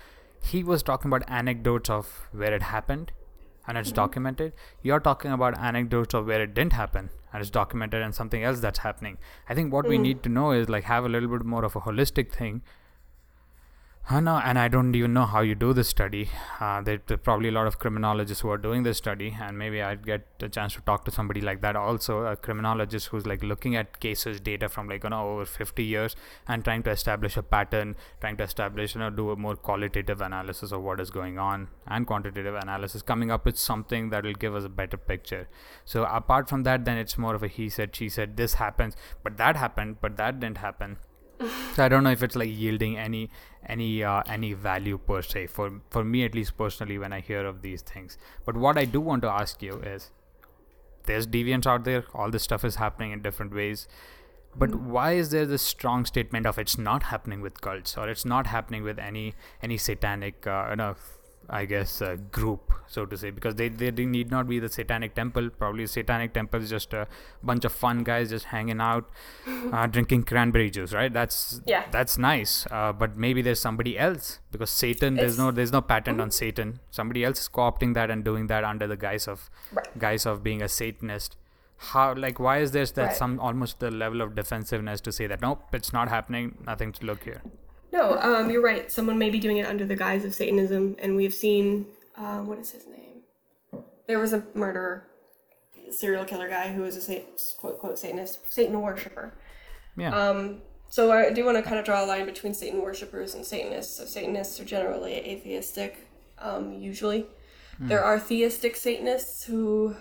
he 0.47 0.63
was 0.63 0.83
talking 0.83 1.09
about 1.09 1.29
anecdotes 1.29 1.89
of 1.89 2.29
where 2.31 2.53
it 2.53 2.63
happened 2.63 3.11
and 3.67 3.77
it's 3.77 3.89
mm-hmm. 3.89 3.95
documented. 3.95 4.53
You're 4.81 4.99
talking 4.99 5.31
about 5.31 5.57
anecdotes 5.59 6.13
of 6.13 6.25
where 6.25 6.41
it 6.41 6.53
didn't 6.53 6.73
happen 6.73 7.09
and 7.33 7.41
it's 7.41 7.49
documented 7.49 8.01
and 8.01 8.15
something 8.15 8.43
else 8.43 8.59
that's 8.59 8.79
happening. 8.79 9.17
I 9.49 9.53
think 9.53 9.73
what 9.73 9.87
we 9.87 9.95
mm-hmm. 9.95 10.03
need 10.03 10.23
to 10.23 10.29
know 10.29 10.51
is 10.51 10.69
like 10.69 10.85
have 10.85 11.05
a 11.05 11.09
little 11.09 11.29
bit 11.29 11.45
more 11.45 11.65
of 11.65 11.75
a 11.75 11.81
holistic 11.81 12.31
thing 12.31 12.61
uh, 14.09 14.21
no, 14.21 14.37
and 14.37 14.57
I 14.57 14.69
don't 14.69 14.95
even 14.95 15.11
know 15.11 15.25
how 15.25 15.41
you 15.41 15.53
do 15.53 15.73
this 15.73 15.89
study. 15.89 16.29
Uh, 16.61 16.79
there, 16.79 17.01
there 17.07 17.17
probably 17.17 17.49
a 17.49 17.51
lot 17.51 17.67
of 17.67 17.77
criminologists 17.77 18.41
who 18.41 18.49
are 18.49 18.57
doing 18.57 18.83
this 18.83 18.97
study, 18.97 19.35
and 19.37 19.57
maybe 19.57 19.81
I'd 19.81 20.05
get 20.05 20.25
a 20.41 20.47
chance 20.47 20.75
to 20.75 20.81
talk 20.81 21.03
to 21.05 21.11
somebody 21.11 21.41
like 21.41 21.59
that 21.59 21.75
also, 21.75 22.19
a 22.25 22.37
criminologist 22.37 23.07
who's 23.07 23.25
like 23.25 23.43
looking 23.43 23.75
at 23.75 23.99
cases 23.99 24.39
data 24.39 24.69
from 24.69 24.87
like 24.87 25.03
you 25.03 25.09
know 25.09 25.31
over 25.31 25.45
50 25.45 25.83
years 25.83 26.15
and 26.47 26.63
trying 26.63 26.83
to 26.83 26.89
establish 26.89 27.35
a 27.35 27.43
pattern, 27.43 27.97
trying 28.21 28.37
to 28.37 28.43
establish 28.43 28.95
you 28.95 29.01
know 29.01 29.09
do 29.09 29.29
a 29.31 29.35
more 29.35 29.57
qualitative 29.57 30.21
analysis 30.21 30.71
of 30.71 30.81
what 30.81 31.01
is 31.01 31.09
going 31.09 31.37
on 31.37 31.67
and 31.87 32.07
quantitative 32.07 32.55
analysis, 32.55 33.01
coming 33.01 33.29
up 33.29 33.45
with 33.45 33.57
something 33.57 34.09
that 34.11 34.23
will 34.23 34.39
give 34.45 34.55
us 34.55 34.63
a 34.63 34.69
better 34.69 34.95
picture. 34.95 35.49
So 35.83 36.05
apart 36.05 36.47
from 36.47 36.63
that, 36.63 36.85
then 36.85 36.97
it's 36.97 37.17
more 37.17 37.35
of 37.35 37.43
a 37.43 37.49
he 37.49 37.67
said, 37.67 37.93
she 37.93 38.07
said, 38.07 38.37
this 38.37 38.53
happens, 38.53 38.95
but 39.21 39.35
that 39.35 39.57
happened, 39.57 39.97
but 39.99 40.15
that 40.15 40.39
didn't 40.39 40.59
happen 40.59 40.97
so 41.39 41.83
I 41.83 41.87
don't 41.87 42.03
know 42.03 42.11
if 42.11 42.23
it's 42.23 42.35
like 42.35 42.49
yielding 42.49 42.97
any 42.97 43.29
any 43.65 44.03
uh, 44.03 44.23
any 44.27 44.53
value 44.53 44.97
per 44.97 45.21
se 45.21 45.47
for 45.47 45.81
for 45.89 46.03
me 46.03 46.23
at 46.25 46.33
least 46.33 46.57
personally 46.57 46.97
when 46.97 47.13
I 47.13 47.19
hear 47.19 47.45
of 47.45 47.61
these 47.61 47.81
things. 47.81 48.17
But 48.45 48.57
what 48.57 48.77
I 48.77 48.85
do 48.85 49.01
want 49.01 49.21
to 49.23 49.29
ask 49.29 49.61
you 49.61 49.79
is, 49.81 50.11
there's 51.05 51.27
deviants 51.27 51.67
out 51.67 51.83
there. 51.83 52.05
All 52.13 52.31
this 52.31 52.43
stuff 52.43 52.65
is 52.65 52.75
happening 52.75 53.11
in 53.11 53.21
different 53.21 53.53
ways. 53.53 53.87
But 54.55 54.73
why 54.73 55.13
is 55.13 55.29
there 55.29 55.45
this 55.45 55.61
strong 55.61 56.05
statement 56.05 56.47
of 56.47 56.57
it's 56.57 56.77
not 56.77 57.03
happening 57.03 57.41
with 57.41 57.61
cults 57.61 57.95
or 57.95 58.09
it's 58.09 58.25
not 58.25 58.47
happening 58.47 58.83
with 58.83 58.97
any 58.97 59.35
any 59.61 59.77
satanic 59.77 60.47
uh, 60.47 60.67
you 60.71 60.75
know, 60.77 60.95
I 61.49 61.63
guess 61.63 62.01
uh, 62.01 62.17
group 62.31 62.73
so 62.87 63.05
to 63.05 63.17
say 63.17 63.29
because 63.31 63.55
they, 63.55 63.69
they 63.69 63.89
need 64.05 64.29
not 64.29 64.49
be 64.49 64.59
the 64.59 64.67
satanic 64.67 65.15
temple 65.15 65.49
probably 65.49 65.87
satanic 65.87 66.33
temple 66.33 66.61
is 66.61 66.69
just 66.69 66.93
a 66.93 67.07
bunch 67.41 67.63
of 67.63 67.71
fun 67.71 68.03
guys 68.03 68.29
just 68.31 68.45
hanging 68.45 68.81
out 68.81 69.09
uh, 69.71 69.87
drinking 69.87 70.23
cranberry 70.23 70.69
juice 70.69 70.91
right 70.93 71.13
that's 71.13 71.61
Yeah. 71.65 71.85
that's 71.89 72.17
nice 72.17 72.67
uh, 72.69 72.91
but 72.91 73.15
maybe 73.15 73.41
there's 73.41 73.61
somebody 73.61 73.97
else 73.97 74.39
because 74.51 74.69
Satan 74.69 75.15
there's 75.15 75.37
no 75.37 75.51
there's 75.51 75.71
no 75.71 75.79
patent 75.81 76.19
on 76.19 76.31
Satan 76.31 76.79
somebody 76.91 77.23
else 77.23 77.39
is 77.39 77.47
co-opting 77.47 77.93
that 77.93 78.11
and 78.11 78.25
doing 78.25 78.47
that 78.47 78.65
under 78.65 78.85
the 78.87 78.97
guise 78.97 79.25
of 79.27 79.49
Right. 79.71 79.87
guise 79.97 80.25
of 80.25 80.43
being 80.43 80.61
a 80.61 80.67
Satanist 80.67 81.37
how 81.77 82.13
like 82.15 82.39
why 82.41 82.57
is 82.57 82.71
there 82.71 82.85
that 82.85 83.05
Right. 83.07 83.15
some 83.15 83.39
almost 83.39 83.79
the 83.79 83.89
level 83.89 84.21
of 84.21 84.35
defensiveness 84.35 84.99
to 85.01 85.13
say 85.13 85.27
that 85.27 85.41
nope 85.41 85.63
it's 85.71 85.93
not 85.93 86.09
happening 86.09 86.57
nothing 86.65 86.91
to 86.91 87.05
look 87.05 87.23
here 87.23 87.41
No, 87.91 88.17
um, 88.19 88.49
you're 88.49 88.61
right. 88.61 88.91
Someone 88.91 89.17
may 89.17 89.29
be 89.29 89.39
doing 89.39 89.57
it 89.57 89.65
under 89.65 89.85
the 89.85 89.95
guise 89.95 90.25
of 90.25 90.33
Satanism, 90.33 90.95
and 90.99 91.15
we've 91.15 91.33
seen 91.33 91.87
uh, 92.17 92.39
what 92.39 92.59
is 92.59 92.71
his 92.71 92.85
name? 92.87 93.83
There 94.07 94.19
was 94.19 94.33
a 94.33 94.43
murderer, 94.53 95.07
serial 95.91 96.25
killer 96.25 96.49
guy 96.49 96.73
who 96.73 96.81
was 96.81 96.95
a 96.95 97.01
sat- 97.01 97.25
quote 97.59 97.79
quote 97.79 97.97
Satanist, 97.99 98.39
Satan 98.51 98.79
worshiper. 98.81 99.33
yeah 99.95 100.13
Um, 100.17 100.61
so 100.89 101.11
I 101.11 101.31
do 101.31 101.45
want 101.45 101.57
to 101.57 101.63
kind 101.63 101.77
of 101.77 101.85
draw 101.85 102.03
a 102.03 102.07
line 102.07 102.25
between 102.25 102.53
Satan 102.53 102.81
worshippers 102.81 103.35
and 103.35 103.45
Satanists. 103.45 103.97
So 103.97 104.05
Satanists 104.05 104.59
are 104.59 104.65
generally 104.65 105.13
atheistic, 105.15 106.07
um, 106.39 106.73
usually. 106.73 107.25
There 107.79 108.03
are 108.03 108.19
theistic 108.19 108.75
Satanists 108.75 109.43
who 109.43 109.95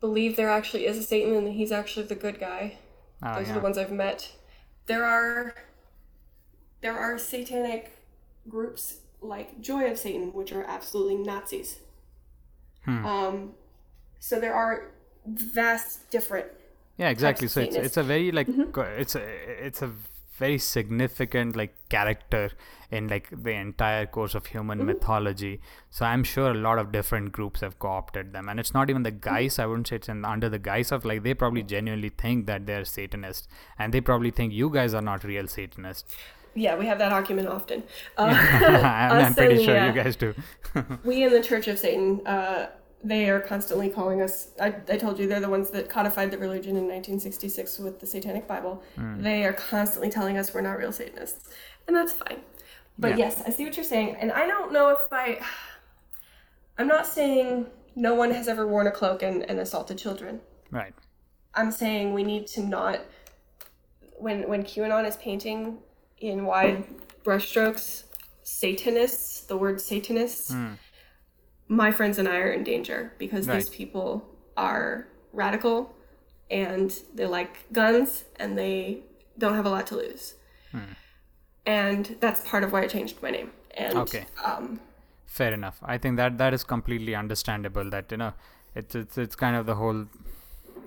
believe 0.00 0.36
there 0.36 0.50
actually 0.50 0.86
is 0.86 0.98
a 0.98 1.02
Satan 1.02 1.34
and 1.34 1.52
he's 1.52 1.70
actually 1.72 2.06
the 2.06 2.14
good 2.14 2.40
guy. 2.40 2.78
Oh, 3.22 3.34
Those 3.36 3.46
yeah. 3.46 3.52
are 3.52 3.54
the 3.56 3.60
ones 3.60 3.78
I've 3.78 3.92
met. 3.92 4.32
There 4.86 5.04
are 5.04 5.54
there 6.80 6.96
are 6.98 7.18
satanic 7.18 7.96
groups 8.48 8.98
like 9.20 9.60
Joy 9.60 9.90
of 9.90 9.98
Satan, 9.98 10.32
which 10.32 10.52
are 10.52 10.64
absolutely 10.64 11.16
Nazis. 11.16 11.78
Hmm. 12.84 13.06
Um, 13.06 13.52
so 14.18 14.40
there 14.40 14.54
are 14.54 14.90
vast 15.26 16.10
different 16.10 16.46
yeah 16.98 17.08
exactly 17.08 17.48
so 17.48 17.60
it's, 17.60 17.76
it's 17.76 17.96
a 17.96 18.02
very 18.02 18.30
like 18.30 18.46
Mm-hmm. 18.46 19.00
it's 19.00 19.14
a 19.14 19.22
it's 19.66 19.82
a 19.82 19.90
very 20.38 20.58
significant 20.58 21.56
like 21.56 21.74
character 21.88 22.50
in 22.90 23.08
like 23.08 23.28
the 23.30 23.50
entire 23.52 24.06
course 24.06 24.34
of 24.34 24.46
human 24.46 24.78
Mm-hmm. 24.78 24.86
mythology. 24.88 25.60
So 25.90 26.04
i'm 26.06 26.24
sure 26.24 26.50
a 26.50 26.54
lot 26.54 26.78
of 26.78 26.92
different 26.92 27.32
groups 27.32 27.60
have 27.60 27.78
co-opted 27.78 28.32
them. 28.32 28.48
And 28.48 28.58
it's 28.60 28.74
not 28.74 28.90
even 28.90 29.02
the 29.02 29.12
Mm-hmm. 29.12 29.28
guise 29.34 29.58
i 29.58 29.66
wouldn't 29.66 29.88
say 29.88 29.96
it's 29.96 30.08
in, 30.08 30.24
under 30.24 30.48
the 30.48 30.58
guise 30.58 30.92
of 30.92 31.04
like 31.04 31.22
they 31.22 31.34
probably 31.34 31.62
genuinely 31.62 32.10
think 32.10 32.46
that 32.46 32.66
they're 32.66 32.84
satanists. 32.84 33.48
And 33.78 33.92
they 33.92 34.00
probably 34.00 34.30
think 34.30 34.52
you 34.52 34.70
guys 34.70 34.94
are 34.94 35.02
not 35.02 35.24
real 35.24 35.46
satanists. 35.48 36.14
Yeah, 36.56 36.76
we 36.78 36.86
have 36.86 36.98
that 36.98 37.10
argument 37.12 37.48
often. 37.48 37.82
Uh, 38.16 38.22
I'm, 38.32 39.12
I'm 39.26 39.34
pretty 39.34 39.54
and 39.56 39.64
sure 39.64 39.80
the, 39.80 39.86
you 39.86 39.92
guys 39.92 40.14
do. 40.16 40.34
We 41.04 41.24
in 41.24 41.32
the 41.32 41.42
Church 41.42 41.66
of 41.68 41.78
Satan, 41.80 42.24
uh, 42.26 42.68
they 43.04 43.28
are 43.28 43.38
constantly 43.40 43.90
calling 43.90 44.22
us. 44.22 44.48
I, 44.60 44.74
I 44.88 44.96
told 44.96 45.18
you 45.18 45.26
they're 45.28 45.40
the 45.40 45.48
ones 45.50 45.70
that 45.70 45.88
codified 45.88 46.30
the 46.30 46.38
religion 46.38 46.70
in 46.70 46.84
1966 46.88 47.78
with 47.78 48.00
the 48.00 48.06
Satanic 48.06 48.48
Bible. 48.48 48.82
Hmm. 48.96 49.22
They 49.22 49.44
are 49.44 49.52
constantly 49.52 50.10
telling 50.10 50.38
us 50.38 50.54
we're 50.54 50.62
not 50.62 50.78
real 50.78 50.90
Satanists, 50.92 51.50
and 51.86 51.94
that's 51.96 52.12
fine. 52.12 52.40
But 52.98 53.12
Yeah. 53.12 53.26
yes, 53.26 53.42
I 53.46 53.50
see 53.50 53.64
what 53.64 53.76
you're 53.76 53.84
saying, 53.84 54.16
and 54.16 54.32
I 54.32 54.46
don't 54.46 54.72
know 54.72 54.88
if 54.90 55.12
I. 55.12 55.40
I'm 56.78 56.88
not 56.88 57.06
saying 57.06 57.66
no 57.94 58.14
one 58.14 58.32
has 58.32 58.48
ever 58.48 58.66
worn 58.66 58.88
a 58.88 58.90
cloak 58.90 59.22
and, 59.22 59.48
and 59.48 59.60
assaulted 59.60 59.96
children. 59.98 60.40
right 60.72 60.92
I'm 61.54 61.70
saying 61.70 62.14
we 62.14 62.24
need 62.24 62.48
to 62.48 62.62
not 62.62 62.98
when 64.18 64.48
when 64.48 64.64
QAnon 64.64 65.06
is 65.06 65.16
painting 65.18 65.78
in 66.18 66.44
wide 66.46 66.84
brushstrokes 67.24 68.04
Satanists, 68.42 69.42
the 69.42 69.56
word 69.56 69.80
Satanists, 69.80 70.52
my 71.68 71.90
friends 71.90 72.18
and 72.18 72.28
I 72.28 72.36
are 72.38 72.50
in 72.52 72.64
danger 72.64 73.12
because 73.18 73.46
these 73.46 73.68
people 73.68 74.26
are 74.56 75.08
radical 75.32 75.94
and 76.50 76.96
they 77.14 77.26
like 77.26 77.70
guns 77.72 78.24
and 78.36 78.56
they 78.58 79.00
don't 79.38 79.54
have 79.54 79.66
a 79.66 79.70
lot 79.70 79.86
to 79.88 79.96
lose. 79.96 80.34
and 81.66 82.16
that's 82.20 82.40
part 82.48 82.62
of 82.64 82.72
why 82.72 82.82
I 82.82 82.86
changed 82.86 83.22
my 83.22 83.30
name. 83.30 83.50
And 83.76 83.96
Okay. 83.98 84.26
um, 84.44 84.80
Fair 85.26 85.52
enough. 85.52 85.78
I 85.82 85.98
think 85.98 86.16
that 86.16 86.38
that 86.38 86.54
is 86.54 86.62
completely 86.62 87.14
understandable. 87.14 87.90
That 87.90 88.10
you 88.12 88.18
know, 88.18 88.34
it's 88.74 88.94
it's 88.94 89.18
it's 89.18 89.34
kind 89.36 89.56
of 89.56 89.66
the 89.66 89.74
whole. 89.74 90.06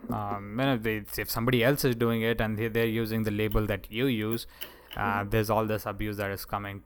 Um, 0.09 0.57
you 0.59 0.65
know, 0.65 0.77
they, 0.77 1.03
if 1.17 1.29
somebody 1.29 1.63
else 1.65 1.83
is 1.83 1.95
doing 1.95 2.21
it 2.21 2.39
and 2.39 2.57
they, 2.57 2.69
they're 2.69 2.85
using 2.85 3.23
the 3.23 3.31
label 3.31 3.65
that 3.67 3.91
you 3.91 4.05
use, 4.07 4.47
uh, 4.95 5.25
there's 5.25 5.49
all 5.49 5.65
this 5.65 5.85
abuse 5.85 6.15
that 6.17 6.31
is 6.31 6.45
coming 6.45 6.83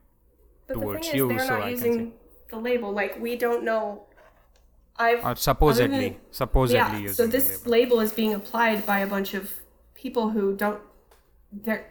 but 0.66 0.74
towards 0.74 1.06
the 1.06 1.18
thing 1.18 1.18
you. 1.18 1.28
they're 1.28 1.38
so 1.46 1.54
not 1.58 1.62
I 1.62 1.74
can 1.74 1.92
using 1.92 1.92
see. 1.92 2.12
The 2.52 2.58
label. 2.58 2.92
Like 2.92 3.18
we 3.20 3.34
don't 3.36 3.64
know. 3.64 4.04
I've 4.96 5.24
Or 5.24 5.34
supposedly, 5.34 6.10
than- 6.10 6.16
supposedly 6.30 7.04
yeah. 7.04 7.12
So 7.12 7.26
this 7.26 7.66
label. 7.66 7.70
label 7.96 8.00
is 8.00 8.12
being 8.12 8.34
applied 8.34 8.86
by 8.86 8.98
a 9.00 9.06
bunch 9.06 9.34
of 9.34 9.50
people 9.94 10.30
who 10.30 10.54
don't. 10.54 10.80
They're. 11.50 11.86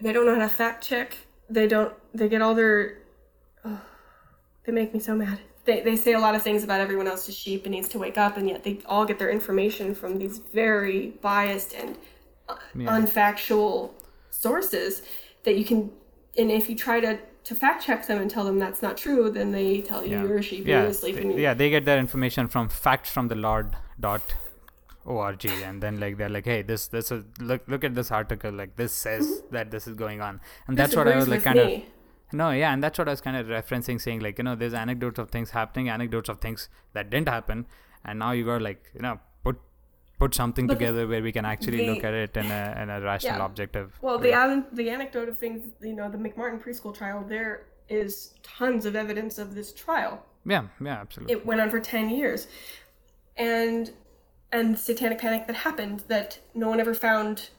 They 0.00 0.12
don't 0.12 0.26
know 0.26 0.34
how 0.36 0.42
to 0.42 0.48
fact 0.48 0.84
check. 0.86 1.16
They 1.50 1.66
don't. 1.66 1.92
They 2.14 2.28
get 2.28 2.40
all 2.40 2.54
their. 2.54 2.98
Oh, 3.64 3.80
they 4.64 4.72
make 4.72 4.94
me 4.94 5.00
so 5.00 5.14
mad. 5.14 5.38
They, 5.64 5.80
they 5.82 5.96
say 5.96 6.12
a 6.14 6.20
lot 6.20 6.34
of 6.34 6.42
things 6.42 6.64
about 6.64 6.80
everyone 6.80 7.06
else's 7.08 7.36
sheep 7.36 7.64
and 7.66 7.74
needs 7.74 7.88
to 7.90 7.98
wake 7.98 8.16
up, 8.16 8.36
and 8.38 8.48
yet 8.48 8.62
they 8.64 8.80
all 8.86 9.04
get 9.04 9.18
their 9.18 9.30
information 9.30 9.94
from 9.94 10.18
these 10.18 10.38
very 10.38 11.10
biased 11.20 11.74
and 11.74 11.96
uh, 12.48 12.56
Yeah. 12.74 12.88
unfactual 12.96 13.90
sources 14.30 15.02
that 15.44 15.56
you 15.58 15.64
can. 15.64 15.90
And 16.38 16.50
if 16.52 16.70
you 16.70 16.76
try 16.76 17.00
to 17.00 17.18
to 17.48 17.54
fact 17.54 17.82
check 17.86 18.06
them 18.06 18.20
and 18.20 18.30
tell 18.30 18.44
them 18.44 18.58
that's 18.58 18.82
not 18.82 18.98
true, 18.98 19.30
then 19.30 19.52
they 19.52 19.80
tell 19.80 20.04
you 20.04 20.10
yeah. 20.10 20.22
you're 20.22 20.36
a 20.36 20.42
sheep, 20.42 20.66
yeah, 20.66 20.82
you're 20.82 20.90
asleep, 20.90 21.16
they, 21.16 21.40
yeah, 21.42 21.54
they 21.54 21.70
get 21.70 21.86
their 21.86 21.98
information 21.98 22.46
from 22.46 22.68
facts 22.68 23.08
from 23.08 23.28
the 23.28 23.34
Lord 23.34 23.74
and 25.62 25.82
then 25.82 25.98
like 25.98 26.18
they're 26.18 26.28
like 26.28 26.44
hey 26.44 26.60
this 26.60 26.88
this 26.88 27.10
is 27.10 27.24
look 27.40 27.62
look 27.66 27.82
at 27.82 27.94
this 27.94 28.10
article 28.10 28.52
like 28.52 28.76
this 28.76 28.92
says 28.92 29.26
mm-hmm. 29.26 29.54
that 29.54 29.70
this 29.70 29.86
is 29.86 29.94
going 29.94 30.20
on 30.20 30.38
and 30.66 30.76
that's 30.76 30.94
what 30.94 31.08
i 31.08 31.16
was 31.16 31.26
like 31.26 31.42
kind 31.42 31.58
with 31.58 31.78
of. 31.78 31.82
No, 32.30 32.50
yeah, 32.50 32.74
and 32.74 32.84
that's 32.84 32.98
what 32.98 33.08
I 33.08 33.12
was 33.12 33.22
kind 33.22 33.38
of 33.38 33.46
referencing, 33.46 33.98
saying 33.98 34.20
like 34.20 34.36
you 34.36 34.44
know, 34.44 34.54
there's 34.54 34.74
anecdotes 34.74 35.18
of 35.18 35.30
things 35.30 35.50
happening, 35.52 35.88
anecdotes 35.88 36.28
of 36.28 36.40
things 36.40 36.68
that 36.92 37.08
didn't 37.08 37.28
happen, 37.28 37.66
and 38.04 38.18
now 38.18 38.32
you 38.32 38.44
got 38.44 38.60
like 38.60 38.90
you 38.94 39.00
know 39.00 39.18
put 40.18 40.34
something 40.34 40.66
But 40.66 40.74
the- 40.78 40.84
together 40.86 41.06
where 41.06 41.22
we 41.22 41.32
can 41.32 41.44
actually 41.44 41.78
the- 41.78 41.90
look 41.94 42.04
at 42.04 42.14
it 42.14 42.36
in 42.36 42.46
a 42.50 42.78
in 42.82 42.90
a 42.90 43.00
rational, 43.00 43.38
Yeah. 43.38 43.46
objective. 43.46 43.98
Well, 44.02 44.18
the 44.18 44.32
an- 44.32 44.66
the 44.72 44.90
anecdote 44.90 45.28
of 45.28 45.38
things, 45.38 45.60
you 45.80 45.94
know, 45.94 46.08
the 46.10 46.18
McMartin 46.18 46.60
preschool 46.62 46.94
trial, 46.94 47.22
there 47.26 47.66
is 47.88 48.34
tons 48.42 48.84
of 48.86 48.94
evidence 48.96 49.38
of 49.38 49.54
this 49.54 49.72
trial. 49.72 50.24
yeah, 50.44 50.64
yeah, 50.80 51.00
absolutely. 51.00 51.32
It 51.34 51.44
went 51.46 51.60
on 51.60 51.70
for 51.70 51.80
ten 51.80 52.10
years, 52.10 52.46
and 53.36 53.92
and 54.50 54.78
satanic 54.78 55.18
panic 55.18 55.46
that 55.46 55.56
happened 55.56 56.00
that 56.08 56.38
no 56.54 56.68
one 56.70 56.80
ever 56.80 56.94
found 56.94 57.50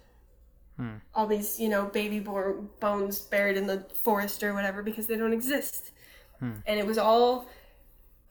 Hmm. 0.77 0.95
all 1.14 1.27
these 1.27 1.60
you 1.60 1.69
know 1.69 1.86
baby 1.86 2.19
bor- 2.19 2.61
bones 2.80 3.19
buried 3.19 3.57
in 3.57 3.68
the 3.68 3.81
forest 4.03 4.44
or 4.44 4.53
whatever 4.53 4.81
because 4.81 5.06
they 5.07 5.15
don't 5.18 5.34
exist, 5.34 5.91
Hmm. 6.40 6.52
and 6.65 6.80
it 6.80 6.86
was 6.86 6.98
all 6.98 7.48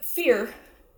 fear 0.02 0.52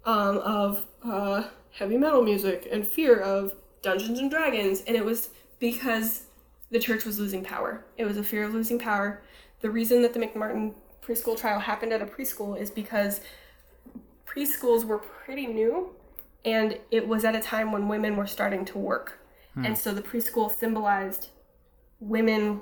um, 0.07 0.39
of 0.39 0.87
uh, 1.05 1.43
heavy 1.73 1.97
metal 1.97 2.23
music 2.23 2.69
and 2.71 2.87
fear 2.87 3.17
of 3.17 3.55
Dungeons 3.83 4.19
and 4.19 4.31
Dragons, 4.31 4.83
and 4.87 4.97
it 4.97 5.05
was 5.05 5.31
because 5.59 6.25
the 6.71 6.79
church 6.79 7.05
was 7.05 7.19
losing 7.19 7.45
power. 7.45 7.85
It 7.97 8.05
was 8.05 8.17
a 8.17 8.23
fear 8.23 8.45
of 8.45 8.55
losing 8.55 8.79
power. 8.79 9.23
The 9.61 9.71
reason 9.71 10.03
that 10.03 10.13
the 10.15 10.21
McMartin 10.21 10.75
preschool 11.03 11.39
trial 11.39 11.59
happened 11.59 11.93
at 11.93 12.03
a 12.03 12.07
preschool 12.07 12.59
is 12.59 12.71
because 12.71 13.21
preschools 14.27 14.85
were 14.85 14.99
pretty 14.99 15.47
new, 15.47 15.91
and 16.45 16.79
it 16.91 17.07
was 17.07 17.25
at 17.25 17.35
a 17.35 17.41
time 17.41 17.73
when 17.73 17.89
women 17.89 18.17
were 18.17 18.27
starting 18.27 18.65
to 18.67 18.79
work, 18.79 19.19
and 19.57 19.77
so 19.77 19.93
the 19.93 20.03
preschool 20.03 20.51
symbolized 20.51 21.29
women 21.99 22.61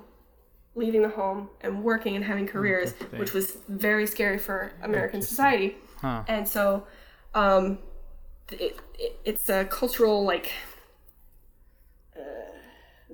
leaving 0.74 1.02
the 1.02 1.08
home 1.08 1.48
and 1.60 1.82
working 1.82 2.16
and 2.16 2.24
having 2.24 2.46
careers, 2.46 2.92
which 3.16 3.32
was 3.32 3.58
very 3.68 4.06
scary 4.06 4.38
for 4.38 4.72
American 4.82 5.20
society. 5.20 5.76
Huh. 6.00 6.22
And 6.28 6.48
so, 6.48 6.86
um, 7.34 7.78
it, 8.52 8.78
it, 8.98 9.18
it's 9.24 9.48
a 9.48 9.64
cultural 9.66 10.24
like 10.24 10.50
uh, 12.16 12.20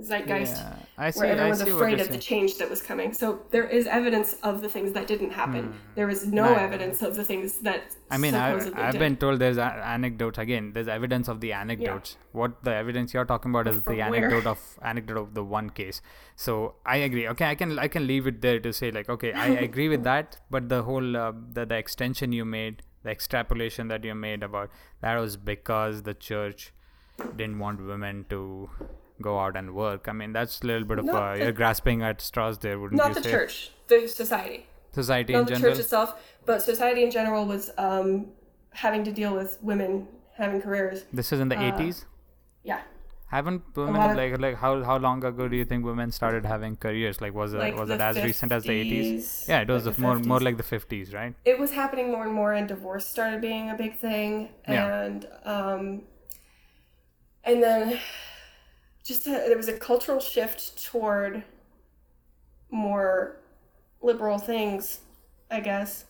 zeitgeist 0.00 0.56
Yeah, 0.56 0.76
I 0.98 1.10
see. 1.10 1.20
where 1.20 1.28
everyone 1.28 1.50
was 1.50 1.60
afraid 1.60 2.00
of 2.00 2.08
the 2.08 2.18
change 2.18 2.56
that 2.58 2.68
was 2.68 2.82
coming. 2.82 3.12
So 3.12 3.40
there 3.50 3.66
is 3.68 3.86
evidence 3.86 4.34
of 4.42 4.60
the 4.60 4.68
things 4.68 4.92
that 4.92 5.06
didn't 5.06 5.30
happen. 5.30 5.74
There 5.94 6.08
is 6.08 6.26
no 6.26 6.52
evidence 6.54 7.02
of 7.02 7.14
the 7.14 7.24
things 7.24 7.58
that 7.60 7.82
Hmm. 8.08 8.14
I 8.14 8.18
mean, 8.18 8.34
I, 8.34 8.90
did. 8.90 8.98
been 8.98 9.16
told 9.16 9.38
there's 9.40 9.56
a- 9.56 9.82
anecdotes 9.96 10.38
again. 10.38 10.72
There's 10.72 10.88
evidence 10.88 11.28
of 11.28 11.40
the 11.40 11.52
anecdotes. 11.52 12.16
What 12.32 12.62
the 12.64 12.74
evidence 12.74 13.14
you're 13.14 13.24
talking 13.24 13.50
about 13.52 13.66
is 13.68 13.82
From 13.82 13.94
the 13.96 14.00
where? 14.02 14.14
anecdote 14.16 14.46
of 14.46 14.58
anecdote 14.82 15.18
of 15.18 15.34
the 15.34 15.44
one 15.44 15.70
case. 15.70 16.00
So 16.36 16.74
I 16.84 16.96
agree. 17.08 17.28
Okay, 17.28 17.46
I 17.50 17.54
can 17.54 17.78
I 17.78 17.88
can 17.88 18.06
leave 18.06 18.26
it 18.26 18.40
there 18.40 18.58
to 18.60 18.72
say 18.72 18.90
like, 18.90 19.08
okay, 19.08 19.32
I 19.32 19.46
agree 19.68 19.88
with 19.88 20.02
that. 20.04 20.36
But 20.50 20.68
the 20.68 20.82
whole 20.82 21.16
uh, 21.16 21.32
the 21.52 21.64
the 21.66 21.76
extension 21.76 22.32
you 22.32 22.44
made, 22.44 22.82
the 23.04 23.10
extrapolation 23.10 23.88
that 23.88 24.04
you 24.04 24.14
made 24.14 24.42
about 24.42 24.70
that 25.00 25.18
was 25.20 25.36
because 25.36 26.02
the 26.02 26.14
church 26.14 26.72
didn't 27.36 27.58
want 27.58 27.80
women 27.86 28.24
to 28.30 28.68
go 29.22 29.38
out 29.38 29.56
and 29.56 29.74
work. 29.74 30.08
I 30.08 30.12
mean, 30.12 30.32
that's 30.32 30.60
a 30.62 30.66
little 30.66 30.84
bit 30.86 30.98
of 30.98 31.04
Not 31.04 31.14
uh, 31.22 31.32
the- 31.36 31.44
you're 31.44 31.52
grasping 31.52 32.02
at 32.02 32.20
straws 32.20 32.58
there, 32.58 32.78
wouldn't 32.80 32.98
not 32.98 33.08
you 33.10 33.14
Not 33.14 33.22
the 33.22 33.28
say? 33.28 33.30
church, 33.30 33.70
the 33.86 34.08
society. 34.08 34.66
Society 34.92 35.32
Not 35.32 35.50
in 35.50 35.54
the 35.54 35.68
church 35.68 35.78
itself, 35.78 36.14
but 36.46 36.62
society 36.62 37.02
in 37.04 37.10
general 37.10 37.46
was 37.46 37.70
um, 37.78 38.26
having 38.70 39.04
to 39.04 39.12
deal 39.12 39.34
with 39.34 39.58
women 39.62 40.08
having 40.36 40.60
careers. 40.60 41.04
This 41.12 41.32
is 41.32 41.40
in 41.40 41.48
the 41.48 41.56
uh, 41.56 41.78
80s. 41.78 42.04
Yeah, 42.64 42.80
Haven't 43.34 43.62
women 43.76 44.00
of- 44.10 44.16
like 44.16 44.38
like 44.44 44.56
how 44.64 44.72
how 44.88 44.96
long 45.04 45.24
ago 45.28 45.46
do 45.52 45.56
you 45.60 45.64
think 45.70 45.84
women 45.84 46.12
started 46.18 46.44
having 46.50 46.76
careers? 46.84 47.20
Like 47.20 47.34
was 47.34 47.54
it 47.54 47.58
Like 47.62 47.76
was 47.76 47.90
it 47.94 48.00
as 48.08 48.18
recent 48.26 48.52
as 48.56 48.62
the 48.70 48.76
80s? 48.82 49.48
Yeah, 49.48 49.62
it 49.62 49.68
was 49.76 49.86
like 49.88 49.98
more 49.98 50.18
more 50.32 50.40
like 50.48 50.56
the 50.62 50.68
50s, 50.74 51.12
right? 51.20 51.34
it 51.52 51.58
was 51.64 51.72
happening 51.72 52.12
more 52.12 52.24
and 52.28 52.34
more, 52.40 52.52
and 52.58 52.68
divorce 52.74 53.06
started 53.14 53.40
being 53.40 53.70
a 53.70 53.74
big 53.84 53.96
thing, 54.04 54.50
Yeah. 54.68 54.86
and 55.02 55.26
um, 55.54 56.02
and 57.42 57.62
then 57.62 57.98
just 59.10 59.26
a, 59.26 59.30
there 59.48 59.56
was 59.64 59.68
a 59.68 59.78
cultural 59.90 60.20
shift 60.20 60.62
toward 60.84 61.42
more 62.70 63.40
liberal 64.10 64.38
things, 64.38 65.00
I 65.50 65.60
guess, 65.60 66.04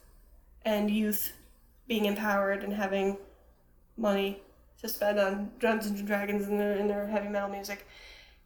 and 0.64 0.90
youth 0.90 1.32
being 1.88 2.04
empowered 2.04 2.62
and 2.64 2.72
having 2.84 3.16
money 3.96 4.30
to 4.84 4.88
spend 4.88 5.18
on 5.18 5.50
Dungeons 5.58 5.98
and 6.00 6.06
Dragons 6.06 6.46
and 6.46 6.60
their, 6.60 6.74
and 6.76 6.88
their 6.88 7.06
heavy 7.06 7.28
metal 7.28 7.48
music, 7.48 7.86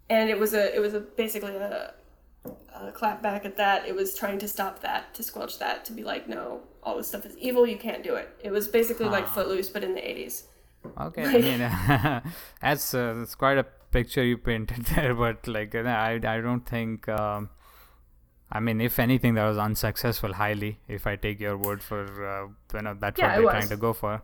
and 0.08 0.30
it 0.30 0.38
was 0.38 0.54
a 0.54 0.74
it 0.74 0.80
was 0.80 0.94
a 0.94 1.00
basically 1.00 1.54
a, 1.56 1.94
a 2.74 2.92
clap 2.92 3.22
back 3.22 3.44
at 3.44 3.56
that. 3.56 3.86
It 3.86 3.94
was 3.94 4.14
trying 4.16 4.38
to 4.38 4.48
stop 4.48 4.80
that, 4.80 5.14
to 5.14 5.22
squelch 5.22 5.58
that, 5.58 5.84
to 5.86 5.92
be 5.92 6.04
like, 6.04 6.28
no, 6.28 6.62
all 6.82 6.96
this 6.96 7.08
stuff 7.08 7.26
is 7.26 7.36
evil. 7.36 7.66
You 7.66 7.76
can't 7.76 8.02
do 8.02 8.14
it. 8.14 8.28
It 8.42 8.50
was 8.52 8.68
basically 8.68 9.06
like 9.06 9.26
Footloose, 9.26 9.68
but 9.68 9.84
in 9.84 9.94
the 9.94 10.10
eighties. 10.10 10.44
Okay, 11.00 11.24
I 11.24 11.38
mean 11.38 11.58
that's 12.62 12.94
uh, 12.94 13.14
that's 13.18 13.34
quite 13.34 13.58
a 13.58 13.64
picture 13.90 14.24
you 14.24 14.38
painted 14.38 14.84
there, 14.94 15.14
but 15.14 15.46
like 15.46 15.74
uh, 15.74 15.80
I 15.80 16.12
I 16.14 16.40
don't 16.40 16.66
think. 16.66 17.08
Um, 17.08 17.50
I 18.50 18.60
mean, 18.60 18.80
if 18.80 18.98
anything, 18.98 19.34
that 19.34 19.44
was 19.46 19.58
unsuccessful 19.58 20.32
highly. 20.34 20.78
If 20.88 21.06
I 21.06 21.16
take 21.16 21.38
your 21.38 21.56
word 21.58 21.82
for, 21.82 22.04
uh, 22.26 22.48
you 22.74 22.82
know, 22.82 22.94
that's 22.98 23.20
Yeah, 23.20 23.26
what 23.26 23.34
they're 23.34 23.44
was. 23.44 23.52
trying 23.52 23.68
to 23.68 23.76
go 23.76 23.92
for, 23.92 24.22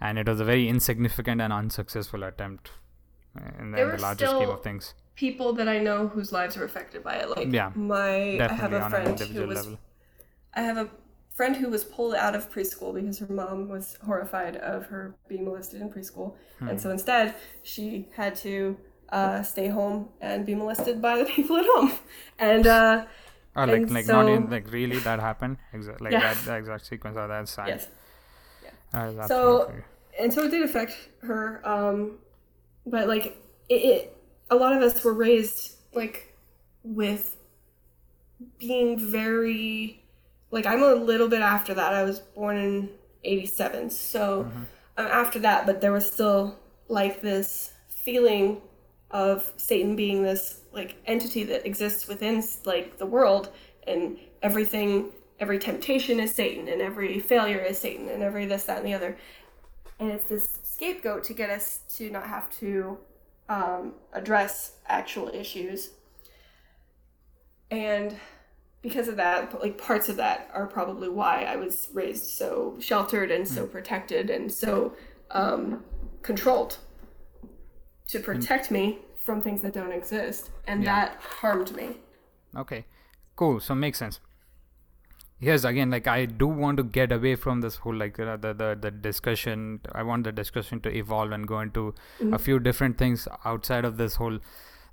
and 0.00 0.18
it 0.18 0.28
was 0.28 0.40
a 0.40 0.44
very 0.44 0.68
insignificant 0.68 1.40
and 1.40 1.52
unsuccessful 1.52 2.22
attempt 2.24 2.70
in 3.60 3.72
the, 3.72 3.80
in 3.82 3.90
the 3.96 4.02
larger 4.02 4.26
scheme 4.26 4.48
of 4.50 4.62
things. 4.62 4.94
People 5.16 5.52
that 5.54 5.68
I 5.68 5.78
know 5.78 6.08
whose 6.08 6.32
lives 6.32 6.56
were 6.56 6.64
affected 6.64 7.02
by 7.04 7.14
it, 7.16 7.30
like 7.30 7.52
Yeah, 7.52 7.70
my, 7.74 8.38
I 8.40 8.52
have 8.52 8.72
a 8.72 8.88
friend 8.90 9.18
who 9.18 9.46
was 9.46 9.56
level. 9.64 9.78
I 10.54 10.62
have 10.62 10.76
a 10.76 10.88
friend 11.34 11.56
who 11.56 11.68
was 11.68 11.84
pulled 11.84 12.14
out 12.14 12.34
of 12.34 12.50
preschool 12.52 12.94
because 12.94 13.18
her 13.18 13.26
mom 13.32 13.68
was 13.68 13.96
horrified 14.04 14.56
of 14.56 14.86
her 14.86 15.14
being 15.28 15.44
molested 15.44 15.80
in 15.80 15.90
preschool. 15.90 16.34
Hmm. 16.58 16.68
And 16.68 16.80
so 16.80 16.90
instead, 16.90 17.34
she 17.62 18.08
had 18.14 18.36
to 18.36 18.76
uh, 19.10 19.42
stay 19.42 19.68
home 19.68 20.08
and 20.20 20.44
be 20.46 20.54
molested 20.54 21.00
by 21.02 21.18
the 21.18 21.24
people 21.36 21.56
at 21.56 21.66
home. 21.66 21.92
And 22.38 22.66
uh, 22.66 23.06
Oh, 23.56 23.64
like 23.66 23.82
And 23.82 23.90
like 23.92 24.06
not 24.06 24.26
so- 24.26 24.32
in 24.34 24.50
like 24.50 24.70
really 24.72 24.98
that 25.00 25.20
happened. 25.20 25.58
Exactly 25.72 26.06
like 26.10 26.12
Yeah. 26.12 26.34
that 26.34 26.44
the 26.44 26.56
exact 26.56 26.86
sequence. 26.86 27.16
Oh, 27.16 27.28
that's 27.28 27.52
sad. 27.56 27.68
yes. 27.68 27.88
Is 29.22 29.28
So- 29.28 29.66
And 30.20 30.32
so 30.32 30.44
it 30.44 30.50
did 30.50 30.62
affect 30.62 30.96
her. 31.22 31.60
Um, 31.68 32.18
but 32.86 33.08
like, 33.08 33.36
it, 33.68 33.74
it, 33.74 34.16
a 34.50 34.54
lot 34.56 34.72
of 34.76 34.82
us 34.82 35.02
were 35.02 35.12
raised 35.14 35.74
like 35.92 36.34
with 36.84 37.36
being 38.58 38.98
very 38.98 40.02
like 40.50 40.66
I'm 40.66 40.82
a 40.82 40.94
little 40.94 41.28
bit 41.28 41.40
after 41.40 41.74
that. 41.74 41.92
I 41.94 42.04
was 42.04 42.20
born 42.20 42.56
in 42.56 42.90
87. 43.24 43.90
So 43.90 44.48
I'm 44.96 45.06
after 45.06 45.38
that, 45.40 45.66
but 45.66 45.80
there 45.80 45.90
was 45.92 46.06
still 46.06 46.56
like 46.88 47.20
this 47.20 47.72
feeling 47.88 48.60
of 49.10 49.50
Satan 49.56 49.96
being 49.96 50.22
this 50.22 50.60
like 50.72 50.96
entity 51.06 51.42
that 51.44 51.66
exists 51.66 52.06
within 52.06 52.42
like 52.64 52.98
the 52.98 53.06
world 53.06 53.50
and 53.86 54.16
everything 54.42 55.10
every 55.40 55.58
temptation 55.58 56.20
is 56.20 56.34
Satan 56.34 56.68
and 56.68 56.80
every 56.80 57.18
failure 57.20 57.58
is 57.60 57.78
Satan 57.78 58.08
and 58.08 58.22
every 58.22 58.46
this 58.46 58.64
that 58.64 58.78
and 58.78 58.86
the 58.86 58.94
other. 58.94 59.16
And 59.98 60.10
it's 60.10 60.26
this 60.26 60.58
scapegoat 60.64 61.24
to 61.24 61.34
get 61.34 61.50
us 61.50 61.80
to 61.96 62.10
not 62.10 62.26
have 62.26 62.50
to 62.58 62.98
um, 63.48 63.94
address 64.12 64.72
actual 64.86 65.28
issues. 65.28 65.90
and 67.70 68.16
because 68.82 69.08
of 69.08 69.16
that, 69.16 69.58
like 69.62 69.78
parts 69.78 70.10
of 70.10 70.16
that 70.16 70.50
are 70.52 70.66
probably 70.66 71.08
why 71.08 71.44
I 71.44 71.56
was 71.56 71.88
raised 71.94 72.24
so 72.26 72.76
sheltered 72.80 73.30
and 73.30 73.48
so 73.48 73.66
protected 73.66 74.28
and 74.28 74.52
so 74.52 74.94
um, 75.30 75.82
controlled 76.20 76.76
to 78.08 78.20
protect 78.20 78.70
me 78.70 78.98
from 79.16 79.40
things 79.40 79.62
that 79.62 79.72
don't 79.72 79.90
exist, 79.90 80.50
and 80.66 80.84
Yeah. 80.84 81.06
that 81.06 81.16
harmed 81.16 81.74
me. 81.74 81.96
Okay, 82.54 82.84
cool. 83.36 83.58
So 83.58 83.74
makes 83.74 83.98
sense. 83.98 84.20
Yes, 85.40 85.64
again, 85.64 85.90
like 85.90 86.06
I 86.06 86.24
do 86.26 86.46
want 86.46 86.76
to 86.78 86.82
get 86.84 87.12
away 87.12 87.34
from 87.34 87.60
this 87.60 87.76
whole 87.76 87.94
like 87.94 88.18
uh, 88.18 88.36
the 88.36 88.52
the 88.54 88.78
the 88.80 88.90
discussion. 88.90 89.80
I 89.92 90.02
want 90.02 90.24
the 90.24 90.32
discussion 90.32 90.80
to 90.82 90.96
evolve 90.96 91.32
and 91.32 91.46
go 91.46 91.60
into 91.60 91.94
a 92.32 92.38
few 92.38 92.58
different 92.60 92.96
things 92.98 93.26
outside 93.44 93.84
of 93.84 93.96
this 93.96 94.14
whole 94.14 94.38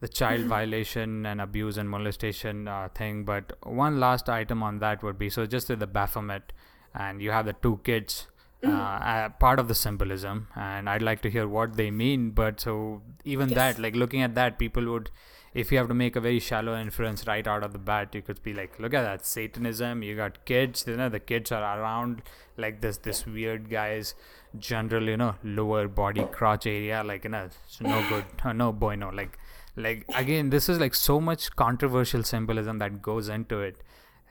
the 0.02 0.08
child 0.08 0.42
violation 0.48 1.26
and 1.28 1.40
abuse 1.40 1.78
and 1.78 1.90
molestation 1.90 2.68
uh, 2.68 2.90
thing. 2.96 3.24
But 3.24 3.54
one 3.64 4.00
last 4.00 4.30
item 4.30 4.64
on 4.64 4.80
that 4.80 5.04
would 5.04 5.18
be 5.20 5.30
so 5.30 5.46
just 5.46 5.68
the 5.68 5.88
Baphomet, 5.88 6.52
and 6.96 7.22
you 7.22 7.32
have 7.32 7.46
the 7.46 7.54
two 7.54 7.80
kids. 7.84 8.28
Uh, 8.64 8.70
uh, 8.70 9.30
part 9.30 9.58
of 9.60 9.68
the 9.68 9.74
symbolism, 9.74 10.48
and 10.56 10.88
I'd 10.88 11.02
like 11.02 11.22
to 11.24 11.32
hear 11.32 11.48
what 11.48 11.78
they 11.78 11.90
mean. 11.90 12.30
But 12.30 12.60
so 12.60 13.02
even 13.26 13.50
Yes. 13.50 13.56
that, 13.56 13.80
like 13.82 13.96
looking 13.96 14.22
at 14.22 14.36
that, 14.36 14.60
people 14.60 14.86
would 14.92 15.10
if 15.54 15.72
you 15.72 15.78
have 15.78 15.88
to 15.90 15.94
make 15.94 16.16
a 16.16 16.22
very 16.22 16.40
shallow 16.40 16.80
inference 16.80 17.28
right 17.28 17.46
out 17.46 17.64
of 17.64 17.74
the 17.74 17.80
bat, 17.80 18.16
you 18.16 18.22
could 18.22 18.42
be 18.42 18.54
like, 18.54 18.80
look 18.80 18.94
at 18.94 19.02
that 19.04 19.26
Satanism. 19.26 20.02
You 20.02 20.16
got 20.16 20.46
kids, 20.46 20.86
you 20.88 20.96
know, 20.96 21.10
the 21.10 21.20
kids 21.20 21.52
are 21.52 21.80
around 21.80 22.22
like 22.58 22.82
this 22.82 22.98
this 22.98 23.26
weird 23.26 23.70
guy's 23.70 24.16
general, 24.58 25.04
you 25.04 25.18
know, 25.18 25.36
lower 25.44 25.88
body 25.88 26.24
crotch 26.32 26.66
area, 26.66 27.04
like 27.04 27.26
you 27.26 27.32
know, 27.32 27.50
it's 27.66 27.82
no 27.82 28.06
good, 28.10 28.26
uh, 28.44 28.54
no 28.54 28.72
bueno. 28.72 29.12
Like 29.12 29.38
like 29.76 30.06
again, 30.16 30.50
this 30.50 30.70
is 30.70 30.80
like 30.80 30.96
so 30.96 31.20
much 31.20 31.56
controversial 31.56 32.24
symbolism 32.24 32.80
that 32.80 33.02
goes 33.02 33.28
into 33.28 33.60
it. 33.60 33.78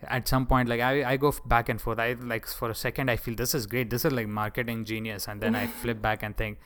At 0.05 0.27
some 0.27 0.47
point, 0.47 0.71
like 0.71 0.81
I, 0.81 1.13
I 1.13 1.17
go 1.19 1.35
back 1.45 1.69
and 1.69 1.79
forth. 1.79 1.99
I 1.99 2.15
like 2.15 2.47
for 2.47 2.71
a 2.71 2.75
second 2.75 3.11
I 3.11 3.17
feel 3.17 3.35
this 3.35 3.55
is 3.55 3.67
great. 3.67 3.91
This 3.91 4.07
is 4.07 4.13
like 4.13 4.29
marketing 4.29 4.87
genius, 4.87 5.29
and 5.29 5.41
then 5.41 5.55
I 5.55 5.67
flip 5.83 6.01
back 6.01 6.23
and 6.23 6.35
think, 6.35 6.59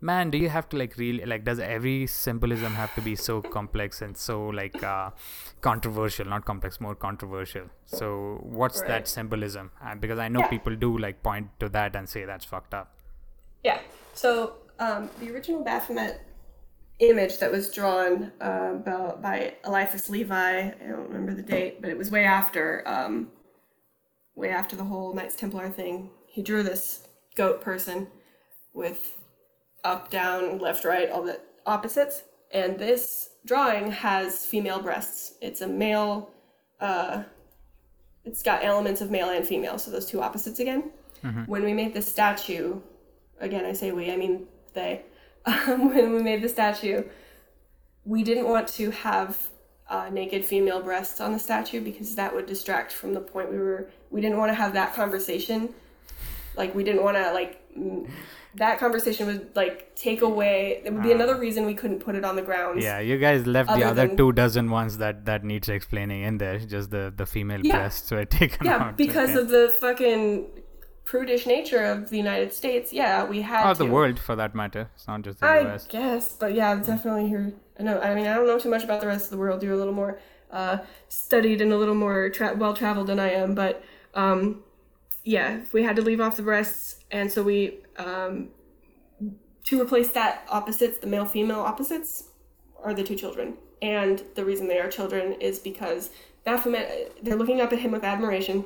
man 0.00 0.30
do 0.30 0.38
you 0.38 0.48
have 0.48 0.68
to 0.68 0.76
like 0.76 0.96
really 0.98 1.24
like 1.24 1.44
does 1.44 1.58
every 1.58 2.06
symbolism 2.06 2.74
have 2.74 2.94
to 2.94 3.00
be 3.00 3.16
so 3.16 3.40
complex 3.40 4.02
and 4.02 4.16
so 4.16 4.46
like 4.48 4.82
uh 4.82 5.10
controversial 5.62 6.26
not 6.26 6.44
complex 6.44 6.80
more 6.80 6.94
controversial 6.94 7.64
so 7.86 8.38
what's 8.42 8.80
Right. 8.80 8.88
that 8.88 9.08
symbolism 9.08 9.70
uh, 9.82 9.94
because 9.94 10.18
i 10.18 10.28
know 10.28 10.40
Yeah. 10.40 10.48
people 10.48 10.76
do 10.76 10.98
like 10.98 11.22
point 11.22 11.48
to 11.60 11.68
that 11.70 11.96
and 11.96 12.08
say 12.08 12.24
that's 12.26 12.44
fucked 12.44 12.74
up 12.74 12.92
Yeah. 13.64 13.80
So 14.12 14.32
um, 14.78 15.10
the 15.20 15.30
original 15.32 15.62
Baphomet 15.64 16.20
image 16.98 17.38
that 17.38 17.50
was 17.50 17.70
drawn 17.72 18.32
uh, 18.40 18.74
by, 18.74 19.14
by 19.20 19.54
Eliphas 19.64 20.08
Levi, 20.08 20.58
I 20.68 20.86
don't 20.88 21.08
remember 21.08 21.34
the 21.34 21.42
date, 21.42 21.80
but 21.82 21.90
it 21.90 21.98
was 21.98 22.10
way 22.10 22.24
after, 22.24 22.82
um, 22.86 23.28
way 24.34 24.50
after 24.50 24.76
the 24.76 24.84
whole 24.84 25.12
Knights 25.14 25.36
Templar 25.36 25.68
thing. 25.70 26.10
He 26.26 26.42
drew 26.42 26.62
this 26.62 27.08
goat 27.34 27.60
person 27.60 28.06
with 28.72 29.15
up, 29.86 30.10
down, 30.10 30.58
left, 30.58 30.84
right, 30.84 31.08
all 31.10 31.22
the 31.22 31.40
opposites. 31.64 32.24
And 32.52 32.78
this 32.78 33.30
drawing 33.44 33.90
has 33.90 34.44
female 34.44 34.80
breasts. 34.80 35.34
It's 35.40 35.60
a 35.60 35.66
male. 35.66 36.30
Uh, 36.80 37.22
it's 38.24 38.42
got 38.42 38.64
elements 38.64 39.00
of 39.00 39.10
male 39.10 39.30
and 39.30 39.46
female, 39.46 39.78
so 39.78 39.90
those 39.90 40.06
two 40.06 40.20
opposites 40.20 40.58
again. 40.58 40.90
When 41.46 41.62
we 41.64 41.72
made 41.72 41.94
the 41.94 42.02
statue, 42.02 42.80
again, 43.40 43.64
I 43.64 43.72
say 43.72 43.92
we, 43.92 44.10
I 44.10 44.16
mean 44.16 44.46
they. 44.74 45.02
Um, 45.48 45.94
when 45.94 46.12
we 46.12 46.22
made 46.24 46.42
the 46.42 46.48
statue, 46.48 47.04
we 48.04 48.24
didn't 48.24 48.48
want 48.48 48.66
to 48.80 48.90
have 48.90 49.38
uh, 49.88 50.08
naked 50.10 50.44
female 50.44 50.82
breasts 50.82 51.20
on 51.20 51.32
the 51.32 51.38
statue 51.38 51.80
because 51.80 52.16
that 52.16 52.34
would 52.34 52.46
distract 52.46 52.90
from 52.90 53.14
the 53.14 53.20
point 53.20 53.52
we 53.52 53.58
were. 53.58 53.88
We 54.10 54.20
didn't 54.20 54.38
want 54.38 54.50
to 54.50 54.54
have 54.54 54.72
that 54.72 54.92
conversation. 54.94 55.72
Like 56.56 56.74
we 56.74 56.82
didn't 56.82 57.04
want 57.04 57.16
to 57.16 57.32
like 57.32 57.62
that 58.56 58.78
conversation 58.78 59.26
would 59.26 59.54
like 59.54 59.94
take 59.96 60.20
away. 60.22 60.80
It 60.84 60.92
would 60.92 61.02
be 61.02 61.12
another 61.12 61.36
reason 61.46 61.66
we 61.66 61.74
couldn't 61.74 62.00
put 62.00 62.14
it 62.14 62.24
on 62.24 62.34
the 62.40 62.42
grounds. 62.42 62.82
yeah 62.84 62.98
you 63.10 63.16
guys 63.18 63.46
left 63.46 63.68
the 63.68 63.74
Other 63.76 63.86
other 63.92 64.06
than- 64.08 64.16
two 64.16 64.32
dozen 64.32 64.70
ones 64.70 64.98
that 65.02 65.24
that 65.30 65.44
needs 65.44 65.68
explaining 65.68 66.22
in 66.28 66.38
there 66.38 66.58
just 66.74 66.90
the 66.90 67.04
the 67.20 67.26
female 67.34 67.60
Yeah. 67.62 67.76
breasts 67.78 68.10
were 68.10 68.24
taken 68.40 68.66
Yeah, 68.66 68.76
out 68.84 68.96
because 68.96 69.30
okay. 69.30 69.40
of 69.42 69.48
the 69.56 69.64
fucking 69.80 70.22
prudish 71.10 71.46
nature 71.46 71.84
of 71.92 72.10
the 72.10 72.16
United 72.26 72.52
States. 72.60 72.92
Yeah, 72.92 73.24
we 73.32 73.42
had 73.42 73.62
or 73.68 73.74
to. 73.74 73.78
the 73.84 73.90
world 73.96 74.18
for 74.18 74.34
that 74.36 74.54
matter 74.60 74.82
it's 74.96 75.06
not 75.06 75.22
just 75.22 75.40
the 75.40 75.46
I 75.46 75.58
us 75.74 75.86
guess, 75.86 76.32
but 76.42 76.50
yeah, 76.60 76.74
definitely 76.92 77.28
here. 77.28 77.52
I 77.78 77.82
know. 77.82 78.00
I 78.00 78.14
mean, 78.16 78.26
I 78.26 78.34
don't 78.34 78.46
know 78.46 78.58
too 78.58 78.70
much 78.76 78.84
about 78.88 79.00
the 79.00 79.06
rest 79.06 79.24
of 79.26 79.30
the 79.34 79.38
world. 79.44 79.62
You're 79.62 79.74
a 79.74 79.82
little 79.84 79.92
more 80.02 80.18
uh, 80.50 80.78
studied 81.08 81.60
and 81.60 81.72
a 81.72 81.76
little 81.82 81.94
more 82.06 82.30
tra- 82.30 82.56
well 82.56 82.74
traveled 82.74 83.08
than 83.08 83.20
I 83.20 83.30
am, 83.42 83.54
but 83.54 83.82
um, 84.14 84.62
yeah, 85.24 85.60
we 85.72 85.82
had 85.82 85.96
to 85.96 86.02
leave 86.02 86.20
off 86.20 86.36
the 86.36 86.42
breasts, 86.42 87.04
and 87.10 87.30
so 87.30 87.42
we 87.42 87.78
um, 87.98 88.48
to 89.64 89.80
replace 89.80 90.10
that 90.10 90.46
opposites, 90.48 90.98
the 90.98 91.06
male 91.06 91.26
female 91.26 91.60
opposites, 91.60 92.24
are 92.82 92.94
the 92.94 93.02
two 93.02 93.16
children, 93.16 93.54
and 93.82 94.22
the 94.34 94.44
reason 94.44 94.68
they 94.68 94.78
are 94.78 94.88
children 94.88 95.32
is 95.40 95.58
because 95.58 96.10
Baphomet. 96.44 97.12
They're 97.22 97.36
looking 97.36 97.60
up 97.60 97.72
at 97.72 97.80
him 97.80 97.90
with 97.90 98.04
admiration. 98.04 98.64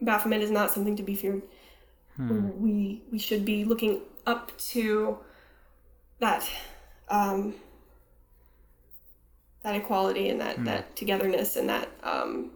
Baphomet 0.00 0.40
is 0.40 0.50
not 0.50 0.70
something 0.70 0.96
to 0.96 1.02
be 1.02 1.14
feared 1.14 1.42
we 2.18 3.02
we 3.12 3.18
should 3.18 3.44
be 3.44 3.64
looking 3.64 4.00
up 4.26 4.56
to 4.58 5.18
that 6.18 6.48
um, 7.08 7.54
that 9.62 9.76
equality 9.76 10.28
and 10.28 10.40
that 10.40 10.64
that 10.64 10.96
togetherness 10.96 11.56
and 11.56 11.68
that 11.68 11.88
um, 12.02 12.50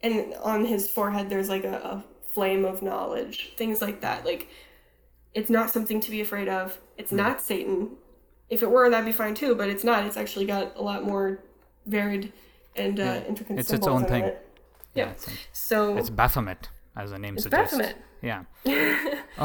and 0.00 0.34
on 0.42 0.64
his 0.64 0.88
forehead 0.88 1.28
there's 1.28 1.48
like 1.48 1.64
a, 1.64 1.74
a 1.74 2.04
flame 2.34 2.64
of 2.64 2.82
knowledge 2.82 3.52
things 3.56 3.80
like 3.80 4.00
that 4.00 4.24
like 4.24 4.48
it's 5.34 5.50
not 5.50 5.70
something 5.70 6.00
to 6.00 6.10
be 6.10 6.20
afraid 6.20 6.48
of 6.48 6.78
it's 6.98 7.12
not 7.12 7.40
satan 7.40 7.90
if 8.50 8.62
it 8.62 8.70
were 8.70 8.90
that'd 8.90 9.06
be 9.06 9.12
fine 9.12 9.34
too 9.34 9.54
but 9.54 9.68
it's 9.68 9.84
not 9.84 10.04
it's 10.06 10.16
actually 10.16 10.44
got 10.44 10.76
a 10.76 10.82
lot 10.82 11.04
more 11.04 11.26
varied 11.86 12.32
and 12.76 12.98
uh, 12.98 13.02
Yeah. 13.04 13.24
intricate 13.28 13.58
It's 13.60 13.72
its 13.72 13.86
own 13.86 14.04
thing. 14.04 14.24
it. 14.24 14.36
yeah, 14.94 15.10
it's, 15.10 15.28
so 15.52 15.96
it's 15.96 16.10
baphomet 16.10 16.68
as 16.96 17.10
the 17.12 17.18
name 17.18 17.34
it's 17.34 17.44
suggests 17.44 17.76
Baphomet. 17.78 17.96
yeah 18.30 18.40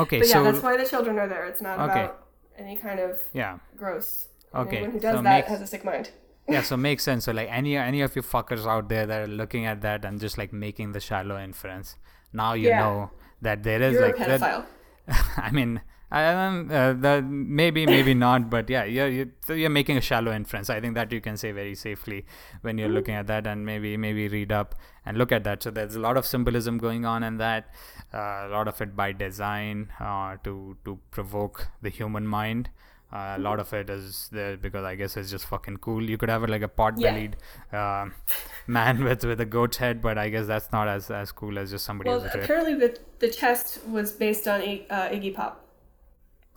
okay 0.03 0.19
But 0.19 0.27
yeah, 0.27 0.33
so 0.33 0.43
that's 0.43 0.61
why 0.63 0.75
the 0.77 0.85
children 0.85 1.17
are 1.19 1.27
there. 1.27 1.45
It's 1.45 1.61
not 1.61 1.79
Okay. 1.89 2.05
about 2.05 2.27
any 2.57 2.75
kind 2.75 2.99
of 2.99 3.19
yeah 3.33 3.59
gross. 3.77 4.27
Okay, 4.55 4.77
Anyone 4.77 4.91
who 4.93 4.99
does 4.99 5.15
so 5.17 5.21
that 5.21 5.35
makes- 5.35 5.47
has 5.49 5.61
a 5.61 5.67
sick 5.67 5.83
mind. 5.85 6.09
yeah 6.47 6.63
so 6.63 6.75
makes 6.89 7.03
sense 7.03 7.25
so 7.25 7.31
like 7.31 7.49
any 7.51 7.77
any 7.77 8.01
of 8.01 8.15
you 8.15 8.23
fuckers 8.23 8.65
out 8.65 8.89
there 8.89 9.05
that 9.05 9.19
are 9.21 9.33
looking 9.41 9.65
at 9.65 9.81
that 9.81 10.03
and 10.05 10.19
just 10.19 10.37
like 10.39 10.51
making 10.51 10.91
the 10.93 10.99
shallow 10.99 11.37
inference 11.49 11.95
now 12.33 12.53
you 12.53 12.69
Yeah. 12.69 12.79
know 12.79 13.11
that 13.41 13.63
there 13.63 13.81
is 13.81 13.93
You're 13.93 14.07
like 14.07 14.19
a 14.19 14.37
that- 14.37 14.67
i 15.37 15.51
mean 15.51 15.81
I 16.11 16.25
um, 16.33 16.71
uh, 16.71 16.93
the, 16.93 17.21
maybe 17.21 17.85
maybe 17.85 18.15
not 18.15 18.49
but 18.49 18.67
yeah 18.67 18.83
you're, 18.83 19.07
you're 19.07 19.27
you're 19.55 19.69
making 19.69 19.95
a 19.97 20.01
shallow 20.01 20.31
inference. 20.33 20.67
I 20.71 20.81
think 20.81 20.95
that 20.95 21.11
you 21.11 21.21
can 21.21 21.37
say 21.37 21.51
very 21.51 21.75
safely 21.75 22.25
when 22.61 22.79
you're 22.79 22.89
looking 22.89 23.13
at 23.13 23.27
that 23.27 23.45
and 23.45 23.63
maybe 23.63 23.95
maybe 23.95 24.27
read 24.27 24.51
up 24.51 24.73
and 25.05 25.19
look 25.19 25.31
at 25.31 25.43
that. 25.43 25.61
So 25.61 25.69
there's 25.69 25.93
a 25.93 25.99
lot 25.99 26.17
of 26.17 26.25
symbolism 26.25 26.79
going 26.79 27.05
on 27.05 27.21
in 27.21 27.37
that 27.37 27.69
uh, 28.11 28.17
a 28.17 28.49
lot 28.49 28.67
of 28.67 28.81
it 28.81 28.95
by 28.95 29.11
design 29.11 29.93
uh, 29.99 30.37
to 30.45 30.77
to 30.85 30.97
provoke 31.11 31.67
the 31.83 31.89
human 31.89 32.25
mind 32.25 32.71
uh, 33.11 33.35
a 33.37 33.39
lot 33.39 33.59
of 33.59 33.73
it 33.73 33.89
is 33.89 34.29
there 34.31 34.55
because 34.55 34.83
I 34.83 34.95
guess 34.95 35.17
it's 35.17 35.31
just 35.31 35.45
fucking 35.47 35.77
cool. 35.77 36.03
You 36.07 36.17
could 36.17 36.29
have 36.29 36.47
like 36.47 36.61
a 36.61 36.67
pot-bellied 36.67 37.37
um 37.73 38.13
man 38.67 39.03
with 39.03 39.23
with 39.23 39.41
a 39.41 39.45
goat's 39.45 39.77
head, 39.77 40.01
but 40.01 40.17
I 40.17 40.29
guess 40.29 40.45
that's 40.45 40.71
not 40.71 40.87
as 40.87 41.09
as 41.09 41.31
cool 41.31 41.57
as 41.57 41.71
just 41.71 41.85
somebody 41.85 42.09
Well, 42.11 42.23
apparently 42.33 42.75
the 42.75 42.97
the 43.19 43.29
test 43.29 43.83
was 43.87 44.11
based 44.11 44.47
on 44.47 44.61
uh, 44.61 45.09
Iggy 45.09 45.33
Pop. 45.33 45.65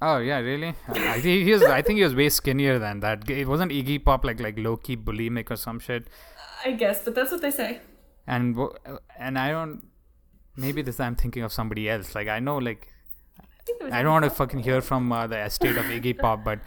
Oh 0.03 0.19
yeah, 0.19 0.39
really? 0.39 0.75
I 0.89 1.21
think 1.21 1.45
he 1.47 1.53
was. 1.53 1.63
I 1.63 1.81
think 1.81 1.97
he 1.99 2.05
was 2.05 2.15
way 2.15 2.29
skinnier 2.29 2.79
than 2.79 3.01
that. 3.01 3.31
It 3.31 3.49
wasn't 3.49 3.73
Iggy 3.73 4.05
Pop 4.05 4.25
like 4.25 4.41
like 4.41 4.59
low 4.59 4.77
key 4.77 4.97
bulimic 4.97 5.51
or 5.51 5.57
some 5.57 5.79
shit. 5.79 6.09
I 6.65 6.73
guess, 6.73 7.05
but 7.05 7.15
that's 7.15 7.31
what 7.31 7.41
they 7.41 7.51
say. 7.51 7.81
And 8.27 8.59
and 9.19 9.39
I 9.39 9.51
don't. 9.53 9.87
Maybe 10.57 10.83
this 10.83 11.01
I'm 11.01 11.17
thinking 11.17 11.45
of 11.45 11.53
somebody 11.53 11.89
else. 11.89 12.15
Like 12.15 12.29
I 12.29 12.41
know 12.41 12.59
like 12.59 12.92
I, 13.63 13.67
think 13.67 13.81
it 13.81 13.85
was 13.85 13.93
I 13.93 14.03
don't 14.03 14.13
want 14.13 14.25
to 14.25 14.31
fucking 14.31 14.61
hear 14.61 14.81
from 14.81 15.13
uh, 15.13 15.27
the 15.27 15.39
estate 15.45 15.77
of 15.77 15.85
Iggy 15.85 16.19
Pop, 16.19 16.45
but 16.45 16.59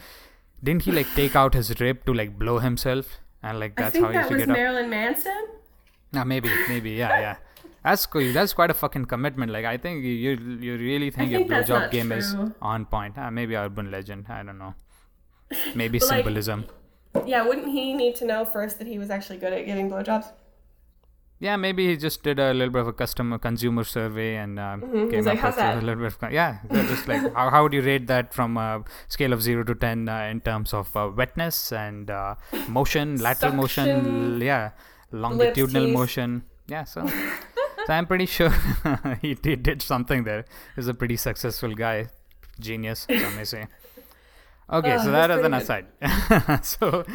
didn't 0.63 0.83
he 0.83 0.91
like 0.91 1.07
take 1.15 1.35
out 1.35 1.53
his 1.53 1.79
rib 1.79 2.05
to 2.05 2.13
like 2.13 2.37
blow 2.39 2.59
himself? 2.59 3.17
And 3.43 3.59
like 3.59 3.75
that's 3.75 3.97
how 3.97 4.09
he 4.09 4.15
used 4.17 4.23
that 4.23 4.27
to 4.29 4.33
was 4.35 4.41
get 4.43 4.49
up. 4.49 4.57
Marilyn 4.57 4.89
Manson. 4.89 5.47
Nah, 6.13 6.23
maybe, 6.23 6.49
maybe, 6.69 6.91
yeah, 6.91 7.19
yeah. 7.19 7.35
That's 7.83 8.05
cool. 8.05 8.31
That's 8.33 8.53
quite 8.53 8.71
a 8.71 8.73
fucking 8.73 9.05
commitment. 9.05 9.51
Like, 9.51 9.65
I 9.65 9.77
think 9.77 10.03
you 10.03 10.11
you, 10.11 10.31
you 10.59 10.77
really 10.77 11.11
think, 11.11 11.31
think 11.31 11.49
your 11.49 11.61
blowjob 11.61 11.91
game 11.91 12.11
is 12.11 12.35
on 12.61 12.85
point. 12.85 13.17
Uh, 13.17 13.29
maybe 13.29 13.55
urban 13.55 13.91
legend. 13.91 14.25
I 14.29 14.41
don't 14.41 14.57
know. 14.57 14.73
Maybe 15.75 15.99
But, 15.99 16.07
like- 16.09 16.17
symbolism. 16.17 16.65
Yeah, 17.25 17.43
wouldn't 17.47 17.67
he 17.67 17.93
need 17.93 18.15
to 18.15 18.25
know 18.25 18.43
first 18.43 18.79
that 18.79 18.87
he 18.87 18.97
was 18.97 19.09
actually 19.09 19.37
good 19.37 19.53
at 19.53 19.65
giving 19.65 19.89
blowjobs? 19.89 20.25
Yeah, 21.37 21.57
maybe 21.57 21.85
he 21.87 21.97
just 21.97 22.23
did 22.23 22.39
a 22.39 22.53
little 22.53 22.71
bit 22.71 22.81
of 22.81 22.87
a 22.87 22.93
customer 22.93 23.37
consumer 23.37 23.83
survey 23.83 24.37
and 24.37 24.57
uh, 24.57 24.77
Mhm, 24.79 25.11
came 25.11 25.25
like, 25.25 25.35
up 25.37 25.41
"How's 25.43 25.55
with 25.55 25.63
that?" 25.65 25.77
a 25.83 25.85
little 25.85 26.03
bit 26.09 26.23
of 26.23 26.31
yeah, 26.31 26.59
just 26.71 27.07
like 27.09 27.21
how, 27.35 27.49
how 27.49 27.63
would 27.63 27.73
you 27.73 27.81
rate 27.81 28.07
that 28.07 28.33
from 28.33 28.55
a 28.57 28.83
scale 29.09 29.33
of 29.33 29.41
zero 29.41 29.63
to 29.65 29.75
ten 29.75 30.07
uh, 30.07 30.19
in 30.31 30.39
terms 30.39 30.73
of 30.73 30.95
uh, 30.95 31.09
wetness 31.13 31.73
and 31.73 32.09
uh, 32.09 32.35
motion, 32.69 33.17
lateral 33.27 33.51
motion, 33.53 34.39
yeah, 34.41 34.71
longitudinal 35.11 35.87
motion, 35.87 36.43
yeah. 36.67 36.85
So, 36.85 37.05
so 37.85 37.93
I'm 37.93 38.07
pretty 38.07 38.27
sure 38.27 38.53
he, 39.21 39.35
he 39.43 39.55
did 39.57 39.81
something 39.81 40.23
there. 40.23 40.45
He's 40.77 40.87
a 40.87 40.93
pretty 40.93 41.17
successful 41.17 41.73
guy, 41.75 42.07
genius, 42.61 43.05
some 43.09 43.35
may 43.35 43.43
say. 43.43 43.67
Okay, 44.71 44.95
Oh, 44.95 45.03
so 45.03 45.11
that 45.11 45.29
as 45.31 45.43
an 45.43 45.51
pretty 45.51 45.63
aside. 45.65 46.65
so. 46.65 47.05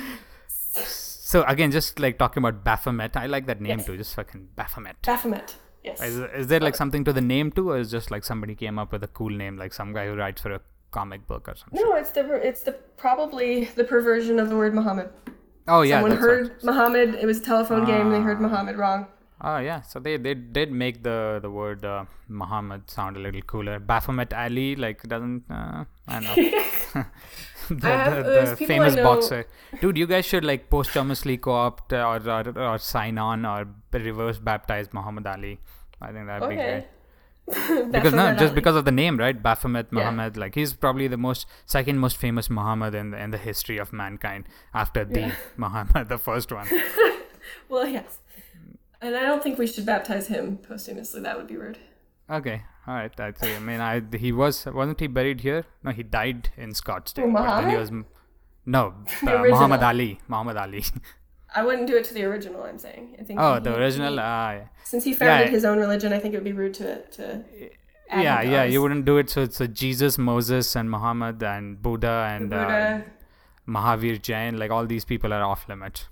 So 1.30 1.42
again, 1.54 1.70
just 1.70 2.00
like 2.04 2.18
talking 2.18 2.40
about 2.44 2.64
Baphomet, 2.64 3.16
I 3.16 3.26
like 3.26 3.46
that 3.46 3.60
name 3.60 3.78
Yes. 3.78 3.86
too. 3.86 3.96
Just 3.96 4.14
fucking 4.16 4.48
Baphomet. 4.56 4.96
Baphomet. 5.10 5.54
Yes. 5.84 6.02
Is, 6.02 6.16
is 6.40 6.46
there 6.48 6.60
like 6.60 6.74
something 6.76 7.04
to 7.08 7.12
the 7.18 7.20
name 7.20 7.52
too, 7.52 7.70
or 7.70 7.76
is 7.78 7.90
just 7.90 8.10
like 8.14 8.24
somebody 8.24 8.54
came 8.62 8.78
up 8.84 8.90
with 8.92 9.04
a 9.04 9.08
cool 9.18 9.30
name, 9.42 9.56
like 9.56 9.72
some 9.72 9.92
guy 9.98 10.06
who 10.08 10.16
writes 10.16 10.42
for 10.42 10.52
a 10.54 10.60
comic 10.90 11.26
book 11.28 11.48
or 11.48 11.54
something? 11.60 11.80
No, 11.82 11.94
it's 11.94 12.10
the 12.10 12.24
it's 12.48 12.62
the 12.64 12.72
probably 13.04 13.66
the 13.82 13.84
perversion 13.84 14.40
of 14.40 14.48
the 14.50 14.56
word 14.56 14.74
Muhammad. 14.80 15.10
Oh 15.68 15.82
yeah, 15.82 16.00
Someone 16.00 16.18
heard 16.18 16.48
right. 16.48 16.64
Muhammad. 16.64 17.14
It 17.14 17.26
was 17.26 17.38
a 17.38 17.44
telephone 17.44 17.84
game. 17.92 18.10
They 18.10 18.20
heard 18.20 18.38
Ah. 18.38 18.46
Muhammad 18.48 18.76
wrong. 18.82 19.06
Oh 19.42 19.58
yeah, 19.58 19.80
so 19.82 20.00
they 20.00 20.16
they 20.28 20.34
did 20.34 20.72
make 20.84 21.02
the 21.04 21.38
the 21.46 21.50
word 21.60 21.84
uh, 21.84 22.04
Muhammad 22.42 22.90
sound 22.90 23.16
a 23.16 23.20
little 23.20 23.42
cooler. 23.54 23.78
Baphomet 23.78 24.34
Ali 24.34 24.68
like 24.86 25.02
doesn't 25.14 25.44
uh, 25.60 25.84
I 26.08 26.20
don't 26.20 26.28
know. 26.28 27.04
the, 27.80 27.86
have- 27.88 28.24
the, 28.24 28.56
the 28.58 28.66
famous 28.66 28.94
boxer, 28.96 29.46
dude. 29.80 29.96
You 29.98 30.06
guys 30.06 30.24
should 30.26 30.44
like 30.44 30.68
posthumously 30.70 31.36
co-opt 31.38 31.92
or, 31.92 32.16
or 32.28 32.58
or 32.58 32.78
sign 32.78 33.18
on 33.18 33.44
or 33.46 33.66
reverse 33.92 34.38
baptize 34.38 34.88
Muhammad 34.92 35.26
Ali. 35.26 35.58
I 36.00 36.12
think 36.12 36.26
that'd 36.26 36.48
be 36.48 36.56
great. 36.56 36.86
Okay. 37.50 37.88
because 37.90 38.12
no, 38.14 38.30
just 38.32 38.42
Ali. 38.52 38.54
because 38.54 38.76
of 38.76 38.84
the 38.84 38.92
name, 38.92 39.16
right? 39.16 39.42
Baphomet 39.42 39.86
Yeah. 39.90 39.98
Muhammad, 39.98 40.36
like 40.36 40.54
he's 40.54 40.72
probably 40.72 41.08
the 41.08 41.16
most 41.16 41.46
second 41.66 41.98
most 41.98 42.16
famous 42.16 42.48
Muhammad 42.48 42.94
in 42.94 43.10
the, 43.10 43.18
in 43.20 43.30
the 43.32 43.38
history 43.38 43.76
of 43.78 43.92
mankind 43.92 44.44
after 44.72 45.04
the 45.04 45.20
Yeah. 45.20 45.34
Muhammad, 45.56 46.08
the 46.08 46.18
first 46.18 46.52
one. 46.52 46.68
Well, 47.68 47.88
yes. 47.88 48.18
And 49.00 49.16
I 49.16 49.22
don't 49.22 49.42
think 49.42 49.58
we 49.58 49.66
should 49.66 49.84
baptize 49.86 50.28
him 50.28 50.58
posthumously. 50.58 51.22
That 51.22 51.36
would 51.38 51.48
be 51.48 51.56
rude. 51.56 51.78
Okay, 52.30 52.62
all 52.90 52.96
right. 53.00 53.20
I 53.26 53.32
see. 53.40 53.54
I 53.54 53.58
mean, 53.68 53.80
I 53.80 54.02
he 54.24 54.32
was 54.32 54.66
wasn't 54.80 55.00
he 55.00 55.08
buried 55.18 55.40
here? 55.48 55.64
No, 55.84 55.90
he 55.98 56.02
died 56.02 56.50
in 56.56 56.70
Scottsdale. 56.80 57.30
Who, 57.30 57.62
then 57.62 57.70
he 57.70 57.76
was 57.76 57.90
no 58.76 58.82
uh, 59.22 59.44
Muhammad. 59.54 59.82
Ali. 59.90 60.10
Muhammad 60.28 60.56
Ali. 60.56 60.84
I 61.58 61.64
wouldn't 61.66 61.88
do 61.90 61.96
it 61.96 62.04
to 62.04 62.14
the 62.14 62.24
original. 62.30 62.62
I'm 62.62 62.78
saying. 62.78 63.16
I 63.20 63.24
think. 63.24 63.40
oh, 63.40 63.54
he- 63.54 63.60
the 63.68 63.76
original. 63.82 64.14
he- 64.14 64.20
Ah, 64.20 64.50
yeah. 64.52 64.64
since 64.92 65.04
he 65.04 65.12
founded 65.20 65.46
yeah. 65.48 65.56
his 65.58 65.64
own 65.64 65.78
religion, 65.86 66.12
I 66.12 66.18
think 66.20 66.34
it 66.34 66.38
would 66.38 66.50
be 66.52 66.52
rude 66.64 66.74
to 66.74 66.90
to. 67.16 67.24
add 68.10 68.22
yeah, 68.28 68.42
yeah. 68.54 68.64
You 68.74 68.82
wouldn't 68.82 69.04
do 69.04 69.16
it. 69.22 69.30
So 69.30 69.42
it's 69.48 69.60
a 69.60 69.68
Jesus, 69.68 70.18
Moses, 70.18 70.74
and 70.76 70.90
Muhammad, 70.96 71.42
and 71.54 71.80
Buddha, 71.88 72.14
and 72.34 72.52
uh, 72.52 73.00
Mahavir 73.76 74.20
Jain. 74.30 74.58
Like 74.58 74.70
all 74.78 74.86
these 74.94 75.04
people 75.04 75.32
are 75.38 75.42
off 75.42 75.68
limits. 75.68 76.08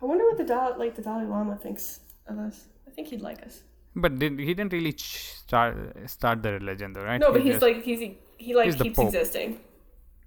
I 0.00 0.06
wonder 0.06 0.24
what 0.30 0.38
the 0.38 0.44
Dalai, 0.44 0.76
like 0.84 0.96
the 0.96 1.02
Dalai 1.02 1.26
Lama 1.26 1.56
thinks 1.56 2.00
of 2.26 2.38
us. 2.38 2.66
I 2.88 2.90
think 2.90 3.08
he'd 3.08 3.20
like 3.30 3.42
us. 3.46 3.62
But 3.94 4.18
did, 4.18 4.38
he 4.38 4.54
didn't 4.54 4.72
really 4.72 4.92
ch- 4.94 5.34
start 5.36 5.76
start 6.08 6.42
the 6.42 6.52
religion 6.52 6.92
though, 6.94 7.02
right? 7.04 7.20
No, 7.20 7.30
but 7.32 7.40
He 7.42 7.48
he's 7.48 7.54
just- 7.54 7.62
like 7.62 7.82
he's 7.82 8.00
he 8.38 8.54
like 8.54 8.66
he's 8.66 8.76
keeps 8.76 8.98
existing. 8.98 9.60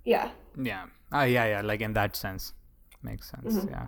Yeah. 0.03 0.29
yeah, 0.61 0.83
ah, 1.11 1.23
yeah, 1.23 1.45
yeah. 1.45 1.61
Like 1.61 1.81
in 1.81 1.93
that 1.93 2.15
sense, 2.15 2.53
makes 3.01 3.31
sense. 3.31 3.55
Mhm. 3.55 3.71
Yeah. 3.71 3.87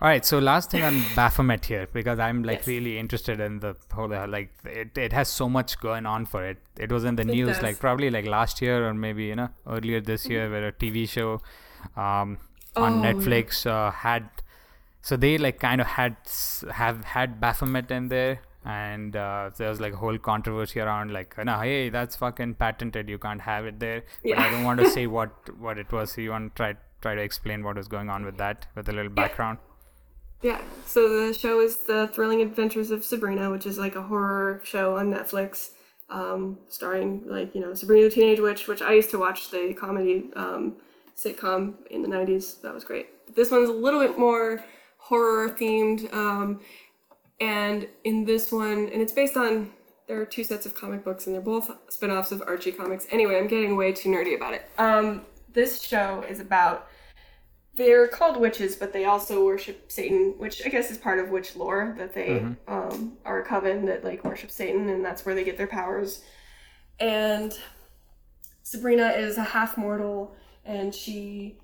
All 0.00 0.08
right. 0.08 0.24
So 0.24 0.38
last 0.38 0.70
thing 0.70 0.82
on 0.82 1.02
Baphomet 1.16 1.66
here, 1.66 1.86
because 1.92 2.18
I'm 2.18 2.42
like 2.44 2.60
Yes. 2.60 2.66
really 2.68 2.98
interested 2.98 3.40
in 3.40 3.60
the 3.60 3.76
whole 3.92 4.12
uh, 4.14 4.26
like 4.26 4.50
it. 4.64 4.96
It 4.96 5.12
has 5.12 5.28
so 5.28 5.48
much 5.50 5.78
going 5.80 6.06
on 6.06 6.24
for 6.24 6.44
it. 6.46 6.56
It 6.78 6.90
was 6.90 7.04
in 7.04 7.16
the 7.16 7.22
It 7.22 7.34
news 7.36 7.48
does. 7.48 7.62
like 7.62 7.78
probably 7.78 8.08
like 8.08 8.24
last 8.26 8.62
year 8.62 8.88
or 8.88 8.94
maybe 8.94 9.24
you 9.24 9.36
know 9.36 9.50
earlier 9.66 10.00
this 10.00 10.26
year, 10.26 10.48
where 10.50 10.68
a 10.68 10.72
TV 10.72 11.06
show 11.06 11.40
um, 11.96 12.38
on 12.76 13.00
Oh, 13.00 13.02
yeah. 13.02 13.12
Netflix 13.12 13.66
uh, 13.66 13.90
had. 13.90 14.30
So 15.02 15.16
they 15.16 15.36
like 15.36 15.58
kind 15.60 15.80
of 15.82 15.86
had 15.88 16.16
have 16.72 17.04
had 17.04 17.40
Baphomet 17.40 17.90
in 17.90 18.08
there. 18.08 18.40
And 18.68 19.16
uh, 19.16 19.50
there 19.56 19.70
was 19.70 19.80
like 19.80 19.94
a 19.94 19.96
whole 19.96 20.18
controversy 20.18 20.78
around 20.80 21.10
like, 21.10 21.42
no, 21.42 21.58
hey, 21.58 21.88
that's 21.88 22.16
fucking 22.16 22.54
patented. 22.54 23.08
You 23.08 23.18
can't 23.18 23.40
have 23.40 23.64
it 23.64 23.80
there. 23.80 24.04
But 24.22 24.38
I 24.38 24.50
don't 24.50 24.62
want 24.62 24.78
to 24.80 24.90
say 24.96 25.06
what 25.06 25.58
what 25.58 25.78
it 25.78 25.90
was. 25.90 26.12
So 26.12 26.20
you 26.20 26.30
want 26.32 26.54
to 26.54 26.56
try 26.56 26.74
try 27.00 27.14
to 27.14 27.22
explain 27.22 27.64
what 27.64 27.76
was 27.76 27.88
going 27.88 28.10
on 28.10 28.26
with 28.26 28.36
that 28.36 28.66
with 28.74 28.90
a 28.90 28.92
little 28.92 29.10
background. 29.10 29.58
Yeah. 30.42 30.60
So 30.86 31.08
the 31.08 31.32
show 31.32 31.60
is 31.60 31.78
the 31.78 32.08
thrilling 32.08 32.42
adventures 32.42 32.90
of 32.90 33.04
Sabrina, 33.04 33.50
which 33.50 33.64
is 33.64 33.78
like 33.78 33.96
a 33.96 34.02
horror 34.02 34.60
show 34.64 34.96
on 34.96 35.12
Netflix, 35.12 35.70
um, 36.10 36.58
starring 36.68 37.22
like 37.26 37.54
you 37.54 37.62
know 37.62 37.72
Sabrina 37.72 38.04
the 38.04 38.14
Teenage 38.14 38.40
Witch, 38.40 38.68
which 38.68 38.82
I 38.82 38.92
used 38.92 39.10
to 39.10 39.18
watch 39.18 39.50
the 39.50 39.74
comedy 39.74 40.30
um, 40.36 40.76
sitcom 41.16 41.74
in 41.90 42.02
the 42.02 42.08
'90s. 42.08 42.60
That 42.60 42.74
was 42.74 42.84
great. 42.84 43.06
But 43.26 43.34
this 43.34 43.50
one's 43.50 43.70
a 43.70 43.72
little 43.72 44.00
bit 44.00 44.18
more 44.18 44.62
horror 44.98 45.48
themed, 45.48 46.12
um, 46.12 46.60
and 47.40 47.86
in 48.04 48.24
this 48.24 48.52
one, 48.52 48.88
and 48.92 49.02
it's 49.02 49.12
based 49.12 49.36
on. 49.36 49.72
There 50.06 50.18
are 50.18 50.24
two 50.24 50.42
sets 50.42 50.64
of 50.64 50.74
comic 50.74 51.04
books, 51.04 51.26
and 51.26 51.34
they're 51.34 51.42
both 51.42 51.70
spin-offs 51.90 52.32
of 52.32 52.42
Archie 52.46 52.72
comics. 52.72 53.06
Anyway, 53.10 53.36
I'm 53.36 53.46
getting 53.46 53.76
way 53.76 53.92
too 53.92 54.08
nerdy 54.08 54.34
about 54.34 54.54
it. 54.54 54.62
Um, 54.78 55.26
this 55.52 55.82
show 55.82 56.24
is 56.26 56.40
about 56.40 56.88
they're 57.78 58.08
called 58.08 58.38
witches, 58.38 58.74
but 58.74 58.92
they 58.92 59.04
also 59.04 59.44
worship 59.44 59.90
Satan, 59.92 60.34
which 60.38 60.66
I 60.66 60.68
guess 60.68 60.90
is 60.90 60.98
part 60.98 61.20
of 61.20 61.28
witch 61.28 61.54
lore 61.56 61.94
that 61.96 62.12
they 62.12 62.40
um, 62.66 63.18
are 63.24 63.40
a 63.40 63.44
coven 63.44 63.84
that 63.86 64.02
like 64.02 64.24
worship 64.24 64.50
Satan, 64.50 64.88
and 64.88 65.04
that's 65.04 65.24
where 65.24 65.34
they 65.34 65.44
get 65.44 65.56
their 65.56 65.68
powers. 65.68 66.22
And 66.98 67.56
Sabrina 68.64 69.10
is 69.10 69.38
a 69.38 69.44
half 69.44 69.76
mortal, 69.76 70.34
and 70.64 70.92
she 70.92 71.58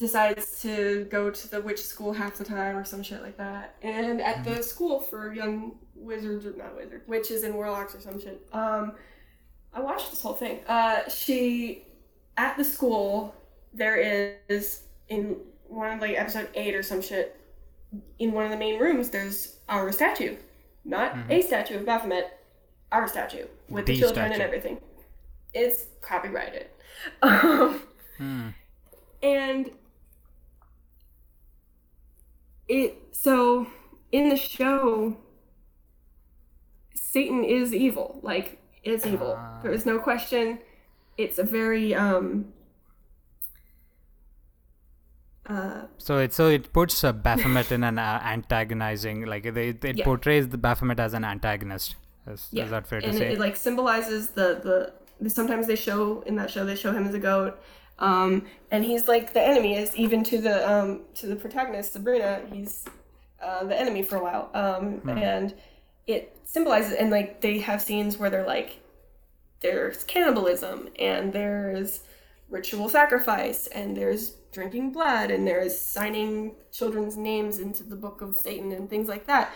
decides 0.00 0.62
to 0.62 1.06
go 1.10 1.30
to 1.30 1.50
the 1.50 1.60
witch 1.60 1.80
school 1.80 2.12
half 2.12 2.36
the 2.36 2.44
time 2.44 2.76
or 2.76 2.84
some 2.84 3.02
shit 3.02 3.22
like 3.22 3.36
that. 3.36 3.76
And 3.82 4.20
at 4.20 4.42
the 4.42 4.62
school 4.62 4.98
for 4.98 5.32
young 5.32 5.76
wizards 5.94 6.46
or 6.46 6.56
not 6.56 6.74
wizards, 6.74 7.06
witches 7.06 7.44
and 7.44 7.54
warlocks 7.54 7.94
or 7.94 8.00
some 8.00 8.18
shit. 8.18 8.44
Um, 8.52 8.92
I 9.74 9.80
watched 9.80 10.10
this 10.10 10.22
whole 10.22 10.32
thing. 10.32 10.60
Uh, 10.66 11.08
she 11.08 11.84
at 12.38 12.56
the 12.56 12.64
school 12.64 13.34
there 13.74 13.96
is 14.48 14.84
in 15.08 15.36
one 15.68 15.92
of 15.92 16.00
like 16.00 16.18
episode 16.18 16.48
eight 16.54 16.74
or 16.74 16.82
some 16.82 17.02
shit. 17.02 17.36
In 18.18 18.32
one 18.32 18.44
of 18.44 18.50
the 18.50 18.56
main 18.56 18.80
rooms, 18.80 19.10
there's 19.10 19.56
our 19.68 19.92
statue, 19.92 20.36
not 20.84 21.16
a 21.28 21.42
statue 21.42 21.76
of 21.76 21.84
Baphomet, 21.84 22.38
our 22.90 23.06
statue 23.06 23.46
with 23.68 23.84
the, 23.84 23.94
The 23.94 23.98
children 24.00 24.32
and 24.32 24.40
everything. 24.40 24.78
It's 25.52 25.86
copyrighted. 26.00 26.68
Um, 27.22 27.82
and 29.22 29.70
it 32.78 32.90
so 33.12 33.66
in 34.12 34.28
the 34.32 34.36
show 34.36 35.16
satan 36.94 37.42
is 37.44 37.74
evil 37.74 38.08
like 38.22 38.46
it's 38.84 39.04
evil 39.12 39.34
Ah. 39.38 39.58
there 39.62 39.72
is 39.78 39.84
no 39.92 39.98
question 39.98 40.58
it's 41.18 41.38
a 41.38 41.46
very 41.58 41.94
um 41.94 42.26
uh 45.46 45.82
So 45.98 46.18
it 46.18 46.32
so 46.32 46.48
it 46.48 46.72
puts 46.72 47.02
uh, 47.02 47.12
Baphomet 47.12 47.72
in 47.72 47.82
an 47.84 47.98
uh, 47.98 48.20
antagonizing 48.24 49.26
like 49.26 49.44
they 49.54 49.68
it 49.70 49.96
Yeah. 49.98 50.04
portrays 50.04 50.48
the 50.48 50.58
Baphomet 50.58 51.00
as 51.00 51.12
an 51.14 51.24
antagonist. 51.24 51.96
Is, 52.26 52.48
yeah 52.52 52.64
is 52.64 52.70
that 52.70 52.86
fair 52.86 53.00
to 53.00 53.08
and 53.08 53.16
say? 53.16 53.26
it, 53.26 53.32
it 53.32 53.38
like 53.46 53.56
symbolizes 53.56 54.22
the 54.38 54.48
the 55.20 55.30
sometimes 55.30 55.66
they 55.66 55.76
show 55.76 56.20
in 56.26 56.36
that 56.36 56.50
show 56.50 56.64
they 56.64 56.76
show 56.76 56.92
him 56.92 57.04
as 57.06 57.14
a 57.14 57.18
goat 57.18 57.54
um 58.00 58.46
and 58.70 58.84
he's 58.84 59.06
like 59.08 59.32
the 59.32 59.42
enemy 59.42 59.76
is 59.76 59.94
even 59.96 60.24
to 60.24 60.40
the 60.40 60.70
um 60.70 61.00
to 61.14 61.26
the 61.26 61.36
protagonist 61.36 61.92
sabrina 61.92 62.40
he's 62.52 62.84
uh, 63.42 63.64
the 63.64 63.78
enemy 63.78 64.02
for 64.02 64.16
a 64.16 64.22
while. 64.22 64.50
Um 64.54 65.00
and 65.18 65.54
it 66.06 66.36
symbolizes 66.44 66.92
and 66.92 67.10
like 67.10 67.40
they 67.40 67.58
have 67.58 67.80
scenes 67.80 68.18
where 68.18 68.30
they're 68.30 68.46
like 68.46 68.80
there's 69.60 70.04
cannibalism 70.04 70.88
and 70.98 71.32
there's 71.32 72.00
ritual 72.48 72.88
sacrifice 72.88 73.66
and 73.68 73.96
there's 73.96 74.32
drinking 74.52 74.90
blood 74.92 75.30
and 75.30 75.46
there's 75.46 75.78
signing 75.78 76.54
children's 76.72 77.16
names 77.16 77.58
into 77.60 77.84
the 77.84 77.94
book 77.96 78.20
of 78.20 78.36
satan 78.36 78.72
and 78.72 78.90
things 78.90 79.08
like 79.08 79.26
that. 79.26 79.54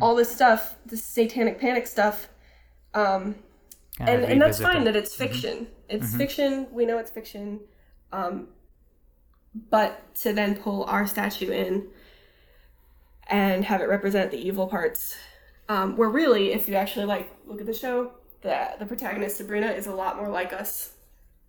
All 0.00 0.14
this 0.14 0.30
stuff 0.30 0.76
this 0.86 1.02
satanic 1.02 1.60
panic 1.60 1.86
stuff 1.86 2.28
um 2.94 3.34
and, 3.98 4.24
and 4.24 4.40
that's 4.40 4.60
fine 4.60 4.82
it. 4.82 4.84
that 4.84 4.96
it's 4.96 5.14
fiction. 5.14 5.68
It's 5.88 6.14
fiction. 6.14 6.66
We 6.70 6.84
know 6.84 6.98
it's 6.98 7.10
fiction 7.10 7.60
um 8.16 8.48
but 9.70 10.14
to 10.14 10.32
then 10.32 10.54
pull 10.56 10.84
our 10.84 11.06
statue 11.06 11.50
in 11.50 11.86
and 13.28 13.64
have 13.64 13.80
it 13.80 13.88
represent 13.88 14.30
the 14.30 14.38
evil 14.38 14.66
parts 14.66 15.16
um 15.68 15.96
where 15.96 16.10
really 16.10 16.52
if 16.52 16.68
you 16.68 16.74
actually 16.74 17.06
like 17.06 17.30
look 17.46 17.60
at 17.60 17.66
the 17.66 17.74
show 17.74 18.12
the 18.42 18.70
the 18.78 18.86
protagonist 18.86 19.36
sabrina 19.36 19.68
is 19.68 19.86
a 19.86 19.94
lot 19.94 20.16
more 20.16 20.28
like 20.28 20.52
us 20.52 20.92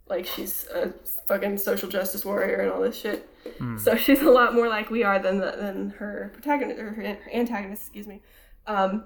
like 0.09 0.25
she's 0.25 0.65
a 0.73 0.93
fucking 1.27 1.57
social 1.57 1.89
justice 1.89 2.23
warrior 2.23 2.57
and 2.57 2.71
all 2.71 2.81
this 2.81 2.97
shit. 2.97 3.29
So 3.77 3.95
she's 3.97 4.21
a 4.21 4.29
lot 4.29 4.53
more 4.53 4.67
like 4.67 4.89
we 4.89 5.03
are 5.03 5.19
than 5.19 5.39
the, 5.39 5.51
than 5.51 5.89
her 5.91 6.31
protagonist 6.33 6.79
or 6.79 6.91
her, 6.91 7.03
her 7.03 7.31
antagonist, 7.33 7.83
excuse 7.83 8.07
me. 8.07 8.21
Um, 8.65 9.05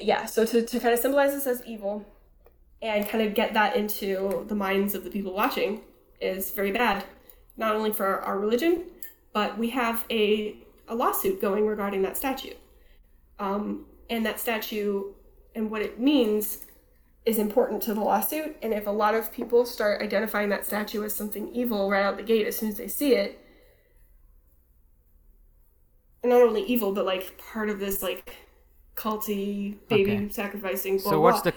yeah, 0.00 0.26
so 0.26 0.44
to, 0.44 0.62
to 0.62 0.80
kind 0.80 0.94
of 0.94 1.00
symbolize 1.00 1.32
this 1.32 1.46
as 1.46 1.62
evil 1.66 2.06
and 2.80 3.08
kind 3.08 3.26
of 3.26 3.34
get 3.34 3.54
that 3.54 3.76
into 3.76 4.44
the 4.48 4.54
minds 4.54 4.94
of 4.94 5.04
the 5.04 5.10
people 5.10 5.34
watching 5.34 5.82
is 6.20 6.50
very 6.50 6.72
bad, 6.72 7.04
not 7.56 7.74
only 7.74 7.92
for 7.92 8.06
our, 8.06 8.20
our 8.20 8.38
religion, 8.38 8.84
but 9.32 9.58
we 9.58 9.70
have 9.70 10.04
a, 10.10 10.56
a 10.88 10.94
lawsuit 10.94 11.40
going 11.40 11.66
regarding 11.66 12.02
that 12.02 12.16
statue. 12.16 12.54
Um, 13.38 13.86
and 14.10 14.24
that 14.26 14.40
statue 14.40 15.12
and 15.54 15.70
what 15.70 15.82
it 15.82 16.00
means 16.00 16.58
is 17.24 17.38
important 17.38 17.82
to 17.82 17.94
the 17.94 18.00
lawsuit. 18.00 18.56
And 18.62 18.72
if 18.72 18.86
a 18.86 18.90
lot 18.90 19.14
of 19.14 19.30
people 19.32 19.66
start 19.66 20.02
identifying 20.02 20.48
that 20.48 20.66
statue 20.66 21.04
as 21.04 21.14
something 21.14 21.48
evil 21.54 21.90
right 21.90 22.02
out 22.02 22.16
the 22.16 22.22
gate 22.22 22.46
as 22.46 22.56
soon 22.56 22.70
as 22.70 22.76
they 22.78 22.88
see 22.88 23.14
it, 23.14 23.38
not 26.24 26.42
only 26.42 26.62
evil, 26.62 26.92
but 26.92 27.04
like 27.04 27.38
part 27.38 27.70
of 27.70 27.78
this 27.78 28.02
like 28.02 28.34
culty 28.96 29.76
baby 29.88 30.12
Okay. 30.12 30.28
sacrificing. 30.30 30.98
Blah, 30.98 31.10
So 31.10 31.20
what's 31.20 31.42
blah. 31.42 31.50
the 31.52 31.56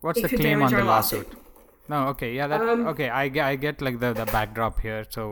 what's 0.00 0.20
the 0.22 0.28
claim 0.28 0.62
on 0.62 0.74
the 0.74 0.82
lawsuit? 0.84 1.26
lawsuit. 1.26 1.38
No, 1.92 1.98
okay, 2.08 2.32
yeah, 2.34 2.46
that 2.46 2.60
Um, 2.62 2.86
okay. 2.92 3.08
I, 3.08 3.24
I 3.50 3.56
get 3.56 3.80
like 3.86 3.98
the 4.00 4.12
the 4.12 4.26
backdrop 4.26 4.80
here. 4.80 5.04
So 5.16 5.22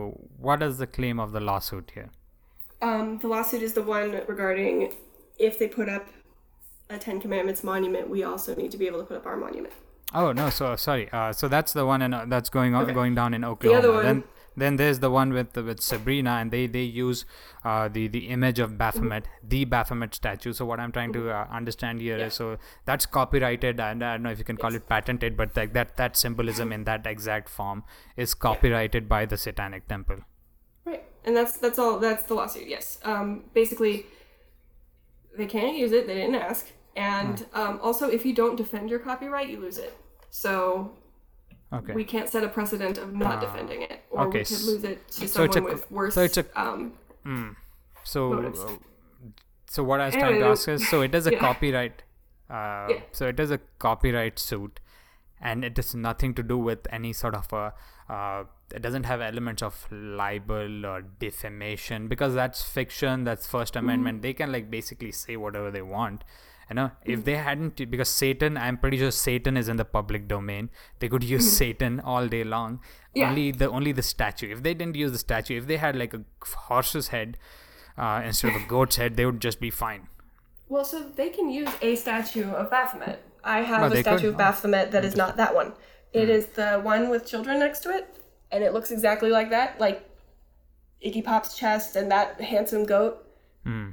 what 0.47 0.61
is 0.69 0.77
the 0.77 0.87
claim 0.87 1.19
of 1.25 1.31
the 1.31 1.39
lawsuit 1.49 1.91
here? 1.97 2.09
Um, 2.81 3.17
the 3.19 3.27
lawsuit 3.33 3.61
is 3.67 3.73
the 3.73 3.83
one 3.97 4.11
regarding 4.27 4.93
if 5.37 5.57
they 5.59 5.67
put 5.67 5.87
up 5.97 6.07
a 6.89 6.97
Ten 6.97 7.21
Commandments 7.21 7.63
monument, 7.63 8.09
we 8.09 8.23
also 8.23 8.55
need 8.55 8.71
to 8.71 8.77
be 8.77 8.87
able 8.87 8.99
to 8.99 9.05
put 9.05 9.17
up 9.17 9.25
our 9.25 9.37
monument. 9.37 9.73
Oh 10.13 10.31
no, 10.31 10.49
so 10.49 10.75
sorry. 10.75 11.07
Uh, 11.13 11.31
so 11.31 11.47
that's 11.47 11.71
the 11.79 11.85
one 11.85 12.01
in, 12.01 12.13
uh, 12.13 12.25
that's 12.27 12.49
going 12.49 12.73
on 12.75 12.83
Okay. 12.83 12.93
going 12.93 13.15
down 13.15 13.33
in 13.33 13.43
Oklahoma. 13.45 13.81
The 13.81 13.87
other 13.87 13.95
one- 13.95 14.05
Then 14.05 14.23
then 14.55 14.75
there's 14.75 14.99
the 14.99 15.09
one 15.09 15.31
with 15.33 15.55
with 15.55 15.79
Sabrina, 15.81 16.31
and 16.31 16.51
they 16.51 16.67
they 16.67 16.83
use 16.83 17.25
uh, 17.63 17.87
the 17.87 18.07
the 18.07 18.27
image 18.27 18.59
of 18.59 18.77
Baphomet, 18.77 19.27
the 19.43 19.65
Baphomet 19.65 20.13
statue. 20.15 20.53
So 20.53 20.65
what 20.65 20.79
I'm 20.79 20.91
trying 20.91 21.13
to 21.13 21.29
uh, 21.31 21.47
understand 21.51 22.01
here 22.01 22.17
is 22.17 22.21
Yeah. 22.21 22.29
so 22.29 22.57
that's 22.85 23.05
copyrighted, 23.05 23.79
and 23.79 24.03
I 24.03 24.13
don't 24.13 24.23
know 24.23 24.31
if 24.31 24.37
you 24.37 24.43
can 24.45 24.57
call 24.57 24.75
it 24.75 24.87
patented, 24.89 25.37
but 25.37 25.55
like 25.55 25.73
that 25.73 25.95
that 25.97 26.17
symbolism 26.17 26.71
in 26.71 26.83
that 26.85 27.07
exact 27.07 27.49
form 27.49 27.83
is 28.17 28.33
copyrighted 28.33 29.07
by 29.07 29.25
the 29.25 29.37
Satanic 29.37 29.87
Temple. 29.87 30.17
Right, 30.85 31.03
and 31.23 31.35
that's 31.35 31.57
that's 31.57 31.79
all. 31.79 31.99
That's 31.99 32.23
the 32.23 32.33
lawsuit. 32.33 32.67
Yes. 32.67 32.99
Um, 33.03 33.45
basically, 33.53 34.05
they 35.37 35.45
can't 35.45 35.75
use 35.77 35.91
it. 35.91 36.07
They 36.07 36.15
didn't 36.15 36.35
ask, 36.35 36.71
and 36.95 37.45
um, 37.53 37.79
also 37.81 38.09
if 38.09 38.25
you 38.25 38.33
don't 38.33 38.55
defend 38.55 38.89
your 38.89 38.99
copyright, 38.99 39.49
you 39.49 39.59
lose 39.59 39.77
it. 39.77 39.95
So 40.31 40.91
Okay. 41.71 41.93
we 41.93 42.03
can't 42.03 42.27
set 42.27 42.43
a 42.43 42.47
precedent 42.49 42.97
of 42.97 43.13
not 43.13 43.39
defending 43.41 43.83
it, 43.83 44.01
or 44.09 44.27
okay, 44.27 44.39
we 44.39 44.45
could 44.45 44.61
lose 44.63 44.83
it 44.83 45.07
to 45.09 45.27
so 45.27 45.45
someone 45.51 45.57
a- 45.71 45.73
with 45.75 45.91
worse. 45.91 46.15
so 46.15 46.23
it's 46.23 46.37
a- 46.37 46.59
um, 46.59 46.93
So, 48.03 48.33
motives. 48.33 48.59
uh, 48.61 48.77
so 49.67 49.83
what 49.83 49.99
I 50.01 50.07
was 50.07 50.15
trying 50.15 50.39
to 50.39 50.45
ask 50.47 50.67
is, 50.67 50.87
so 50.89 51.01
it 51.01 51.13
is 51.13 51.27
a 51.27 51.31
Yeah. 51.33 51.39
copyright. 51.39 52.03
Uh, 52.49 52.87
Yeah. 52.89 53.01
So 53.11 53.27
it 53.27 53.39
is 53.39 53.51
a 53.51 53.59
copyright 53.77 54.39
suit, 54.39 54.79
and 55.39 55.63
it 55.63 55.77
has 55.77 55.93
nothing 55.93 56.33
to 56.35 56.43
do 56.43 56.57
with 56.57 56.87
any 56.91 57.13
sort 57.13 57.35
of 57.35 57.53
a. 57.53 57.73
Uh, 58.11 58.45
it 58.73 58.81
doesn't 58.81 59.03
have 59.03 59.21
elements 59.21 59.61
of 59.61 59.87
libel 59.91 60.85
or 60.85 61.01
defamation 61.01 62.07
because 62.07 62.33
that's 62.33 62.63
fiction. 62.63 63.23
That's 63.25 63.45
First 63.45 63.75
Mm-hmm. 63.75 63.85
Amendment. 63.85 64.21
They 64.23 64.33
can 64.33 64.51
like 64.51 64.71
basically 64.71 65.11
say 65.11 65.37
whatever 65.37 65.69
they 65.69 65.83
want. 65.83 66.23
You 66.69 66.75
know, 66.75 66.91
if 67.03 67.25
they 67.25 67.35
hadn't, 67.35 67.89
because 67.89 68.09
Satan, 68.09 68.55
I'm 68.55 68.77
pretty 68.77 68.97
sure 68.97 69.09
Satan 69.09 69.57
is 69.57 69.67
in 69.69 69.77
the 69.77 69.85
public 69.85 70.27
domain. 70.27 70.69
They 70.99 71.09
could 71.09 71.23
use 71.23 71.51
Satan 71.57 71.99
all 71.99 72.27
day 72.27 72.43
long. 72.43 72.79
Yeah. 73.15 73.29
Only 73.29 73.51
the 73.51 73.69
only 73.69 73.91
the 73.91 74.03
statue. 74.03 74.51
If 74.51 74.61
they 74.61 74.75
didn't 74.75 74.95
use 74.95 75.11
the 75.11 75.17
statue, 75.17 75.57
if 75.57 75.65
they 75.65 75.77
had 75.77 75.95
like 75.95 76.13
a 76.13 76.23
horse's 76.67 77.07
head 77.07 77.37
uh, 77.97 78.21
instead 78.23 78.55
of 78.55 78.61
a 78.61 78.65
goat's 78.67 78.97
head, 78.97 79.15
they 79.17 79.25
would 79.25 79.39
just 79.41 79.59
be 79.59 79.71
fine. 79.71 80.07
well, 80.67 80.85
so 80.85 81.01
they 81.15 81.29
can 81.29 81.49
use 81.49 81.69
a 81.81 81.95
statue 81.95 82.49
of 82.51 82.69
Baphomet. 82.69 83.23
I 83.43 83.61
have 83.61 83.91
a 83.91 84.01
statue 84.01 84.19
could? 84.19 84.29
of 84.29 84.37
Baphomet 84.37 84.91
that 84.91 85.03
is 85.03 85.15
not 85.15 85.37
that 85.37 85.55
one. 85.55 85.73
It 86.13 86.29
is 86.29 86.45
the 86.47 86.79
one 86.79 87.09
with 87.09 87.25
children 87.25 87.59
next 87.59 87.79
to 87.79 87.89
it, 87.89 88.15
and 88.51 88.63
it 88.63 88.73
looks 88.73 88.91
exactly 88.91 89.31
like 89.31 89.49
that, 89.49 89.79
like 89.79 90.07
Iggy 91.03 91.23
Pop's 91.23 91.55
chest 91.57 91.95
and 91.95 92.11
that 92.11 92.39
handsome 92.41 92.85
goat. 92.85 93.25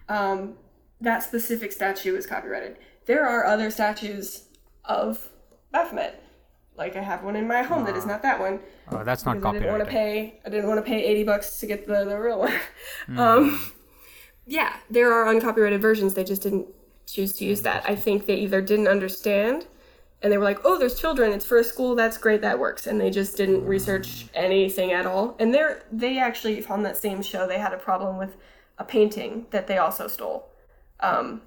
Um, 0.08 0.54
that 1.00 1.22
specific 1.22 1.72
statue 1.72 2.16
is 2.16 2.26
copyrighted. 2.26 2.76
There 3.06 3.26
are 3.26 3.44
other 3.44 3.70
statues 3.70 4.44
of 4.84 5.28
Baphomet. 5.72 6.22
Like 6.76 6.96
I 6.96 7.02
have 7.02 7.22
one 7.22 7.36
in 7.36 7.48
my 7.48 7.62
home 7.62 7.84
that 7.84 7.96
is 7.96 8.04
not 8.04 8.22
that 8.22 8.38
one. 8.38 8.60
Oh, 8.90 9.02
that's 9.02 9.24
not 9.24 9.36
because 9.36 9.50
I 9.50 9.52
didn't 9.58 9.68
want 9.68 9.80
to 9.80 9.86
copyrighted. 9.86 10.32
pay. 10.32 10.40
I 10.44 10.50
didn't 10.50 10.68
want 10.68 10.84
to 10.84 10.88
pay 10.90 11.02
eighty 11.04 11.24
bucks 11.24 11.58
to 11.60 11.66
get 11.66 11.86
the, 11.86 12.04
the 12.04 12.18
real 12.18 12.38
one. 12.38 12.52
Um, 13.16 13.60
yeah, 14.46 14.76
there 14.90 15.12
are 15.12 15.28
uncopyrighted 15.28 15.80
versions. 15.80 16.14
They 16.14 16.24
just 16.24 16.42
didn't 16.42 16.66
choose 17.06 17.32
to 17.34 17.44
use 17.44 17.62
that. 17.62 17.88
I 17.88 17.96
think 17.96 18.26
they 18.26 18.36
either 18.36 18.60
didn't 18.60 18.88
understand, 18.88 19.66
and 20.22 20.30
they 20.32 20.38
were 20.38 20.44
like, 20.44 20.60
"Oh, 20.64 20.78
there's 20.78 20.98
children. 21.00 21.32
It's 21.32 21.46
for 21.46 21.58
a 21.58 21.64
school. 21.64 21.94
That's 21.94 22.18
great. 22.18 22.42
That 22.42 22.58
works." 22.58 22.86
And 22.86 23.00
they 23.00 23.10
just 23.10 23.36
didn't 23.36 23.64
research 23.64 24.26
anything 24.34 24.92
at 24.92 25.06
all. 25.06 25.34
And 25.38 25.54
they're 25.54 25.82
they 25.90 26.18
actually 26.18 26.64
on 26.66 26.82
that 26.82 26.96
same 26.96 27.22
show 27.22 27.46
they 27.46 27.58
had 27.58 27.72
a 27.72 27.78
problem 27.78 28.18
with 28.18 28.36
a 28.78 28.84
painting 28.84 29.46
that 29.50 29.66
they 29.66 29.78
also 29.78 30.08
stole. 30.08 30.50
Um, 31.00 31.42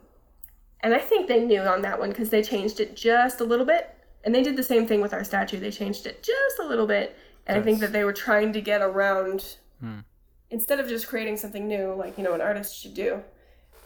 and 0.82 0.94
I 0.94 1.00
think 1.00 1.28
they 1.28 1.44
knew 1.44 1.62
on 1.62 1.82
that 1.82 2.00
one 2.00 2.10
because 2.10 2.30
they 2.30 2.42
changed 2.42 2.80
it 2.80 2.96
just 2.96 3.42
a 3.42 3.44
little 3.44 3.66
bit. 3.66 3.96
And 4.24 4.36
they 4.36 4.44
did 4.44 4.58
the 4.58 4.64
same 4.64 4.86
thing 4.86 5.02
with 5.02 5.14
our 5.14 5.24
statue. 5.24 5.60
They 5.60 5.72
changed 5.72 6.06
it 6.06 6.24
just 6.24 6.60
a 6.60 6.66
little 6.66 6.88
bit. 6.88 7.18
And 7.48 7.58
I 7.58 7.62
think 7.62 7.80
that 7.80 7.92
they 7.92 8.04
were 8.04 8.14
trying 8.14 8.54
to 8.54 8.62
get 8.62 8.82
around, 8.82 9.58
instead 10.52 10.80
of 10.80 10.88
just 10.88 11.08
creating 11.08 11.38
something 11.38 11.68
new, 11.68 11.94
like, 11.94 12.18
you 12.18 12.24
know, 12.24 12.34
an 12.34 12.42
artist 12.42 12.80
should 12.80 12.94
do. 12.94 13.24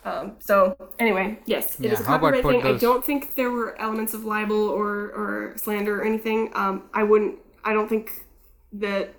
Um, 0.04 0.34
so, 0.40 0.76
anyway, 1.00 1.40
yes, 1.46 1.80
it 1.80 1.86
is 1.86 2.00
a 2.00 2.04
Yeah, 2.04 2.08
how 2.08 2.16
about 2.18 2.34
copyright 2.34 2.64
thing. 2.64 2.76
I 2.76 2.78
don't 2.78 3.06
think 3.06 3.36
there 3.36 3.52
were 3.52 3.80
elements 3.80 4.14
of 4.14 4.26
libel 4.26 4.68
or, 4.68 5.12
or 5.12 5.54
slander 5.56 6.02
or 6.02 6.04
anything. 6.04 6.52
Um, 6.56 6.90
I 6.94 7.04
wouldn't, 7.04 7.40
I 7.64 7.72
don't 7.72 7.88
think 7.88 8.26
that, 8.74 9.14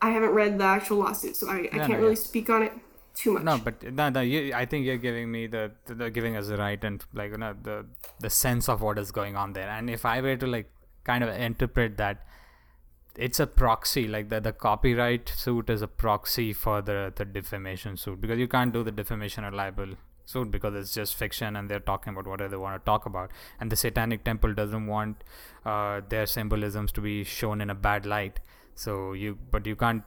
I 0.00 0.10
haven't 0.10 0.30
read 0.30 0.58
the 0.58 0.64
actual 0.64 0.96
lawsuit, 0.98 1.36
so 1.36 1.48
I, 1.48 1.68
I 1.72 1.78
can't 1.78 1.90
no, 1.90 1.96
really 1.98 2.10
yeah. 2.10 2.14
speak 2.14 2.50
on 2.50 2.62
it 2.62 2.72
too 3.14 3.32
much. 3.32 3.42
No, 3.42 3.58
but 3.58 3.82
no, 3.92 4.08
no, 4.08 4.20
you, 4.20 4.52
I 4.54 4.64
think 4.64 4.86
you're 4.86 4.96
giving 4.96 5.30
me 5.30 5.46
the, 5.46 5.72
the, 5.86 5.94
the 5.94 6.10
giving 6.10 6.36
us 6.36 6.48
the 6.48 6.56
right 6.56 6.82
and 6.82 7.04
like 7.12 7.32
you 7.32 7.38
know 7.38 7.54
the 7.62 7.86
the 8.20 8.30
sense 8.30 8.68
of 8.68 8.82
what 8.82 8.98
is 8.98 9.12
going 9.12 9.36
on 9.36 9.52
there. 9.52 9.68
And 9.68 9.90
if 9.90 10.04
I 10.04 10.20
were 10.20 10.36
to 10.36 10.46
like 10.46 10.70
kind 11.04 11.24
of 11.24 11.30
interpret 11.30 11.96
that, 11.96 12.24
it's 13.16 13.40
a 13.40 13.46
proxy. 13.46 14.08
Like 14.08 14.28
the 14.28 14.40
the 14.40 14.52
copyright 14.52 15.28
suit 15.28 15.70
is 15.70 15.82
a 15.82 15.88
proxy 15.88 16.52
for 16.52 16.82
the 16.82 17.12
the 17.14 17.24
defamation 17.24 17.96
suit 17.96 18.20
because 18.20 18.38
you 18.38 18.48
can't 18.48 18.72
do 18.72 18.82
the 18.82 18.92
defamation 18.92 19.44
or 19.44 19.52
libel 19.52 19.94
suit 20.24 20.50
because 20.50 20.74
it's 20.74 20.94
just 20.94 21.14
fiction 21.14 21.56
and 21.56 21.68
they're 21.68 21.80
talking 21.80 22.12
about 22.12 22.26
whatever 22.26 22.50
they 22.50 22.56
want 22.56 22.80
to 22.80 22.84
talk 22.84 23.06
about. 23.06 23.30
And 23.60 23.70
the 23.70 23.76
Satanic 23.76 24.24
Temple 24.24 24.54
doesn't 24.54 24.86
want 24.86 25.24
uh, 25.64 26.00
their 26.08 26.26
symbolisms 26.26 26.92
to 26.92 27.00
be 27.00 27.24
shown 27.24 27.60
in 27.60 27.70
a 27.70 27.74
bad 27.74 28.06
light. 28.06 28.40
So 28.74 29.12
you, 29.12 29.38
but 29.50 29.66
you 29.66 29.76
can't 29.76 30.04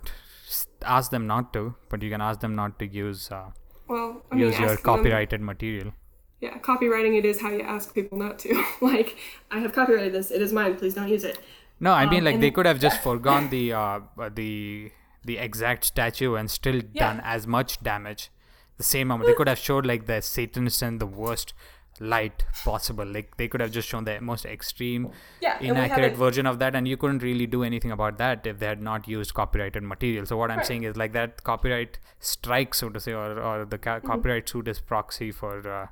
ask 0.84 1.12
them 1.12 1.28
not 1.28 1.54
to. 1.54 1.76
But 1.90 2.02
you 2.02 2.10
can 2.10 2.22
ask 2.22 2.40
them 2.40 2.56
not 2.56 2.80
to 2.80 2.88
use. 2.88 3.32
Uh, 3.32 3.52
well, 3.88 4.24
I 4.32 4.36
mean, 4.36 4.46
use 4.46 4.60
your 4.60 4.70
ask 4.70 4.84
them- 4.84 4.96
copyrighted 4.96 5.42
material. 5.42 5.94
Yeah, 6.42 6.58
copywriting 6.60 7.18
it 7.18 7.26
is 7.26 7.42
how 7.42 7.50
you 7.50 7.62
ask 7.62 7.94
people 7.96 8.18
not 8.18 8.40
to. 8.40 8.64
like, 8.82 9.18
I 9.52 9.60
have 9.60 9.74
copyrighted 9.74 10.14
this. 10.14 10.32
It 10.32 10.42
is 10.42 10.52
mine. 10.54 10.76
Please 10.76 10.94
don't 10.94 11.08
use 11.08 11.24
it. 11.24 11.40
No, 11.80 11.92
I 11.92 12.06
mean 12.06 12.20
Um, 12.20 12.26
like 12.26 12.40
they 12.40 12.52
could 12.52 12.66
have 12.66 12.80
just 12.80 13.02
foregone 13.06 13.50
the 13.50 13.74
uh, 13.74 14.00
the 14.34 14.92
the 15.24 15.38
exact 15.38 15.84
statue 15.86 16.36
and 16.36 16.50
still 16.52 16.82
done 16.94 17.22
as 17.24 17.48
much 17.48 17.82
damage. 17.84 18.30
The 18.78 18.84
same 18.84 19.10
amount. 19.12 19.28
They 19.28 19.34
could 19.34 19.48
have 19.48 19.58
showed 19.58 19.86
like 19.86 20.06
the 20.06 20.22
Satanists 20.22 20.82
and 20.82 21.00
the 21.00 21.06
worst 21.06 21.54
light 22.00 22.46
possible. 22.64 23.06
Like 23.06 23.38
they 23.38 23.48
could 23.48 23.62
have 23.62 23.72
just 23.72 23.88
shown 23.88 24.04
the 24.04 24.20
most 24.22 24.46
extreme, 24.46 25.12
Yeah, 25.42 25.58
inaccurate 25.60 26.16
version 26.16 26.46
of 26.46 26.60
that, 26.60 26.76
and 26.76 26.88
you 26.88 26.98
couldn't 26.98 27.24
really 27.24 27.48
do 27.48 27.64
anything 27.64 27.92
about 27.92 28.18
that 28.18 28.46
if 28.46 28.60
they 28.60 28.66
had 28.68 28.82
not 28.82 29.08
used 29.08 29.34
copyrighted 29.34 29.84
material. 29.84 30.26
So 30.26 30.38
what 30.38 30.52
I'm 30.52 30.58
Right. 30.58 30.66
saying 30.68 30.84
is 30.84 30.98
like 30.98 31.14
that 31.14 31.44
copyright 31.44 32.00
strike, 32.20 32.74
so 32.76 32.90
to 32.90 33.00
say, 33.00 33.14
or 33.14 33.40
or 33.40 33.66
the 33.66 33.78
ca- 33.78 33.98
Mm-hmm. 34.00 34.08
copyright 34.08 34.50
suit 34.50 34.68
is 34.68 34.80
proxy 34.82 35.32
for 35.32 35.54
uh, 35.68 35.88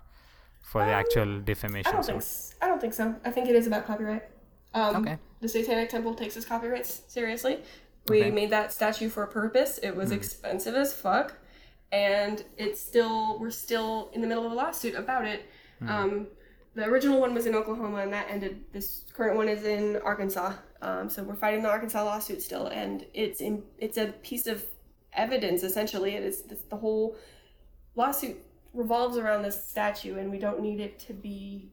for 0.62 0.84
the 0.86 0.92
actual 0.92 1.40
defamation. 1.42 1.90
I 1.92 1.96
don't 1.96 2.06
think. 2.06 2.18
s- 2.18 2.56
I 2.62 2.68
don't 2.68 2.82
think 2.82 2.94
so. 2.94 3.16
I 3.26 3.32
think 3.32 3.48
it 3.50 3.56
is 3.56 3.68
about 3.68 3.86
copyright. 3.86 4.24
Um, 4.74 4.96
Okay. 4.98 5.18
The 5.42 5.48
Satanic 5.50 5.90
Temple 5.90 6.16
takes 6.16 6.36
its 6.38 6.46
copyrights 6.46 7.02
seriously. 7.08 7.62
We 8.10 8.22
Okay. 8.22 8.32
made 8.32 8.50
that 8.50 8.72
statue 8.74 9.10
for 9.10 9.24
a 9.24 9.28
purpose. 9.28 9.78
It 9.78 9.96
was 9.96 10.12
expensive 10.12 10.74
as 10.76 10.94
fuck, 10.94 11.34
and 11.92 12.44
it's 12.58 12.82
still 12.82 13.38
we're 13.40 13.52
still 13.52 14.10
in 14.14 14.22
the 14.22 14.28
middle 14.28 14.46
of 14.46 14.52
a 14.52 14.56
lawsuit 14.56 14.96
about 14.96 15.26
it. 15.28 15.46
Um, 15.88 16.28
the 16.76 16.86
original 16.86 17.20
one 17.20 17.34
was 17.36 17.46
in 17.46 17.54
Oklahoma, 17.56 17.98
and 17.98 18.12
that 18.14 18.28
ended. 18.30 18.64
This 18.74 19.04
current 19.14 19.36
one 19.38 19.48
is 19.48 19.64
in 19.66 19.98
Arkansas. 19.98 20.54
Um, 20.82 21.10
so 21.10 21.24
we're 21.24 21.36
fighting 21.36 21.62
the 21.64 21.70
Arkansas 21.70 22.04
lawsuit 22.04 22.42
still, 22.42 22.68
and 22.68 23.06
it's 23.14 23.42
in 23.42 23.64
it's 23.78 23.98
a 23.98 24.08
piece 24.24 24.48
of 24.48 24.64
evidence 25.14 25.62
essentially. 25.64 26.16
It 26.16 26.24
is 26.24 26.44
the 26.70 26.76
whole 26.78 27.16
lawsuit 27.96 28.38
revolves 28.74 29.18
around 29.18 29.44
this 29.44 29.64
statue, 29.68 30.18
and 30.18 30.32
we 30.32 30.40
don't 30.40 30.62
need 30.62 30.80
it 30.80 30.98
to 31.02 31.14
be 31.14 31.70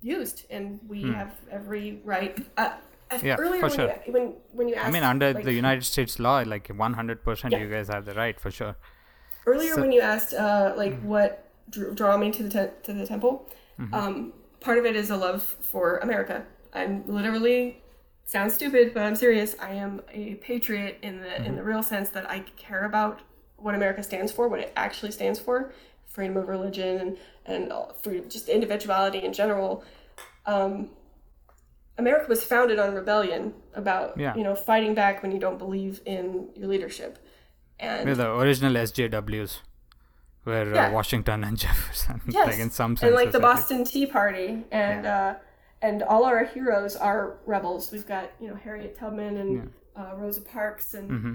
used, 0.00 0.44
and 0.50 0.78
we 0.88 1.02
have 1.12 1.32
every 1.50 2.00
right. 2.04 2.38
Uh, 2.56 2.74
Yeah, 3.22 3.36
earlier 3.38 3.60
for 3.60 3.68
when, 3.68 3.76
sure. 3.76 3.94
you, 4.06 4.12
when 4.12 4.34
when 4.52 4.68
you 4.68 4.74
asked, 4.76 4.88
I 4.88 4.90
mean, 4.90 5.02
under 5.04 5.32
like, 5.34 5.44
the 5.44 5.52
United 5.52 5.84
States 5.84 6.18
law, 6.18 6.42
like 6.46 6.68
100%, 6.68 7.50
Yeah. 7.52 7.58
you 7.58 7.68
guys 7.70 7.88
have 7.88 8.04
the 8.06 8.14
right 8.14 8.38
for 8.40 8.50
sure. 8.50 8.76
earlier 9.46 9.74
So- 9.74 9.80
when 9.82 9.92
you 9.92 10.00
asked 10.00 10.32
uh, 10.34 10.72
like 10.76 10.92
Mm-hmm. 10.94 11.08
what 11.08 11.43
drew, 11.70 11.94
draw 11.94 12.16
me 12.16 12.30
to 12.32 12.42
the 12.42 12.50
te- 12.50 12.74
to 12.84 12.92
the 12.92 13.06
temple, 13.06 13.48
um, 13.92 14.32
part 14.60 14.78
of 14.78 14.84
it 14.86 14.94
is 14.96 15.10
a 15.10 15.16
love 15.16 15.42
for 15.60 15.98
America. 15.98 16.44
I'm 16.72 17.04
literally 17.06 17.80
sounds 18.26 18.54
stupid, 18.54 18.94
but 18.94 19.02
I'm 19.02 19.16
serious. 19.16 19.54
I 19.60 19.72
am 19.74 20.00
a 20.12 20.34
patriot 20.36 20.98
in 21.02 21.20
the 21.20 21.26
Mm-hmm. 21.28 21.44
in 21.44 21.56
the 21.56 21.62
real 21.62 21.82
sense 21.82 22.08
that 22.10 22.28
I 22.30 22.40
care 22.56 22.84
about 22.84 23.20
what 23.56 23.74
America 23.74 24.02
stands 24.02 24.30
for, 24.32 24.48
what 24.48 24.60
it 24.60 24.72
actually 24.76 25.12
stands 25.12 25.38
for, 25.38 25.72
freedom 26.06 26.36
of 26.36 26.48
religion 26.48 26.98
and 27.02 27.16
and 27.46 27.72
for 28.02 28.18
just 28.34 28.48
individuality 28.48 29.18
in 29.24 29.32
general. 29.32 29.84
Um, 30.46 30.90
America 31.96 32.26
was 32.28 32.42
founded 32.44 32.78
on 32.78 32.94
rebellion 32.94 33.54
about 33.74 34.18
Yeah. 34.18 34.34
you 34.36 34.42
know 34.42 34.54
fighting 34.54 34.94
back 34.94 35.22
when 35.22 35.30
you 35.32 35.38
don't 35.38 35.58
believe 35.58 36.00
in 36.06 36.48
your 36.56 36.68
leadership, 36.68 37.18
and 37.78 38.08
We're 38.08 38.14
the 38.16 38.30
original 38.34 38.72
SJWs, 38.74 39.58
were 40.44 40.74
uh, 40.74 40.90
Washington 40.92 41.44
and 41.44 41.56
Jefferson, 41.64 42.20
Yes. 42.26 42.46
like 42.46 42.58
in 42.58 42.70
some 42.70 42.96
sense. 42.96 43.06
and 43.08 43.14
like 43.14 43.32
the 43.32 43.40
Boston 43.40 43.84
Tea 43.84 44.06
Party, 44.06 44.64
and 44.70 45.06
uh, 45.06 45.34
and 45.82 46.02
all 46.02 46.24
our 46.24 46.44
heroes 46.44 46.96
are 46.96 47.38
rebels. 47.46 47.90
We've 47.92 48.06
got 48.06 48.30
you 48.40 48.48
know 48.48 48.54
Harriet 48.56 48.98
Tubman 48.98 49.36
and 49.36 49.72
uh, 49.96 50.12
Rosa 50.16 50.40
Parks 50.42 50.94
and 50.94 51.10
Mm-hmm. 51.10 51.32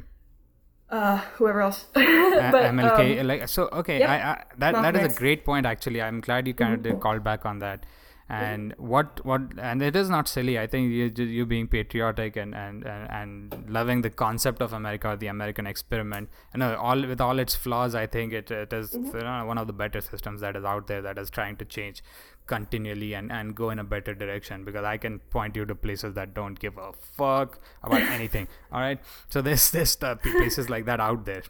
uh, 0.89 1.17
whoever 1.35 1.61
else. 1.61 1.85
Uh, 2.39 2.51
but 2.51 2.63
MLK, 2.63 3.19
um, 3.21 3.27
like 3.27 3.47
so. 3.49 3.67
Okay, 3.73 3.99
yep. 3.99 4.09
I, 4.09 4.15
I 4.15 4.43
that 4.57 4.73
Malcolm 4.73 4.93
that 4.93 4.95
is 5.05 5.15
a 5.15 5.19
great 5.19 5.43
point. 5.43 5.65
Actually, 5.65 6.01
I'm 6.01 6.21
glad 6.21 6.47
you 6.47 6.53
kind 6.53 6.73
of 6.73 6.81
did 6.83 6.99
call 6.99 7.19
back 7.19 7.45
on 7.45 7.59
that. 7.59 7.85
And 8.29 8.75
what 8.77 9.25
what 9.25 9.41
and 9.57 9.81
it 9.81 9.95
is 9.95 10.09
not 10.09 10.27
silly. 10.27 10.59
I 10.59 10.67
think 10.67 10.91
you 10.91 11.25
you 11.25 11.45
being 11.47 11.67
patriotic 11.67 12.35
and, 12.35 12.53
and 12.53 12.85
and 12.85 13.65
loving 13.67 14.01
the 14.01 14.11
concept 14.11 14.61
of 14.61 14.71
America, 14.71 15.09
or 15.09 15.15
the 15.15 15.27
American 15.27 15.65
experiment. 15.65 16.29
You 16.53 16.59
know, 16.59 16.75
all 16.75 17.01
with 17.01 17.19
all 17.19 17.39
its 17.39 17.55
flaws, 17.55 17.95
I 17.95 18.05
think 18.05 18.33
it 18.33 18.51
it 18.51 18.71
is 18.71 18.93
you 18.93 19.11
know, 19.13 19.45
one 19.45 19.57
of 19.57 19.65
the 19.65 19.73
better 19.73 19.99
systems 19.99 20.41
that 20.41 20.55
is 20.55 20.63
out 20.63 20.85
there 20.87 21.01
that 21.01 21.17
is 21.17 21.31
trying 21.31 21.57
to 21.57 21.65
change 21.65 22.03
continually 22.45 23.13
and 23.13 23.31
and 23.31 23.55
go 23.55 23.71
in 23.71 23.79
a 23.79 23.83
better 23.83 24.13
direction. 24.13 24.63
Because 24.63 24.85
I 24.85 24.97
can 24.97 25.19
point 25.19 25.55
you 25.55 25.65
to 25.65 25.73
places 25.73 26.13
that 26.13 26.35
don't 26.35 26.59
give 26.59 26.77
a 26.77 26.93
fuck 26.93 27.59
about 27.81 28.01
anything. 28.01 28.47
All 28.71 28.79
right, 28.79 28.99
so 29.29 29.41
there's 29.41 29.71
there's 29.71 29.97
uh, 30.03 30.15
places 30.15 30.69
like 30.69 30.85
that 30.85 30.99
out 30.99 31.25
there 31.25 31.41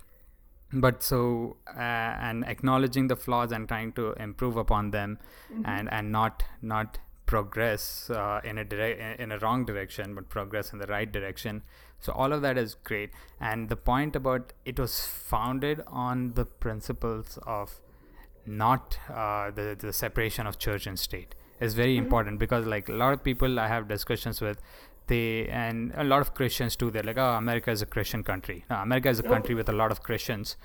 but 0.71 1.01
so 1.01 1.57
uh, 1.75 1.79
and 1.79 2.45
acknowledging 2.45 3.07
the 3.07 3.15
flaws 3.15 3.51
and 3.51 3.67
trying 3.67 3.91
to 3.93 4.13
improve 4.13 4.57
upon 4.57 4.91
them 4.91 5.17
and 5.65 5.91
and 5.91 6.11
not 6.11 6.43
not 6.61 6.99
progress 7.25 8.09
uh, 8.09 8.41
in 8.43 8.57
a 8.57 8.63
dire- 8.63 9.15
in 9.19 9.31
a 9.31 9.37
wrong 9.39 9.65
direction 9.65 10.15
but 10.15 10.29
progress 10.29 10.73
in 10.73 10.79
the 10.79 10.87
right 10.87 11.11
direction. 11.11 11.63
So 11.99 12.13
all 12.13 12.31
of 12.33 12.41
that 12.41 12.57
is 12.57 12.75
great. 12.75 13.11
And 13.39 13.69
the 13.69 13.75
point 13.75 14.15
about 14.15 14.53
it 14.65 14.79
was 14.79 15.05
founded 15.05 15.81
on 15.87 16.33
the 16.33 16.45
principles 16.45 17.37
of 17.45 17.81
not 18.45 18.97
uh, 19.09 19.51
the 19.51 19.75
the 19.79 19.93
separation 19.93 20.47
of 20.47 20.57
church 20.57 20.87
and 20.87 20.97
state. 20.97 21.35
Is 21.59 21.73
very 21.73 21.97
important 21.97 22.39
because 22.39 22.65
like 22.65 22.87
a 22.87 22.93
lot 22.93 23.11
of 23.11 23.21
people 23.21 23.59
I 23.59 23.67
have 23.67 23.89
discussions 23.89 24.39
with 24.39 24.61
they 25.09 25.47
and 25.63 25.91
a 26.03 26.05
lot 26.11 26.21
of 26.25 26.33
Christians 26.39 26.75
too 26.81 26.89
they're 26.91 27.07
like 27.11 27.17
oh 27.25 27.31
America 27.43 27.71
is 27.77 27.81
a 27.81 27.89
Christian 27.97 28.23
country. 28.31 28.59
No, 28.69 28.77
America 28.87 29.09
is 29.15 29.19
a 29.19 29.27
country 29.35 29.55
with 29.61 29.69
a 29.75 29.77
lot 29.81 29.91
of 29.97 30.01
Christians 30.09 30.55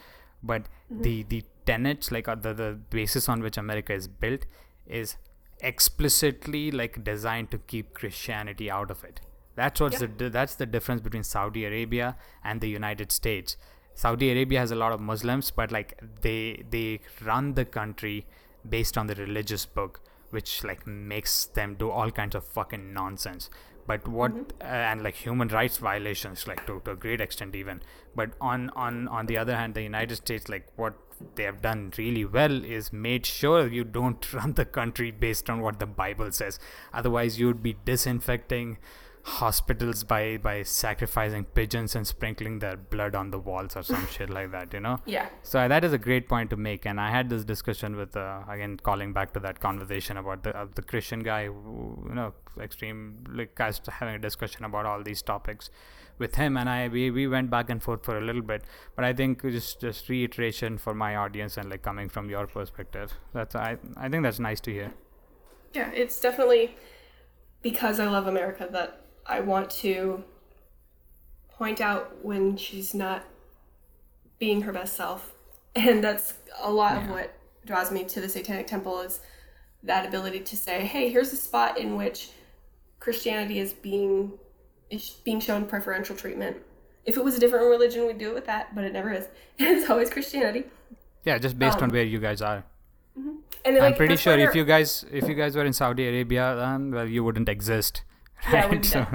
but 0.53 0.67
the 1.05 1.15
the 1.35 1.43
tenets 1.67 2.13
like 2.17 2.29
uh, 2.29 2.35
the 2.47 2.53
the 2.63 2.71
basis 2.97 3.29
on 3.35 3.43
which 3.49 3.59
America 3.67 3.93
is 4.01 4.09
built 4.25 4.43
is 4.87 5.17
explicitly 5.61 6.65
like 6.71 7.03
designed 7.05 7.51
to 7.51 7.59
keep 7.59 7.95
Christianity 7.95 8.71
out 8.71 8.91
of 8.91 9.05
it. 9.05 9.21
That's 9.61 9.81
what's 9.81 10.01
Yeah. 10.03 10.09
the 10.19 10.29
that's 10.31 10.57
the 10.63 10.67
difference 10.67 11.01
between 11.07 11.25
Saudi 11.31 11.65
Arabia 11.71 12.17
and 12.43 12.61
the 12.61 12.69
United 12.69 13.13
States. 13.21 13.57
Saudi 13.95 14.31
Arabia 14.35 14.59
has 14.61 14.73
a 14.77 14.79
lot 14.85 14.93
of 14.93 15.01
Muslims, 15.13 15.51
but 15.61 15.73
like 15.79 15.95
they 16.27 16.65
they 16.77 17.01
run 17.31 17.55
the 17.61 17.65
country 17.79 18.17
based 18.77 18.99
on 18.99 19.07
the 19.13 19.15
religious 19.15 19.65
book, 19.79 20.01
which 20.31 20.65
like 20.65 20.87
makes 20.87 21.35
them 21.61 21.77
do 21.85 21.91
all 21.91 22.11
kinds 22.11 22.35
of 22.35 22.45
fucking 22.59 22.93
nonsense. 22.93 23.49
But 23.87 24.09
what 24.09 24.33
uh, 24.61 24.65
and 24.65 25.03
like 25.03 25.15
human 25.15 25.49
rights 25.49 25.79
violations, 25.79 26.47
like 26.47 26.67
to, 26.67 26.81
to 26.85 26.93
a 26.93 26.97
great 26.97 27.21
extent 27.21 27.55
even. 27.55 27.83
But 28.15 28.31
on 28.41 28.71
on 28.71 29.09
on 29.09 29.27
the 29.27 29.39
other 29.39 29.57
hand, 29.57 29.75
the 29.75 29.83
United 29.83 30.17
States, 30.17 30.49
like 30.49 30.67
what 30.77 30.95
they 31.37 31.45
have 31.45 31.63
done 31.63 31.93
really 31.97 32.25
well 32.25 32.65
is 32.65 32.93
made 32.93 33.25
sure 33.27 33.67
you 33.67 33.85
don't 33.85 34.33
run 34.33 34.55
the 34.55 34.65
country 34.65 35.11
based 35.11 35.51
on 35.51 35.61
what 35.61 35.81
the 35.81 35.87
Bible 35.87 36.33
says. 36.33 36.59
Otherwise, 36.93 37.39
you'd 37.39 37.63
be 37.63 37.77
disinfecting 37.85 38.79
hospitals 39.25 40.05
by 40.05 40.37
by 40.37 40.63
sacrificing 40.63 41.45
pigeons 41.45 41.95
and 41.97 42.07
sprinkling 42.07 42.59
their 42.59 42.77
blood 42.77 43.15
on 43.15 43.31
the 43.31 43.39
walls 43.39 43.75
or 43.75 43.83
some 43.83 44.07
shit 44.09 44.29
like 44.29 44.51
that 44.53 44.73
you 44.73 44.81
know 44.81 44.99
yeah, 45.07 45.29
so 45.43 45.67
that 45.67 45.83
is 45.83 45.93
a 45.93 45.99
great 45.99 46.29
point 46.29 46.51
to 46.51 46.57
make 46.57 46.85
and 46.85 47.01
i 47.01 47.11
had 47.11 47.31
this 47.31 47.45
discussion 47.45 47.97
with 47.97 48.17
uh, 48.17 48.41
again 48.49 48.77
calling 48.77 49.13
back 49.13 49.33
to 49.33 49.41
that 49.41 49.61
conversation 49.61 50.19
about 50.19 50.43
the 50.43 50.55
uh, 50.57 50.67
the 50.75 50.83
christian 50.83 51.21
guy 51.21 51.47
who 51.47 52.05
you 52.09 52.15
know 52.15 52.35
extreme 52.61 53.25
like 53.33 53.55
guys 53.55 53.81
having 53.89 54.15
a 54.15 54.19
discussion 54.19 54.65
about 54.65 54.85
all 54.85 55.03
these 55.03 55.23
topics 55.23 55.71
with 56.19 56.35
him 56.35 56.57
and 56.57 56.69
i 56.69 56.87
we, 56.89 57.11
we 57.11 57.27
went 57.27 57.51
back 57.51 57.71
and 57.71 57.83
forth 57.83 58.05
for 58.05 58.19
a 58.19 58.21
little 58.21 58.43
bit 58.43 58.63
but 58.95 59.05
i 59.05 59.13
think 59.13 59.43
just 59.43 59.81
just 59.81 60.09
reiteration 60.09 60.77
for 60.77 60.95
my 60.95 61.17
audience 61.17 61.57
and 61.57 61.71
like 61.71 61.83
coming 61.83 62.09
from 62.09 62.29
your 62.29 62.47
perspective 62.47 63.15
that's 63.33 63.55
i 63.55 63.77
i 63.97 64.09
think 64.09 64.23
that's 64.23 64.39
nice 64.39 64.61
to 64.61 64.71
hear 64.71 64.93
yeah. 65.75 65.91
It's 65.93 66.21
definitely 66.21 66.77
because 67.63 67.99
I 67.99 68.07
love 68.07 68.27
America 68.27 68.69
that 68.71 69.04
I 69.27 69.41
want 69.41 69.71
to 69.71 70.25
point 71.51 71.81
out 71.81 72.25
when 72.25 72.57
she's 72.57 72.95
not 72.95 73.25
being 74.39 74.63
her 74.63 74.73
best 74.73 74.97
self, 74.97 75.33
and 75.77 76.03
that's 76.03 76.35
a 76.61 76.71
lot 76.71 77.03
of 77.03 77.09
what 77.11 77.35
draws 77.65 77.91
me 77.91 78.05
to 78.05 78.21
the 78.21 78.29
Satanic 78.29 78.67
Temple 78.67 79.01
is 79.01 79.21
that 79.83 80.07
ability 80.07 80.41
to 80.41 80.57
say, 80.57 80.85
"Hey, 80.85 81.09
here's 81.11 81.33
a 81.33 81.37
spot 81.37 81.79
in 81.79 81.97
which 81.97 82.31
Christianity 83.01 83.59
is 83.59 83.73
being 83.73 84.33
is 84.91 85.11
being 85.25 85.41
shown 85.41 85.67
preferential 85.67 86.17
treatment." 86.17 86.57
If 87.05 87.17
it 87.19 87.25
was 87.25 87.37
a 87.37 87.41
different 87.41 87.67
religion, 87.67 88.07
we'd 88.07 88.19
do 88.19 88.31
it 88.31 88.35
with 88.35 88.47
that, 88.47 88.75
but 88.75 88.85
it 88.85 88.93
never 88.93 89.13
is. 89.13 89.29
It's 89.59 89.91
always 89.91 90.11
Christianity. 90.11 90.65
yeah 91.25 91.39
just 91.39 91.59
based 91.59 91.79
on 91.79 91.85
Um, 91.85 91.91
where 91.91 92.05
you 92.05 92.19
guys 92.19 92.43
are 92.43 92.65
And 93.65 93.77
then, 93.77 93.83
I'm 93.83 93.95
pretty 93.95 94.17
sure 94.17 94.39
if 94.39 94.55
you 94.55 94.65
guys 94.65 95.05
if 95.11 95.29
you 95.29 95.35
guys 95.35 95.57
were 95.57 95.65
in 95.65 95.73
Saudi 95.73 96.07
Arabia, 96.09 96.55
then 96.57 96.91
well, 96.91 97.09
you 97.09 97.25
wouldn't 97.25 97.49
exist. 97.49 98.03
Yeah, 98.51 98.67
Right? 98.67 98.85
so, 98.85 99.07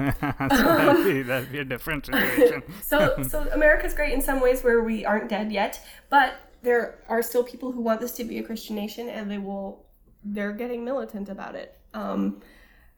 so 0.56 0.62
that'd, 0.62 1.04
be, 1.04 1.22
that'd 1.22 1.52
be 1.52 1.58
a 1.58 1.64
different 1.64 2.06
situation. 2.06 2.62
so 2.82 3.22
so 3.22 3.48
America's 3.52 3.94
great 3.94 4.12
in 4.12 4.20
some 4.20 4.40
ways 4.40 4.62
where 4.62 4.82
we 4.82 5.04
aren't 5.04 5.28
dead 5.28 5.52
yet, 5.52 5.80
but 6.08 6.34
there 6.62 6.98
are 7.08 7.22
still 7.22 7.44
people 7.44 7.72
who 7.72 7.80
want 7.80 8.00
this 8.00 8.12
to 8.12 8.24
be 8.24 8.38
a 8.38 8.42
Christian 8.42 8.76
nation, 8.76 9.08
and 9.08 9.30
they 9.30 9.38
will 9.38 9.84
they're 10.24 10.52
getting 10.52 10.84
militant 10.84 11.28
about 11.28 11.54
it. 11.54 11.78
Um, 11.94 12.40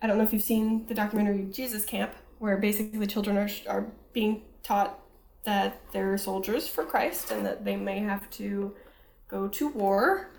I 0.00 0.06
don't 0.06 0.18
know 0.18 0.24
if 0.24 0.32
you've 0.32 0.42
seen 0.42 0.86
the 0.86 0.94
documentary 0.94 1.46
Jesus 1.52 1.84
Camp, 1.84 2.12
where 2.38 2.56
basically 2.56 3.06
children 3.06 3.36
are 3.36 3.50
are 3.68 3.86
being 4.12 4.42
taught 4.62 4.98
that 5.44 5.80
they're 5.92 6.16
soldiers 6.18 6.68
for 6.68 6.84
Christ 6.84 7.30
and 7.30 7.44
that 7.44 7.64
they 7.64 7.76
may 7.76 7.98
have 7.98 8.28
to 8.30 8.74
go 9.28 9.48
to 9.48 9.68
war 9.68 10.30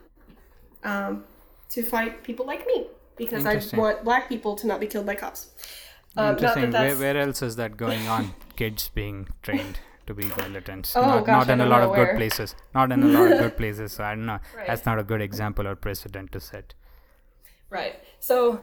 um, 0.84 1.26
to 1.70 1.84
fight 1.84 2.24
people 2.24 2.46
like 2.46 2.66
me 2.66 2.88
because 3.18 3.46
I 3.46 3.62
want 3.78 4.04
black 4.04 4.30
people 4.30 4.56
to 4.56 4.68
not 4.68 4.80
be 4.80 4.88
killed 4.88 5.06
by 5.06 5.16
cops. 5.16 5.50
Um, 6.16 6.26
not 6.26 6.40
that 6.42 6.58
Interesting. 6.58 6.72
Where, 6.74 7.14
where 7.14 7.18
else 7.18 7.42
is 7.42 7.56
that 7.56 7.78
going 7.78 8.08
on? 8.08 8.34
Kids 8.56 8.90
being 8.94 9.28
trained 9.42 9.80
to 10.06 10.14
be 10.14 10.26
militants. 10.38 10.96
Oh, 10.96 11.02
not, 11.02 11.26
gosh, 11.26 11.48
not 11.48 11.54
in 11.54 11.62
a 11.62 11.66
lot 11.66 11.82
of 11.82 11.92
where. 11.92 12.06
good 12.06 12.18
places. 12.18 12.56
Not 12.76 12.92
in 12.92 13.02
a 13.02 13.08
lot 13.08 13.32
of 13.32 13.40
good 13.40 13.58
places. 13.62 13.94
So 13.94 14.04
I 14.04 14.16
don't 14.16 14.26
know. 14.26 14.40
Right. 14.56 14.68
That's 14.68 14.86
not 14.86 15.00
a 15.00 15.04
good 15.04 15.22
example 15.22 15.68
or 15.68 15.76
precedent 15.76 16.32
to 16.34 16.40
set. 16.40 16.74
Right. 17.70 17.96
So 18.20 18.62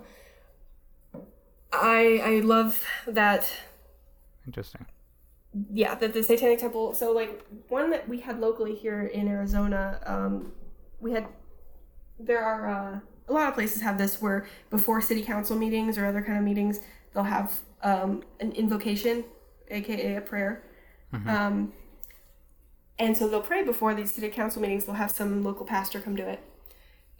I 1.72 2.20
I 2.24 2.40
love 2.40 2.84
that 3.06 3.52
Interesting. 4.46 4.86
yeah, 5.72 5.94
that 5.96 6.12
the 6.12 6.22
Satanic 6.22 6.58
Temple 6.60 6.94
so 6.94 7.12
like 7.12 7.44
one 7.68 7.90
that 7.90 8.08
we 8.08 8.20
had 8.20 8.40
locally 8.40 8.74
here 8.74 9.02
in 9.02 9.26
Arizona, 9.28 10.00
um 10.06 10.52
we 11.00 11.12
had 11.12 11.26
there 12.18 12.44
are 12.44 12.68
uh, 12.68 13.00
a 13.30 13.32
lot 13.32 13.48
of 13.48 13.54
places 13.54 13.80
have 13.80 13.96
this 13.96 14.20
where 14.20 14.46
before 14.70 15.00
city 15.00 15.22
council 15.22 15.56
meetings 15.56 15.96
or 15.96 16.04
other 16.04 16.20
kind 16.20 16.36
of 16.36 16.44
meetings 16.44 16.80
they'll 17.14 17.22
have 17.22 17.60
um, 17.82 18.22
an 18.40 18.52
invocation, 18.52 19.24
aka 19.70 20.16
a 20.16 20.20
prayer. 20.20 20.62
Um, 21.28 21.72
and 22.98 23.16
so 23.16 23.28
they'll 23.28 23.40
pray 23.40 23.64
before 23.64 23.94
these 23.94 24.12
city 24.12 24.28
council 24.28 24.60
meetings. 24.60 24.84
They'll 24.84 24.94
have 24.94 25.10
some 25.10 25.42
local 25.42 25.64
pastor 25.64 26.00
come 26.00 26.14
do 26.14 26.24
it. 26.24 26.40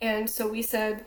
And 0.01 0.29
so 0.29 0.49
we 0.49 0.63
said, 0.63 1.05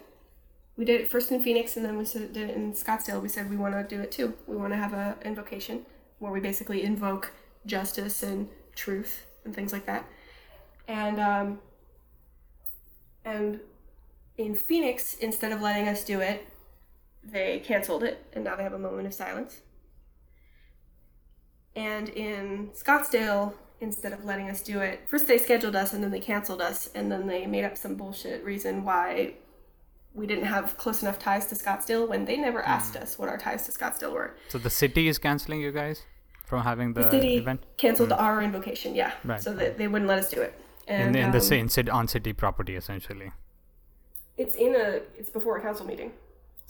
we 0.75 0.85
did 0.85 1.01
it 1.01 1.09
first 1.09 1.31
in 1.31 1.41
Phoenix 1.41 1.77
and 1.77 1.85
then 1.85 1.97
we 1.97 2.05
did 2.05 2.35
it 2.35 2.55
in 2.55 2.73
Scottsdale. 2.73 3.21
We 3.21 3.29
said 3.29 3.49
we 3.49 3.55
want 3.55 3.75
to 3.75 3.95
do 3.95 4.01
it 4.01 4.11
too. 4.11 4.33
We 4.47 4.55
want 4.55 4.73
to 4.73 4.77
have 4.77 4.93
a 4.93 5.15
invocation 5.23 5.85
where 6.19 6.31
we 6.31 6.39
basically 6.39 6.83
invoke 6.83 7.31
justice 7.65 8.23
and 8.23 8.49
truth 8.75 9.25
and 9.45 9.53
things 9.53 9.71
like 9.71 9.85
that. 9.85 10.05
And 10.87 11.19
um, 11.19 11.59
and 13.23 13.59
in 14.37 14.55
Phoenix, 14.55 15.15
instead 15.15 15.51
of 15.51 15.61
letting 15.61 15.87
us 15.87 16.03
do 16.03 16.19
it, 16.19 16.47
they 17.23 17.59
canceled 17.59 18.03
it, 18.03 18.25
and 18.33 18.43
now 18.43 18.55
they 18.55 18.63
have 18.63 18.73
a 18.73 18.79
moment 18.79 19.07
of 19.07 19.13
silence. 19.13 19.61
And 21.75 22.09
in 22.09 22.69
Scottsdale, 22.75 23.53
instead 23.79 24.13
of 24.13 24.25
letting 24.25 24.49
us 24.49 24.61
do 24.61 24.79
it, 24.79 25.01
first 25.07 25.27
they 25.27 25.37
scheduled 25.37 25.75
us 25.75 25.93
and 25.93 26.03
then 26.03 26.11
they 26.11 26.19
canceled 26.19 26.61
us, 26.61 26.89
and 26.93 27.11
then 27.11 27.27
they 27.27 27.45
made 27.45 27.63
up 27.63 27.77
some 27.77 27.95
bullshit 27.95 28.43
reason 28.43 28.83
why 28.83 29.33
we 30.13 30.27
didn't 30.27 30.45
have 30.45 30.77
close 30.77 31.01
enough 31.01 31.17
ties 31.17 31.47
to 31.47 31.55
Scottsdale 31.55 32.07
when 32.07 32.25
they 32.25 32.37
never 32.37 32.61
asked 32.61 32.95
us 32.95 33.17
what 33.17 33.29
our 33.29 33.37
ties 33.37 33.65
to 33.65 33.71
Scottsdale 33.71 34.11
were. 34.13 34.35
So 34.49 34.59
the 34.59 34.69
city 34.69 35.07
is 35.07 35.17
canceling 35.17 35.59
you 35.61 35.71
guys 35.71 36.03
from 36.45 36.61
having 36.61 36.93
the, 36.93 37.01
The 37.03 37.11
city 37.11 37.37
event 37.37 37.63
canceled 37.77 38.11
our 38.11 38.41
invocation, 38.43 38.93
yeah, 38.93 39.13
Right. 39.23 39.41
so 39.41 39.53
that 39.55 39.77
they 39.79 39.87
wouldn't 39.87 40.07
let 40.07 40.19
us 40.19 40.29
do 40.29 40.41
it. 40.41 40.53
And 40.87 41.15
in 41.15 41.31
the 41.31 41.37
um, 41.39 41.43
ci- 41.43 41.59
in 41.59 41.69
city, 41.69 41.89
on 41.89 42.07
city 42.07 42.33
property 42.33 42.75
essentially. 42.75 43.31
It's 44.37 44.55
in 44.55 44.75
a 44.75 45.01
it's 45.17 45.29
before 45.29 45.57
a 45.57 45.61
council 45.61 45.85
meeting. 45.85 46.11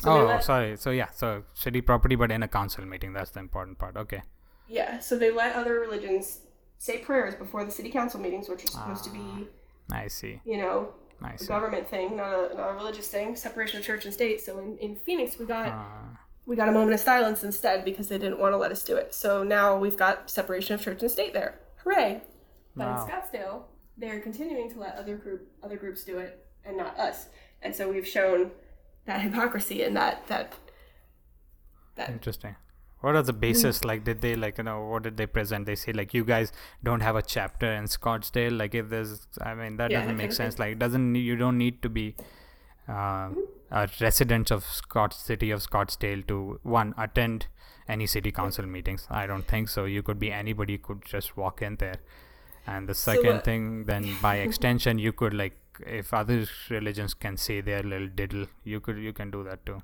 So 0.02 0.11
oh, 0.11 0.26
let, 0.26 0.44
sorry. 0.44 0.76
So 0.77 0.91
yeah, 0.91 1.10
so 1.11 1.44
city 1.53 1.81
property, 1.81 2.15
but 2.15 2.31
in 2.31 2.44
a 2.44 2.48
council 2.48 2.85
meeting. 2.85 3.14
That's 3.14 3.31
the 3.31 3.40
important 3.40 3.77
part. 3.80 3.95
Okay. 3.95 4.22
yeah, 4.68 4.99
so 4.99 5.18
they 5.18 5.31
let 5.31 5.56
other 5.56 5.80
religions 5.80 6.40
say 6.77 6.98
prayers 6.98 7.35
before 7.35 7.64
the 7.64 7.72
city 7.72 7.90
council 7.90 8.19
meetings, 8.19 8.49
which 8.49 8.64
are 8.65 8.68
supposed 8.68 9.03
to 9.06 9.10
be, 9.11 9.48
I 9.91 10.07
see. 10.07 10.41
you 10.45 10.57
know, 10.57 10.90
I 11.22 11.34
a 11.34 11.38
see. 11.38 11.48
government 11.48 11.88
thing, 11.90 12.18
not 12.18 12.34
a, 12.34 12.56
not 12.56 12.69
a 12.72 12.73
religious 12.73 13.07
thing, 13.07 13.35
separation 13.35 13.80
of 13.80 13.85
church 13.85 14.03
and 14.06 14.14
state. 14.14 14.41
So 14.41 14.60
in, 14.60 14.77
in 14.80 14.95
Phoenix, 14.95 15.38
we 15.40 15.45
got 15.45 15.68
Uh, 15.69 16.18
we 16.45 16.57
got 16.57 16.68
a 16.68 16.73
moment 16.73 16.94
of 16.95 16.99
silence 16.99 17.44
instead 17.45 17.85
because 17.85 18.10
they 18.10 18.18
didn't 18.18 18.40
want 18.40 18.52
to 18.52 18.57
let 18.57 18.72
us 18.72 18.84
do 18.84 18.98
it. 18.98 19.14
So 19.14 19.44
now 19.44 19.77
we've 19.77 19.95
got 19.95 20.30
separation 20.30 20.76
of 20.76 20.81
church 20.81 21.02
and 21.02 21.10
state 21.11 21.31
there. 21.34 21.60
Hooray! 21.84 22.22
But 22.76 22.88
Wow. 22.88 23.06
in 23.06 23.10
Scottsdale, 23.11 23.61
they're 23.98 24.19
continuing 24.19 24.69
to 24.73 24.80
let 24.80 24.95
other 24.95 25.15
group 25.15 25.48
other 25.64 25.77
groups 25.77 26.03
do 26.03 26.18
it 26.18 26.45
and 26.65 26.76
not 26.76 26.98
us. 26.99 27.27
And 27.64 27.76
so 27.76 27.90
we've 27.90 28.07
shown 28.07 28.52
that 29.06 29.22
hypocrisy 29.22 29.84
and 29.84 29.95
that 29.95 30.27
that 30.27 30.53
that 31.95 32.10
interesting. 32.10 32.56
What 33.02 33.18
are 33.18 33.22
the 33.22 33.34
basis 33.34 33.84
like? 33.84 34.06
Did 34.06 34.22
they 34.22 34.35
like 34.35 34.57
you 34.57 34.64
know 34.64 34.85
what 34.85 35.03
did 35.03 35.18
they 35.18 35.26
present? 35.26 35.65
They 35.65 35.76
say 35.76 35.91
like 35.91 36.14
you 36.14 36.23
guys 36.23 36.53
don't 36.84 37.02
have 37.02 37.18
a 37.18 37.22
chapter 37.22 37.72
in 37.72 37.85
Scottsdale. 37.85 38.57
Like 38.57 38.73
if 38.73 38.90
there's, 38.90 39.27
I 39.41 39.53
mean 39.56 39.76
that 39.77 39.91
Yeah, 39.91 40.02
doesn't 40.02 40.18
make 40.18 40.31
sense. 40.31 40.57
Like 40.57 40.73
it 40.73 40.80
doesn't 40.80 41.15
you 41.15 41.35
don't 41.35 41.57
need 41.57 41.81
to 41.81 41.90
be 41.90 42.15
uh, 42.88 43.30
a 43.72 43.90
resident 43.99 44.52
of 44.52 44.64
Scott 44.64 45.14
city 45.14 45.52
of 45.52 45.61
Scottsdale 45.61 46.26
to 46.27 46.60
one 46.64 46.94
attend 46.98 47.48
any 47.90 48.07
city 48.07 48.31
council 48.31 48.65
meetings. 48.65 49.07
I 49.10 49.27
don't 49.27 49.48
think 49.48 49.68
so. 49.68 49.85
You 49.85 50.02
could 50.02 50.19
be 50.19 50.31
anybody 50.31 50.77
could 50.77 51.03
just 51.03 51.35
walk 51.35 51.61
in 51.61 51.76
there. 51.77 51.99
And 52.65 52.88
the 52.88 52.95
second 52.95 53.38
uh, 53.40 53.41
thing, 53.41 53.84
then 53.84 54.15
by 54.22 54.38
extension, 54.38 54.98
you 54.98 55.11
could 55.11 55.34
like 55.34 55.57
if 55.85 56.13
other 56.13 56.45
religions 56.69 57.13
can 57.13 57.37
say 57.37 57.61
their 57.61 57.83
little 57.83 58.07
diddle, 58.07 58.47
you 58.63 58.79
could 58.79 58.97
you 58.97 59.13
can 59.13 59.31
do 59.31 59.43
that 59.43 59.65
too. 59.65 59.81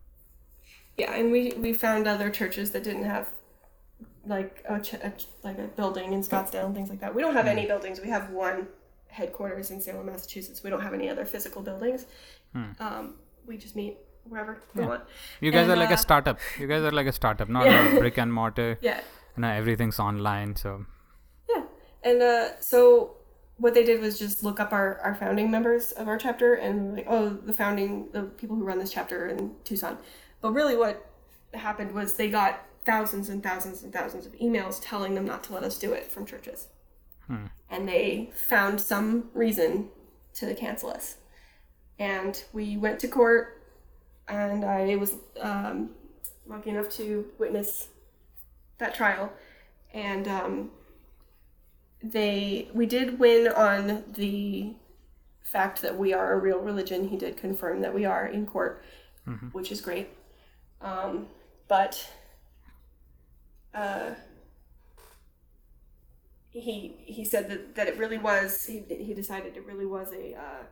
Yeah, 0.98 1.14
and 1.14 1.32
we 1.32 1.54
we 1.58 1.74
found 1.74 2.08
other 2.08 2.30
churches 2.30 2.72
that 2.72 2.84
didn't 2.84 3.04
have 3.06 3.30
like 4.26 4.64
a, 4.68 4.80
ch- 4.80 4.94
a 4.96 5.14
like 5.44 5.58
a 5.58 5.68
building 5.68 6.14
in 6.14 6.22
Scottsdale 6.22 6.66
and 6.66 6.76
things 6.76 6.90
like 6.90 7.00
that. 7.00 7.14
We 7.16 7.22
don't 7.22 7.34
have 7.36 7.48
any 7.48 7.66
buildings. 7.66 8.00
We 8.02 8.10
have 8.10 8.30
one 8.32 8.68
headquarters 9.08 9.72
in 9.72 9.82
Salem, 9.82 10.06
Massachusetts. 10.06 10.64
We 10.64 10.70
don't 10.70 10.82
have 10.82 10.94
any 10.94 11.10
other 11.10 11.26
physical 11.26 11.62
buildings. 11.62 12.06
Um, 12.80 13.16
we 13.46 13.58
just 13.58 13.76
meet 13.76 13.98
wherever 14.24 14.62
we 14.76 14.86
want. 14.86 15.04
You 15.42 15.52
guys 15.52 15.64
And, 15.64 15.72
are 15.74 15.76
like 15.78 15.92
uh, 15.92 15.96
a 15.96 15.98
startup. 15.98 16.40
You 16.60 16.68
guys 16.68 16.84
are 16.84 16.92
like 16.92 17.08
a 17.08 17.12
startup, 17.12 17.50
not 17.50 17.66
Yeah. 17.66 17.96
a 17.96 18.00
brick 18.04 18.18
and 18.18 18.32
mortar. 18.34 18.78
Yeah, 18.82 19.02
know, 19.38 19.50
everything's 19.50 20.00
online. 20.00 20.56
So 20.56 20.86
yeah. 21.50 21.64
And 22.04 22.22
uh, 22.22 22.60
so 22.60 23.16
what 23.60 23.74
they 23.74 23.84
did 23.84 24.02
was 24.02 24.18
just 24.18 24.44
look 24.44 24.60
up 24.60 24.72
our, 24.74 25.00
our 25.00 25.14
founding 25.16 25.52
members 25.52 25.92
of 25.92 26.08
our 26.08 26.18
chapter 26.18 26.56
and 26.56 26.96
like, 26.96 27.06
oh, 27.08 27.30
the 27.30 27.54
founding, 27.54 28.08
the 28.12 28.24
people 28.24 28.56
who 28.56 28.64
run 28.64 28.80
this 28.80 28.92
chapter 28.92 29.28
in 29.28 29.52
Tucson. 29.64 29.98
But 30.42 30.54
really, 30.54 30.78
what 30.78 31.06
happened 31.54 31.92
was 31.92 32.14
they 32.14 32.30
got 32.30 32.66
thousands 32.86 33.30
and 33.30 33.44
thousands 33.44 33.84
and 33.84 33.92
thousands 33.92 34.26
of 34.26 34.34
emails 34.34 34.80
telling 34.82 35.14
them 35.14 35.26
not 35.26 35.44
to 35.44 35.54
let 35.54 35.64
us 35.64 35.78
do 35.78 35.92
it 35.94 36.10
from 36.12 36.26
churches. 36.26 36.68
And 37.70 37.88
they 37.88 38.32
found 38.34 38.82
some 38.82 39.30
reason 39.34 39.90
to 40.36 40.56
cancel 40.56 40.90
us. 40.90 41.18
And 42.00 42.42
we 42.54 42.78
went 42.78 43.00
to 43.00 43.08
court, 43.08 43.62
and 44.28 44.64
I 44.64 44.96
was 44.96 45.16
um, 45.42 45.92
lucky 46.48 46.70
enough 46.70 46.90
to 46.92 47.26
witness 47.38 47.90
that 48.78 48.96
trial. 48.96 49.34
And 49.94 50.28
um, 50.28 50.72
they 52.04 52.70
we 52.74 52.86
did 52.86 53.20
win 53.20 53.48
on 53.48 54.04
the 54.14 54.76
fact 55.44 55.82
that 55.82 55.98
we 55.98 56.14
are 56.14 56.34
a 56.34 56.40
real 56.40 56.60
religion. 56.60 57.08
He 57.10 57.18
did 57.18 57.38
confirm 57.38 57.82
that 57.82 57.94
we 57.94 58.06
are 58.06 58.26
in 58.28 58.46
court, 58.46 58.84
which 59.52 59.72
is 59.72 59.82
great. 59.82 60.10
Um, 60.82 61.28
but 61.68 62.10
uh, 63.74 64.12
he 66.52 66.96
he 67.06 67.24
said 67.26 67.50
that, 67.50 67.76
that 67.76 67.88
it 67.88 67.98
really 67.98 68.18
was 68.18 68.66
he, 68.66 68.84
he 68.90 69.14
decided 69.14 69.56
it 69.58 69.66
really 69.66 69.86
was 69.86 70.12
a, 70.14 70.36
uh, 70.36 70.64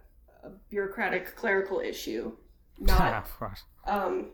a 0.43 0.49
bureaucratic 0.69 1.35
clerical 1.35 1.79
issue, 1.79 2.31
not 2.79 3.27
course. 3.37 3.63
um, 3.85 4.27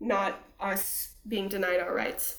not 0.00 0.40
us 0.60 1.14
being 1.26 1.48
denied 1.48 1.80
our 1.80 1.94
rights. 1.94 2.38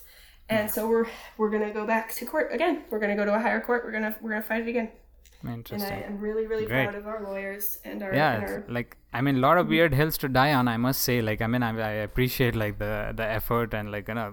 And 0.50 0.70
so 0.70 0.88
we're 0.88 1.08
we're 1.38 1.50
gonna 1.52 1.72
go 1.72 1.86
back 1.86 2.14
to 2.16 2.26
court 2.26 2.52
again. 2.52 2.84
We're 2.90 3.00
gonna 3.00 3.16
go 3.16 3.26
to 3.26 3.36
a 3.36 3.40
higher 3.40 3.62
court. 3.62 3.84
We're 3.86 3.92
gonna 3.92 4.16
we're 4.22 4.32
gonna 4.32 4.42
fight 4.44 4.62
it 4.62 4.68
again. 4.70 4.90
Interesting. 5.48 5.90
And 5.92 6.04
I 6.04 6.08
am 6.08 6.20
really 6.20 6.48
really 6.48 6.66
Great. 6.66 6.86
proud 6.90 6.96
of 6.96 7.08
our 7.08 7.22
lawyers 7.24 7.78
and 7.86 8.04
our, 8.04 8.14
yeah, 8.14 8.34
and 8.34 8.44
our 8.44 8.66
like 8.68 8.98
I 9.14 9.22
mean, 9.22 9.38
a 9.38 9.40
lot 9.40 9.58
of 9.58 9.68
weird 9.68 9.94
hills 9.94 10.18
to 10.20 10.28
die 10.28 10.54
on. 10.54 10.68
I 10.68 10.78
must 10.78 11.02
say, 11.02 11.22
like 11.22 11.42
I 11.42 11.48
mean, 11.48 11.64
I, 11.64 11.70
I 11.80 11.92
appreciate 12.08 12.56
like 12.56 12.80
the 12.80 13.14
the 13.16 13.24
effort 13.26 13.74
and 13.74 13.92
like 13.92 14.08
you 14.10 14.16
know 14.16 14.32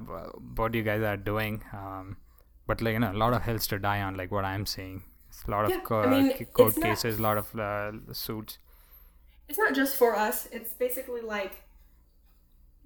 what 0.56 0.74
you 0.74 0.82
guys 0.82 1.02
are 1.02 1.16
doing. 1.16 1.62
Um, 1.72 2.16
but 2.66 2.80
like 2.80 2.94
you 2.94 2.98
know, 3.00 3.12
a 3.12 3.20
lot 3.24 3.34
of 3.34 3.42
hills 3.42 3.66
to 3.68 3.78
die 3.78 4.00
on. 4.02 4.16
Like 4.16 4.32
what 4.32 4.44
I'm 4.44 4.66
seeing, 4.66 5.02
it's 5.28 5.44
a 5.44 5.50
lot 5.50 5.68
Yeah, 5.68 5.76
of 5.76 5.84
co- 5.84 6.02
I 6.02 6.06
mean, 6.22 6.44
court 6.46 6.74
cases, 6.74 7.18
a 7.18 7.22
lot 7.22 7.36
of 7.38 7.54
uh, 7.54 7.92
suits. 8.12 8.58
it's 9.48 9.58
not 9.58 9.74
just 9.74 9.96
for 9.96 10.16
us. 10.16 10.48
It's 10.50 10.72
basically 10.72 11.20
like 11.20 11.62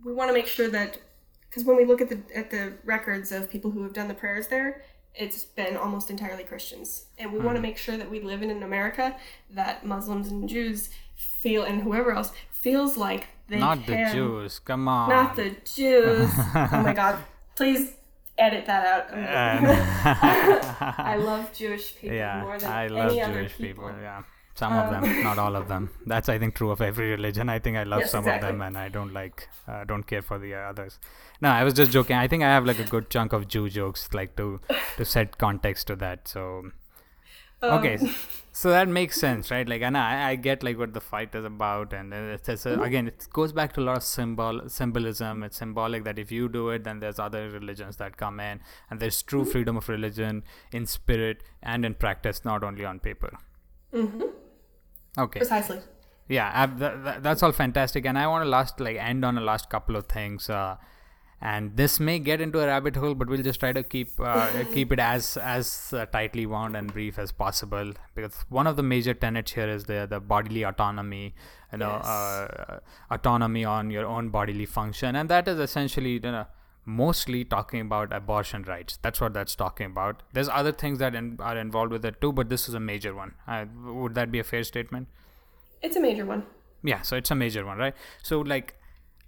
we 0.05 0.13
want 0.13 0.29
to 0.29 0.35
make 0.35 0.47
sure 0.47 0.69
that 0.69 0.99
because 1.51 1.65
when 1.65 1.77
we 1.77 1.85
look 1.85 2.01
at 2.01 2.09
the 2.09 2.21
at 2.35 2.51
the 2.51 2.75
records 2.85 3.31
of 3.33 3.51
people 3.51 3.71
who 3.73 3.83
have 3.83 3.93
done 3.93 4.09
the 4.09 4.15
prayers 4.15 4.47
there, 4.49 4.83
it's 5.15 5.45
been 5.45 5.77
almost 5.77 6.11
entirely 6.11 6.45
Christians, 6.45 7.07
and 7.19 7.33
we 7.33 7.39
want 7.41 7.51
Hmm. 7.51 7.63
to 7.63 7.69
make 7.69 7.77
sure 7.77 7.97
that 7.97 8.09
we 8.11 8.21
live 8.21 8.41
in 8.43 8.51
an 8.51 8.63
America 8.63 9.17
that 9.51 9.85
Muslims 9.85 10.29
and 10.29 10.49
Jews 10.49 10.91
feel 11.17 11.65
and 11.65 11.83
whoever 11.83 12.13
else 12.13 12.33
feels 12.51 12.97
like 12.97 13.27
they 13.49 13.59
Not 13.59 13.85
the 13.87 14.09
Jews. 14.13 14.59
Come 14.61 14.87
on. 14.89 15.09
Not 15.09 15.35
the 15.37 15.51
Jews. 15.65 16.31
oh 16.55 16.83
my 16.85 16.93
god. 16.95 17.19
Please 17.57 17.95
edit 18.39 18.65
that 18.67 18.87
out. 18.87 19.05
I 20.99 21.17
love 21.17 21.53
Jewish 21.53 21.95
people 21.97 22.17
yeah, 22.23 22.43
more 22.43 22.59
than 22.59 22.71
I 22.71 22.87
love 22.87 23.11
any 23.11 23.21
other 23.23 23.35
Jewish 23.41 23.57
people. 23.57 23.89
people. 23.89 24.01
Yeah, 24.01 24.23
some 24.61 24.79
of 24.83 24.89
them, 24.95 25.05
not 25.29 25.39
all 25.45 25.57
of 25.57 25.69
them. 25.73 25.91
That's 26.07 26.29
I 26.29 26.39
think 26.39 26.55
true 26.61 26.71
of 26.71 26.81
every 26.91 27.11
religion. 27.11 27.49
I 27.49 27.59
think 27.59 27.77
I 27.77 27.85
love 27.95 28.03
Yes, 28.03 28.11
some 28.15 28.27
of 28.27 28.41
them, 28.41 28.61
and 28.69 28.79
I 28.79 28.89
don't 28.89 29.13
like, 29.13 29.49
uh, 29.69 29.85
don't 29.85 30.07
care 30.15 30.23
for 30.23 30.39
the 30.39 30.55
others. 30.55 30.99
No, 31.41 31.49
I 31.51 31.65
was 31.65 31.75
just 31.75 31.93
joking. 31.93 32.17
I 32.17 32.29
think 32.29 32.43
I 32.43 32.49
have 32.49 32.67
like 32.67 32.79
a 32.79 32.85
good 32.85 33.11
chunk 33.11 33.33
of 33.33 33.49
Jew 33.49 33.69
jokes, 33.69 34.09
like 34.13 34.37
to 34.37 34.61
to 34.97 35.05
set 35.05 35.39
context 35.39 35.87
to 35.89 35.97
that. 35.97 36.29
So 36.29 36.71
okay, 37.69 37.99
Um, 37.99 38.11
so 38.53 38.71
that 38.71 38.89
makes 38.89 39.19
sense, 39.19 39.51
right? 39.51 39.69
Like, 39.69 39.83
and 39.83 39.97
I, 39.97 40.31
I 40.31 40.37
get 40.37 40.63
like 40.63 40.79
what 40.79 40.93
the 40.95 41.01
fight 41.01 41.35
is 41.35 41.45
about, 41.45 41.93
and 41.93 42.13
it's, 42.13 42.49
it's 42.49 42.67
Mm-hmm. 42.69 42.79
a, 42.79 42.79
again, 42.81 43.09
it 43.09 43.27
goes 43.33 43.53
back 43.53 43.73
to 43.75 43.81
a 43.81 43.85
lot 43.85 43.97
of 43.99 44.03
symbol 44.03 44.63
symbolism. 44.69 45.43
It's 45.43 45.57
symbolic 45.57 46.05
that 46.05 46.19
if 46.19 46.33
you 46.33 46.49
do 46.49 46.71
it, 46.71 46.85
then 46.85 47.01
there's 47.01 47.19
other 47.19 47.49
religions 47.51 47.97
that 47.99 48.17
come 48.17 48.41
in, 48.41 48.61
and 48.91 49.01
there's 49.01 49.23
true 49.23 49.45
Mm-hmm. 49.45 49.51
freedom 49.55 49.77
of 49.77 49.89
religion 49.89 50.43
in 50.73 50.87
spirit 50.87 51.43
and 51.63 51.85
in 51.85 51.95
practice, 51.95 52.45
not 52.45 52.65
only 52.65 52.85
on 52.85 53.01
paper. 53.01 53.39
Mm-hmm. 53.95 54.31
Okay, 55.19 55.41
Precisely. 55.41 55.81
yeah, 56.29 56.67
th- 56.67 56.93
th- 57.05 57.17
that's 57.23 57.43
all 57.43 57.53
fantastic, 57.53 58.07
and 58.07 58.19
I 58.19 58.27
want 58.27 58.45
to 58.45 58.49
last 58.49 58.79
like 58.81 58.97
end 58.97 59.25
on 59.25 59.37
a 59.37 59.41
last 59.41 59.69
couple 59.71 59.97
of 59.97 60.07
things. 60.07 60.49
Uh, 60.49 60.77
and 61.43 61.75
this 61.77 61.99
may 61.99 62.19
get 62.19 62.41
into 62.43 62.61
a 62.61 62.67
rabbit 62.67 62.97
hole, 62.97 63.15
but 63.15 63.27
we'll 63.29 63.43
just 63.43 63.59
try 63.61 63.73
to 63.73 63.83
keep 63.83 64.09
uh, 64.21 64.49
keep 64.75 64.93
it 64.93 64.99
as 65.01 65.37
as 65.39 65.93
uh, 65.93 66.05
tightly 66.07 66.45
wound 66.47 66.77
and 66.77 66.93
brief 66.93 67.19
as 67.19 67.33
possible. 67.33 67.93
Because 68.15 68.45
one 68.51 68.67
of 68.67 68.77
the 68.77 68.83
major 68.83 69.15
tenets 69.15 69.53
here 69.53 69.69
is 69.69 69.85
the 69.85 70.07
the 70.09 70.21
bodily 70.21 70.63
autonomy, 70.65 71.35
you 71.73 71.79
know, 71.79 71.97
Yes. 71.97 72.07
uh, 72.07 72.81
autonomy 73.11 73.65
on 73.65 73.91
your 73.91 74.05
own 74.07 74.29
bodily 74.29 74.67
function, 74.67 75.17
and 75.17 75.29
that 75.31 75.49
is 75.49 75.59
essentially 75.59 76.13
you 76.13 76.21
know 76.21 76.47
mostly 76.91 77.45
talking 77.45 77.81
about 77.81 78.13
abortion 78.13 78.63
rights. 78.65 78.99
That's 79.03 79.21
what 79.21 79.33
that's 79.35 79.55
talking 79.57 79.87
about. 79.87 80.23
There's 80.33 80.49
other 80.49 80.73
things 80.73 80.99
that 80.99 81.15
in, 81.15 81.39
are 81.41 81.57
involved 81.57 81.93
with 81.93 82.05
it 82.05 82.21
too, 82.21 82.33
but 82.33 82.49
this 82.49 82.69
is 82.69 82.75
a 82.75 82.81
major 82.81 83.15
one. 83.15 83.35
Uh, 83.47 83.65
would 83.87 84.15
that 84.15 84.31
be 84.31 84.39
a 84.39 84.45
fair 84.45 84.65
statement? 84.65 85.09
It's 85.83 85.97
a 85.97 86.01
major 86.01 86.27
one. 86.27 86.43
yeah 86.91 87.01
so 87.09 87.17
it's 87.21 87.31
a 87.33 87.35
major 87.41 87.63
one 87.69 87.81
right 87.81 87.97
so 88.29 88.37
like 88.51 88.71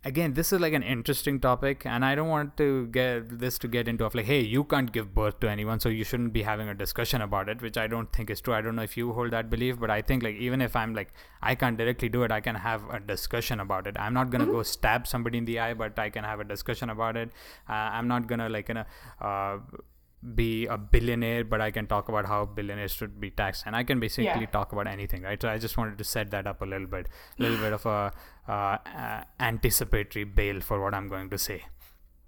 again 0.05 0.35
this 0.35 0.53
is 0.53 0.59
like 0.59 0.73
an 0.73 0.83
interesting 0.83 1.39
topic 1.39 1.83
and 1.87 2.05
i 2.05 2.15
don't 2.15 2.29
want 2.29 2.57
to 2.57 2.87
get 2.89 3.39
this 3.39 3.57
to 3.57 3.69
get 3.69 3.87
into 3.87 4.05
of 4.05 4.15
like 4.17 4.25
hey 4.25 4.41
you 4.41 4.65
can't 4.65 4.91
give 4.91 5.15
birth 5.15 5.39
to 5.39 5.49
anyone 5.49 5.79
so 5.79 5.89
you 5.89 6.03
shouldn't 6.03 6.33
be 6.33 6.43
having 6.43 6.69
a 6.69 6.75
discussion 6.75 7.23
about 7.23 7.49
it 7.49 7.63
which 7.63 7.77
i 7.77 7.87
don't 7.87 8.13
think 8.13 8.29
is 8.29 8.41
true. 8.41 8.53
I 8.55 8.61
don't 8.61 8.75
know 8.75 8.83
if 8.83 8.97
you 8.97 9.13
hold 9.13 9.31
that 9.31 9.49
belief 9.49 9.79
but 9.79 9.91
i 9.91 10.03
think 10.03 10.25
like 10.25 10.35
even 10.37 10.61
if 10.61 10.75
i'm 10.75 10.93
like 10.95 11.13
i 11.41 11.55
can't 11.55 11.79
directly 11.79 12.09
do 12.09 12.25
it 12.25 12.33
i 12.33 12.41
can 12.41 12.57
have 12.57 12.83
a 12.91 12.99
discussion 12.99 13.61
about 13.61 13.87
it. 13.87 13.97
I'm 13.99 14.15
not 14.15 14.31
gonna 14.31 14.47
go 14.47 14.63
stab 14.65 15.07
somebody 15.07 15.39
in 15.39 15.45
the 15.45 15.61
eye 15.61 15.75
but 15.75 15.97
i 15.99 16.11
can 16.11 16.25
have 16.25 16.41
a 16.41 16.45
discussion 16.45 16.91
about 16.91 17.17
it. 17.17 17.31
Uh, 17.69 17.73
i'm 17.73 18.09
not 18.09 18.27
gonna 18.27 18.49
like 18.49 18.69
you 18.69 18.75
know 18.75 18.85
uh, 19.21 19.59
be 20.35 20.67
a 20.67 20.79
billionaire, 20.79 21.45
but 21.45 21.61
I 21.61 21.71
can 21.73 21.87
talk 21.87 22.09
about 22.09 22.27
how 22.27 22.45
billionaires 22.45 22.93
should 22.93 23.21
be 23.21 23.31
taxed, 23.31 23.65
and 23.67 23.75
I 23.75 23.83
can 23.85 23.99
basically 23.99 24.43
Yeah. 24.43 24.47
talk 24.47 24.73
about 24.73 24.87
anything, 24.87 25.23
right? 25.23 25.41
So 25.43 25.49
I 25.49 25.59
just 25.59 25.77
wanted 25.77 25.99
to 25.99 26.05
set 26.05 26.31
that 26.31 26.47
up 26.47 26.63
a 26.63 26.65
little 26.65 26.87
bit, 26.87 27.09
a 27.39 27.43
little 27.43 27.59
bit 27.59 27.73
of 27.73 27.87
a 27.87 28.13
uh, 28.49 28.53
uh, 28.53 29.25
anticipatory 29.41 30.25
bail 30.25 30.61
for 30.61 30.81
what 30.81 30.95
I'm 30.95 31.09
going 31.09 31.29
to 31.31 31.39
say. 31.39 31.65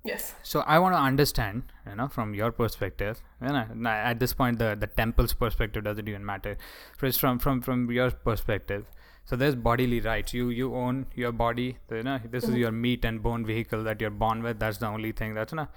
Yes. 0.04 0.34
So 0.42 0.60
I 0.60 0.78
want 0.78 0.94
to 0.94 0.98
understand, 0.98 1.62
you 1.88 1.94
know, 1.94 2.08
from 2.08 2.34
your 2.34 2.52
perspective. 2.52 3.22
You 3.40 3.48
know, 3.48 3.88
at 3.90 4.18
this 4.20 4.34
point, 4.34 4.58
the 4.58 4.76
the 4.78 4.86
temple's 4.86 5.32
perspective 5.32 5.84
doesn't 5.84 6.08
even 6.08 6.26
matter. 6.26 6.58
First, 6.98 7.20
from 7.20 7.38
from 7.38 7.62
from 7.62 7.90
your 7.90 8.10
perspective, 8.10 8.84
so 9.24 9.36
there's 9.36 9.54
bodily 9.54 10.00
rights. 10.00 10.34
You 10.34 10.50
you 10.50 10.74
own 10.82 11.06
your 11.14 11.32
body. 11.32 11.78
You 11.90 12.02
know, 12.02 12.18
this 12.36 12.44
is 12.44 12.54
your 12.64 12.72
meat 12.72 13.04
and 13.12 13.22
bone 13.22 13.46
vehicle 13.46 13.82
that 13.84 14.00
you're 14.06 14.10
born 14.26 14.42
with. 14.42 14.58
That's 14.66 14.76
the 14.84 14.88
only 14.88 15.12
thing. 15.12 15.32
That's 15.40 15.54
no, 15.54 15.68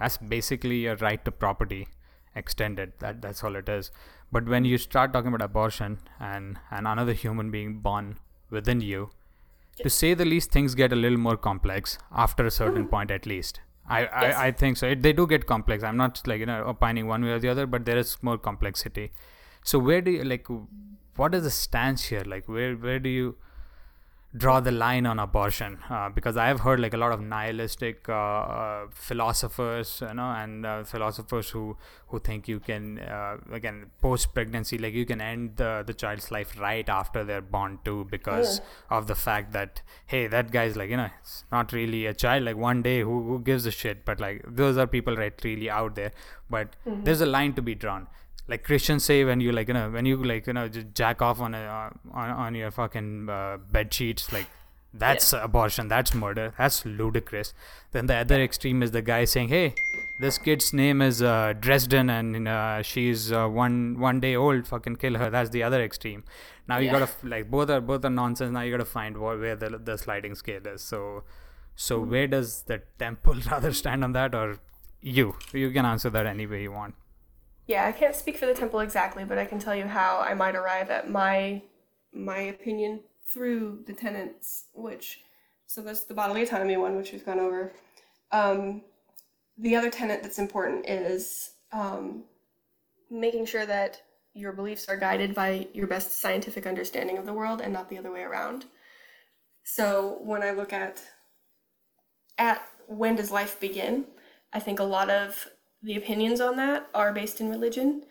that's 0.00 0.16
basically 0.16 0.78
your 0.78 0.96
right 0.96 1.24
to 1.24 1.30
property 1.30 1.86
extended. 2.34 2.92
That 2.98 3.22
that's 3.22 3.44
all 3.44 3.56
it 3.56 3.68
is. 3.68 3.90
But 4.32 4.46
when 4.46 4.64
you 4.64 4.78
start 4.78 5.12
talking 5.12 5.28
about 5.28 5.42
abortion 5.42 5.98
and 6.18 6.58
and 6.70 6.86
another 6.88 7.12
human 7.12 7.50
being 7.50 7.78
born 7.78 8.16
within 8.50 8.80
you, 8.80 9.10
to 9.82 9.90
say 9.90 10.14
the 10.14 10.24
least, 10.24 10.50
things 10.50 10.74
get 10.74 10.92
a 10.92 10.96
little 10.96 11.18
more 11.18 11.36
complex 11.36 11.98
after 12.12 12.46
a 12.46 12.50
certain 12.50 12.82
mm-hmm. 12.82 12.90
point, 12.90 13.10
at 13.10 13.26
least. 13.26 13.60
I. 13.88 14.00
Yes. 14.02 14.36
I, 14.36 14.46
I 14.46 14.52
think 14.52 14.76
so. 14.76 14.86
It, 14.86 15.02
they 15.02 15.12
do 15.12 15.26
get 15.26 15.46
complex. 15.46 15.82
I'm 15.82 15.96
not 15.96 16.26
like 16.26 16.40
you 16.40 16.46
know 16.46 16.62
opining 16.64 17.06
one 17.06 17.24
way 17.24 17.32
or 17.32 17.38
the 17.38 17.48
other, 17.48 17.66
but 17.66 17.84
there 17.84 17.98
is 17.98 18.16
more 18.22 18.38
complexity. 18.38 19.10
So 19.64 19.78
where 19.78 20.00
do 20.00 20.10
you 20.10 20.24
like? 20.24 20.46
What 21.16 21.34
is 21.34 21.42
the 21.42 21.50
stance 21.50 22.04
here? 22.04 22.22
Like 22.34 22.48
where 22.48 22.74
where 22.74 22.98
do 22.98 23.08
you 23.10 23.36
draw 24.36 24.60
the 24.60 24.70
line 24.70 25.06
on 25.06 25.18
abortion? 25.18 25.78
Uh, 25.88 26.08
because 26.08 26.36
I 26.36 26.46
have 26.48 26.60
heard 26.60 26.80
like 26.80 26.94
a 26.94 26.96
lot 26.96 27.12
of 27.12 27.20
nihilistic 27.20 28.08
uh, 28.08 28.12
uh, 28.12 28.86
philosophers, 28.90 30.02
you 30.06 30.14
know, 30.14 30.30
and 30.30 30.64
uh, 30.64 30.84
philosophers 30.84 31.50
who 31.50 31.76
who 32.08 32.18
think 32.18 32.48
you 32.48 32.60
can 32.60 32.98
uh, 32.98 33.36
again 33.52 33.86
post 34.00 34.34
pregnancy, 34.34 34.78
like 34.78 34.94
you 34.94 35.06
can 35.06 35.20
end 35.20 35.56
the 35.56 35.82
the 35.86 35.94
child's 35.94 36.30
life 36.30 36.58
right 36.60 36.88
after 36.88 37.24
they're 37.24 37.40
born 37.40 37.78
too, 37.84 38.06
because 38.10 38.60
of 38.90 39.06
the 39.06 39.14
fact 39.14 39.52
that 39.52 39.82
hey, 40.06 40.26
that 40.26 40.50
guy's 40.50 40.76
like 40.76 40.90
you 40.90 40.96
know 40.96 41.10
it's 41.20 41.44
not 41.50 41.72
really 41.72 42.06
a 42.06 42.14
child. 42.14 42.44
Like 42.44 42.56
one 42.56 42.82
day, 42.82 43.00
who 43.00 43.22
who 43.24 43.40
gives 43.40 43.66
a 43.66 43.70
shit? 43.70 44.04
But 44.04 44.20
like 44.20 44.44
those 44.46 44.76
are 44.76 44.86
people 44.86 45.16
right 45.16 45.34
really 45.44 45.70
out 45.70 45.94
there. 45.94 46.12
But 46.48 46.74
there's 46.84 47.20
a 47.20 47.26
line 47.26 47.52
to 47.54 47.62
be 47.62 47.74
drawn 47.74 48.08
like 48.50 48.64
Christians 48.64 49.04
say 49.04 49.18
when 49.24 49.40
you 49.40 49.52
like 49.52 49.68
you 49.68 49.74
know 49.74 49.88
when 49.90 50.06
you 50.06 50.16
like 50.30 50.46
you 50.46 50.52
know 50.52 50.68
just 50.68 50.88
jack 50.94 51.22
off 51.22 51.40
on 51.40 51.54
a 51.54 51.64
on, 52.12 52.30
on 52.30 52.54
your 52.54 52.70
fucking 52.70 53.28
uh, 53.28 53.58
bed 53.76 53.92
sheets 53.94 54.32
like 54.32 54.46
that's 54.92 55.32
abortion 55.32 55.88
that's 55.88 56.12
murder 56.14 56.52
that's 56.58 56.84
ludicrous. 56.84 57.54
Then 57.92 58.06
the 58.06 58.16
other 58.16 58.42
extreme 58.42 58.82
is 58.82 58.90
the 58.90 59.02
guy 59.02 59.24
saying 59.24 59.48
hey 59.50 59.74
this 60.20 60.36
kid's 60.46 60.72
name 60.72 61.00
is 61.00 61.22
uh, 61.22 61.54
Dresden 61.58 62.10
and 62.10 62.48
uh, 62.48 62.82
she's 62.82 63.30
uh, 63.32 63.46
one 63.48 63.98
one 64.00 64.18
day 64.20 64.34
old 64.36 64.66
fucking 64.66 64.96
kill 64.96 65.14
her 65.22 65.30
that's 65.30 65.50
the 65.50 65.62
other 65.62 65.82
extreme. 65.82 66.24
Now 66.68 66.78
you 66.78 66.86
Yeah. 66.86 66.98
gotta 66.98 67.12
like 67.34 67.50
both 67.50 67.70
are 67.70 67.80
both 67.80 68.04
are 68.04 68.10
nonsense 68.10 68.52
now 68.52 68.62
you 68.62 68.72
gotta 68.72 68.84
find 68.96 69.16
wh- 69.16 69.38
where 69.44 69.54
the 69.56 69.70
the 69.90 69.96
sliding 69.96 70.34
scale 70.34 70.66
is. 70.66 70.82
So 70.82 71.22
so 71.76 72.00
where 72.00 72.26
does 72.26 72.62
the 72.72 72.82
temple 72.98 73.34
rather 73.50 73.72
stand 73.72 74.02
on 74.08 74.12
that 74.18 74.34
or 74.34 74.58
you? 75.00 75.36
You 75.52 75.70
can 75.70 75.86
answer 75.86 76.10
that 76.10 76.26
any 76.26 76.46
way 76.46 76.62
you 76.62 76.72
want 76.72 76.94
Yeah, 77.66 77.86
I 77.86 77.92
can't 77.92 78.16
speak 78.16 78.36
for 78.36 78.46
the 78.46 78.54
temple 78.54 78.80
exactly, 78.80 79.24
but 79.24 79.38
I 79.38 79.44
can 79.44 79.58
tell 79.58 79.74
you 79.74 79.86
how 79.86 80.20
I 80.20 80.34
might 80.34 80.56
arrive 80.56 80.90
at 80.90 81.10
my 81.10 81.62
my 82.12 82.38
opinion 82.38 83.00
through 83.32 83.84
the 83.86 83.92
tenets, 83.92 84.66
which 84.74 85.20
so 85.66 85.82
that's 85.82 86.04
the 86.04 86.14
bodily 86.14 86.42
autonomy 86.42 86.76
one, 86.76 86.96
which 86.96 87.12
we've 87.12 87.24
gone 87.24 87.38
over. 87.38 87.72
Um, 88.32 88.82
the 89.56 89.76
other 89.76 89.90
tenet 89.90 90.22
that's 90.22 90.38
important 90.38 90.88
is 90.88 91.52
um, 91.72 92.24
making 93.10 93.46
sure 93.46 93.66
that 93.66 94.02
your 94.34 94.52
beliefs 94.52 94.88
are 94.88 94.96
guided 94.96 95.34
by 95.34 95.68
your 95.72 95.86
best 95.86 96.20
scientific 96.20 96.66
understanding 96.66 97.18
of 97.18 97.26
the 97.26 97.32
world 97.32 97.60
and 97.60 97.72
not 97.72 97.88
the 97.88 97.98
other 97.98 98.10
way 98.10 98.22
around. 98.22 98.64
So 99.62 100.18
when 100.22 100.42
I 100.42 100.50
look 100.52 100.72
at 100.72 101.02
at 102.38 102.62
when 102.86 103.16
does 103.16 103.30
life 103.30 103.60
begin, 103.60 104.06
I 104.52 104.58
think 104.60 104.80
a 104.80 104.84
lot 104.84 105.10
of 105.10 105.46
the 105.82 105.96
opinions 105.96 106.40
on 106.40 106.56
that 106.56 106.88
are 106.94 107.12
based 107.12 107.40
in 107.40 107.50
religion. 107.50 108.04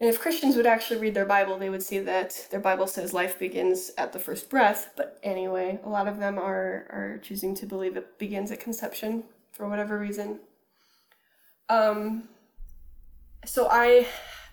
And 0.00 0.08
if 0.08 0.20
Christians 0.20 0.56
would 0.56 0.66
actually 0.66 0.98
read 0.98 1.14
their 1.14 1.26
Bible, 1.26 1.58
they 1.58 1.70
would 1.70 1.82
see 1.82 2.00
that 2.00 2.48
their 2.50 2.60
Bible 2.60 2.86
says 2.86 3.12
life 3.12 3.38
begins 3.38 3.92
at 3.96 4.12
the 4.12 4.18
first 4.18 4.50
breath. 4.50 4.90
But 4.96 5.18
anyway, 5.22 5.78
a 5.84 5.88
lot 5.88 6.08
of 6.08 6.18
them 6.18 6.38
are, 6.38 6.86
are 6.90 7.20
choosing 7.22 7.54
to 7.56 7.66
believe 7.66 7.96
it 7.96 8.18
begins 8.18 8.50
at 8.50 8.58
conception 8.58 9.24
for 9.52 9.68
whatever 9.68 9.98
reason. 9.98 10.40
Um, 11.68 12.24
so 13.44 13.68
I 13.70 14.08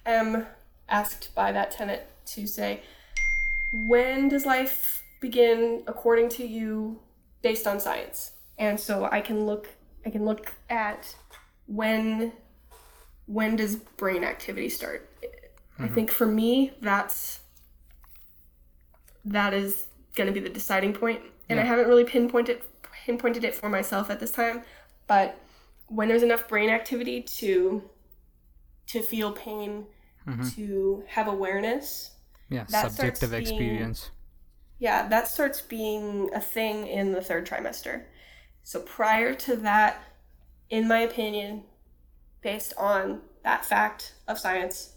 am 0.05 0.45
asked 0.87 1.33
by 1.33 1.51
that 1.51 1.71
tenet 1.71 2.07
to 2.27 2.45
say, 2.45 2.81
when 3.87 4.29
does 4.29 4.45
life 4.45 5.03
begin 5.19 5.83
according 5.87 6.29
to 6.29 6.45
you 6.45 6.99
based 7.41 7.65
on 7.65 7.79
science? 7.79 8.33
And 8.57 8.79
so 8.79 9.07
I 9.11 9.21
can 9.21 9.45
look 9.45 9.67
I 10.05 10.09
can 10.09 10.25
look 10.25 10.53
at 10.69 11.13
when 11.69 12.33
when 13.25 13.55
does 13.55 13.75
brain 13.75 14.23
activity 14.23 14.69
start? 14.69 15.09
I 15.77 15.83
mm-hmm. 15.83 15.93
think 15.93 16.11
for 16.11 16.25
me 16.25 16.73
that's 16.81 17.39
that 19.25 19.53
is 19.53 19.85
going 20.15 20.27
to 20.27 20.33
be 20.33 20.39
the 20.39 20.49
deciding 20.49 20.93
point. 20.93 21.21
And 21.49 21.59
i 21.59 21.63
haven't 21.63 21.87
really 21.87 22.03
pinpointed 22.03 22.61
pinpointed 23.05 23.43
it 23.43 23.55
for 23.55 23.69
myself 23.69 24.11
at 24.11 24.19
this 24.19 24.29
time 24.29 24.61
but 25.07 25.39
when 25.87 26.07
there's 26.07 26.21
enough 26.21 26.47
brain 26.47 26.69
activity 26.69 27.23
to 27.23 27.81
to 28.85 29.01
feel 29.01 29.31
pain 29.31 29.85
mm-hmm. 30.27 30.47
to 30.49 31.03
have 31.07 31.27
awareness 31.27 32.11
yeah 32.49 32.65
That 32.69 32.91
subjective 32.91 33.31
being- 33.31 33.41
experience. 33.41 34.11
Yeah, 34.81 35.09
that 35.09 35.27
starts 35.27 35.59
being 35.59 36.29
a 36.33 36.39
thing 36.39 36.87
in 36.87 37.11
the 37.11 37.21
third 37.21 37.45
trimester. 37.45 38.05
So 38.63 38.79
prior 38.79 39.35
to 39.35 39.57
that, 39.57 40.01
in 40.69 40.87
my 40.87 40.99
opinion, 40.99 41.63
based 42.41 42.73
on 42.77 43.21
that 43.43 43.65
fact 43.65 44.13
of 44.27 44.37
science, 44.37 44.93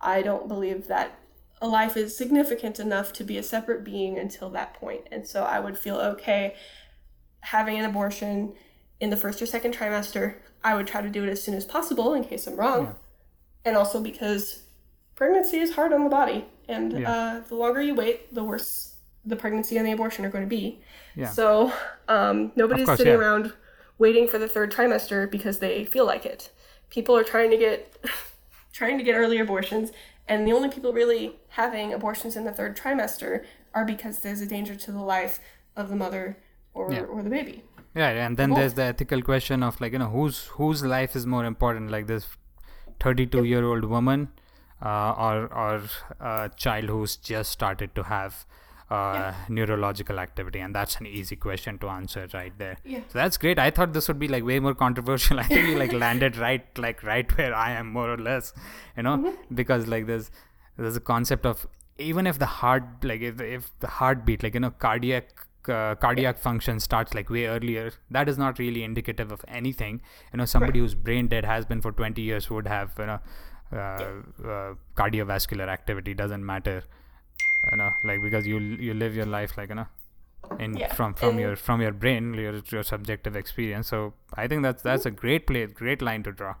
I 0.00 0.22
don't 0.22 0.48
believe 0.48 0.88
that 0.88 1.18
a 1.60 1.68
life 1.68 1.96
is 1.96 2.16
significant 2.16 2.80
enough 2.80 3.12
to 3.14 3.24
be 3.24 3.38
a 3.38 3.42
separate 3.42 3.84
being 3.84 4.18
until 4.18 4.50
that 4.50 4.74
point. 4.74 5.02
And 5.12 5.26
so 5.26 5.44
I 5.44 5.60
would 5.60 5.78
feel 5.78 5.96
okay 5.96 6.54
having 7.40 7.78
an 7.78 7.84
abortion 7.84 8.54
in 9.00 9.10
the 9.10 9.16
first 9.16 9.40
or 9.40 9.46
second 9.46 9.74
trimester. 9.74 10.34
I 10.64 10.74
would 10.74 10.86
try 10.86 11.02
to 11.02 11.08
do 11.08 11.24
it 11.24 11.28
as 11.28 11.42
soon 11.42 11.54
as 11.54 11.64
possible 11.64 12.14
in 12.14 12.24
case 12.24 12.46
I'm 12.46 12.56
wrong. 12.56 12.96
And 13.64 13.76
also 13.76 14.00
because 14.00 14.62
pregnancy 15.14 15.58
is 15.58 15.74
hard 15.74 15.92
on 15.92 16.04
the 16.04 16.10
body. 16.10 16.46
And 16.68 16.92
Yeah. 17.00 17.10
uh, 17.12 17.40
the 17.48 17.54
longer 17.54 17.80
you 17.80 17.94
wait, 17.94 18.34
the 18.34 18.44
worse 18.44 18.96
the 19.24 19.36
pregnancy 19.36 19.76
and 19.76 19.86
the 19.86 19.92
abortion 19.92 20.24
are 20.24 20.30
going 20.30 20.42
to 20.42 20.50
be. 20.50 20.80
Yeah. 21.14 21.28
So 21.30 21.72
um, 22.08 22.50
nobody's 22.56 22.86
course, 22.86 22.98
sitting 22.98 23.12
yeah. 23.12 23.18
around 23.20 23.52
waiting 24.04 24.26
for 24.32 24.38
the 24.44 24.48
third 24.54 24.68
trimester 24.76 25.18
because 25.36 25.56
they 25.64 25.76
feel 25.94 26.06
like 26.12 26.24
it. 26.34 26.42
People 26.96 27.14
are 27.20 27.26
trying 27.34 27.50
to 27.54 27.58
get 27.66 27.78
trying 28.80 28.96
to 29.00 29.04
get 29.08 29.14
early 29.22 29.38
abortions, 29.46 29.86
and 30.30 30.38
the 30.46 30.52
only 30.58 30.70
people 30.76 30.92
really 31.02 31.24
having 31.60 31.88
abortions 31.98 32.36
in 32.38 32.44
the 32.48 32.54
third 32.58 32.72
trimester 32.82 33.32
are 33.76 33.84
because 33.94 34.14
there's 34.24 34.42
a 34.46 34.50
danger 34.56 34.74
to 34.84 34.90
the 34.98 35.04
life 35.16 35.34
of 35.80 35.84
the 35.92 35.96
mother 36.04 36.24
or, 36.74 36.84
Yeah. 36.92 37.02
or 37.14 37.22
the 37.22 37.30
baby. 37.38 37.56
Yeah, 38.00 38.10
and 38.26 38.36
then 38.38 38.48
Cool. 38.50 38.58
there's 38.58 38.74
the 38.80 38.86
ethical 38.92 39.20
question 39.30 39.62
of 39.68 39.80
like 39.82 39.92
you 39.96 40.00
know 40.04 40.12
whose 40.18 40.38
whose 40.58 40.80
life 40.96 41.12
is 41.20 41.24
more 41.34 41.44
important, 41.54 41.90
like 41.96 42.06
this 42.12 42.26
32 43.00 43.44
year 43.52 43.64
old 43.70 43.84
woman, 43.96 44.28
uh, 44.90 45.12
or 45.26 45.36
or 45.64 45.72
a 46.20 46.50
child 46.64 46.86
who's 46.94 47.16
just 47.32 47.50
started 47.58 47.94
to 48.00 48.02
have 48.14 48.44
uh, 48.92 49.32
neurological 49.48 50.18
activity, 50.18 50.58
and 50.60 50.74
that's 50.74 50.96
an 50.96 51.06
easy 51.06 51.36
question 51.36 51.78
to 51.78 51.88
answer 51.88 52.28
right 52.34 52.56
there. 52.58 52.76
Yeah. 52.84 53.00
So 53.08 53.18
that's 53.18 53.36
great. 53.36 53.58
I 53.58 53.70
thought 53.70 53.92
this 53.92 54.08
would 54.08 54.18
be 54.18 54.28
like 54.28 54.44
way 54.44 54.58
more 54.60 54.74
controversial. 54.74 55.40
I 55.44 55.44
think 55.44 55.68
you 55.68 55.78
like 55.78 55.92
landed 55.92 56.36
right 56.36 56.66
like 56.78 57.02
right 57.02 57.36
where 57.38 57.54
I 57.54 57.70
am 57.72 57.92
more 57.92 58.10
or 58.12 58.18
less, 58.18 58.52
you 58.96 59.04
know, 59.04 59.34
because 59.54 59.86
like 59.86 60.06
there's 60.06 60.30
there's 60.76 60.96
a 60.96 61.00
concept 61.00 61.46
of 61.46 61.66
even 61.98 62.26
if 62.26 62.38
the 62.38 62.46
heart 62.46 62.84
like 63.02 63.20
if 63.20 63.40
if 63.40 63.70
the 63.80 63.88
heartbeat 64.00 64.42
like 64.42 64.54
you 64.54 64.60
know 64.60 64.70
cardiac 64.70 65.32
uh, 65.68 65.94
cardiac 65.94 66.38
function 66.38 66.80
starts 66.80 67.14
like 67.14 67.30
way 67.30 67.46
earlier 67.46 67.92
that 68.10 68.28
is 68.28 68.36
not 68.36 68.58
really 68.58 68.82
indicative 68.82 69.30
of 69.30 69.44
anything 69.46 70.00
you 70.32 70.38
know 70.38 70.44
somebody 70.44 70.80
who's 70.80 70.94
brain 70.94 71.28
dead 71.28 71.44
has 71.44 71.64
been 71.64 71.80
for 71.80 71.92
20 71.92 72.20
years 72.20 72.48
would 72.50 72.66
have 72.66 72.90
you 72.98 73.06
know 73.06 73.20
uh, 73.72 73.76
uh, 73.76 74.74
cardiovascular 74.96 75.68
activity 75.68 76.14
doesn't 76.14 76.44
matter 76.44 76.82
you 77.70 77.76
know 77.76 77.92
like 78.04 78.20
because 78.22 78.46
you 78.46 78.58
you 78.58 78.94
live 78.94 79.14
your 79.14 79.26
life 79.26 79.56
like 79.56 79.68
you 79.68 79.74
know 79.76 79.86
in 80.58 80.76
Yeah, 80.76 80.92
from 80.92 81.14
from 81.14 81.30
and- 81.30 81.40
your 81.40 81.56
from 81.56 81.80
your 81.80 81.92
brain 81.92 82.34
your 82.34 82.60
your 82.70 82.82
subjective 82.82 83.36
experience 83.36 83.88
so 83.88 84.12
i 84.34 84.48
think 84.48 84.62
that's 84.62 84.82
that's 84.82 85.06
a 85.06 85.10
great 85.10 85.46
play 85.46 85.66
great 85.66 86.02
line 86.02 86.22
to 86.24 86.32
draw 86.32 86.54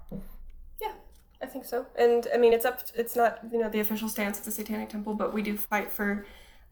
Yeah, 0.80 0.94
I 1.42 1.46
think 1.46 1.64
so. 1.64 1.86
And 2.04 2.26
I 2.34 2.36
mean, 2.38 2.52
it's 2.52 2.64
up. 2.64 2.76
It's 2.94 3.16
not 3.16 3.32
you 3.52 3.58
know 3.60 3.68
the 3.68 3.80
official 3.80 4.08
stance 4.08 4.38
of 4.38 4.44
the 4.44 4.50
Satanic 4.52 4.88
Temple, 4.88 5.14
but 5.14 5.28
we 5.36 5.42
do 5.42 5.56
fight 5.56 5.90
for 5.92 6.24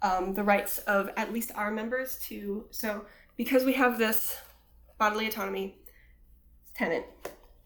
um, 0.02 0.34
the 0.34 0.42
rights 0.54 0.78
of 0.86 1.10
at 1.16 1.32
least 1.32 1.50
our 1.54 1.70
members 1.70 2.18
to. 2.28 2.64
So 2.70 3.04
because 3.36 3.64
we 3.64 3.74
have 3.82 3.98
this 3.98 4.38
bodily 4.98 5.26
autonomy 5.26 5.66
tenet 6.74 7.04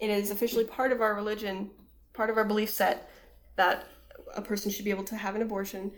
it 0.01 0.11
is 0.11 0.31
officially 0.31 0.65
part 0.65 0.93
of 0.93 1.01
our 1.01 1.15
religion, 1.15 1.71
part 2.13 2.31
of 2.31 2.37
our 2.37 2.45
belief 2.45 2.71
set 2.71 3.09
that 3.57 3.87
a 4.35 4.43
person 4.43 4.71
should 4.71 4.85
be 4.85 4.91
able 4.91 5.05
to 5.05 5.17
have 5.17 5.35
an 5.37 5.43
abortion 5.43 5.93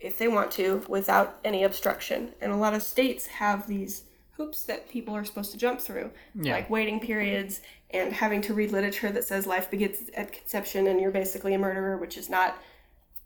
if 0.00 0.18
they 0.18 0.28
want 0.28 0.50
to 0.52 0.82
without 0.88 1.38
any 1.44 1.64
obstruction. 1.64 2.32
And 2.40 2.52
a 2.52 2.56
lot 2.56 2.74
of 2.74 2.82
states 2.82 3.26
have 3.26 3.66
these 3.66 4.04
hoops 4.36 4.64
that 4.64 4.88
people 4.88 5.14
are 5.14 5.24
supposed 5.24 5.52
to 5.52 5.58
jump 5.58 5.80
through, 5.80 6.10
Yeah. 6.34 6.54
like 6.54 6.70
waiting 6.70 6.98
periods 7.00 7.60
and 7.90 8.12
having 8.12 8.40
to 8.42 8.54
read 8.54 8.72
literature 8.72 9.10
that 9.12 9.24
says 9.24 9.46
life 9.46 9.70
begins 9.70 10.08
at 10.14 10.32
conception 10.32 10.86
and 10.86 11.00
you're 11.00 11.10
basically 11.10 11.52
a 11.54 11.58
murderer, 11.58 11.96
which 11.98 12.16
is 12.16 12.30
not 12.30 12.56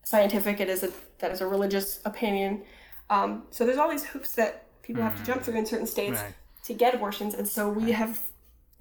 scientific. 0.04 0.60
It 0.60 0.68
is 0.68 0.82
a 0.82 0.90
that 1.18 1.30
is 1.30 1.40
a 1.40 1.46
religious 1.46 2.00
opinion. 2.04 2.62
Um, 3.10 3.44
so 3.50 3.64
there's 3.64 3.78
all 3.78 3.88
these 3.90 4.04
hoops 4.04 4.32
that 4.34 4.64
people 4.82 5.02
have 5.02 5.16
to 5.18 5.24
jump 5.24 5.42
through 5.42 5.56
in 5.56 5.66
certain 5.66 5.86
states 5.86 6.20
Right. 6.20 6.34
to 6.64 6.74
get 6.74 6.94
abortions, 6.94 7.34
and 7.34 7.48
so 7.48 7.68
we 7.68 7.92
have 7.92 8.20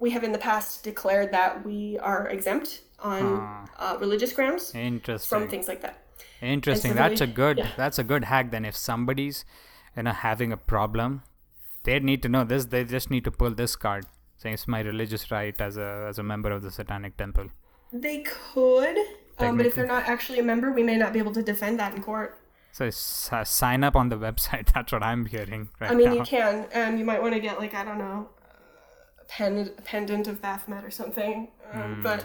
we 0.00 0.10
have 0.10 0.24
in 0.24 0.32
the 0.32 0.38
past 0.38 0.82
declared 0.82 1.30
that 1.32 1.64
we 1.64 1.98
are 2.00 2.26
exempt 2.28 2.82
on 2.98 3.66
uh, 3.78 3.96
religious 4.00 4.32
grounds 4.32 4.72
from 4.72 5.48
things 5.48 5.68
like 5.68 5.80
that. 5.82 6.03
Interesting. 6.44 6.94
That's 6.94 7.20
a 7.20 7.26
good. 7.26 7.58
yeah. 7.58 7.70
That's 7.76 7.98
a 7.98 8.04
good 8.04 8.24
hack. 8.24 8.50
Then, 8.50 8.64
if 8.64 8.76
somebody's, 8.76 9.44
you 9.96 10.02
know, 10.04 10.12
having 10.12 10.52
a 10.52 10.56
problem, 10.56 11.22
they 11.84 11.98
need 12.00 12.22
to 12.22 12.28
know 12.28 12.44
this. 12.44 12.66
They 12.66 12.84
just 12.84 13.10
need 13.10 13.24
to 13.24 13.30
pull 13.30 13.50
this 13.54 13.76
card, 13.76 14.06
saying 14.36 14.54
it's 14.54 14.68
my 14.68 14.80
religious 14.80 15.30
right 15.30 15.58
as 15.60 15.76
a 15.76 16.06
as 16.08 16.18
a 16.18 16.22
member 16.22 16.50
of 16.50 16.62
the 16.62 16.70
Satanic 16.70 17.16
Temple. 17.16 17.48
They 17.92 18.22
could, 18.22 18.96
um, 19.38 19.56
but 19.56 19.66
if 19.66 19.74
they're 19.74 19.86
not 19.86 20.04
actually 20.04 20.40
a 20.40 20.42
member, 20.42 20.72
we 20.72 20.82
may 20.82 20.96
not 20.96 21.12
be 21.12 21.18
able 21.20 21.32
to 21.32 21.42
defend 21.42 21.78
that 21.78 21.94
in 21.94 22.02
court. 22.02 22.38
So 22.72 22.86
uh, 23.30 23.44
sign 23.44 23.84
up 23.84 23.94
on 23.94 24.08
the 24.08 24.16
website. 24.16 24.72
That's 24.74 24.90
what 24.90 25.02
I'm 25.02 25.26
hearing 25.26 25.68
right 25.78 25.92
I 25.92 25.94
mean, 25.94 26.06
now. 26.06 26.14
you 26.14 26.22
can, 26.24 26.66
and 26.72 26.98
you 26.98 27.04
might 27.04 27.22
want 27.22 27.34
to 27.34 27.40
get 27.40 27.58
like 27.60 27.72
I 27.74 27.84
don't 27.84 27.98
know, 27.98 28.28
a 29.20 29.24
pen, 29.26 29.70
a 29.78 29.82
pendant 29.82 30.26
of 30.26 30.42
Baphomet 30.42 30.84
or 30.84 30.90
something. 30.90 31.48
Um, 31.72 32.02
But 32.02 32.24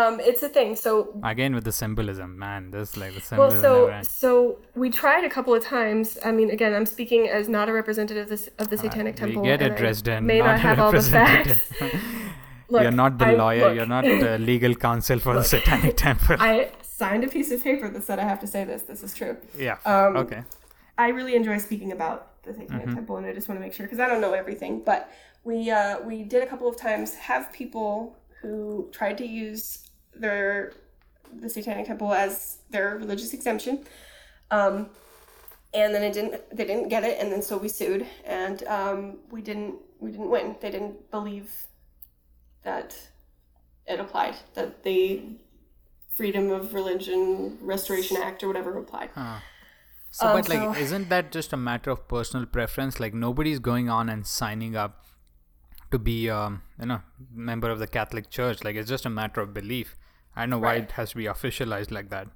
um, 0.00 0.14
it's 0.20 0.42
a 0.42 0.48
thing. 0.48 0.74
So 0.76 0.92
Again 1.22 1.54
with 1.54 1.64
the 1.64 1.72
symbolism, 1.72 2.30
man. 2.38 2.70
This 2.72 2.96
like 2.96 3.14
the 3.14 3.20
symbolism. 3.20 3.62
well, 3.62 4.02
so 4.02 4.08
so 4.24 4.58
we 4.74 4.90
tried 4.90 5.24
a 5.24 5.30
couple 5.36 5.54
of 5.54 5.62
times. 5.64 6.18
I 6.28 6.30
mean, 6.38 6.50
again, 6.50 6.72
I'm 6.74 6.86
speaking 6.86 7.28
as 7.28 7.48
not 7.48 7.68
a 7.68 7.72
representative 7.72 8.24
of, 8.24 8.28
this, 8.28 8.48
of 8.58 8.68
the 8.70 8.78
Satanic 8.78 9.14
we 9.14 9.20
Temple. 9.20 9.42
get 9.44 9.62
it, 9.62 9.76
Dresden. 9.76 10.26
May 10.26 10.38
not 10.40 10.46
not 10.46 10.60
have 10.60 10.78
all 10.80 10.92
the 10.92 11.02
facts. 11.02 11.72
Look, 12.70 12.82
you're 12.82 12.90
not 12.90 13.18
the 13.18 13.26
I- 13.26 13.34
lawyer. 13.34 13.60
look, 13.66 13.74
You're 13.76 13.86
not 13.86 14.04
the 14.04 14.38
legal 14.38 14.74
counsel 14.74 15.18
for 15.18 15.34
the 15.34 15.44
Satanic 15.44 15.96
Temple. 16.08 16.36
I 16.40 16.70
signed 16.82 17.22
a 17.22 17.28
piece 17.28 17.50
of 17.52 17.62
paper 17.62 17.88
that 17.90 18.02
said 18.04 18.18
I 18.18 18.24
have 18.24 18.40
to 18.40 18.46
say 18.46 18.64
this. 18.64 18.82
This 18.82 19.02
is 19.02 19.12
true. 19.14 19.36
yeah. 19.56 19.76
um, 19.84 20.16
okay. 20.16 20.42
I 20.96 21.08
really 21.08 21.34
enjoy 21.36 21.58
speaking 21.58 21.92
about 21.92 22.42
the 22.42 22.52
Satanic 22.54 22.86
Mm-hmm. 22.86 22.94
Temple, 22.94 23.16
and 23.18 23.26
I 23.26 23.32
just 23.34 23.48
want 23.48 23.60
to 23.60 23.64
make 23.66 23.74
sure 23.74 23.84
because 23.86 24.00
I 24.00 24.06
don't 24.08 24.20
know 24.22 24.32
everything. 24.32 24.80
But 24.84 25.10
we 25.44 25.70
uh, 25.70 26.00
we 26.00 26.22
did 26.22 26.42
a 26.42 26.46
couple 26.46 26.66
of 26.68 26.76
times 26.76 27.14
have 27.14 27.52
people 27.52 28.16
who 28.40 28.88
tried 28.92 29.18
to 29.18 29.26
use 29.26 29.83
their 30.16 30.72
the 31.32 31.48
Satanic 31.48 31.86
Temple 31.86 32.12
as 32.12 32.58
their 32.70 32.96
religious 32.96 33.32
exemption, 33.34 33.84
um, 34.50 34.90
and 35.72 35.94
then 35.94 36.02
it 36.02 36.12
didn't 36.12 36.56
they 36.56 36.64
didn't 36.64 36.88
get 36.88 37.04
it, 37.04 37.18
and 37.20 37.32
then 37.32 37.42
so 37.42 37.56
we 37.56 37.68
sued, 37.68 38.06
and 38.24 38.62
um, 38.64 39.18
we 39.30 39.40
didn't 39.42 39.74
we 40.00 40.10
didn't 40.10 40.30
win. 40.30 40.56
They 40.60 40.70
didn't 40.70 41.10
believe 41.10 41.50
that 42.62 42.96
it 43.86 44.00
applied 44.00 44.36
that 44.54 44.82
the 44.84 45.22
Freedom 46.14 46.50
of 46.50 46.72
Religion 46.74 47.58
Restoration 47.60 48.16
Act 48.16 48.42
or 48.42 48.48
whatever 48.48 48.78
applied. 48.78 49.10
So, 50.12 50.28
Um, 50.28 50.36
but 50.36 50.48
like, 50.48 50.58
so- 50.60 50.74
isn't 50.80 51.08
that 51.08 51.32
just 51.32 51.52
a 51.52 51.56
matter 51.56 51.90
of 51.90 52.06
personal 52.06 52.46
preference? 52.46 53.00
Like, 53.00 53.12
nobody's 53.14 53.58
going 53.58 53.90
on 53.90 54.08
and 54.08 54.24
signing 54.24 54.76
up 54.76 55.04
to 55.90 55.98
be, 55.98 56.30
um, 56.30 56.62
you 56.80 56.86
know, 56.86 57.02
member 57.32 57.68
of 57.68 57.80
the 57.80 57.88
Catholic 57.88 58.30
Church. 58.30 58.62
Like, 58.62 58.76
it's 58.76 58.88
just 58.88 59.04
a 59.04 59.10
matter 59.10 59.40
of 59.40 59.52
belief. 59.52 59.96
I 60.36 60.42
don't 60.42 60.50
know 60.50 60.58
why 60.58 60.74
Right. 60.74 60.82
it 60.84 60.92
has 60.92 61.10
to 61.10 61.16
be 61.16 61.24
officialized 61.24 61.90
like 61.90 62.08
that. 62.10 62.28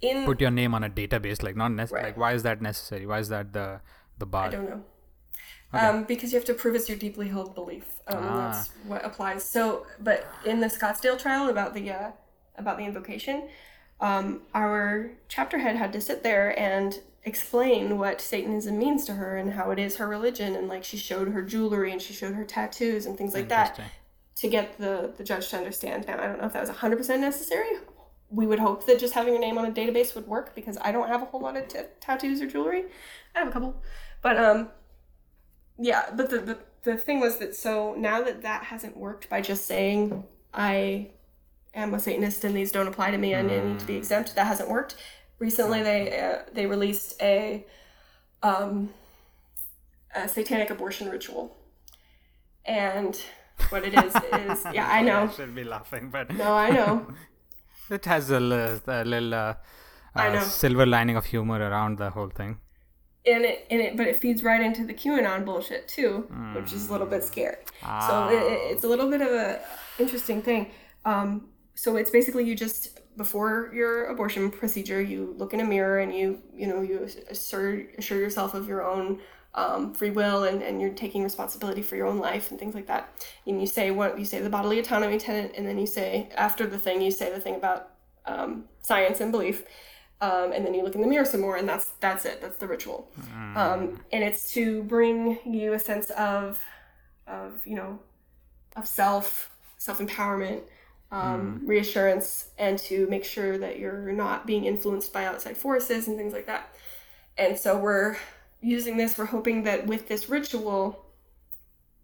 In 0.00 0.24
Put 0.24 0.40
your 0.40 0.50
name 0.50 0.74
on 0.74 0.82
a 0.84 0.90
database, 0.90 1.42
like 1.42 1.56
not 1.56 1.68
necessary. 1.72 2.02
Right. 2.02 2.08
Like, 2.08 2.16
why 2.18 2.32
is 2.32 2.42
that 2.42 2.60
necessary? 2.60 3.06
Why 3.06 3.18
is 3.20 3.28
that 3.28 3.52
the 3.52 3.80
the 4.18 4.26
bar? 4.26 4.46
I 4.46 4.50
don't 4.50 4.68
know. 4.68 4.82
Um, 5.72 6.04
because 6.04 6.32
you 6.32 6.38
have 6.38 6.46
to 6.46 6.54
prove 6.54 6.76
it's 6.76 6.88
your 6.88 6.98
deeply 6.98 7.28
held 7.28 7.54
belief. 7.54 7.84
Um, 8.06 8.18
Ah. 8.22 8.50
That's 8.52 8.70
what 8.86 9.04
applies. 9.04 9.44
So, 9.44 9.86
but 9.98 10.26
in 10.44 10.60
the 10.60 10.68
Scottsdale 10.68 11.18
trial 11.18 11.48
about 11.48 11.74
the 11.74 11.90
uh, 11.90 12.10
about 12.56 12.76
the 12.78 12.84
invocation, 12.84 13.48
um, 14.00 14.42
our 14.54 15.10
chapter 15.28 15.58
head 15.58 15.76
had 15.76 15.92
to 15.94 16.00
sit 16.00 16.22
there 16.22 16.56
and 16.58 17.00
explain 17.24 17.98
what 17.98 18.20
Satanism 18.20 18.78
means 18.78 19.04
to 19.06 19.14
her 19.14 19.36
and 19.36 19.54
how 19.54 19.70
it 19.70 19.78
is 19.78 19.96
her 19.96 20.06
religion, 20.06 20.54
and 20.54 20.68
like 20.68 20.84
she 20.84 20.96
showed 20.96 21.28
her 21.28 21.42
jewelry 21.42 21.90
and 21.90 22.00
she 22.02 22.12
showed 22.12 22.34
her 22.34 22.44
tattoos 22.44 23.06
and 23.06 23.16
things 23.18 23.34
like 23.34 23.48
that. 23.48 23.80
To 24.36 24.48
get 24.48 24.78
the 24.78 25.12
the 25.16 25.24
judge 25.24 25.48
to 25.48 25.56
understand. 25.56 26.06
Now, 26.06 26.20
I 26.20 26.26
don't 26.26 26.40
know 26.40 26.46
if 26.46 26.52
that 26.52 26.60
was 26.60 26.70
hundred 26.70 26.96
percent 26.96 27.20
necessary. 27.20 27.68
We 28.30 28.46
would 28.46 28.58
hope 28.58 28.86
that 28.86 28.98
just 28.98 29.14
having 29.14 29.32
your 29.32 29.40
name 29.40 29.58
on 29.58 29.66
a 29.66 29.70
database 29.70 30.14
would 30.14 30.26
work 30.26 30.54
because 30.54 30.76
I 30.80 30.90
don't 30.92 31.08
have 31.08 31.22
a 31.22 31.26
whole 31.26 31.40
lot 31.40 31.56
of 31.56 31.68
t- 31.68 31.78
tattoos 32.00 32.40
or 32.40 32.46
jewelry. 32.46 32.86
I 33.34 33.40
have 33.40 33.48
a 33.48 33.52
couple, 33.52 33.80
but 34.22 34.36
um, 34.36 34.70
yeah. 35.78 36.06
But 36.14 36.30
the, 36.30 36.38
the 36.38 36.58
the 36.82 36.96
thing 36.96 37.20
was 37.20 37.38
that 37.38 37.54
so 37.54 37.94
now 37.96 38.22
that 38.22 38.42
that 38.42 38.64
hasn't 38.64 38.96
worked 38.96 39.28
by 39.28 39.40
just 39.40 39.66
saying 39.66 40.24
I 40.52 41.10
am 41.74 41.94
a 41.94 42.00
Satanist 42.00 42.44
and 42.44 42.56
these 42.56 42.72
don't 42.72 42.88
apply 42.88 43.10
to 43.10 43.18
me 43.18 43.34
and 43.34 43.50
I 43.50 43.60
need 43.60 43.78
to 43.80 43.86
be 43.86 43.96
exempt, 43.96 44.34
that 44.34 44.46
hasn't 44.46 44.68
worked. 44.68 44.96
Recently, 45.38 45.82
they 45.82 46.20
uh, 46.20 46.38
they 46.52 46.66
released 46.66 47.20
a 47.20 47.66
um 48.42 48.90
a 50.14 50.28
satanic 50.28 50.70
abortion 50.70 51.10
ritual, 51.10 51.56
and 52.64 53.20
what 53.70 53.84
it 53.84 53.94
is 53.94 54.14
is 54.14 54.66
yeah 54.72 54.88
I 54.88 55.02
know 55.02 55.28
should 55.36 55.54
be 55.54 55.64
laughing, 55.64 56.10
but 56.10 56.32
no 56.34 56.54
I 56.54 56.70
know 56.70 57.06
it 57.90 58.04
has 58.06 58.30
a, 58.30 58.40
li- 58.40 58.80
a 58.86 59.04
little 59.04 59.34
uh, 59.34 59.54
uh, 60.16 60.22
silver 60.42 60.86
lining 60.86 61.16
of 61.16 61.24
humor 61.26 61.58
around 61.58 61.98
the 61.98 62.10
whole 62.10 62.30
thing. 62.30 62.58
and 63.26 63.44
it 63.50 63.66
and 63.70 63.80
it 63.80 63.96
but 63.98 64.06
it 64.06 64.16
feeds 64.22 64.42
right 64.42 64.60
into 64.68 64.82
the 64.88 64.94
QAnon 64.94 65.44
bullshit 65.44 65.88
too, 65.88 66.10
which 66.56 66.72
is 66.72 66.88
a 66.88 66.92
little 66.92 67.06
bit 67.06 67.22
scary. 67.24 67.56
So 68.08 68.28
it, 68.28 68.42
it- 68.52 68.62
it's 68.72 68.84
a 68.84 68.88
little 68.88 69.08
bit 69.14 69.22
of 69.28 69.28
a 69.28 69.60
interesting 69.98 70.42
thing. 70.42 70.62
Um, 71.12 71.48
so 71.74 71.96
it's 72.00 72.10
basically 72.10 72.44
you 72.44 72.54
just 72.66 73.00
before 73.16 73.70
your 73.72 73.92
abortion 74.12 74.50
procedure, 74.50 75.00
you 75.12 75.34
look 75.38 75.52
in 75.54 75.60
a 75.60 75.64
mirror 75.74 75.98
and 76.04 76.12
you 76.14 76.26
you 76.60 76.66
know 76.70 76.80
you 76.82 76.96
assure 77.30 77.70
assure 77.98 78.18
yourself 78.26 78.54
of 78.54 78.68
your 78.68 78.82
own 78.94 79.20
um, 79.54 79.94
free 79.94 80.10
will 80.10 80.44
and, 80.44 80.62
and 80.62 80.80
you're 80.80 80.90
taking 80.90 81.22
responsibility 81.22 81.82
for 81.82 81.96
your 81.96 82.06
own 82.06 82.18
life 82.18 82.50
and 82.50 82.58
things 82.58 82.74
like 82.74 82.86
that. 82.86 83.26
And 83.46 83.60
you 83.60 83.66
say 83.66 83.90
what 83.90 84.18
you 84.18 84.24
say 84.24 84.40
the 84.40 84.50
bodily 84.50 84.78
autonomy 84.78 85.18
tenet, 85.18 85.54
and 85.56 85.66
then 85.66 85.78
you 85.78 85.86
say 85.86 86.28
after 86.36 86.66
the 86.66 86.78
thing 86.78 87.00
you 87.00 87.10
say 87.10 87.32
the 87.32 87.40
thing 87.40 87.54
about 87.54 87.90
um, 88.26 88.64
science 88.82 89.20
and 89.20 89.30
belief. 89.30 89.64
Um, 90.20 90.52
and 90.52 90.64
then 90.64 90.72
you 90.72 90.82
look 90.82 90.94
in 90.94 91.02
the 91.02 91.06
mirror 91.06 91.24
some 91.24 91.40
more, 91.40 91.56
and 91.56 91.68
that's 91.68 91.86
that's 92.00 92.24
it. 92.24 92.40
That's 92.40 92.56
the 92.56 92.66
ritual, 92.66 93.10
um, 93.56 94.00
and 94.12 94.24
it's 94.24 94.52
to 94.52 94.82
bring 94.84 95.38
you 95.44 95.74
a 95.74 95.78
sense 95.78 96.08
of, 96.10 96.60
of 97.26 97.52
you 97.66 97.74
know, 97.74 97.98
of 98.74 98.86
self, 98.86 99.50
self 99.76 99.98
empowerment, 99.98 100.62
um, 101.10 101.60
reassurance, 101.66 102.48
and 102.58 102.78
to 102.78 103.06
make 103.08 103.24
sure 103.24 103.58
that 103.58 103.78
you're 103.78 104.12
not 104.12 104.46
being 104.46 104.64
influenced 104.64 105.12
by 105.12 105.26
outside 105.26 105.56
forces 105.56 106.08
and 106.08 106.16
things 106.16 106.32
like 106.32 106.46
that. 106.46 106.72
And 107.36 107.58
so 107.58 107.76
we're 107.76 108.16
using 108.64 108.96
this. 108.96 109.18
We're 109.18 109.26
hoping 109.26 109.64
that 109.64 109.86
with 109.86 110.08
this 110.08 110.28
ritual, 110.28 111.04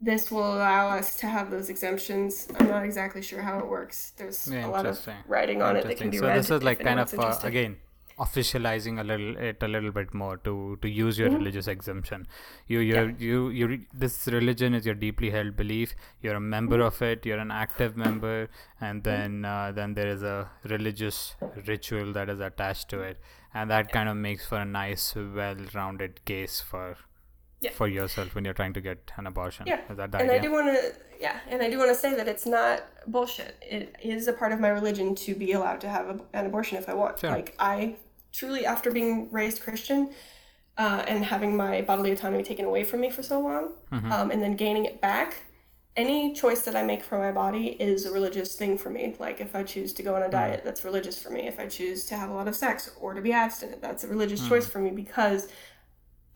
this 0.00 0.30
will 0.30 0.54
allow 0.54 0.88
us 0.88 1.16
to 1.18 1.26
have 1.26 1.50
those 1.50 1.68
exemptions. 1.68 2.48
I'm 2.58 2.68
not 2.68 2.84
exactly 2.84 3.22
sure 3.22 3.42
how 3.42 3.58
it 3.58 3.68
works. 3.68 4.12
There's 4.16 4.48
Yeah, 4.48 4.66
a 4.66 4.70
lot 4.70 4.86
of 4.86 4.98
writing 5.26 5.62
on 5.62 5.76
it 5.76 5.84
that 5.84 5.96
can 5.98 6.10
be 6.10 6.18
so 6.18 6.26
read. 6.28 6.36
this 6.38 6.50
is 6.50 6.62
like 6.62 6.82
kind 6.82 6.98
of 7.00 7.12
uh, 7.18 7.38
again 7.42 7.76
officializing 8.18 9.00
a 9.00 9.04
little 9.04 9.36
it 9.38 9.62
a 9.62 9.68
little 9.68 9.90
bit 9.90 10.12
more 10.12 10.36
to 10.38 10.78
to 10.82 10.88
use 10.88 11.18
your 11.18 11.30
Mm-hmm. 11.30 11.38
religious 11.38 11.68
exemption 11.68 12.26
you 12.66 12.80
you 12.80 13.14
you 13.18 13.48
you 13.50 13.86
this 13.94 14.26
religion 14.26 14.74
is 14.74 14.84
your 14.84 14.94
deeply 14.94 15.30
held 15.30 15.56
belief 15.56 15.94
you're 16.22 16.34
a 16.34 16.40
member 16.40 16.78
Mm-hmm. 16.78 16.86
of 16.88 17.00
it 17.00 17.24
you're 17.24 17.38
an 17.38 17.50
active 17.50 17.96
member 17.96 18.50
and 18.80 19.04
then 19.04 19.44
uh, 19.46 19.72
then 19.72 19.94
there 19.94 20.08
is 20.08 20.22
a 20.22 20.50
religious 20.64 21.36
ritual 21.66 22.12
that 22.12 22.28
is 22.28 22.40
attached 22.40 22.88
to 22.90 23.00
it 23.00 23.18
and 23.54 23.70
that 23.70 23.90
kind 23.92 24.08
of 24.08 24.16
makes 24.16 24.46
for 24.46 24.58
a 24.58 24.64
nice 24.64 25.14
well-rounded 25.16 26.24
case 26.24 26.60
for 26.60 26.96
Yeah. 27.60 27.72
for 27.78 27.88
yourself 27.88 28.34
when 28.34 28.44
you're 28.46 28.54
trying 28.62 28.72
to 28.78 28.80
get 28.80 29.10
an 29.18 29.26
abortion 29.26 29.64
Yeah, 29.66 29.80
is 29.90 29.96
that 29.98 30.10
the 30.12 30.18
and 30.18 30.30
I 30.30 30.38
do 30.38 30.50
want 30.56 30.68
to, 30.74 30.94
yeah, 31.20 31.36
and 31.50 31.60
I 31.62 31.68
do 31.72 31.76
want 31.78 31.90
to 31.90 31.98
say 32.04 32.14
that 32.18 32.26
it's 32.32 32.46
not 32.46 32.76
bullshit. 33.06 33.52
It 33.78 33.94
is 34.02 34.28
a 34.28 34.32
part 34.32 34.52
of 34.52 34.60
my 34.60 34.68
religion 34.80 35.14
to 35.26 35.34
be 35.34 35.52
allowed 35.52 35.80
to 35.82 35.88
have 35.96 36.06
a, 36.14 36.16
an 36.38 36.46
abortion 36.46 36.78
if 36.78 36.88
I 36.88 36.94
want. 36.94 37.18
Sure. 37.20 37.30
Like 37.30 37.54
I 37.58 37.96
truly, 38.32 38.64
after 38.64 38.90
being 38.90 39.30
raised 39.30 39.58
Christian, 39.66 40.00
uh, 40.78 41.02
and 41.06 41.24
having 41.24 41.54
my 41.64 41.82
bodily 41.82 42.12
autonomy 42.12 42.42
taken 42.42 42.64
away 42.64 42.82
from 42.84 43.00
me 43.04 43.10
for 43.10 43.22
so 43.22 43.36
long, 43.40 43.64
Mm-hmm. 43.92 44.10
um, 44.12 44.30
and 44.30 44.40
then 44.42 44.54
gaining 44.56 44.84
it 44.90 45.00
back, 45.02 45.34
any 45.96 46.32
choice 46.32 46.62
that 46.62 46.76
I 46.76 46.82
make 46.82 47.02
for 47.02 47.18
my 47.18 47.32
body 47.32 47.68
is 47.68 48.06
a 48.06 48.12
religious 48.12 48.54
thing 48.56 48.78
for 48.78 48.90
me. 48.90 49.16
Like 49.18 49.40
if 49.40 49.54
I 49.54 49.62
choose 49.64 49.92
to 49.94 50.02
go 50.02 50.14
on 50.16 50.22
a 50.22 50.28
Mm. 50.28 50.30
diet, 50.30 50.62
that's 50.64 50.84
religious 50.84 51.20
for 51.22 51.30
me. 51.30 51.46
If 51.48 51.58
I 51.58 51.66
choose 51.66 52.04
to 52.06 52.16
have 52.16 52.30
a 52.30 52.32
lot 52.34 52.48
of 52.48 52.54
sex 52.56 52.90
or 53.00 53.14
to 53.14 53.20
be 53.20 53.32
abstinent, 53.32 53.82
that's 53.82 54.04
a 54.04 54.08
religious 54.08 54.40
Mm. 54.40 54.48
choice 54.48 54.66
for 54.66 54.78
me 54.78 54.90
because 54.90 55.48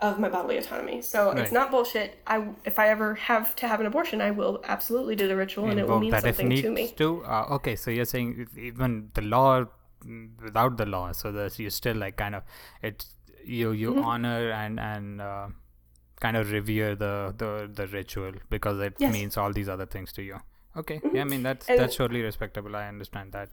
of 0.00 0.18
my 0.18 0.28
bodily 0.28 0.58
autonomy. 0.58 1.00
So 1.02 1.28
Right. 1.30 1.38
it's 1.42 1.52
not 1.52 1.70
bullshit. 1.70 2.18
I 2.26 2.48
if 2.64 2.78
I 2.78 2.88
ever 2.88 3.14
have 3.14 3.54
to 3.56 3.68
have 3.68 3.80
an 3.80 3.86
abortion, 3.86 4.20
I 4.20 4.32
will 4.32 4.60
absolutely 4.64 5.14
do 5.16 5.28
the 5.28 5.36
ritual, 5.36 5.70
and 5.70 5.78
it 5.78 5.88
will 5.88 6.00
mean 6.00 6.10
that 6.10 6.26
if 6.26 6.36
something 6.36 6.48
needs 6.48 6.62
to 6.62 6.70
me. 6.70 6.88
to. 6.96 7.24
Uh, 7.24 7.46
okay, 7.56 7.76
so 7.76 7.90
you're 7.90 8.04
saying 8.04 8.48
even 8.56 9.10
the 9.14 9.22
law, 9.22 9.64
without 10.42 10.76
the 10.76 10.84
law, 10.86 11.12
so 11.12 11.32
that 11.32 11.58
you 11.58 11.70
still 11.70 11.96
like 11.96 12.16
kind 12.16 12.34
of 12.34 12.42
it's 12.82 13.14
you 13.44 13.70
you 13.70 13.90
Mm-hmm. 13.92 14.04
honor 14.04 14.50
and 14.50 14.80
and 14.80 15.20
uh, 15.20 15.46
kind 16.20 16.36
of 16.36 16.50
revere 16.52 16.94
the 16.94 17.34
the 17.36 17.70
the 17.72 17.86
ritual 17.88 18.32
because 18.50 18.80
it 18.80 18.94
Yes. 18.98 19.12
means 19.12 19.36
all 19.36 19.52
these 19.52 19.68
other 19.68 19.86
things 19.86 20.12
to 20.12 20.22
you. 20.22 20.40
Okay, 20.76 21.00
yeah, 21.12 21.20
I 21.22 21.24
mean 21.24 21.42
that's 21.42 21.68
And- 21.68 21.78
that's 21.78 21.96
totally 21.96 22.22
respectable. 22.22 22.74
I 22.76 22.86
understand 22.88 23.32
that. 23.32 23.48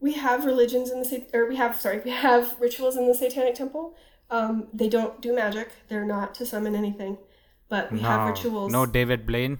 we 0.00 0.12
have 0.14 0.44
religions 0.44 0.90
in 0.90 0.98
the 1.02 1.04
sat- 1.10 1.30
or 1.36 1.42
we 1.48 1.56
have 1.56 1.80
sorry 1.80 2.00
we 2.04 2.10
have 2.10 2.56
rituals 2.60 2.96
in 2.96 3.06
the 3.10 3.14
satanic 3.14 3.54
temple. 3.54 3.94
Um, 4.30 4.66
they 4.80 4.88
don't 4.88 5.20
do 5.26 5.34
magic. 5.34 5.68
They're 5.88 6.04
not 6.16 6.34
to 6.38 6.46
summon 6.46 6.74
anything. 6.74 7.16
But 7.68 7.90
we 7.92 8.00
have 8.00 8.26
rituals. 8.28 8.70
No 8.72 8.84
David 8.86 9.24
Blaine. 9.26 9.58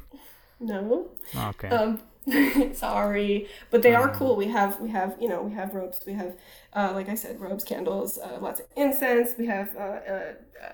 no. 0.61 1.09
Okay, 1.53 1.69
um, 1.69 2.01
sorry. 2.75 3.49
But 3.71 3.83
they 3.83 3.93
Mm. 3.93 4.01
are 4.01 4.09
cool. 4.19 4.37
We 4.37 4.49
have 4.49 4.81
we 4.81 4.91
have 4.91 5.17
you 5.21 5.29
know 5.29 5.43
we 5.43 5.53
have 5.53 5.75
robes 5.75 6.01
we 6.07 6.15
have 6.15 6.33
uh, 6.75 6.91
like 6.95 7.09
i 7.09 7.15
said 7.15 7.41
robes 7.41 7.65
candles 7.65 8.19
uh, 8.19 8.39
lots 8.41 8.61
of 8.61 8.67
incense. 8.77 9.35
We 9.39 9.47
have 9.47 9.69
uh, 9.77 9.81
uh, 9.81 10.33
uh, 10.67 10.73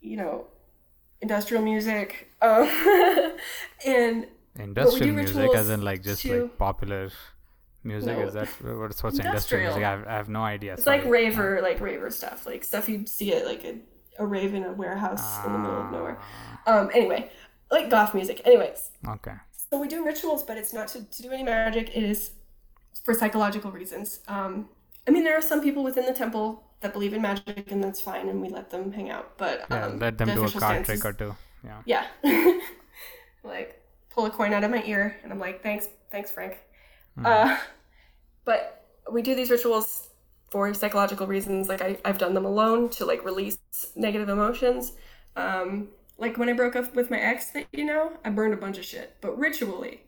you 0.00 0.16
know 0.16 0.46
industrial 1.20 1.62
music 1.62 2.30
um, 2.42 2.68
and 3.86 4.26
industrial 4.56 5.14
music, 5.14 5.54
as 5.54 5.68
in 5.68 5.82
like 5.82 6.02
just 6.02 6.22
to- 6.22 6.42
like 6.42 6.58
popular 6.58 7.10
music. 7.84 8.16
No. 8.18 8.26
Is 8.26 8.34
that 8.34 8.48
what's 8.62 9.02
what's 9.02 9.18
industrial, 9.18 9.26
Industrial. 9.26 9.62
music? 9.64 9.84
I 9.84 9.90
have, 9.90 10.06
I 10.06 10.12
have 10.14 10.28
no 10.28 10.42
idea. 10.42 10.74
It's 10.74 10.86
like 10.86 11.02
sorry. 11.02 11.10
raver, 11.12 11.60
like 11.62 11.80
raver 11.80 12.10
stuff, 12.10 12.46
like 12.46 12.64
stuff 12.64 12.88
you'd 12.88 13.08
see 13.08 13.32
at 13.34 13.46
like 13.46 13.64
a, 13.64 13.78
a 14.18 14.26
rave 14.26 14.54
in 14.54 14.64
a 14.64 14.72
warehouse 14.72 15.44
in 15.46 15.52
the 15.52 15.58
middle 15.58 15.80
of 15.82 15.90
nowhere. 15.92 16.18
Um, 16.66 16.90
anyway, 16.94 17.30
like 17.70 17.90
goth 17.90 18.14
music. 18.14 18.42
Anyways, 18.44 18.90
Ah, 19.06 19.14
Okay. 19.14 19.34
so 19.70 19.78
we 19.80 19.88
do 19.88 20.04
rituals, 20.04 20.42
but 20.44 20.56
it's 20.58 20.72
not 20.72 20.88
to, 20.88 21.04
to 21.04 21.22
do 21.22 21.30
any 21.30 21.42
magic. 21.42 21.96
It 21.96 22.02
is 22.04 22.32
for 23.04 23.14
psychological 23.14 23.70
reasons. 23.72 24.20
Um, 24.28 24.68
I 25.06 25.10
mean, 25.10 25.24
there 25.24 25.36
are 25.38 25.42
some 25.42 25.62
people 25.62 25.82
within 25.82 26.04
the 26.04 26.12
temple 26.12 26.64
that 26.80 26.92
believe 26.92 27.12
in 27.12 27.22
magic, 27.22 27.70
and 27.70 27.82
that's 27.82 28.00
fine, 28.00 28.28
and 28.28 28.40
we 28.40 28.48
let 28.48 28.70
them 28.70 28.92
hang 28.92 29.10
out. 29.10 29.36
But 29.36 29.66
Yeah, 29.70 29.86
um, 29.86 29.98
let 29.98 30.18
them 30.18 30.28
the 30.28 30.34
do 30.34 30.44
a 30.44 30.50
card 30.50 30.84
trick 30.84 30.98
is- 30.98 31.04
or 31.04 31.12
two. 31.12 31.36
Yeah. 31.64 32.06
yeah, 32.22 32.58
like 33.42 33.82
pull 34.10 34.26
a 34.26 34.30
coin 34.30 34.52
out 34.52 34.64
of 34.64 34.70
my 34.70 34.82
ear, 34.84 35.16
and 35.22 35.32
I'm 35.32 35.38
like, 35.40 35.62
thanks, 35.62 35.88
thanks, 36.10 36.30
Frank. 36.30 36.58
Hmm. 37.16 37.26
Uh, 37.26 37.58
but 38.44 38.86
we 39.10 39.22
do 39.22 39.34
these 39.34 39.50
rituals 39.50 40.08
for 40.50 40.72
psychological 40.72 41.26
reasons. 41.26 41.68
Like 41.68 41.82
I, 41.82 41.98
I've 42.04 42.18
done 42.18 42.34
them 42.34 42.44
alone 42.44 42.88
to 42.90 43.04
like 43.04 43.24
release 43.24 43.58
negative 43.96 44.28
emotions. 44.28 44.92
Um, 45.36 45.88
like 46.16 46.38
when 46.38 46.48
I 46.48 46.52
broke 46.52 46.76
up 46.76 46.94
with 46.94 47.10
my 47.10 47.18
ex, 47.18 47.50
that 47.50 47.66
you 47.72 47.84
know, 47.84 48.12
I 48.24 48.30
burned 48.30 48.54
a 48.54 48.56
bunch 48.56 48.78
of 48.78 48.84
shit, 48.84 49.16
but 49.20 49.36
ritually. 49.38 50.02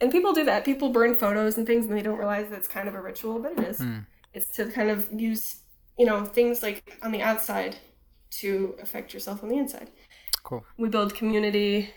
And 0.00 0.10
people 0.10 0.32
do 0.32 0.44
that. 0.44 0.64
People 0.64 0.90
burn 0.90 1.14
photos 1.14 1.58
and 1.58 1.66
things, 1.66 1.86
and 1.86 1.96
they 1.96 2.02
don't 2.02 2.16
realize 2.18 2.48
that 2.50 2.56
it's 2.58 2.68
kind 2.68 2.88
of 2.88 2.94
a 2.94 3.00
ritual, 3.02 3.38
but 3.38 3.52
it 3.52 3.58
is. 3.60 3.78
Hmm. 3.78 3.98
It's 4.32 4.46
to 4.56 4.66
kind 4.70 4.88
of 4.88 5.08
use, 5.12 5.56
you 6.00 6.06
know, 6.06 6.24
things 6.24 6.62
like 6.62 6.98
on 7.02 7.12
the 7.12 7.20
outside 7.20 7.76
to 8.30 8.74
affect 8.80 9.12
yourself 9.12 9.42
on 9.42 9.50
the 9.50 9.58
inside. 9.58 9.90
Cool. 10.42 10.64
we 10.78 10.88
build 10.88 11.14
community 11.14 11.90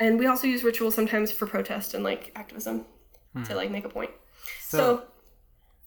and 0.00 0.18
we 0.18 0.26
also 0.26 0.46
use 0.46 0.64
rituals 0.64 0.94
sometimes 0.94 1.30
for 1.30 1.46
protest 1.46 1.92
and 1.92 2.02
like 2.02 2.32
activism 2.34 2.86
to 3.34 3.40
hmm. 3.40 3.52
like 3.52 3.70
make 3.70 3.84
a 3.84 3.90
point. 3.90 4.10
So, 4.62 4.78
So- 4.78 5.02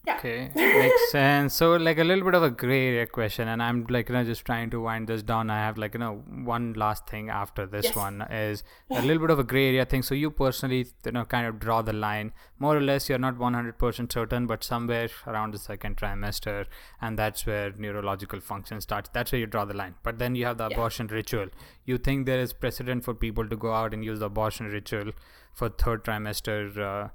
yeah 0.08 0.16
Okay, 0.18 0.50
makes 0.54 1.10
sense. 1.16 1.54
So, 1.60 1.66
like 1.86 1.98
a 2.04 2.04
little 2.10 2.24
bit 2.28 2.34
of 2.38 2.42
a 2.48 2.50
gray 2.62 2.80
area 2.88 3.06
question, 3.16 3.48
and 3.54 3.62
I'm 3.66 3.78
like, 3.96 4.08
you 4.08 4.14
know, 4.16 4.24
just 4.28 4.44
trying 4.50 4.70
to 4.74 4.80
wind 4.86 5.08
this 5.12 5.22
down. 5.30 5.50
I 5.56 5.58
have 5.64 5.78
like, 5.82 5.94
you 5.98 6.00
know, 6.04 6.12
one 6.52 6.66
last 6.82 7.06
thing 7.12 7.28
after 7.40 7.66
this 7.74 7.84
Yes. 7.88 7.96
one 7.96 8.22
is 8.38 8.62
a 8.90 9.02
little 9.08 9.22
bit 9.26 9.30
of 9.36 9.38
a 9.44 9.44
gray 9.52 9.66
area 9.68 9.84
thing. 9.92 10.02
So, 10.10 10.14
you 10.22 10.30
personally, 10.42 10.80
you 11.10 11.12
know, 11.18 11.24
kind 11.34 11.46
of 11.50 11.58
draw 11.66 11.82
the 11.90 11.92
line 12.06 12.32
more 12.66 12.76
or 12.76 12.80
less. 12.90 13.08
You're 13.08 13.22
not 13.26 13.38
100% 13.38 14.12
certain, 14.18 14.46
but 14.54 14.64
somewhere 14.64 15.08
around 15.26 15.54
the 15.54 15.58
second 15.66 15.96
trimester, 16.02 16.66
and 17.02 17.18
that's 17.24 17.46
where 17.52 17.70
neurological 17.86 18.40
function 18.52 18.80
starts. 18.80 19.10
That's 19.12 19.32
where 19.32 19.40
you 19.46 19.46
draw 19.58 19.64
the 19.64 19.78
line. 19.82 19.94
But 20.02 20.18
then 20.24 20.34
you 20.34 20.46
have 20.46 20.58
the 20.58 20.66
abortion 20.66 21.06
ritual. 21.18 21.48
You 21.84 21.98
think 21.98 22.26
there 22.26 22.40
is 22.40 22.52
precedent 22.52 23.04
for 23.04 23.14
people 23.14 23.48
to 23.48 23.56
go 23.56 23.72
out 23.72 23.94
and 23.94 24.04
use 24.04 24.18
the 24.20 24.26
abortion 24.34 24.66
ritual 24.78 25.12
for 25.54 25.68
third 25.68 26.04
trimester. 26.04 26.58
Uh, 26.90 27.08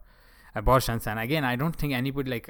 abortions 0.55 1.07
and 1.07 1.19
again 1.19 1.43
i 1.43 1.55
don't 1.55 1.75
think 1.75 1.93
anybody 1.93 2.29
like 2.29 2.49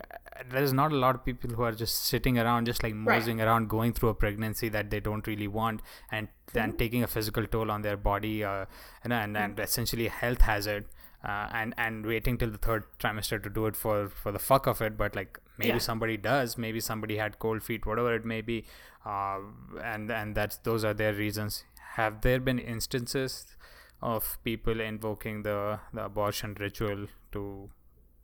there's 0.52 0.74
not 0.74 0.92
a 0.92 0.96
lot 0.96 1.16
of 1.16 1.24
people 1.24 1.50
who 1.52 1.64
are 1.64 1.72
just 1.72 2.06
sitting 2.06 2.38
around 2.38 2.66
just 2.66 2.84
like 2.84 2.94
Right. 2.94 3.16
moseying 3.20 3.42
around 3.42 3.70
going 3.70 3.94
through 3.94 4.10
a 4.10 4.14
pregnancy 4.14 4.70
that 4.70 4.90
they 4.90 5.00
don't 5.00 5.26
really 5.28 5.48
want 5.48 5.82
and 6.12 6.28
then 6.54 6.74
taking 6.74 7.04
a 7.04 7.08
physical 7.08 7.46
toll 7.48 7.72
on 7.72 7.82
their 7.82 7.96
body 7.98 8.44
uh, 8.44 8.66
you 9.04 9.10
know, 9.10 9.16
and, 9.16 9.38
and 9.38 9.60
essentially 9.60 10.08
a 10.08 10.10
health 10.10 10.42
hazard 10.42 10.86
uh, 11.24 11.48
and 11.54 11.74
and 11.78 12.06
waiting 12.06 12.38
till 12.38 12.50
the 12.52 12.58
third 12.58 12.84
trimester 13.00 13.42
to 13.42 13.50
do 13.50 13.66
it 13.68 13.76
for 13.78 14.10
for 14.10 14.32
the 14.34 14.40
fuck 14.40 14.68
of 14.68 14.82
it. 14.82 14.98
But 14.98 15.16
like 15.16 15.40
maybe 15.58 15.70
Yeah. 15.70 15.78
somebody 15.78 16.18
does. 16.18 16.58
Maybe 16.58 16.82
somebody 16.82 17.16
had 17.18 17.40
cold 17.40 17.64
feet 17.64 17.86
whatever 17.86 18.14
it 18.14 18.26
may 18.26 18.42
be 18.42 18.66
uh, 19.06 19.40
and 19.82 20.12
and 20.12 20.36
that's 20.36 20.58
those 20.58 20.84
are 20.84 20.94
their 20.94 21.14
reasons. 21.14 21.64
Have 21.96 22.20
there 22.22 22.42
been 22.42 22.60
instances 22.60 23.56
of 24.02 24.38
people 24.44 24.82
invoking 24.82 25.44
the, 25.44 25.80
the 25.94 26.04
abortion 26.06 26.56
ritual 26.60 27.08
to 27.32 27.70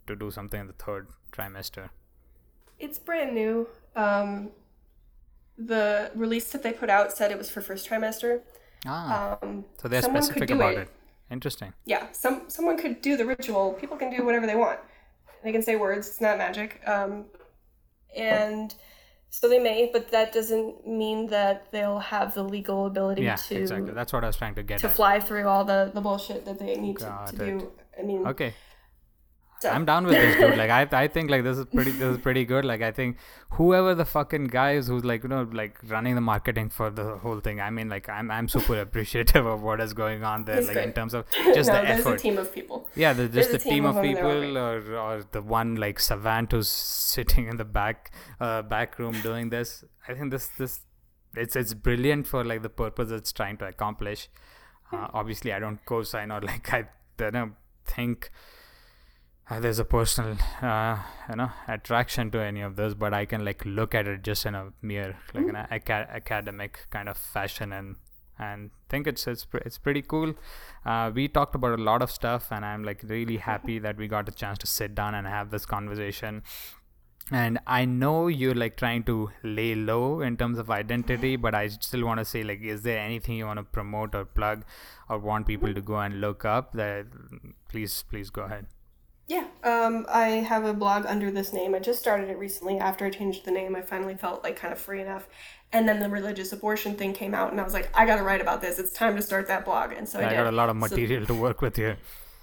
to 0.09 0.15
do 0.25 0.29
something 0.31 0.59
in 0.63 0.67
the 0.67 0.73
third 0.85 1.07
trimester. 1.31 1.85
it's 2.79 2.99
brand 2.99 3.31
new 3.41 3.67
um, 3.95 4.49
the 5.57 6.11
release 6.15 6.51
that 6.51 6.63
they 6.63 6.71
put 6.83 6.89
out 6.89 7.11
said 7.17 7.31
it 7.31 7.37
was 7.37 7.49
for 7.49 7.61
first 7.61 7.89
trimester 7.89 8.41
Ah, 8.85 9.37
um, 9.41 9.65
so 9.81 9.87
they're 9.89 10.01
specific 10.01 10.49
about 10.51 10.73
it. 10.73 10.79
it. 10.79 10.89
Interesting. 11.31 11.73
yeah 11.85 12.03
some 12.11 12.35
someone 12.55 12.77
could 12.83 13.01
do 13.07 13.15
the 13.21 13.25
ritual 13.25 13.73
people 13.81 13.97
can 13.97 14.09
do 14.15 14.25
whatever 14.25 14.47
they 14.51 14.55
want 14.65 14.79
they 15.43 15.51
can 15.51 15.61
say 15.61 15.75
words 15.75 16.07
it's 16.07 16.21
not 16.27 16.37
magic 16.37 16.81
um, 16.87 17.25
and 18.15 18.73
so 19.29 19.47
they 19.47 19.59
may 19.59 19.89
but 19.93 20.09
that 20.11 20.31
doesn't 20.33 20.87
mean 20.87 21.27
that 21.27 21.71
they'll 21.71 21.99
have 21.99 22.33
the 22.33 22.43
legal 22.43 22.79
ability 22.87 23.21
Yeah, 23.23 23.35
to 23.35 23.55
exactly. 23.59 23.91
That's 23.91 24.11
what 24.13 24.23
I 24.23 24.27
was 24.27 24.37
trying 24.37 24.55
to 24.55 24.63
get 24.63 24.79
to 24.79 24.87
at. 24.87 24.95
fly 24.95 25.19
through 25.19 25.47
all 25.47 25.63
the, 25.65 25.91
the 25.93 26.01
bullshit 26.01 26.45
that 26.45 26.57
they 26.57 26.75
need 26.75 26.97
to, 26.99 27.05
Got 27.05 27.27
to 27.27 27.43
it. 27.45 27.59
do 27.59 27.71
i 27.99 28.01
mean 28.01 28.25
Okay, 28.25 28.53
I'm 29.65 29.85
down 29.85 30.05
with 30.05 30.15
this, 30.15 30.35
dude. 30.37 30.57
Like, 30.57 30.69
I, 30.69 30.87
I 31.03 31.07
think 31.07 31.29
like 31.29 31.43
this 31.43 31.57
is 31.57 31.65
pretty, 31.65 31.91
this 31.91 32.15
is 32.15 32.17
pretty 32.27 32.45
good. 32.45 32.65
Like, 32.65 32.81
I 32.81 32.91
think 32.91 33.17
whoever 33.51 33.93
the 33.95 34.05
fucking 34.05 34.45
guy 34.47 34.73
is 34.73 34.87
who's 34.87 35.03
like, 35.03 35.23
you 35.23 35.29
know, 35.29 35.47
like 35.51 35.77
running 35.87 36.15
the 36.15 36.21
marketing 36.21 36.69
for 36.69 36.89
the 36.89 37.17
whole 37.17 37.39
thing. 37.39 37.59
I 37.59 37.69
mean, 37.69 37.89
like, 37.89 38.07
I'm, 38.09 38.31
I'm 38.31 38.47
super 38.47 38.79
appreciative 38.87 39.45
of 39.45 39.61
what 39.61 39.81
is 39.81 39.93
going 39.93 40.23
on 40.23 40.45
there. 40.45 40.57
He's 40.57 40.67
Like, 40.67 40.75
great. 40.75 40.87
in 40.87 40.93
terms 40.93 41.13
of 41.13 41.25
just 41.53 41.69
no, 41.69 41.81
the 41.81 41.87
there's 41.87 41.99
effort. 42.01 42.15
a 42.15 42.17
team 42.17 42.37
of 42.37 42.53
people 42.53 42.87
Yeah, 42.95 43.13
the, 43.13 43.27
just 43.27 43.51
the 43.51 43.57
There's 43.57 43.61
a 43.61 43.63
team, 43.63 43.73
team 43.73 43.85
of 43.85 43.95
of 43.97 44.03
them, 44.03 44.13
they're 44.13 44.25
all 44.25 44.41
people, 44.41 44.57
or, 44.57 44.97
or 44.97 45.23
the 45.31 45.41
one 45.41 45.75
like 45.75 45.99
savant 45.99 46.51
who's 46.51 46.69
sitting 46.69 47.47
in 47.47 47.57
the 47.57 47.65
back 47.65 48.11
uh, 48.39 48.61
back 48.61 48.97
room 48.99 49.19
doing 49.21 49.49
this. 49.49 49.83
I 50.07 50.13
think 50.13 50.31
this 50.31 50.47
this 50.57 50.81
it's 51.35 51.55
it's 51.55 51.73
brilliant 51.73 52.27
for 52.27 52.43
like 52.43 52.61
the 52.63 52.69
purpose 52.69 53.11
it's 53.11 53.31
trying 53.31 53.57
to 53.57 53.65
accomplish. 53.65 54.29
Uh, 54.91 55.07
obviously, 55.13 55.53
I 55.53 55.59
don't 55.59 55.83
co-sign 55.85 56.31
or 56.31 56.41
like 56.41 56.71
I 56.73 56.85
don't 57.17 57.53
think 57.85 58.31
there's 59.57 59.79
a 59.79 59.85
personal 59.85 60.37
uh, 60.61 60.97
you 61.27 61.35
know 61.35 61.49
attraction 61.67 62.29
to 62.31 62.39
any 62.39 62.61
of 62.61 62.75
this, 62.75 62.93
but 62.93 63.13
I 63.13 63.25
can 63.25 63.43
like 63.43 63.63
look 63.65 63.95
at 63.95 64.07
it 64.07 64.21
just 64.21 64.45
in 64.45 64.53
a 64.53 64.73
mere 64.81 65.17
like 65.33 65.47
an 65.47 65.55
aca- 65.55 66.07
academic 66.11 66.85
kind 66.91 67.09
of 67.09 67.17
fashion 67.17 67.73
and 67.73 67.95
and 68.37 68.69
think 68.89 69.07
it's 69.07 69.25
it's 69.27 69.47
it's 69.65 69.77
pretty 69.77 70.01
cool. 70.01 70.33
Uh, 70.85 71.11
we 71.13 71.27
talked 71.27 71.55
about 71.55 71.79
a 71.79 71.81
lot 71.81 72.01
of 72.01 72.11
stuff, 72.11 72.51
and 72.51 72.63
I'm 72.63 72.83
like 72.83 73.01
really 73.03 73.37
happy 73.37 73.79
that 73.79 73.97
we 73.97 74.07
got 74.07 74.29
a 74.29 74.31
chance 74.31 74.59
to 74.59 74.67
sit 74.67 74.93
down 74.93 75.15
and 75.15 75.25
have 75.27 75.49
this 75.49 75.65
conversation. 75.65 76.43
And 77.31 77.59
I 77.67 77.85
know 77.85 78.27
you're 78.27 78.55
like 78.55 78.75
trying 78.75 79.03
to 79.03 79.29
lay 79.43 79.75
low 79.75 80.21
in 80.21 80.35
terms 80.35 80.57
of 80.57 80.71
identity, 80.71 81.35
but 81.35 81.53
I 81.53 81.67
still 81.67 82.03
want 82.03 82.19
to 82.19 82.25
say 82.25 82.43
like, 82.43 82.61
is 82.61 82.81
there 82.81 82.97
anything 82.97 83.35
you 83.35 83.45
want 83.45 83.59
to 83.59 83.63
promote 83.63 84.15
or 84.15 84.25
plug, 84.25 84.63
or 85.09 85.19
want 85.19 85.47
people 85.47 85.73
to 85.73 85.81
go 85.81 85.97
and 85.97 86.21
look 86.21 86.45
up? 86.45 86.73
That 86.73 87.07
please 87.67 88.03
please 88.09 88.29
go 88.29 88.43
ahead. 88.43 88.67
Yeah. 89.29 89.45
Um, 89.63 90.05
i 90.09 90.27
have 90.51 90.65
a 90.65 90.73
blog 90.73 91.05
under 91.05 91.29
this 91.31 91.53
name. 91.53 91.71
I 91.75 91.79
just 91.79 91.99
started 91.99 92.27
it 92.29 92.37
recently. 92.37 92.75
After 92.79 93.05
i 93.05 93.09
changed 93.19 93.45
the 93.45 93.51
name 93.51 93.75
i 93.75 93.81
finally 93.93 94.15
felt 94.15 94.43
like 94.43 94.55
kind 94.57 94.73
of 94.73 94.79
free 94.79 95.01
enough. 95.01 95.25
And 95.71 95.87
then 95.87 95.99
the 95.99 96.09
religious 96.09 96.51
abortion 96.51 96.95
thing 96.95 97.13
came 97.13 97.33
out 97.39 97.51
and 97.51 97.61
i 97.61 97.63
was 97.63 97.75
like 97.79 97.87
i 97.99 98.05
gotta 98.09 98.23
write 98.23 98.41
about 98.41 98.59
this. 98.61 98.79
It's 98.79 98.91
time 99.03 99.15
to 99.15 99.21
start 99.21 99.47
that 99.47 99.63
blog. 99.65 99.93
And 99.93 100.09
so 100.09 100.19
i, 100.19 100.29
I 100.29 100.33
got 100.33 100.47
a 100.47 100.57
lot 100.61 100.69
of 100.69 100.75
So- 100.75 100.95
material 100.95 101.25
to 101.27 101.35
work 101.35 101.61
with 101.61 101.75
here. 101.77 101.97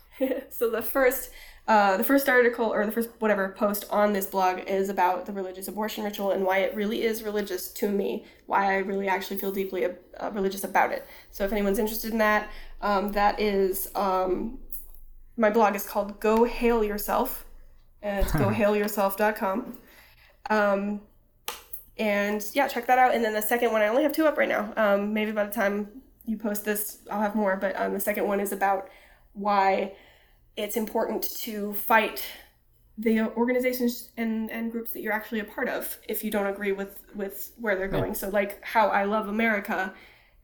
so 0.59 0.71
the 0.71 0.83
first 0.83 1.31
uh, 1.69 1.97
the 1.97 2.05
first 2.05 2.29
article 2.29 2.67
or 2.67 2.87
the 2.87 2.93
first 2.93 3.11
whatever 3.19 3.49
post 3.59 3.85
on 3.91 4.13
this 4.13 4.27
blog 4.27 4.61
is 4.69 4.89
about 4.89 5.27
the 5.27 5.33
religious 5.33 5.67
abortion 5.67 6.05
ritual 6.05 6.31
and 6.31 6.45
why 6.45 6.59
it 6.59 6.73
really 6.77 7.03
is 7.03 7.25
religious 7.25 7.73
to 7.73 7.91
me 7.91 8.25
why 8.47 8.63
i 8.75 8.77
really 8.77 9.09
actually 9.09 9.37
feel 9.37 9.51
deeply 9.51 9.85
uh, 9.85 10.31
religious 10.33 10.63
about 10.63 10.93
it. 10.93 11.05
So 11.33 11.45
if 11.45 11.51
anyone's 11.51 11.81
interested 11.81 12.13
in 12.13 12.19
that 12.19 12.49
um, 12.81 13.11
that 13.13 13.41
is 13.41 13.91
um, 13.97 14.59
my 15.37 15.51
blog 15.51 15.75
is 15.75 15.87
called 15.87 16.19
go 16.21 16.45
hail 16.45 16.83
yourself 16.83 17.45
and 18.03 18.25
it's 18.25 18.33
gohailyourself.com 18.33 19.77
um, 20.51 21.01
and 21.99 22.45
yeah, 22.53 22.69
check 22.69 22.87
that 22.87 22.99
out. 22.99 23.15
And 23.15 23.25
then 23.25 23.33
the 23.33 23.43
second 23.43 23.73
one, 23.73 23.83
I 23.83 23.89
only 23.89 24.03
have 24.03 24.13
two 24.13 24.27
up 24.27 24.37
right 24.37 24.49
now. 24.49 24.73
Um, 24.77 25.13
maybe 25.13 25.33
by 25.33 25.45
the 25.45 25.53
time 25.53 25.89
you 26.27 26.37
post 26.37 26.65
this, 26.65 26.99
I'll 27.11 27.21
have 27.21 27.35
more. 27.35 27.57
But 27.57 27.79
um, 27.81 27.95
the 27.95 28.01
second 28.01 28.27
one 28.27 28.41
is 28.41 28.53
about 28.53 28.89
why 29.33 29.95
it's 30.57 30.77
important 30.77 31.23
to 31.39 31.73
fight 31.75 32.25
the 32.99 33.21
organizations 33.37 34.11
and, 34.17 34.51
and 34.51 34.73
groups 34.73 34.93
that 34.93 35.03
you're 35.03 35.13
actually 35.13 35.41
a 35.41 35.45
part 35.45 35.69
of 35.69 35.99
if 36.09 36.25
you 36.25 36.31
don't 36.31 36.47
agree 36.47 36.73
with 36.73 36.99
with 37.15 37.53
where 37.59 37.77
they're 37.77 37.89
going. 37.89 38.13
Yeah. 38.13 38.19
So 38.19 38.29
like 38.29 38.63
how 38.63 38.89
I 38.89 39.05
love 39.05 39.29
America 39.29 39.95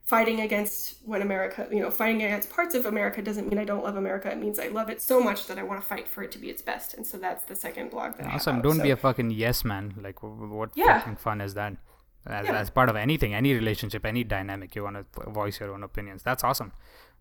fighting 0.05 0.41
against 0.41 0.97
when 1.05 1.21
America, 1.21 1.67
you 1.71 1.79
know, 1.79 1.89
fighting 1.89 2.21
against 2.23 2.49
parts 2.49 2.75
of 2.75 2.85
America 2.85 3.21
doesn't 3.21 3.47
mean 3.47 3.57
I 3.57 3.63
don't 3.63 3.83
love 3.83 3.95
America. 3.95 4.29
It 4.29 4.37
means 4.37 4.59
I 4.59 4.67
love 4.67 4.89
it 4.89 5.01
so 5.01 5.21
much 5.21 5.47
that 5.47 5.57
I 5.57 5.63
want 5.63 5.81
to 5.81 5.87
fight 5.87 6.07
for 6.07 6.23
it 6.23 6.31
to 6.33 6.37
be 6.37 6.49
its 6.49 6.61
best. 6.61 6.93
And 6.93 7.07
so 7.07 7.17
that's 7.17 7.45
the 7.45 7.55
second 7.55 7.91
blog 7.91 8.17
that 8.17 8.27
awesome. 8.27 8.61
Don't 8.61 8.77
so. 8.77 8.83
be 8.83 8.91
a 8.91 8.97
fucking 8.97 9.31
yes 9.31 9.63
man. 9.63 9.95
Like, 10.01 10.21
what 10.21 10.71
yeah. 10.75 10.99
fucking 10.99 11.15
fun 11.17 11.41
is 11.41 11.53
that? 11.53 11.77
As, 12.25 12.45
yeah. 12.45 12.55
as 12.55 12.69
part 12.69 12.89
of 12.89 12.95
anything, 12.95 13.33
any 13.33 13.53
relationship, 13.53 14.05
any 14.05 14.23
dynamic, 14.23 14.75
you 14.75 14.83
want 14.83 14.95
to 14.95 15.29
voice 15.29 15.59
your 15.59 15.73
own 15.73 15.83
opinions. 15.83 16.23
That's 16.23 16.43
awesome. 16.43 16.71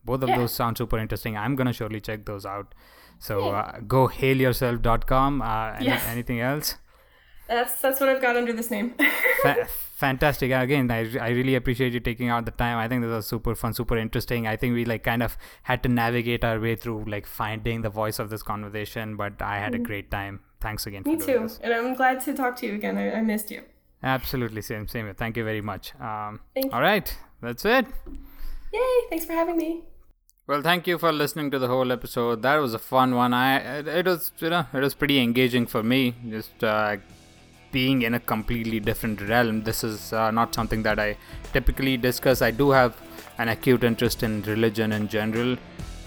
Both 0.05 0.23
of 0.23 0.29
yeah. 0.29 0.39
those 0.39 0.53
sound 0.53 0.79
super 0.79 0.99
interesting. 0.99 1.37
I'm 1.37 1.55
gonna 1.55 1.73
surely 1.73 2.01
check 2.01 2.25
those 2.25 2.45
out. 2.45 2.75
So 3.19 3.51
uh, 3.51 3.81
go 3.81 4.09
hailyourself.com. 4.09 5.43
Uh, 5.43 5.75
any, 5.77 5.87
yes. 5.87 6.07
Anything 6.09 6.41
else? 6.41 6.77
That's 7.49 7.81
that's 7.81 8.01
what 8.01 8.09
I've 8.09 8.23
got 8.23 8.37
under 8.37 8.53
this 8.53 8.71
name. 8.71 8.95
Fa- 10.03 10.07
fantastic. 10.07 10.51
Again, 10.51 10.91
I, 10.91 11.01
I 11.21 11.29
really 11.31 11.55
appreciate 11.55 11.93
you 11.93 12.01
taking 12.01 12.29
out 12.29 12.45
the 12.45 12.51
time. 12.51 12.79
I 12.79 12.89
think 12.89 13.03
this 13.03 13.11
was 13.11 13.27
super 13.27 13.55
fun, 13.55 13.73
super 13.73 13.97
interesting. 13.97 14.47
I 14.47 14.57
think 14.57 14.75
we 14.75 14.85
like 14.85 15.05
kind 15.05 15.23
of 15.23 15.37
had 15.63 15.83
to 15.85 15.89
navigate 15.89 16.45
our 16.45 16.59
way 16.61 16.75
through 16.77 17.05
like 17.05 17.27
finding 17.27 17.83
the 17.83 17.91
voice 17.91 18.19
of 18.19 18.31
this 18.31 18.43
conversation, 18.43 19.17
but 19.17 19.41
I 19.41 19.59
had 19.59 19.73
mm-hmm. 19.73 19.83
a 19.83 19.87
great 19.87 20.11
time. 20.11 20.41
Thanks 20.61 20.87
again. 20.87 21.03
Me 21.07 21.17
too, 21.17 21.41
this. 21.41 21.61
and 21.63 21.73
I'm 21.73 21.95
glad 21.95 22.21
to 22.23 22.35
talk 22.35 22.57
to 22.57 22.67
you 22.67 22.75
again. 22.75 22.99
I, 22.99 23.13
I 23.13 23.21
missed 23.21 23.51
you. 23.51 23.63
Absolutely, 24.03 24.63
same, 24.63 24.89
same. 24.89 25.15
Thank 25.15 25.37
you 25.37 25.45
very 25.45 25.61
much. 25.61 25.95
Um, 26.01 26.41
Thank 26.55 26.67
you. 26.67 26.73
All 26.73 26.81
right, 26.81 27.17
that's 27.41 27.65
it. 27.65 27.87
Yay! 28.73 29.01
Thanks 29.11 29.25
for 29.25 29.33
having 29.33 29.57
me. 29.57 29.83
Well, 30.49 30.63
thank 30.63 30.89
you 30.89 30.99
for 30.99 31.13
listening 31.13 31.53
to 31.53 31.59
the 31.61 31.69
whole 31.69 31.93
episode. 31.93 32.43
That 32.43 32.57
was 32.57 32.75
a 32.75 32.79
fun 32.81 33.15
one. 33.15 33.33
I 33.33 33.79
it 34.01 34.07
was 34.07 34.33
you 34.39 34.51
know 34.51 34.67
it 34.73 34.81
was 34.81 34.95
pretty 34.95 35.21
engaging 35.21 35.67
for 35.67 35.83
me. 35.83 36.15
Just 36.29 36.65
uh, 36.65 36.97
being 37.73 38.03
in 38.03 38.15
a 38.15 38.21
completely 38.21 38.79
different 38.79 39.21
realm. 39.29 39.63
This 39.63 39.83
is 39.83 40.13
uh, 40.13 40.31
not 40.31 40.55
something 40.55 40.83
that 40.83 40.99
I 40.99 41.17
typically 41.53 41.97
discuss. 41.97 42.43
I 42.43 42.51
do 42.51 42.71
have 42.71 42.97
an 43.39 43.49
acute 43.49 43.83
interest 43.83 44.23
in 44.23 44.43
religion 44.43 44.93
in 44.93 45.09
general, 45.09 45.57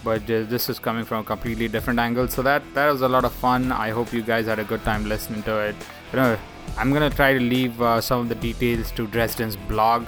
but 0.04 0.22
uh, 0.24 0.44
this 0.44 0.70
is 0.70 0.80
coming 0.80 1.04
from 1.04 1.22
a 1.22 1.24
completely 1.24 1.68
different 1.68 2.00
angle. 2.00 2.28
So 2.28 2.42
that 2.44 2.62
that 2.76 2.92
was 2.92 3.02
a 3.02 3.10
lot 3.10 3.26
of 3.26 3.34
fun. 3.34 3.72
I 3.72 3.90
hope 3.90 4.14
you 4.14 4.22
guys 4.22 4.46
had 4.46 4.60
a 4.60 4.64
good 4.64 4.84
time 4.84 5.10
listening 5.10 5.44
to 5.44 5.60
it. 5.60 5.76
You 6.14 6.20
know, 6.20 6.38
I'm 6.78 6.94
gonna 6.94 7.10
try 7.10 7.34
to 7.34 7.40
leave 7.40 7.82
uh, 7.82 8.00
some 8.02 8.22
of 8.22 8.30
the 8.30 8.36
details 8.36 8.92
to 8.92 9.08
Dresden's 9.08 9.56
blog 9.56 10.06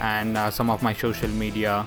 and 0.00 0.36
uh, 0.36 0.50
some 0.50 0.70
of 0.70 0.82
my 0.82 0.92
social 0.92 1.30
media 1.30 1.86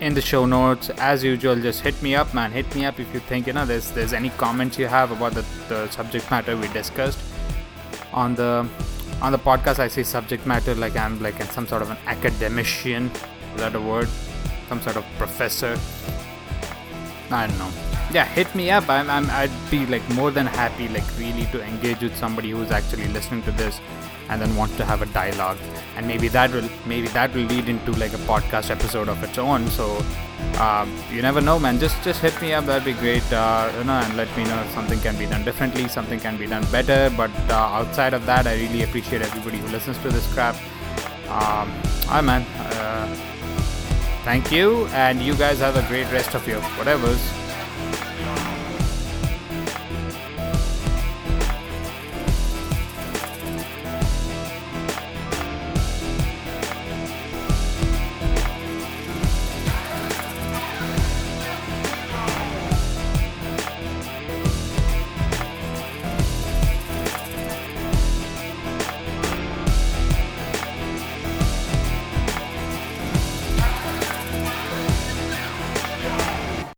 in 0.00 0.14
the 0.14 0.20
show 0.20 0.46
notes 0.46 0.90
as 0.98 1.22
usual 1.22 1.54
just 1.54 1.80
hit 1.80 2.00
me 2.02 2.14
up 2.16 2.34
man 2.34 2.50
hit 2.50 2.74
me 2.74 2.84
up 2.84 2.98
if 2.98 3.14
you 3.14 3.20
think 3.20 3.46
you 3.46 3.52
know 3.52 3.64
there's 3.64 3.92
there's 3.92 4.12
any 4.12 4.30
comments 4.30 4.76
you 4.76 4.86
have 4.86 5.12
about 5.12 5.32
the, 5.32 5.44
the 5.68 5.88
subject 5.90 6.28
matter 6.28 6.56
we 6.56 6.66
discussed 6.68 7.20
on 8.12 8.34
the 8.34 8.68
on 9.20 9.32
the 9.32 9.38
podcast 9.38 9.78
i 9.78 9.88
say 9.88 10.02
subject 10.02 10.46
matter 10.46 10.74
like 10.74 10.96
i'm 10.96 11.20
like 11.22 11.40
some 11.44 11.66
sort 11.66 11.82
of 11.82 11.90
an 11.90 11.96
academician 12.06 13.10
is 13.54 13.60
that 13.60 13.74
a 13.74 13.80
word? 13.80 14.08
Some 14.68 14.80
sort 14.80 14.96
of 14.96 15.04
professor. 15.18 15.78
I 17.30 17.46
don't 17.46 17.58
know. 17.58 17.70
Yeah 18.12 18.24
hit 18.24 18.54
me 18.54 18.70
up. 18.70 18.88
I'm, 18.88 19.08
I'm 19.10 19.30
i'd 19.30 19.50
be 19.70 19.86
like 19.86 20.06
more 20.10 20.30
than 20.30 20.46
happy 20.46 20.88
like 20.88 21.04
really 21.18 21.46
to 21.46 21.62
engage 21.62 22.00
with 22.00 22.16
somebody 22.16 22.50
who's 22.50 22.70
actually 22.70 23.08
listening 23.08 23.42
to 23.44 23.52
this 23.52 23.80
and 24.32 24.40
then 24.40 24.56
want 24.56 24.74
to 24.78 24.84
have 24.84 25.02
a 25.02 25.06
dialogue. 25.06 25.58
And 25.96 26.06
maybe 26.06 26.28
that 26.28 26.50
will 26.50 26.68
maybe 26.86 27.08
that 27.08 27.34
will 27.34 27.48
lead 27.54 27.68
into 27.68 27.92
like 27.92 28.14
a 28.14 28.22
podcast 28.30 28.70
episode 28.70 29.08
of 29.08 29.22
its 29.22 29.38
own. 29.38 29.66
So 29.68 30.04
um, 30.58 30.92
you 31.10 31.20
never 31.22 31.40
know 31.40 31.58
man. 31.58 31.78
Just 31.78 32.02
just 32.02 32.20
hit 32.20 32.40
me 32.40 32.52
up. 32.54 32.64
That'd 32.64 32.84
be 32.84 32.94
great 32.94 33.30
uh, 33.32 33.70
you 33.76 33.84
know 33.84 33.98
and 34.04 34.16
let 34.16 34.34
me 34.36 34.44
know 34.44 34.58
if 34.62 34.70
something 34.72 34.98
can 35.00 35.18
be 35.18 35.26
done 35.26 35.44
differently 35.44 35.86
something 35.88 36.18
can 36.18 36.38
be 36.38 36.46
done 36.46 36.64
better. 36.72 37.12
But 37.16 37.30
uh, 37.50 37.78
outside 37.80 38.14
of 38.14 38.24
that 38.26 38.46
i 38.46 38.54
really 38.54 38.82
appreciate 38.82 39.22
everybody 39.22 39.58
who 39.58 39.68
listens 39.68 39.98
to 39.98 40.08
this 40.08 40.32
crap. 40.32 40.56
Um, 41.28 41.68
hi 42.08 42.20
man. 42.20 42.42
Uh, 42.56 43.06
thank 44.24 44.50
you. 44.50 44.86
And 45.04 45.22
you 45.22 45.34
guys 45.34 45.58
have 45.58 45.76
a 45.76 45.86
great 45.88 46.10
rest 46.12 46.34
of 46.34 46.48
your 46.48 46.60
whatevers 46.78 47.41